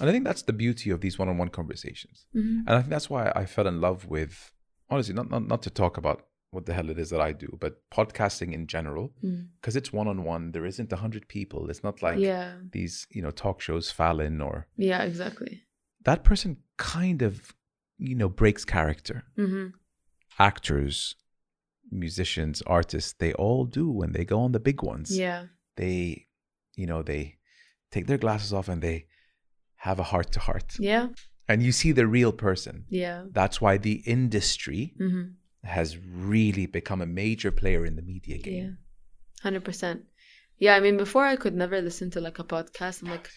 And 0.00 0.08
I 0.08 0.12
think 0.12 0.24
that's 0.24 0.42
the 0.42 0.52
beauty 0.64 0.90
of 0.90 1.00
these 1.00 1.18
one-on-one 1.18 1.50
conversations. 1.60 2.26
Mhm. 2.34 2.58
And 2.66 2.70
I 2.76 2.78
think 2.80 2.90
that's 2.90 3.10
why 3.10 3.32
I 3.34 3.44
fell 3.46 3.66
in 3.72 3.80
love 3.80 4.06
with 4.16 4.34
honestly, 4.90 5.14
not 5.14 5.28
not, 5.34 5.42
not 5.52 5.62
to 5.66 5.70
talk 5.82 5.94
about 6.02 6.18
what 6.53 6.65
the 6.65 6.73
hell 6.73 6.89
it 6.89 6.99
is 6.99 7.09
that 7.09 7.21
I 7.21 7.31
do, 7.33 7.49
but 7.59 7.73
podcasting 7.91 8.53
in 8.53 8.67
general, 8.67 9.13
Mm. 9.23 9.47
because 9.59 9.75
it's 9.75 9.91
one-on-one. 9.93 10.51
There 10.51 10.65
isn't 10.65 10.91
a 10.93 10.97
hundred 10.97 11.27
people. 11.27 11.69
It's 11.69 11.83
not 11.83 12.01
like 12.01 12.19
yeah, 12.19 12.55
these, 12.71 13.07
you 13.15 13.21
know, 13.23 13.31
talk 13.31 13.61
shows, 13.61 13.91
Fallon 13.91 14.41
or 14.41 14.67
yeah, 14.77 15.03
exactly. 15.03 15.63
that 16.05 16.23
person 16.23 16.57
kind 16.77 17.21
of, 17.21 17.53
you 17.97 18.15
know, 18.15 18.29
breaks 18.29 18.65
character. 18.65 19.23
hmm 19.35 19.67
Actors, 20.39 21.15
musicians, 21.91 22.61
artists, 22.63 23.13
they 23.13 23.33
all 23.33 23.65
do 23.65 23.89
when 23.89 24.11
they 24.13 24.25
go 24.25 24.39
on 24.39 24.51
the 24.51 24.59
big 24.59 24.81
ones. 24.81 25.17
Yeah, 25.17 25.45
They, 25.75 26.27
you 26.75 26.87
know, 26.87 27.03
they 27.03 27.37
take 27.91 28.07
their 28.07 28.17
glasses 28.17 28.51
off 28.53 28.67
and 28.67 28.81
they 28.81 29.05
have 29.77 29.99
a 29.99 30.03
heart 30.03 30.31
to 30.31 30.39
heart. 30.39 30.73
yeah, 30.79 31.09
And 31.47 31.61
you 31.61 31.71
see 31.71 31.91
the 31.91 32.07
real 32.07 32.31
person. 32.31 32.85
yeah. 32.89 33.25
That's 33.31 33.61
why 33.61 33.77
the 33.77 34.01
industry 34.05 34.93
hmm 34.97 35.23
has 35.63 35.97
really 35.97 36.65
become 36.65 37.01
a 37.01 37.05
major 37.05 37.51
player 37.51 37.85
in 37.85 37.95
the 37.95 38.01
media 38.01 38.37
game. 38.37 38.77
Yeah, 39.43 39.51
100%. 39.51 40.01
Yeah, 40.59 40.75
I 40.75 40.79
mean, 40.79 40.97
before 40.97 41.25
I 41.25 41.35
could 41.35 41.55
never 41.55 41.81
listen 41.81 42.11
to 42.11 42.21
like 42.21 42.39
a 42.39 42.43
podcast. 42.43 43.01
I'm 43.01 43.09
like, 43.09 43.29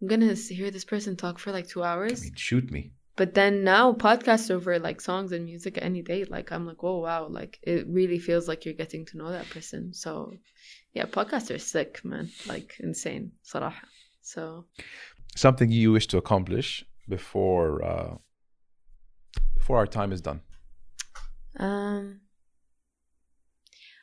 I'm 0.00 0.08
going 0.08 0.20
to 0.20 0.34
hear 0.34 0.70
this 0.70 0.84
person 0.84 1.16
talk 1.16 1.38
for 1.38 1.52
like 1.52 1.68
two 1.68 1.82
hours. 1.82 2.20
I 2.20 2.24
mean, 2.24 2.34
shoot 2.36 2.70
me. 2.70 2.92
But 3.16 3.34
then 3.34 3.62
now 3.62 3.92
podcasts 3.92 4.50
over 4.50 4.78
like 4.80 5.00
songs 5.00 5.30
and 5.30 5.44
music 5.44 5.78
any 5.80 6.02
day, 6.02 6.24
like 6.24 6.50
I'm 6.50 6.66
like, 6.66 6.82
oh 6.82 6.98
wow, 6.98 7.28
like 7.28 7.60
it 7.62 7.86
really 7.88 8.18
feels 8.18 8.48
like 8.48 8.64
you're 8.64 8.74
getting 8.74 9.06
to 9.06 9.16
know 9.16 9.30
that 9.30 9.48
person. 9.50 9.94
So 9.94 10.32
yeah, 10.94 11.04
podcasts 11.04 11.54
are 11.54 11.58
sick, 11.58 12.04
man. 12.04 12.30
Like 12.46 12.74
insane. 12.80 13.32
Saraha. 13.44 13.74
So 14.22 14.64
something 15.36 15.70
you 15.70 15.92
wish 15.92 16.08
to 16.08 16.16
accomplish 16.16 16.84
before 17.08 17.84
uh 17.84 18.14
before 19.56 19.76
our 19.76 19.86
time 19.86 20.12
is 20.12 20.20
done. 20.20 20.40
Um, 21.56 22.20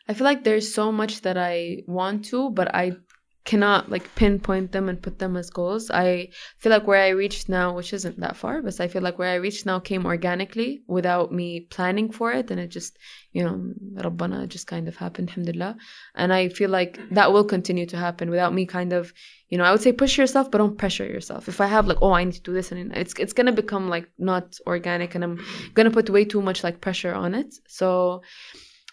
I 0.07 0.13
feel 0.13 0.25
like 0.25 0.43
there's 0.43 0.73
so 0.73 0.91
much 0.91 1.21
that 1.21 1.37
I 1.37 1.83
want 1.87 2.25
to, 2.25 2.49
but 2.49 2.73
I 2.73 2.97
cannot 3.43 3.89
like 3.89 4.13
pinpoint 4.15 4.71
them 4.71 4.87
and 4.87 5.01
put 5.01 5.17
them 5.17 5.35
as 5.35 5.49
goals. 5.49 5.89
I 5.89 6.29
feel 6.59 6.71
like 6.71 6.85
where 6.85 7.01
I 7.01 7.09
reached 7.09 7.49
now, 7.49 7.75
which 7.75 7.91
isn't 7.91 8.19
that 8.19 8.37
far, 8.37 8.61
but 8.61 8.79
I 8.79 8.87
feel 8.87 9.01
like 9.01 9.17
where 9.17 9.31
I 9.31 9.35
reached 9.35 9.65
now 9.65 9.79
came 9.79 10.05
organically 10.05 10.83
without 10.87 11.31
me 11.31 11.61
planning 11.61 12.11
for 12.11 12.31
it, 12.31 12.51
and 12.51 12.59
it 12.59 12.67
just, 12.67 12.99
you 13.31 13.43
know, 13.43 13.73
Rabbana 13.95 14.47
just 14.47 14.67
kind 14.67 14.87
of 14.87 14.95
happened, 14.95 15.29
alhamdulillah. 15.29 15.75
And 16.13 16.31
I 16.31 16.49
feel 16.49 16.69
like 16.69 16.99
that 17.11 17.33
will 17.33 17.43
continue 17.43 17.87
to 17.87 17.97
happen 17.97 18.29
without 18.29 18.53
me 18.53 18.67
kind 18.67 18.93
of, 18.93 19.11
you 19.49 19.57
know, 19.57 19.63
I 19.63 19.71
would 19.71 19.81
say 19.81 19.91
push 19.91 20.19
yourself, 20.19 20.51
but 20.51 20.59
don't 20.59 20.77
pressure 20.77 21.05
yourself. 21.05 21.47
If 21.47 21.61
I 21.61 21.65
have 21.65 21.87
like, 21.87 21.97
oh, 22.01 22.13
I 22.13 22.23
need 22.23 22.35
to 22.35 22.41
do 22.41 22.53
this, 22.53 22.71
and 22.71 22.95
it's 22.95 23.13
it's 23.17 23.33
gonna 23.33 23.51
become 23.51 23.89
like 23.89 24.07
not 24.19 24.59
organic, 24.67 25.15
and 25.15 25.23
I'm 25.23 25.43
gonna 25.73 25.91
put 25.91 26.11
way 26.11 26.25
too 26.25 26.43
much 26.43 26.63
like 26.63 26.79
pressure 26.79 27.13
on 27.13 27.33
it. 27.33 27.55
So, 27.67 28.21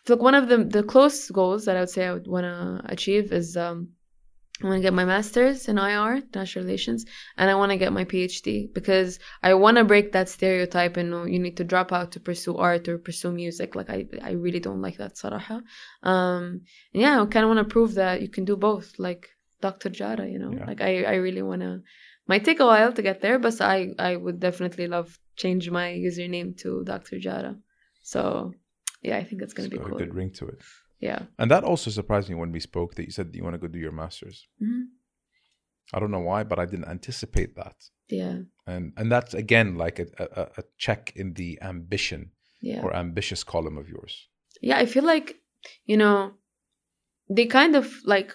so 0.06 0.14
like 0.14 0.22
one 0.22 0.34
of 0.34 0.48
the 0.48 0.64
the 0.64 0.82
close 0.82 1.30
goals 1.30 1.66
that 1.66 1.76
I 1.76 1.80
would 1.80 1.90
say 1.90 2.06
I 2.06 2.14
would 2.14 2.26
want 2.26 2.44
to 2.44 2.80
achieve 2.90 3.30
is 3.30 3.54
um 3.54 3.90
I 4.62 4.66
want 4.66 4.78
to 4.78 4.82
get 4.82 4.92
my 4.92 5.04
master's 5.04 5.68
in 5.68 5.78
IR, 5.78 6.16
international 6.16 6.64
relations, 6.64 7.06
and 7.36 7.48
I 7.48 7.54
want 7.54 7.70
to 7.70 7.78
get 7.78 7.92
my 7.92 8.04
PhD 8.04 8.72
because 8.72 9.20
I 9.42 9.54
want 9.54 9.76
to 9.76 9.84
break 9.84 10.12
that 10.12 10.28
stereotype 10.28 10.96
and 10.96 11.32
you 11.32 11.38
need 11.38 11.56
to 11.58 11.64
drop 11.64 11.92
out 11.92 12.12
to 12.12 12.20
pursue 12.20 12.56
art 12.56 12.88
or 12.88 12.98
pursue 12.98 13.30
music. 13.30 13.76
Like 13.76 13.88
I, 13.88 14.06
I 14.22 14.32
really 14.32 14.58
don't 14.58 14.82
like 14.82 14.96
that, 14.96 15.14
Saraha. 15.14 15.62
Um, 16.02 16.62
yeah, 16.92 17.22
I 17.22 17.26
kind 17.26 17.44
of 17.44 17.50
want 17.50 17.68
to 17.68 17.72
prove 17.72 17.94
that 17.94 18.20
you 18.20 18.28
can 18.28 18.44
do 18.44 18.56
both, 18.56 18.98
like 18.98 19.28
Dr. 19.60 19.90
Jara, 19.90 20.26
you 20.26 20.38
know. 20.38 20.52
Yeah. 20.52 20.66
Like 20.66 20.80
I, 20.80 21.04
I 21.04 21.14
really 21.14 21.42
want 21.42 21.62
to. 21.62 21.82
Might 22.26 22.44
take 22.44 22.60
a 22.60 22.66
while 22.66 22.92
to 22.92 23.00
get 23.00 23.22
there, 23.22 23.38
but 23.38 23.58
I, 23.60 23.94
I 23.98 24.16
would 24.16 24.38
definitely 24.38 24.86
love 24.86 25.18
change 25.36 25.70
my 25.70 25.88
username 25.92 26.58
to 26.58 26.84
Dr. 26.84 27.18
Jara. 27.18 27.56
So 28.02 28.52
yeah, 29.02 29.16
I 29.16 29.24
think 29.24 29.42
it's 29.42 29.54
gonna 29.54 29.68
be 29.68 29.78
got 29.78 29.86
cool. 29.86 29.96
a 29.96 29.98
good 29.98 30.14
ring 30.14 30.32
to 30.32 30.48
it. 30.48 30.60
Yeah. 31.00 31.22
And 31.38 31.50
that 31.50 31.64
also 31.64 31.90
surprised 31.90 32.28
me 32.28 32.34
when 32.34 32.52
we 32.52 32.60
spoke 32.60 32.94
that 32.94 33.04
you 33.06 33.12
said 33.12 33.34
you 33.34 33.44
want 33.44 33.54
to 33.54 33.58
go 33.58 33.68
do 33.68 33.78
your 33.78 33.92
masters. 33.92 34.48
Mhm. 34.60 34.84
I 35.94 36.00
don't 36.00 36.10
know 36.10 36.20
why, 36.30 36.42
but 36.44 36.58
I 36.58 36.66
didn't 36.66 36.88
anticipate 36.88 37.54
that. 37.56 37.76
Yeah. 38.08 38.38
And 38.66 38.92
and 38.96 39.10
that's 39.12 39.34
again 39.34 39.76
like 39.76 39.98
a, 39.98 40.06
a, 40.18 40.42
a 40.60 40.62
check 40.76 41.12
in 41.16 41.34
the 41.34 41.58
ambition 41.62 42.32
Yeah. 42.60 42.82
or 42.82 42.94
ambitious 42.94 43.44
column 43.44 43.78
of 43.78 43.88
yours. 43.88 44.28
yeah 44.68 44.78
i 44.82 44.86
feel 44.86 45.04
like 45.14 45.28
you 45.90 45.96
know 45.96 46.32
they 47.36 47.46
kind 47.46 47.76
of 47.76 47.86
like 48.04 48.30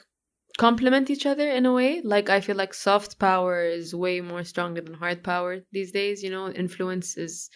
complement 0.57 1.09
each 1.09 1.25
other 1.31 1.47
in 1.57 1.65
a 1.65 1.73
way 1.73 2.01
like 2.13 2.29
i 2.37 2.39
feel 2.41 2.55
like 2.63 2.73
soft 2.73 3.11
power 3.19 3.55
is 3.79 3.93
way 4.05 4.21
more 4.21 4.43
stronger 4.45 4.81
than 4.85 4.93
hard 5.03 5.19
power 5.23 5.53
these 5.75 5.91
days 5.91 6.23
you 6.23 6.31
know 6.35 6.45
influence 6.63 7.17
is 7.25 7.49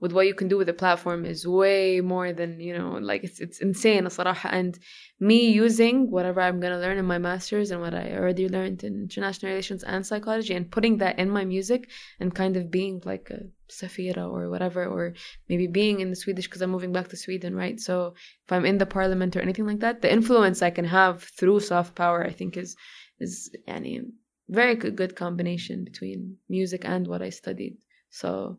with 0.00 0.12
what 0.12 0.26
you 0.26 0.34
can 0.34 0.48
do 0.48 0.58
with 0.58 0.68
a 0.68 0.74
platform 0.74 1.24
is 1.24 1.46
way 1.46 2.00
more 2.00 2.32
than 2.32 2.60
you 2.60 2.76
know 2.76 2.98
like 3.00 3.24
it's 3.24 3.40
it's 3.40 3.60
insane 3.60 4.04
الصراحة. 4.04 4.50
and 4.52 4.78
me 5.20 5.48
using 5.50 6.10
whatever 6.10 6.40
i'm 6.40 6.60
going 6.60 6.72
to 6.72 6.78
learn 6.78 6.98
in 6.98 7.04
my 7.04 7.18
masters 7.18 7.70
and 7.70 7.80
what 7.80 7.94
i 7.94 8.12
already 8.12 8.48
learned 8.48 8.84
in 8.84 8.94
international 9.02 9.50
relations 9.50 9.82
and 9.82 10.06
psychology 10.06 10.54
and 10.54 10.70
putting 10.70 10.98
that 10.98 11.18
in 11.18 11.30
my 11.30 11.44
music 11.44 11.88
and 12.20 12.34
kind 12.34 12.56
of 12.56 12.70
being 12.70 13.00
like 13.04 13.30
a 13.30 13.40
safira 13.70 14.30
or 14.30 14.50
whatever 14.50 14.84
or 14.84 15.14
maybe 15.48 15.66
being 15.66 16.00
in 16.00 16.10
the 16.10 16.16
swedish 16.16 16.46
because 16.46 16.60
i'm 16.60 16.70
moving 16.70 16.92
back 16.92 17.08
to 17.08 17.16
sweden 17.16 17.54
right 17.54 17.80
so 17.80 18.14
if 18.44 18.52
i'm 18.52 18.66
in 18.66 18.78
the 18.78 18.86
parliament 18.86 19.34
or 19.34 19.40
anything 19.40 19.66
like 19.66 19.80
that 19.80 20.02
the 20.02 20.12
influence 20.12 20.62
i 20.62 20.70
can 20.70 20.84
have 20.84 21.22
through 21.22 21.58
soft 21.58 21.94
power 21.94 22.24
i 22.24 22.30
think 22.30 22.56
is 22.56 22.76
is 23.18 23.50
يعني, 23.66 24.04
very 24.48 24.74
good, 24.76 24.94
good 24.94 25.16
combination 25.16 25.84
between 25.84 26.36
music 26.50 26.84
and 26.84 27.08
what 27.08 27.22
i 27.22 27.30
studied 27.30 27.76
so 28.10 28.58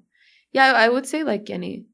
yeah 0.53 0.73
i 0.85 0.89
would 0.89 1.07
say 1.07 1.23
like 1.25 1.51
any 1.51 1.87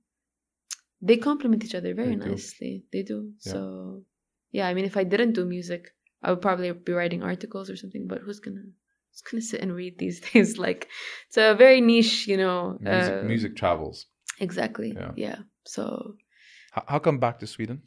they 1.00 1.16
complement 1.16 1.64
each 1.64 1.74
other 1.74 1.94
very 1.94 2.16
They 2.16 2.24
do. 2.24 2.30
nicely 2.30 2.84
they 2.92 3.02
do 3.02 3.32
Yeah. 3.44 3.52
so 3.52 4.02
yeah 4.50 4.66
i 4.68 4.74
mean 4.74 4.84
if 4.84 4.96
i 4.96 5.04
didn't 5.04 5.32
do 5.32 5.44
music 5.44 5.82
i 6.22 6.30
would 6.30 6.42
probably 6.42 6.72
be 6.72 6.92
writing 6.92 7.22
articles 7.22 7.70
or 7.70 7.76
something 7.76 8.06
but 8.08 8.20
who's 8.24 8.40
gonna 8.40 8.66
who's 9.10 9.22
gonna 9.22 9.42
sit 9.42 9.60
and 9.62 9.74
read 9.74 9.98
these 9.98 10.20
days 10.32 10.58
like 10.58 10.88
it's 11.28 11.36
a 11.36 11.54
very 11.54 11.80
niche 11.80 12.26
you 12.26 12.36
know 12.36 12.76
Music, 12.80 13.14
uh, 13.22 13.26
music 13.26 13.56
travels. 13.56 14.06
exactly 14.40 14.92
Yeah. 14.96 15.12
yeah, 15.16 15.38
so 15.64 16.16
How, 16.72 16.84
how 16.92 16.98
come 16.98 17.18
back 17.18 17.38
to 17.40 17.46
Sweden? 17.46 17.82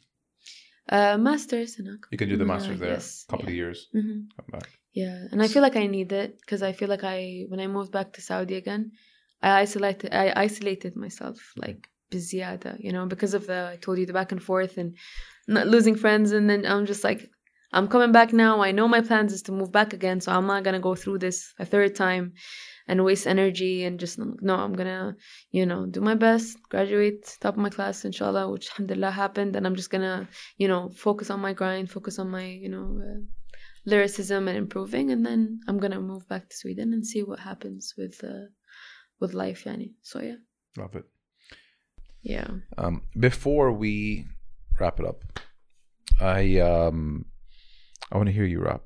uh 0.88 1.16
masters 1.16 1.78
and 1.78 1.86
You 2.10 2.18
can 2.18 2.28
do 2.28 2.36
the 2.36 2.44
Yeah, 2.44 2.54
masters 2.54 2.80
there. 2.80 2.94
yes, 2.96 3.24
couple 3.28 3.46
yeah. 3.46 3.52
of 3.52 3.56
years. 3.62 3.78
hmm 3.92 4.20
Come 4.36 4.50
back. 4.56 4.68
Yeah, 4.92 5.18
and 5.32 5.38
I 5.42 5.48
feel 5.48 5.62
like 5.62 5.76
I 5.76 5.86
need 5.86 6.10
it 6.12 6.30
because 6.40 6.62
I 6.62 6.72
feel 6.78 6.88
like 6.94 7.04
I 7.04 7.44
when 7.48 7.60
I 7.60 7.66
moved 7.66 7.92
back 7.92 8.12
to 8.14 8.20
Saudi 8.20 8.56
again, 8.56 8.92
I 9.41 9.61
isolated 9.61 10.13
I 10.13 10.33
isolated 10.35 10.95
myself 10.95 11.53
like 11.55 11.89
بزيادة 12.11 12.77
you 12.79 12.91
know 12.91 13.05
because 13.05 13.33
of 13.33 13.47
the 13.47 13.69
I 13.73 13.77
told 13.77 13.97
you 13.97 14.05
the 14.05 14.13
back 14.13 14.31
and 14.31 14.41
forth 14.41 14.77
and 14.77 14.95
not 15.47 15.67
losing 15.67 15.95
friends 15.95 16.31
and 16.31 16.49
then 16.49 16.65
I'm 16.65 16.85
just 16.85 17.03
like 17.03 17.29
I'm 17.73 17.87
coming 17.87 18.11
back 18.11 18.31
now 18.31 18.61
I 18.61 18.71
know 18.71 18.87
my 18.87 19.01
plans 19.01 19.33
is 19.33 19.41
to 19.43 19.51
move 19.51 19.71
back 19.71 19.93
again 19.93 20.21
so 20.21 20.31
I'm 20.31 20.47
not 20.47 20.63
gonna 20.63 20.79
go 20.79 20.95
through 20.95 21.19
this 21.19 21.53
a 21.59 21.65
third 21.65 21.95
time 21.95 22.33
and 22.87 23.03
waste 23.03 23.27
energy 23.27 23.83
and 23.83 23.99
just 23.99 24.17
no 24.17 24.55
I'm 24.55 24.73
gonna 24.73 25.15
you 25.51 25.65
know 25.65 25.85
do 25.85 25.99
my 26.01 26.15
best 26.15 26.57
graduate 26.69 27.37
top 27.41 27.55
of 27.55 27.61
my 27.61 27.69
class 27.69 28.05
inshallah 28.05 28.49
which 28.51 28.69
alhamdulillah 28.71 29.11
happened 29.11 29.55
and 29.55 29.67
I'm 29.67 29.75
just 29.75 29.89
gonna 29.89 30.27
you 30.57 30.67
know 30.69 30.89
focus 30.95 31.29
on 31.29 31.41
my 31.41 31.53
grind 31.53 31.91
focus 31.91 32.17
on 32.19 32.29
my 32.29 32.45
you 32.45 32.69
know 32.69 32.87
uh, 33.07 33.19
lyricism 33.85 34.47
and 34.47 34.57
improving 34.57 35.11
and 35.11 35.25
then 35.25 35.59
I'm 35.67 35.79
gonna 35.79 35.99
move 35.99 36.27
back 36.27 36.49
to 36.49 36.55
Sweden 36.55 36.93
and 36.93 37.05
see 37.05 37.23
what 37.23 37.39
happens 37.39 37.93
with 37.97 38.23
uh, 38.23 38.47
with 39.22 39.32
life 39.44 39.60
yani 39.68 39.88
so 40.10 40.16
yeah 40.28 40.38
Love 40.82 40.94
it. 41.00 41.06
yeah 42.34 42.48
Um, 42.82 42.94
before 43.28 43.68
we 43.82 43.96
wrap 44.80 44.96
it 45.00 45.06
up, 45.12 45.20
I 46.20 46.40
um, 46.70 46.98
I 48.10 48.16
want 48.18 48.28
to 48.30 48.34
hear 48.38 48.48
you 48.54 48.60
rap. 48.70 48.82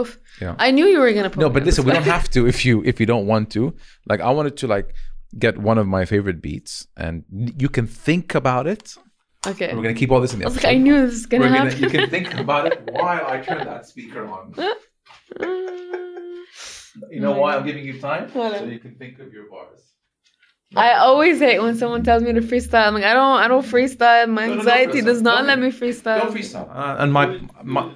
Oof. 0.00 0.10
Yeah. 0.40 0.54
I 0.66 0.68
knew 0.74 0.86
you 0.92 1.00
were 1.04 1.12
gonna 1.18 1.30
put 1.34 1.40
No, 1.44 1.50
but 1.56 1.62
listen, 1.68 1.84
we 1.86 1.92
don't 1.96 2.10
have 2.16 2.28
to 2.36 2.40
if 2.52 2.58
you 2.66 2.74
if 2.90 2.94
you 3.00 3.06
don't 3.12 3.26
want 3.32 3.46
to. 3.56 3.62
Like, 4.10 4.20
I 4.28 4.30
wanted 4.38 4.56
to 4.62 4.66
like 4.76 4.88
get 5.44 5.54
one 5.70 5.78
of 5.82 5.86
my 5.96 6.04
favorite 6.12 6.40
beats, 6.46 6.74
and 7.04 7.24
you 7.62 7.68
can 7.76 7.86
think 7.86 8.26
about 8.42 8.66
it. 8.74 8.84
okay 9.52 9.68
We're 9.74 9.82
gonna 9.86 10.00
keep 10.02 10.10
all 10.12 10.20
this 10.24 10.32
in 10.34 10.38
the 10.40 10.46
I 10.46 10.48
was 10.48 10.56
like. 10.60 10.74
I 10.74 10.78
knew 10.84 10.96
this 11.04 11.12
was 11.18 11.26
gonna 11.30 11.44
We're 11.44 11.56
happen 11.58 11.78
you 11.84 11.90
can 11.96 12.06
think 12.14 12.28
about 12.44 12.62
it 12.72 12.76
while 13.00 13.24
I 13.34 13.36
turn 13.46 13.62
that 13.72 13.82
speaker 13.92 14.22
on. 14.36 14.44
You 17.10 17.20
know 17.20 17.32
why 17.32 17.56
I'm 17.56 17.64
giving 17.66 17.84
you 17.84 17.98
time? 18.00 18.28
Why? 18.32 18.58
So 18.58 18.64
you 18.64 18.78
can 18.78 18.94
think 18.96 19.18
of 19.18 19.32
your 19.32 19.48
bars. 19.50 19.80
I 20.74 20.94
always 20.94 21.38
hate 21.38 21.60
when 21.60 21.76
someone 21.76 22.02
tells 22.02 22.22
me 22.22 22.32
to 22.32 22.40
freestyle. 22.40 22.86
I'm 22.88 22.94
like, 22.94 23.04
I 23.04 23.12
don't, 23.12 23.38
I 23.40 23.48
don't 23.48 23.64
freestyle. 23.64 24.26
My 24.28 24.46
No, 24.46 24.54
no, 24.54 24.54
no 24.54 24.58
anxiety 24.60 25.00
freestyle. 25.00 25.04
does 25.04 25.22
not 25.22 25.36
Don't 25.38 25.46
let 25.48 25.58
me 25.58 25.68
freestyle. 25.70 26.18
Don't 26.22 26.34
freestyle. 26.34 26.68
Uh, 26.74 26.96
and 26.98 27.12
my, 27.12 27.40
my 27.62 27.82
Uh, 27.82 27.94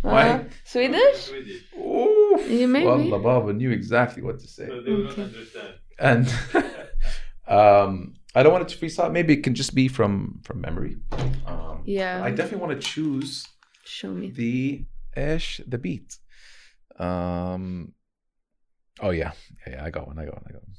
why? 0.00 0.46
Swedish? 0.64 1.30
Ooh, 1.76 2.42
You 2.48 2.66
made 2.66 2.84
me. 2.84 3.10
Wallah, 3.10 3.18
Baba 3.22 3.52
knew 3.52 3.70
exactly 3.70 4.22
what 4.22 4.40
to 4.40 4.48
say. 4.48 4.66
they 4.66 4.90
will 4.90 5.04
not 5.04 5.18
understand. 5.18 5.74
and 5.98 6.34
um, 7.46 8.14
I 8.34 8.42
don't 8.42 8.52
want 8.52 8.64
it 8.64 8.74
to 8.74 8.78
freestyle. 8.84 9.12
Maybe 9.12 9.34
it 9.34 9.42
can 9.44 9.54
just 9.54 9.74
be 9.74 9.88
from 9.88 10.40
from 10.44 10.60
memory. 10.62 10.96
Um, 11.46 11.82
Yeah. 11.84 12.22
I 12.24 12.30
definitely 12.30 12.66
want 12.66 12.80
to 12.80 12.86
choose 12.94 13.46
Show 13.84 14.12
me. 14.12 14.30
the 14.30 14.84
ish 15.16 15.60
the 15.66 15.78
beat. 15.78 16.16
Um. 16.98 17.92
Oh 19.00 19.10
yeah, 19.10 19.32
yeah, 19.66 19.74
yeah. 19.74 19.84
I 19.84 19.90
got 19.90 20.06
one. 20.06 20.18
I 20.18 20.24
got 20.24 20.34
one. 20.34 20.44
I 20.48 20.52
got 20.52 20.62
one. 20.62 20.76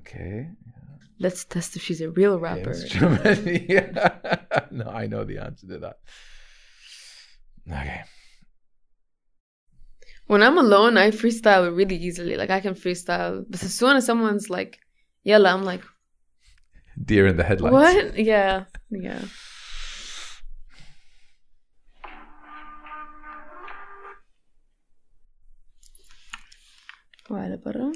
Okay. 0.00 0.48
Let's 1.18 1.44
test 1.44 1.76
if 1.76 1.82
she's 1.82 2.00
a 2.00 2.10
real 2.10 2.38
rapper. 2.38 2.74
Yeah. 3.68 4.16
no, 4.70 4.86
I 4.88 5.06
know 5.06 5.24
the 5.24 5.38
answer 5.38 5.66
to 5.68 5.78
that. 5.78 5.98
Okay. 7.68 8.02
When 10.26 10.42
I'm 10.42 10.58
alone, 10.58 10.98
I 10.98 11.10
freestyle 11.12 11.74
really 11.74 11.96
easily. 11.96 12.36
Like 12.36 12.50
I 12.50 12.60
can 12.60 12.74
freestyle. 12.74 13.44
But 13.48 13.62
as 13.62 13.72
soon 13.72 13.96
as 13.96 14.04
someone's 14.04 14.50
like, 14.50 14.80
yella, 15.22 15.50
I'm 15.50 15.64
like, 15.64 15.82
Deer 17.02 17.26
in 17.26 17.36
the 17.36 17.44
headlights. 17.44 17.72
what? 17.72 18.18
Yeah. 18.32 18.64
Yeah. 18.90 19.22
Weiter 27.28 27.56
bitte. 27.56 27.92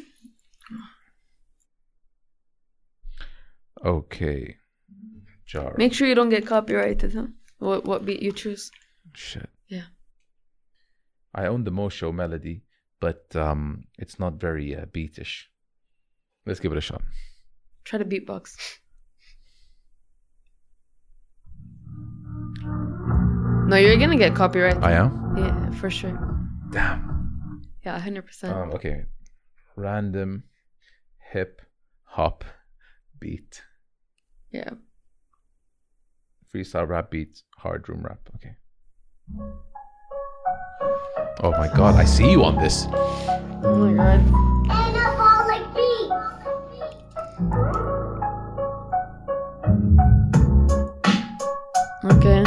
Okay. 3.84 4.56
Jar. 5.46 5.74
Make 5.76 5.94
sure 5.94 6.06
you 6.06 6.14
don't 6.14 6.28
get 6.28 6.46
copyrighted, 6.46 7.14
huh? 7.14 7.26
What 7.58 7.84
what 7.84 8.04
beat 8.04 8.22
you 8.22 8.32
choose? 8.32 8.70
Shit. 9.14 9.48
Yeah. 9.68 9.88
I 11.34 11.46
own 11.46 11.64
the 11.64 11.70
Mo 11.70 11.88
Show 11.88 12.12
melody, 12.12 12.62
but 13.00 13.24
um, 13.34 13.84
it's 13.98 14.18
not 14.18 14.34
very 14.34 14.76
uh, 14.76 14.86
beatish. 14.86 15.46
Let's 16.46 16.60
give 16.60 16.72
it 16.72 16.78
a 16.78 16.80
shot. 16.80 17.02
Try 17.84 17.98
to 17.98 18.04
beatbox. 18.04 18.56
No, 23.68 23.76
you're 23.76 23.96
gonna 23.96 24.18
get 24.18 24.34
copyrighted. 24.34 24.82
I 24.82 24.92
am. 24.92 25.34
Yeah, 25.36 25.70
for 25.78 25.90
sure. 25.90 26.18
Damn. 26.72 27.62
Yeah, 27.84 27.98
hundred 27.98 28.26
percent. 28.26 28.52
Um, 28.52 28.72
okay 28.72 29.04
random 29.80 30.44
hip 31.32 31.62
hop 32.04 32.44
beat. 33.18 33.62
Yeah. 34.52 34.70
Freestyle 36.52 36.88
rap 36.88 37.10
beats, 37.10 37.44
hard 37.56 37.88
room 37.88 38.02
rap. 38.02 38.20
Okay. 38.36 38.56
Oh 41.42 41.52
my 41.52 41.68
god, 41.74 41.94
I 41.94 42.04
see 42.04 42.30
you 42.30 42.44
on 42.44 42.56
this. 42.56 42.86
Oh 43.62 43.76
my 43.76 43.94
god. 43.94 44.20
Anabolic 44.68 45.64
beat. 45.74 46.10
Okay. 52.12 52.44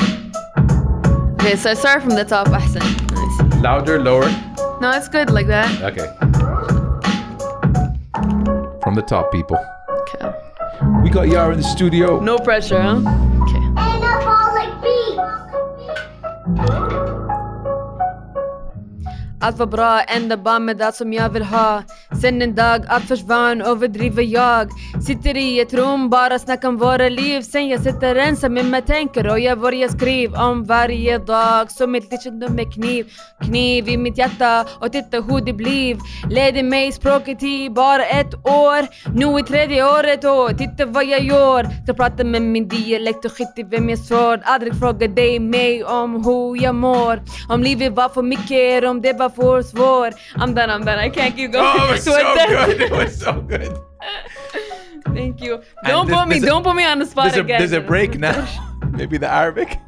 Okay, 1.34 1.56
so 1.56 1.72
I 1.72 1.74
start 1.74 2.02
from 2.02 2.16
the 2.16 2.26
top. 2.26 2.48
Ahsan. 2.48 2.84
Nice. 3.12 3.62
Louder, 3.62 4.00
lower. 4.00 4.30
No, 4.82 4.92
it's 4.92 5.08
good 5.08 5.30
like 5.30 5.48
that. 5.48 5.82
Okay. 5.82 6.08
From 8.84 8.96
the 8.96 9.02
top, 9.02 9.32
people. 9.32 9.58
Okay. 10.02 10.32
We 11.04 11.10
got 11.10 11.30
Yara 11.30 11.54
in 11.54 11.58
the 11.58 11.64
studio. 11.64 12.20
No 12.20 12.38
pressure, 12.38 12.82
huh? 12.82 13.00
Okay. 13.44 13.64
Alfa 19.40 19.66
bra, 19.66 20.02
enda 20.02 20.38
bammet 20.38 20.96
som 20.96 21.14
jag 21.14 21.30
vill 21.30 21.44
ha 21.44 21.84
Sen 22.22 22.42
en 22.42 22.56
dag 22.56 22.86
allt 22.88 23.08
försvann, 23.08 23.62
överdriver 23.62 24.24
jag. 24.24 24.70
Sitter 25.08 25.38
i 25.38 25.60
ett 25.60 25.74
rum, 25.74 26.10
bara 26.10 26.40
snackar 26.40 26.68
om 26.68 26.78
våra 26.78 27.10
liv. 27.10 27.42
Sen 27.42 27.68
jag 27.68 27.82
sitter 27.82 28.16
ensam 28.16 28.54
med 28.54 28.66
mig 28.66 28.82
tänker 28.82 29.28
och 29.32 29.40
jag 29.40 29.60
börjar 29.60 29.88
skriva 29.88 30.46
om 30.46 30.64
varje 30.64 31.18
dag. 31.18 31.72
Som 31.72 31.96
ett 31.96 32.12
litet 32.12 32.52
med 32.52 32.74
kniv 32.74 33.06
Kniv 33.44 33.90
i 33.90 33.98
mitt 33.98 34.18
hjärta 34.18 34.66
och 34.80 34.92
titta 34.92 35.22
hur 35.22 35.46
det 35.46 35.54
blev 35.54 35.98
Lärde 36.30 36.64
mig 36.64 36.92
språket 36.92 37.44
i 37.44 37.70
bara 37.70 38.06
ett 38.06 38.34
år. 38.34 38.88
Nu 39.16 39.40
i 39.40 39.44
tredje 39.44 39.86
året 39.86 40.24
och 40.24 40.58
titta 40.58 40.86
vad 40.86 41.06
jag 41.06 41.24
gör. 41.24 41.68
Ska 41.84 41.94
prata 41.94 42.24
med 42.24 42.42
min 42.42 42.68
dialekt 42.68 43.26
och 43.26 43.32
skit 43.32 43.54
i 43.56 43.64
vem 43.64 43.90
jag 43.90 44.00
sår. 44.00 44.42
Aldrig 44.44 44.80
fråga 44.80 45.08
dig 45.08 45.40
mig 45.40 45.84
om 45.84 46.26
hur 46.26 46.64
jag 46.64 46.76
mår. 46.76 47.22
Om 47.50 47.64
livet 47.64 47.94
var 47.94 48.10
för 48.10 48.22
mycket, 48.22 48.84
om 48.84 49.02
det 49.02 49.14
var 49.14 49.30
för 49.30 49.62
svårt 49.62 50.14
I'm 50.36 50.54
done, 50.54 50.74
I'm 50.74 50.84
done, 50.84 50.98
I 50.98 51.10
can't 51.10 51.36
keep 51.36 51.52
going. 51.52 51.64
Oh, 51.64 51.96
was 52.06 52.16
so 52.16 52.36
good. 52.48 52.82
It 52.82 52.92
was 52.92 53.18
so 53.18 53.42
good. 53.42 53.78
Thank 55.14 55.42
you. 55.42 55.62
Don't 55.86 56.08
this, 56.08 56.16
put 56.16 56.28
me. 56.28 56.40
Don't 56.40 56.62
a, 56.62 56.64
put 56.64 56.76
me 56.76 56.86
on 56.86 57.00
the 57.00 57.06
spot 57.06 57.32
there's 57.32 57.38
again. 57.38 57.58
A, 57.58 57.60
there's 57.60 57.74
a 57.74 57.82
break 57.82 58.18
now. 58.18 58.48
Maybe 58.92 59.18
the 59.18 59.28
Arabic. 59.28 59.80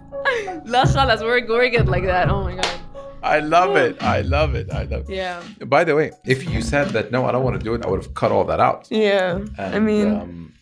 La 0.65 0.83
we're 1.21 1.41
going 1.41 1.71
good 1.71 1.87
like 1.87 2.03
that. 2.05 2.29
Oh 2.29 2.43
my 2.43 2.55
god. 2.55 2.79
I 3.23 3.39
love 3.39 3.75
it. 3.75 4.01
I 4.17 4.21
love 4.21 4.55
it. 4.55 4.71
I 4.71 4.83
love 4.83 5.09
it. 5.09 5.15
Yeah. 5.15 5.41
By 5.65 5.83
the 5.83 5.95
way, 5.95 6.11
if 6.25 6.49
you 6.49 6.61
said 6.61 6.89
that 6.89 7.11
no, 7.11 7.25
I 7.25 7.31
don't 7.31 7.43
want 7.43 7.57
to 7.57 7.63
do 7.63 7.73
it, 7.73 7.85
I 7.85 7.89
would 7.89 8.03
have 8.03 8.13
cut 8.13 8.31
all 8.31 8.43
that 8.45 8.59
out. 8.59 8.87
Yeah. 8.89 9.37
And, 9.57 9.75
I 9.75 9.79
mean. 9.79 10.07
Um, 10.07 10.53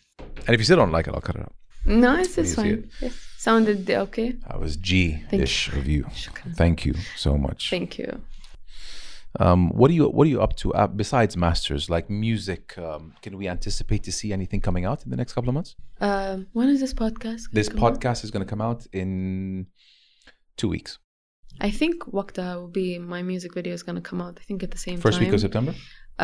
and 0.45 0.53
if 0.53 0.59
you 0.59 0.65
still 0.65 0.77
don't 0.77 0.91
like 0.91 1.07
it, 1.07 1.13
I'll 1.13 1.21
cut 1.21 1.35
it 1.35 1.41
out. 1.41 1.53
No, 1.85 2.17
it's 2.17 2.35
this 2.35 2.55
fine. 2.55 2.89
It. 3.01 3.13
Sounded 3.37 3.89
okay. 3.89 4.35
I 4.47 4.55
was 4.55 4.77
G 4.77 5.21
ish 5.31 5.67
of 5.73 5.85
you. 5.85 6.05
Thank 6.55 6.85
you 6.85 6.95
so 7.17 7.37
much. 7.37 7.69
Thank 7.69 7.97
you. 7.97 8.21
Um, 9.44 9.60
what 9.80 9.88
are 9.90 9.94
you 9.98 10.04
What 10.16 10.24
are 10.26 10.32
you 10.36 10.40
up 10.46 10.54
to 10.62 10.66
uh, 10.80 10.86
besides 11.02 11.32
masters? 11.46 11.82
Like 11.94 12.06
music, 12.26 12.62
um, 12.86 13.02
can 13.24 13.32
we 13.40 13.44
anticipate 13.56 14.02
to 14.08 14.12
see 14.18 14.30
anything 14.38 14.60
coming 14.68 14.84
out 14.90 14.98
in 15.04 15.10
the 15.10 15.16
next 15.22 15.32
couple 15.34 15.48
of 15.52 15.54
months? 15.58 15.72
Um, 16.00 16.36
when 16.58 16.68
is 16.74 16.80
this 16.84 16.94
podcast? 17.04 17.40
gonna 17.46 17.58
This 17.58 17.68
come 17.68 17.78
out? 17.84 18.00
podcast 18.00 18.18
is 18.24 18.30
going 18.34 18.44
to 18.46 18.50
come 18.54 18.62
out 18.68 18.80
in 19.02 19.08
two 20.56 20.68
weeks. 20.76 20.98
I 21.60 21.70
think 21.70 21.94
وقتها 22.12 22.54
will 22.60 22.68
be 22.82 22.98
my 22.98 23.22
music 23.22 23.52
video 23.54 23.72
is 23.78 23.82
gonna 23.82 24.00
come 24.10 24.20
out. 24.26 24.34
I 24.40 24.44
think 24.48 24.62
at 24.62 24.70
the 24.70 24.78
same 24.86 24.98
First 25.06 25.18
time. 25.18 25.24
week 25.26 25.34
of 25.34 25.40
September. 25.40 25.74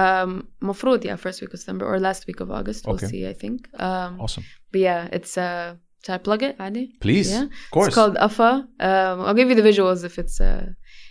Um, 0.05 0.31
مفروض 0.63 1.05
yeah, 1.09 1.17
first 1.17 1.41
week 1.43 1.53
of 1.55 1.59
September 1.61 1.85
or 1.91 1.99
last 2.09 2.27
week 2.29 2.41
of 2.45 2.49
August. 2.59 2.81
We'll 2.87 2.97
Okay. 2.97 3.07
see. 3.13 3.23
I 3.33 3.35
think. 3.43 3.59
Um, 3.87 4.21
Awesome. 4.25 4.45
but 4.73 4.81
yeah, 4.89 5.09
it's 5.17 5.33
uh, 5.49 5.75
should 6.05 6.15
I 6.19 6.19
plug 6.29 6.43
it, 6.49 6.55
Adi? 6.67 6.85
Please, 7.07 7.29
Yeah. 7.35 7.45
of 7.45 7.71
course. 7.75 7.89
It's 7.89 7.97
called 8.01 8.17
Afa. 8.29 8.51
Um, 8.89 9.17
I'll 9.25 9.39
give 9.41 9.49
you 9.51 9.57
the 9.61 9.67
visuals 9.71 10.01
if 10.11 10.15
it's 10.23 10.37
uh, 10.51 10.67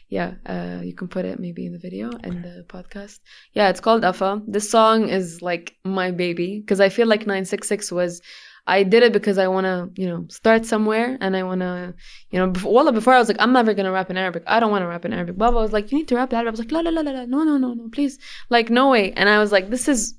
yeah. 0.08 0.34
Uh, 0.46 0.80
you 0.82 0.94
can 0.94 1.08
put 1.08 1.24
it 1.24 1.38
maybe 1.38 1.66
in 1.66 1.72
the 1.72 1.78
video 1.78 2.10
and 2.22 2.44
the 2.44 2.64
podcast. 2.68 3.20
Yeah, 3.52 3.68
it's 3.68 3.80
called 3.80 4.04
Afa. 4.04 4.42
This 4.46 4.70
song 4.70 5.08
is 5.08 5.42
like 5.42 5.76
my 5.84 6.10
baby 6.10 6.60
because 6.60 6.80
I 6.80 6.88
feel 6.88 7.06
like 7.06 7.20
966 7.20 7.92
was 7.92 8.22
I 8.68 8.82
did 8.82 9.02
it 9.02 9.14
because 9.14 9.38
I 9.38 9.48
want 9.48 9.64
to, 9.64 9.90
you 10.00 10.06
know, 10.06 10.26
start 10.28 10.66
somewhere 10.66 11.16
and 11.22 11.34
I 11.34 11.42
want 11.42 11.62
to, 11.62 11.94
you 12.30 12.38
know, 12.38 12.48
before, 12.48 12.74
well, 12.74 12.92
before 12.92 13.14
I 13.14 13.18
was 13.18 13.26
like, 13.26 13.38
I'm 13.40 13.54
never 13.54 13.72
going 13.72 13.86
to 13.86 13.90
rap 13.90 14.10
in 14.10 14.18
Arabic. 14.18 14.42
I 14.46 14.60
don't 14.60 14.70
want 14.70 14.82
to 14.82 14.86
rap 14.86 15.06
in 15.06 15.14
Arabic. 15.14 15.38
Baba 15.38 15.56
was 15.56 15.72
like, 15.72 15.90
you 15.90 15.96
need 15.96 16.08
to 16.08 16.16
rap 16.16 16.34
Arabic. 16.34 16.48
I 16.48 16.50
was 16.50 16.60
like, 16.60 16.70
la, 16.70 16.80
la, 16.80 16.90
la, 16.90 17.00
la, 17.00 17.12
la. 17.12 17.24
No, 17.24 17.44
no, 17.44 17.56
no, 17.56 17.72
no, 17.72 17.88
please. 17.88 18.18
Like, 18.50 18.68
no 18.68 18.90
way. 18.90 19.12
And 19.12 19.30
I 19.30 19.38
was 19.38 19.52
like, 19.52 19.70
this 19.70 19.88
is, 19.88 20.14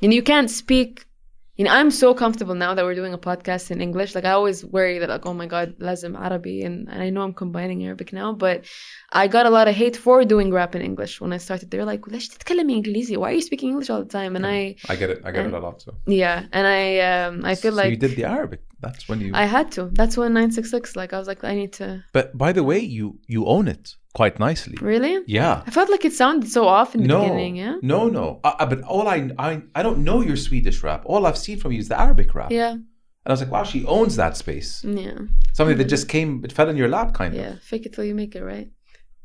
know, 0.00 0.14
you 0.14 0.22
can't 0.22 0.50
speak 0.50 1.04
You 1.59 1.63
know, 1.63 1.71
I'm 1.71 1.89
so 1.89 2.13
comfortable 2.13 2.53
now 2.53 2.73
that 2.73 2.83
we're 2.83 2.95
doing 2.95 3.13
a 3.13 3.17
podcast 3.17 3.71
in 3.71 3.79
English. 3.79 4.13
Like, 4.13 4.25
I 4.25 4.31
always 4.31 4.65
worry 4.65 4.99
that, 4.99 5.07
like, 5.07 5.25
oh 5.25 5.33
my 5.33 5.45
God, 5.45 5.75
lazim 5.79 6.19
Arabi. 6.19 6.63
And, 6.63 6.89
and 6.89 7.01
I 7.01 7.09
know 7.09 7.21
I'm 7.21 7.33
combining 7.33 7.85
Arabic 7.85 8.11
now, 8.11 8.33
but 8.33 8.65
I 9.13 9.29
got 9.29 9.45
a 9.45 9.49
lot 9.49 9.69
of 9.69 9.73
hate 9.73 9.95
for 9.95 10.25
doing 10.25 10.51
rap 10.51 10.75
in 10.75 10.81
English 10.81 11.21
when 11.21 11.31
I 11.31 11.37
started. 11.37 11.71
They 11.71 11.77
were 11.77 11.85
like, 11.85 12.01
ليش 12.01 12.27
تتكلمي 12.27 12.83
إنجليزي? 12.83 13.17
Why 13.17 13.29
are 13.31 13.35
you 13.35 13.41
speaking 13.41 13.69
English 13.69 13.89
all 13.89 14.03
the 14.03 14.09
time? 14.09 14.35
And 14.35 14.45
I, 14.45 14.75
I 14.89 14.97
get 14.97 15.09
it. 15.09 15.21
I 15.23 15.31
get 15.31 15.45
it 15.45 15.53
a 15.53 15.59
lot. 15.59 15.81
So, 15.81 15.95
yeah, 16.07 16.45
and 16.51 16.67
I, 16.67 16.99
um, 16.99 17.45
I 17.45 17.55
feel 17.55 17.71
so 17.71 17.77
like 17.77 17.91
you 17.91 17.97
did 17.97 18.17
the 18.17 18.25
Arabic. 18.25 18.61
That's 18.81 19.07
when 19.07 19.21
you. 19.21 19.31
I 19.33 19.45
had 19.45 19.71
to. 19.73 19.89
That's 19.93 20.17
when 20.17 20.33
966, 20.33 20.97
like, 20.97 21.13
I 21.13 21.19
was 21.19 21.27
like, 21.27 21.45
I 21.45 21.55
need 21.55 21.71
to. 21.73 22.03
but 22.11 22.37
by 22.37 22.51
the 22.51 22.63
way, 22.63 22.79
you 22.79 23.17
you 23.27 23.45
own 23.45 23.69
it 23.69 23.95
quite 24.14 24.38
nicely. 24.40 24.76
Really? 24.80 25.22
Yeah. 25.26 25.62
I 25.66 25.70
felt 25.70 25.90
like 25.90 26.04
it 26.04 26.12
sounded 26.12 26.50
so 26.50 26.66
off 26.66 26.94
in 26.94 27.02
the 27.02 27.08
no, 27.08 27.22
beginning, 27.22 27.56
yeah? 27.56 27.76
no, 27.82 28.08
no. 28.08 28.40
Uh, 28.44 28.54
uh, 28.58 28.66
but 28.66 28.82
all 28.82 29.06
I, 29.08 29.30
I 29.38 29.62
I 29.74 29.82
don't 29.82 29.98
know 30.04 30.20
your 30.20 30.36
Swedish 30.36 30.82
rap. 30.82 31.02
All 31.06 31.26
I've 31.26 31.38
seen 31.38 31.58
from 31.58 31.72
you 31.72 31.78
is 31.78 31.88
the 31.88 31.98
Arabic 32.00 32.34
rap. 32.34 32.50
Yeah, 32.50 32.72
And 32.72 32.84
I 33.26 33.30
was 33.30 33.40
like, 33.42 33.50
wow, 33.50 33.64
she 33.64 33.84
owns 33.86 34.16
that 34.16 34.36
space. 34.36 34.84
yeah, 34.84 35.18
Something 35.52 35.78
that 35.78 35.88
just 35.88 36.08
came, 36.08 36.42
it 36.44 36.52
fell 36.52 36.68
in 36.68 36.76
your 36.76 36.88
lap, 36.88 37.14
kind 37.14 37.34
yeah. 37.34 37.40
of. 37.40 37.54
Yeah. 37.54 37.58
Fake 37.62 37.86
it 37.86 37.92
till 37.94 38.04
you 38.04 38.14
make 38.14 38.34
it, 38.34 38.42
right? 38.42 38.68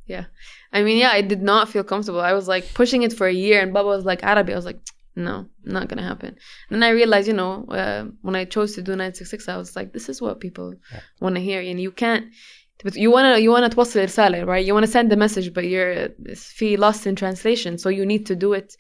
Yeah. 0.06 0.26
I 0.72 0.84
mean, 0.84 0.98
yeah, 0.98 1.10
I 1.20 1.22
did 1.22 1.42
not 1.42 1.70
feel 1.70 1.84
comfortable. 1.84 2.22
I 2.22 2.34
was 2.34 2.48
like 2.48 2.66
pushing 2.74 3.02
it 3.04 3.14
for 3.14 3.26
a 3.28 3.34
year, 3.34 3.62
and 3.62 3.74
Baba 3.74 3.88
was 3.88 4.06
like, 4.06 4.22
Arabi. 4.24 4.54
I 4.54 4.56
was 4.56 4.66
like, 4.66 4.80
no, 5.16 5.48
not 5.64 5.88
gonna 5.88 6.04
happen. 6.04 6.36
And 6.70 6.74
then 6.76 6.84
I 6.84 6.90
realized, 6.90 7.28
you 7.28 7.34
know, 7.34 7.66
uh, 7.70 8.04
when 8.22 8.36
I 8.36 8.44
chose 8.46 8.76
to 8.76 8.82
do 8.82 8.92
966, 8.92 9.48
I 9.50 9.58
was 9.58 9.76
like, 9.76 9.94
this 9.94 10.10
is 10.10 10.22
what 10.22 10.40
people 10.42 10.76
want 11.22 11.36
to 11.36 11.42
hear. 11.42 11.60
And 11.62 11.80
you 11.80 11.92
can't, 11.92 12.26
you 12.95 13.11
wanna 13.11 13.39
you 13.39 13.51
wanna 13.51 13.69
توصل 13.69 14.05
رسالة, 14.05 14.47
right? 14.47 14.65
You 14.65 14.75
wanna 14.75 14.87
send 14.87 15.11
the 15.11 15.17
message, 15.17 15.53
but 15.53 15.65
you're 15.65 16.09
في 16.35 16.79
lost 16.79 17.07
in 17.07 17.15
translation. 17.17 17.79
So 17.79 17.89
you 17.89 18.07
need 18.07 18.27
to 18.27 18.35
do 18.37 18.53
it 18.53 18.77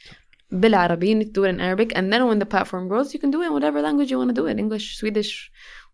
بالعربي. 0.52 1.06
You 1.09 1.14
need 1.14 1.27
to 1.27 1.32
do 1.32 1.44
it 1.44 1.51
in 1.51 1.60
Arabic, 1.60 1.93
and 1.94 2.12
then 2.12 2.27
when 2.27 2.39
the 2.39 2.47
platform 2.47 2.89
grows, 2.89 3.12
you 3.14 3.20
can 3.20 3.31
do 3.31 3.43
it 3.43 3.47
in 3.47 3.52
whatever 3.52 3.81
language 3.82 4.10
you 4.10 4.18
want 4.18 4.31
to 4.31 4.35
do 4.35 4.47
it. 4.47 4.59
English, 4.59 4.97
Swedish, 4.97 5.51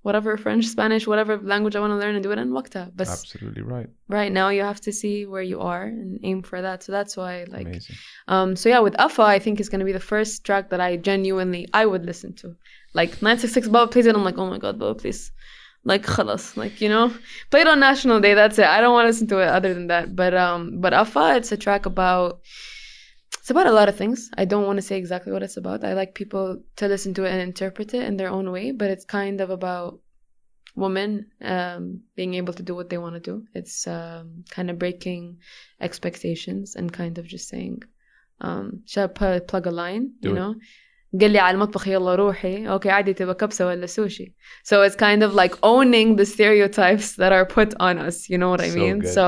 whatever, 0.07 0.37
French, 0.37 0.65
Spanish, 0.67 1.05
whatever 1.07 1.37
language 1.37 1.75
I 1.75 1.81
want 1.81 1.91
to 1.91 1.97
learn 1.97 2.15
and 2.15 2.23
do 2.23 2.31
it 2.31 2.39
in 2.39 2.53
وقتها. 2.53 2.93
But 2.97 3.09
Absolutely 3.09 3.63
right. 3.63 3.89
right 4.09 4.33
now 4.33 4.49
you 4.51 4.63
have 4.63 4.81
to 4.83 4.93
see 4.93 5.27
where 5.27 5.43
you 5.43 5.59
are 5.61 5.83
and 5.83 6.21
aim 6.23 6.43
for 6.43 6.63
that. 6.63 6.85
So 6.85 6.93
that's 6.93 7.17
why 7.17 7.45
like 7.57 7.67
Amazing. 7.67 7.97
um 8.29 8.57
so 8.61 8.69
yeah 8.69 8.79
with 8.79 8.97
Afa 9.07 9.23
I 9.23 9.39
think 9.41 9.59
is 9.59 9.69
gonna 9.69 9.85
be 9.85 9.97
the 10.01 10.09
first 10.13 10.45
track 10.47 10.71
that 10.71 10.81
I 10.81 10.91
genuinely 11.11 11.63
I 11.75 11.85
would 11.91 12.05
listen 12.07 12.35
to. 12.43 12.55
Like 12.95 13.11
966 13.21 13.69
Baba 13.69 13.91
plays 13.91 14.07
it, 14.07 14.15
I'm 14.15 14.25
like, 14.25 14.39
oh 14.39 14.49
my 14.55 14.59
god, 14.59 14.79
Baba, 14.79 14.95
please. 14.95 15.33
Like 15.84 16.06
khalas, 16.06 16.56
like 16.56 16.80
you 16.80 16.90
know, 16.90 17.12
play 17.50 17.62
it 17.62 17.68
on 17.68 17.80
National 17.80 18.20
Day. 18.20 18.36
That's 18.36 18.60
it. 18.60 18.66
I 18.66 18.82
don't 18.82 18.94
want 18.94 19.06
to 19.06 19.10
listen 19.10 19.28
to 19.28 19.40
it 19.40 19.48
other 19.48 19.74
than 19.74 19.88
that. 19.88 20.16
But 20.16 20.34
um, 20.36 20.80
but 20.80 20.94
Afa, 20.94 21.36
it's 21.38 21.52
a 21.52 21.58
track 21.58 21.86
about. 21.86 22.42
It's 23.40 23.50
about 23.50 23.66
a 23.66 23.72
lot 23.72 23.90
of 23.90 23.96
things. 23.96 24.30
I 24.38 24.46
don't 24.46 24.68
want 24.68 24.78
to 24.78 24.84
say 24.84 24.98
exactly 24.98 25.34
what 25.34 25.42
it's 25.42 25.58
about. 25.58 25.84
I 25.84 25.94
like 25.94 26.14
people 26.14 26.62
to 26.76 26.88
listen 26.88 27.16
to 27.16 27.24
it 27.24 27.32
and 27.32 27.42
interpret 27.42 27.96
it 27.96 28.04
in 28.04 28.16
their 28.18 28.30
own 28.30 28.52
way. 28.52 28.72
But 28.72 28.92
it's 28.92 29.06
kind 29.06 29.42
of 29.42 29.50
about 29.50 30.00
women 30.76 31.26
um, 31.42 32.02
being 32.16 32.36
able 32.36 32.54
to 32.54 32.64
do 32.64 32.76
what 32.76 32.90
they 32.90 33.00
want 33.00 33.16
to 33.16 33.20
do. 33.20 33.46
It's 33.56 33.88
um, 33.88 34.44
kind 34.52 34.70
of 34.70 34.78
breaking 34.78 35.40
expectations 35.80 36.76
and 36.76 36.94
kind 36.94 37.18
of 37.18 37.26
just 37.26 37.50
saying, 37.50 37.82
um, 38.40 38.84
shall 38.86 39.12
I 39.20 39.40
plug 39.40 39.66
a 39.66 39.72
line, 39.72 40.14
Do 40.22 40.30
you 40.30 40.36
it. 40.36 40.40
know? 40.40 40.56
قال 41.21 41.31
لي 41.31 41.39
على 41.39 41.55
المطبخ 41.55 41.89
يلا 41.89 42.15
روحي 42.15 42.69
اوكي 42.69 42.91
عادي 42.91 43.13
تبقى 43.15 43.35
كبسة 43.35 43.67
ولا 43.67 43.87
sushi 43.87 44.33
so 44.65 44.83
it's 44.83 44.97
kind 44.97 45.23
of 45.23 45.35
like 45.35 45.55
owning 45.63 46.17
the 46.17 46.27
stereotypes 46.27 47.17
that 47.17 47.33
are 47.33 47.47
put 47.47 47.75
on 47.81 47.99
us 47.99 48.29
you 48.31 48.37
know 48.39 48.51
what 48.51 48.61
I 48.61 48.69
So 48.71 48.77
mean 48.79 48.99
good. 48.99 49.15
so 49.19 49.27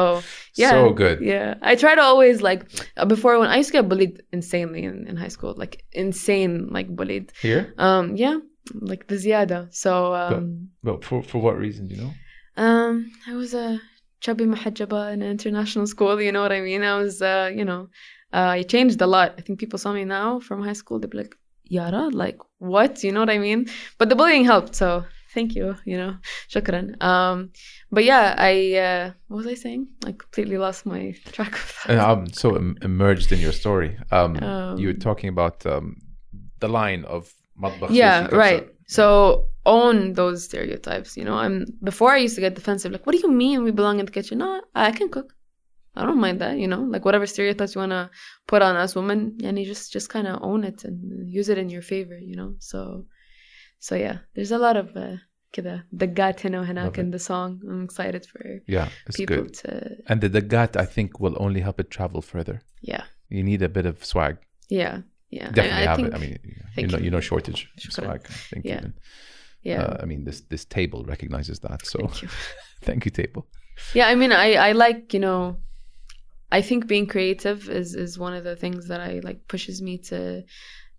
yeah 0.63 0.71
So 0.71 0.93
good. 1.03 1.19
yeah 1.33 1.55
I 1.63 1.73
try 1.77 1.95
to 1.95 2.03
always 2.11 2.37
like 2.49 2.63
uh, 3.01 3.07
before 3.15 3.39
when 3.41 3.49
I 3.55 3.57
used 3.61 3.71
to 3.73 3.77
get 3.79 3.89
bullied 3.89 4.17
insanely 4.39 4.83
in, 4.91 4.97
in 5.11 5.15
high 5.25 5.33
school 5.37 5.55
like 5.63 5.75
insane 6.05 6.55
like 6.77 6.89
bullied 6.99 7.27
Here? 7.47 7.63
um 7.87 8.05
yeah 8.25 8.37
like 8.91 9.03
the 9.11 9.17
ziyada 9.25 9.61
so 9.83 9.93
um 10.23 10.45
But 10.89 10.99
for, 11.09 11.19
for 11.31 11.39
what 11.47 11.57
reason, 11.65 11.83
do 11.89 11.93
you 11.95 12.03
know? 12.05 12.13
um, 12.65 12.93
I 13.31 13.35
was 13.43 13.51
a 13.55 13.69
chubby 14.25 14.45
mahajaba 14.55 15.01
in 15.15 15.19
an 15.23 15.31
international 15.37 15.87
school. 15.95 16.15
You 16.27 16.33
know 16.35 16.43
what 16.47 16.53
I 16.59 16.61
mean? 16.69 16.83
I 16.93 16.95
was, 17.03 17.15
uh, 17.23 17.49
you 17.59 17.65
know, 17.71 17.83
uh, 18.39 18.51
I 18.59 18.63
changed 18.75 19.01
a 19.07 19.07
lot. 19.17 19.29
I 19.39 19.41
think 19.45 19.55
people 19.63 19.79
saw 19.85 19.93
me 19.99 20.05
now 20.05 20.29
from 20.47 20.59
high 20.69 20.79
school. 20.83 20.97
They'd 20.99 21.11
be 21.11 21.19
like, 21.25 21.35
yara 21.66 22.10
like 22.10 22.40
what? 22.60 23.04
You 23.04 23.12
know 23.12 23.20
what 23.20 23.30
i 23.30 23.38
mean? 23.38 23.68
But 23.98 24.10
the 24.10 24.16
bullying 24.16 24.46
helped 24.46 24.76
so 24.76 25.06
thank 25.34 25.56
you 25.56 25.76
you 25.86 25.98
know. 25.98 26.16
Shukran. 26.50 27.02
Um 27.02 27.52
but 27.92 28.04
yeah 28.04 28.36
i 28.38 28.76
uh, 28.76 29.12
what 29.28 29.38
was 29.38 29.48
i 29.48 29.56
saying? 29.56 29.88
I 30.06 30.12
completely 30.12 30.58
lost 30.58 30.86
my 30.86 31.16
track 31.32 31.54
of 31.54 31.80
that 31.88 32.00
i'm 32.00 32.00
uh, 32.00 32.14
um, 32.14 32.28
so 32.28 32.56
immersed 32.56 33.32
in 33.32 33.40
your 33.40 33.52
story. 33.52 33.98
Um, 34.12 34.38
um, 34.44 34.78
you 34.78 34.88
were 34.88 34.94
talking 34.94 35.30
about 35.30 35.66
um 35.66 35.98
the 36.60 36.68
line 36.68 37.06
of 37.06 37.34
yeah 37.90 38.28
right. 38.32 38.68
So 38.88 39.48
own 39.66 40.14
those 40.14 40.44
stereotypes 40.44 41.16
you 41.18 41.24
know. 41.24 41.36
I'm 41.36 41.66
before 41.84 42.12
i 42.12 42.18
used 42.18 42.36
to 42.36 42.42
get 42.42 42.56
defensive 42.56 42.92
like 42.92 43.06
what 43.06 43.14
do 43.16 43.20
you 43.20 43.32
mean 43.32 43.64
we 43.64 43.72
belong 43.72 44.00
in 44.00 44.06
the 44.06 44.12
kitchen? 44.12 44.40
No 44.40 44.62
i 44.76 44.92
can 44.92 45.10
cook. 45.10 45.34
i 45.97 46.03
don't 46.07 46.21
mind 46.27 46.39
that 46.41 46.55
you 46.63 46.69
know 46.73 46.83
like 46.93 47.05
whatever 47.05 47.27
stereotypes 47.27 47.75
you 47.75 47.81
want 47.85 47.93
to 47.93 48.05
put 48.47 48.61
on 48.63 48.75
us 48.77 48.95
women 48.95 49.21
and 49.47 49.59
you 49.59 49.65
just 49.65 49.93
just 49.97 50.09
kind 50.15 50.27
of 50.29 50.37
own 50.43 50.61
it 50.71 50.79
and 50.85 50.97
use 51.39 51.49
it 51.53 51.59
in 51.59 51.69
your 51.75 51.83
favor 51.93 52.17
you 52.31 52.37
know 52.41 52.51
so 52.71 52.79
so 53.87 53.93
yeah 54.05 54.17
there's 54.35 54.53
a 54.53 54.59
lot 54.67 54.77
of 54.77 54.87
uh, 54.97 55.17
كده 55.53 55.87
دقات 55.93 56.47
هنا 56.47 56.59
Love 56.63 56.67
وهناك 56.67 56.99
it. 56.99 57.01
in 57.03 57.11
the 57.11 57.19
song 57.19 57.61
i'm 57.71 57.85
excited 57.85 58.27
for 58.27 58.41
Yeah, 58.67 58.89
it's 59.07 59.17
people 59.17 59.37
good. 59.37 59.55
to 59.55 59.71
And 60.11 60.21
the 60.21 60.29
dagat, 60.37 60.77
I 60.77 60.87
think, 60.95 61.09
will 61.21 61.37
only 61.47 61.61
help 61.61 61.81
it 61.81 61.89
travel 61.91 62.21
further. 62.23 62.57
yeah 62.93 63.05
You 63.37 63.43
need 63.51 63.63
a 63.63 63.69
bit 63.79 63.87
of 63.87 63.97
swag. 64.13 64.35
yeah 64.81 64.95
yeah 65.39 65.49
I- 65.49 65.55
Definitely 65.59 65.85
I, 65.87 65.91
have 65.91 65.97
think, 65.99 66.09
it. 66.09 66.15
I 66.17 66.19
mean, 66.25 66.33
you 66.45 66.63
thank 66.75 66.91
know, 66.91 66.99
you. 66.99 67.05
you 67.07 67.11
know, 67.15 67.23
shortage 67.31 67.61
of 67.75 67.79
Shukran. 67.83 67.97
swag. 68.05 68.21
I 68.37 68.37
think 68.51 68.63
Yeah. 68.71 68.79
even. 68.81 68.93
yeah 69.71 69.81
Uh, 69.83 69.95
I 70.03 70.05
mean, 70.11 70.21
this 70.29 70.39
this 70.53 70.65
table 70.79 71.01
recognizes 71.15 71.57
that. 71.67 71.79
So, 71.93 71.99
thank 72.01 72.17
you 72.23 72.29
thank 72.89 73.01
you, 73.07 73.13
table. 73.23 73.43
Yeah, 73.99 74.07
I 74.13 74.15
mean, 74.21 74.33
I 74.47 74.49
I 74.69 74.71
like 74.85 75.03
you 75.17 75.23
know, 75.27 75.41
I 76.54 76.62
think 76.62 76.88
being 76.88 77.08
creative 77.08 77.60
is 77.80 77.96
is 77.96 78.20
one 78.20 78.36
of 78.36 78.44
the 78.44 78.56
things 78.56 78.88
that 78.90 79.02
I 79.02 79.22
like 79.24 79.48
pushes 79.48 79.82
me 79.82 79.98
to 80.10 80.44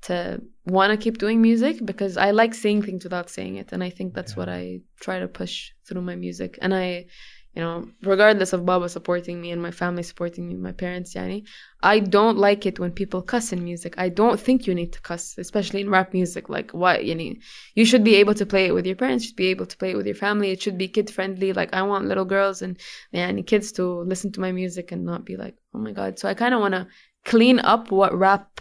to 0.09 0.43
want 0.67 0.91
to 0.91 1.03
keep 1.05 1.17
doing 1.19 1.41
music 1.41 1.77
because 1.85 2.17
I 2.17 2.33
like 2.33 2.55
saying 2.55 2.83
things 2.83 3.05
without 3.05 3.31
saying 3.31 3.55
it, 3.63 3.73
and 3.73 3.83
I 3.83 3.91
think 3.91 4.15
that's 4.15 4.37
what 4.37 4.49
I 4.49 4.81
try 5.01 5.21
to 5.21 5.29
push 5.29 5.71
through 5.87 6.03
my 6.03 6.17
music. 6.17 6.59
And 6.61 6.75
I, 6.75 7.07
you 7.55 7.63
know, 7.63 7.89
regardless 8.03 8.53
of 8.53 8.67
Baba 8.67 8.89
supporting 8.89 9.41
me 9.41 9.53
and 9.53 9.63
my 9.63 9.71
family 9.71 10.03
supporting 10.03 10.49
me, 10.49 10.57
my 10.57 10.73
parents, 10.73 11.15
yani, 11.15 11.47
I 11.81 12.01
don't 12.01 12.37
like 12.37 12.67
it 12.67 12.81
when 12.81 12.91
people 12.91 13.23
cuss 13.23 13.53
in 13.53 13.63
music. 13.63 13.95
I 13.97 14.09
don't 14.09 14.41
think 14.41 14.67
you 14.67 14.75
need 14.75 14.93
to 14.95 15.01
cuss, 15.01 15.39
especially 15.39 15.83
in 15.83 15.91
rap 15.91 16.13
music. 16.13 16.49
Like, 16.49 16.73
what, 16.73 17.05
you 17.05 17.15
know, 17.15 17.35
you 17.75 17.85
should 17.85 18.03
be 18.03 18.17
able 18.17 18.35
to 18.35 18.47
play 18.47 18.67
it 18.67 18.75
with 18.75 18.87
your 18.87 18.97
parents, 18.97 19.25
you 19.25 19.29
should 19.29 19.37
be 19.37 19.49
able 19.49 19.67
to 19.67 19.77
play 19.77 19.91
it 19.91 19.97
with 19.97 20.07
your 20.07 20.17
family. 20.17 20.51
It 20.51 20.63
should 20.63 20.77
be 20.77 20.89
kid 20.89 21.11
friendly. 21.11 21.53
Like, 21.53 21.73
I 21.73 21.83
want 21.83 22.07
little 22.07 22.25
girls 22.25 22.61
and 22.61 22.77
yani, 23.15 23.47
kids 23.47 23.71
to 23.73 24.01
listen 24.01 24.33
to 24.33 24.41
my 24.41 24.51
music 24.51 24.91
and 24.91 25.05
not 25.05 25.25
be 25.25 25.37
like, 25.37 25.55
oh 25.75 25.79
my 25.79 25.93
God. 25.93 26.19
So 26.19 26.29
I 26.29 26.35
kind 26.35 26.55
of 26.55 26.61
want 26.61 26.75
to 26.75 26.89
clean 27.25 27.61
up 27.61 27.93
what 27.93 28.19
rap 28.19 28.61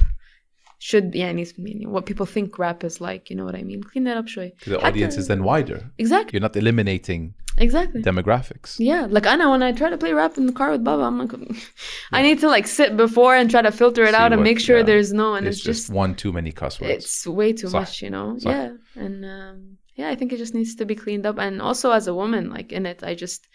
should, 0.78 1.14
yani, 1.14 1.57
mean, 1.57 1.90
what 1.90 2.06
people 2.06 2.28
think 2.28 2.60
rap 2.60 2.84
is 2.84 3.02
like. 3.02 3.32
You 3.32 3.38
know 3.38 3.45
what 3.45 3.56
I 3.56 3.64
mean? 3.64 3.82
Clean 3.82 4.03
that 4.03 4.18
up, 4.18 4.28
showy. 4.28 4.53
The 4.68 4.80
audience 4.86 5.18
is 5.18 5.28
then 5.28 5.44
wider. 5.44 5.90
Exactly. 5.98 6.34
You're 6.34 6.41
not 6.41 6.56
eliminating 6.56 7.34
exactly 7.58 8.02
demographics 8.02 8.78
yeah 8.80 9.06
like 9.10 9.28
i 9.28 9.36
know 9.36 9.52
when 9.52 9.62
i 9.62 9.72
try 9.72 9.90
to 9.90 9.98
play 9.98 10.12
rap 10.12 10.38
in 10.38 10.46
the 10.46 10.52
car 10.52 10.72
with 10.72 10.84
baba 10.84 11.04
i'm 11.04 11.20
like 11.20 11.32
yeah. 11.32 11.60
i 12.12 12.22
need 12.22 12.40
to 12.40 12.48
like 12.48 12.66
sit 12.66 12.98
before 12.98 13.36
and 13.36 13.52
try 13.52 13.62
to 13.62 13.72
filter 13.72 14.04
it 14.04 14.10
See 14.10 14.16
out 14.16 14.32
what, 14.32 14.34
and 14.34 14.44
make 14.44 14.60
sure 14.60 14.78
yeah. 14.78 14.84
there's 14.84 15.14
no 15.14 15.36
and 15.36 15.46
it's, 15.46 15.58
it's 15.58 15.66
just, 15.66 15.82
just, 15.84 15.94
one 15.94 16.16
too 16.16 16.32
many 16.32 16.52
cuss 16.52 16.82
words 16.82 17.06
it's 17.06 17.28
way 17.28 17.54
too 17.54 17.70
much 17.70 18.02
you 18.02 18.10
know 18.10 18.36
yeah 18.40 18.72
and 18.96 19.24
um, 19.24 19.78
yeah 19.96 20.10
i 20.10 20.16
think 20.16 20.34
it 20.34 20.38
just 20.38 20.56
needs 20.56 20.76
to 20.76 20.86
be 20.86 20.96
cleaned 20.96 21.26
up 21.26 21.38
and 21.38 21.62
also 21.62 21.92
as 21.92 22.08
a 22.08 22.14
woman 22.14 22.50
like 22.50 22.72
in 22.72 22.86
it 22.86 23.04
i 23.04 23.14
just 23.14 23.48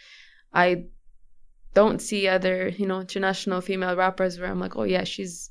i 0.53 0.85
don't 1.75 2.01
see 2.01 2.29
other 2.29 2.69
you 2.69 2.87
know 2.87 3.01
international 3.01 3.61
female 3.61 3.97
rappers 3.97 4.39
where 4.39 4.51
i'm 4.51 4.61
like 4.61 4.77
oh 4.77 4.85
yeah 4.85 5.05
she's 5.05 5.51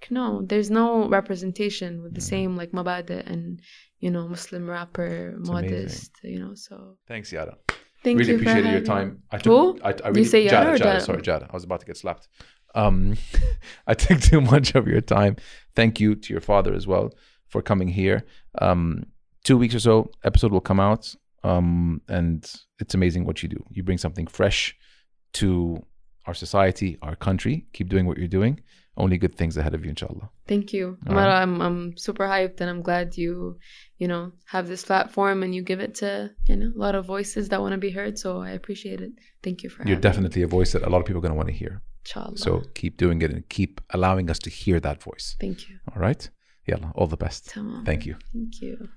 like, 0.00 0.10
no 0.10 0.42
there's 0.42 0.70
no 0.70 1.08
representation 1.08 2.02
with 2.02 2.14
the 2.14 2.20
mm. 2.20 2.28
same 2.28 2.56
like 2.56 2.72
Mabade 2.72 3.10
and 3.10 3.60
you 4.00 4.10
know 4.10 4.28
muslim 4.28 4.68
rapper 4.68 5.34
it's 5.38 5.48
modest 5.48 6.10
amazing. 6.22 6.38
you 6.38 6.38
know 6.38 6.54
so 6.54 6.96
thanks 7.08 7.32
Yara 7.32 7.56
thank 8.02 8.18
really 8.18 8.32
you 8.32 8.38
for 8.38 8.42
appreciated 8.42 8.72
your 8.72 8.80
time. 8.82 9.08
me. 9.08 9.16
I 9.30 9.38
took. 9.38 9.52
Who? 9.52 9.80
I, 9.82 9.88
I 9.90 9.92
You 9.92 10.02
really, 10.06 10.24
say 10.24 10.44
Yara 10.44 10.50
Jara, 10.50 10.78
Jara, 10.78 10.78
Jara? 10.78 11.00
Sorry, 11.00 11.22
Jara. 11.22 11.46
I 11.50 11.52
was 11.54 11.64
about 11.64 11.80
to 11.80 11.86
get 11.86 11.96
slapped. 11.96 12.28
Um, 12.74 13.16
I 13.86 13.94
took 13.94 14.20
too 14.20 14.40
much 14.40 14.74
of 14.74 14.86
your 14.86 15.00
time. 15.00 15.36
Thank 15.74 16.00
you 16.00 16.14
to 16.14 16.32
your 16.32 16.40
father 16.40 16.74
as 16.74 16.86
well 16.86 17.12
for 17.48 17.62
coming 17.62 17.88
here. 17.88 18.24
Um, 18.60 19.04
two 19.44 19.56
weeks 19.56 19.74
or 19.74 19.80
so, 19.80 20.10
episode 20.24 20.52
will 20.52 20.60
come 20.60 20.80
out. 20.80 21.14
Um, 21.42 22.02
and 22.08 22.50
it's 22.80 22.94
amazing 22.94 23.24
what 23.24 23.42
you 23.42 23.48
do. 23.48 23.64
You 23.70 23.82
bring 23.82 23.98
something 23.98 24.26
fresh 24.26 24.76
to 25.34 25.84
our 26.26 26.34
society, 26.34 26.98
our 27.02 27.14
country. 27.14 27.66
Keep 27.72 27.88
doing 27.88 28.06
what 28.06 28.18
you're 28.18 28.26
doing. 28.26 28.60
Only 28.96 29.18
good 29.18 29.34
things 29.36 29.56
ahead 29.56 29.74
of 29.74 29.84
you, 29.84 29.90
inshallah. 29.90 30.30
Thank 30.48 30.72
you. 30.72 30.96
All 31.06 31.14
Mara, 31.14 31.28
right. 31.28 31.42
I'm 31.42 31.60
I'm 31.60 31.96
super 31.98 32.24
hyped 32.24 32.60
and 32.60 32.70
I'm 32.70 32.82
glad 32.82 33.16
you, 33.16 33.58
you 33.98 34.08
know, 34.08 34.32
have 34.46 34.68
this 34.68 34.84
platform 34.84 35.42
and 35.42 35.54
you 35.54 35.62
give 35.62 35.80
it 35.80 35.96
to, 35.96 36.30
you 36.48 36.56
know, 36.56 36.72
a 36.74 36.78
lot 36.78 36.94
of 36.94 37.04
voices 37.04 37.48
that 37.50 37.60
want 37.60 37.72
to 37.72 37.78
be 37.78 37.90
heard. 37.90 38.18
So 38.18 38.40
I 38.40 38.50
appreciate 38.50 39.00
it. 39.00 39.12
Thank 39.42 39.62
you 39.62 39.68
for 39.68 39.86
You're 39.86 40.00
definitely 40.00 40.42
a 40.42 40.46
voice 40.46 40.72
that 40.72 40.82
a 40.82 40.88
lot 40.88 41.00
of 41.00 41.06
people 41.06 41.18
are 41.18 41.22
going 41.22 41.32
to 41.32 41.36
want 41.36 41.48
to 41.48 41.54
hear. 41.54 41.82
Inshallah. 42.06 42.38
So 42.38 42.62
keep 42.74 42.96
doing 42.96 43.20
it 43.22 43.30
and 43.30 43.46
keep 43.48 43.80
allowing 43.90 44.30
us 44.30 44.38
to 44.40 44.50
hear 44.50 44.80
that 44.80 45.02
voice. 45.02 45.36
thank 45.40 45.68
you. 45.68 45.76
All 45.92 46.00
right? 46.00 46.28
Yalla, 46.66 46.92
all 46.94 47.06
the 47.06 47.16
best. 47.16 47.50
Tamam. 47.50 47.84
Thank 47.84 48.06
you. 48.06 48.16
Thank 48.32 48.60
you. 48.60 48.88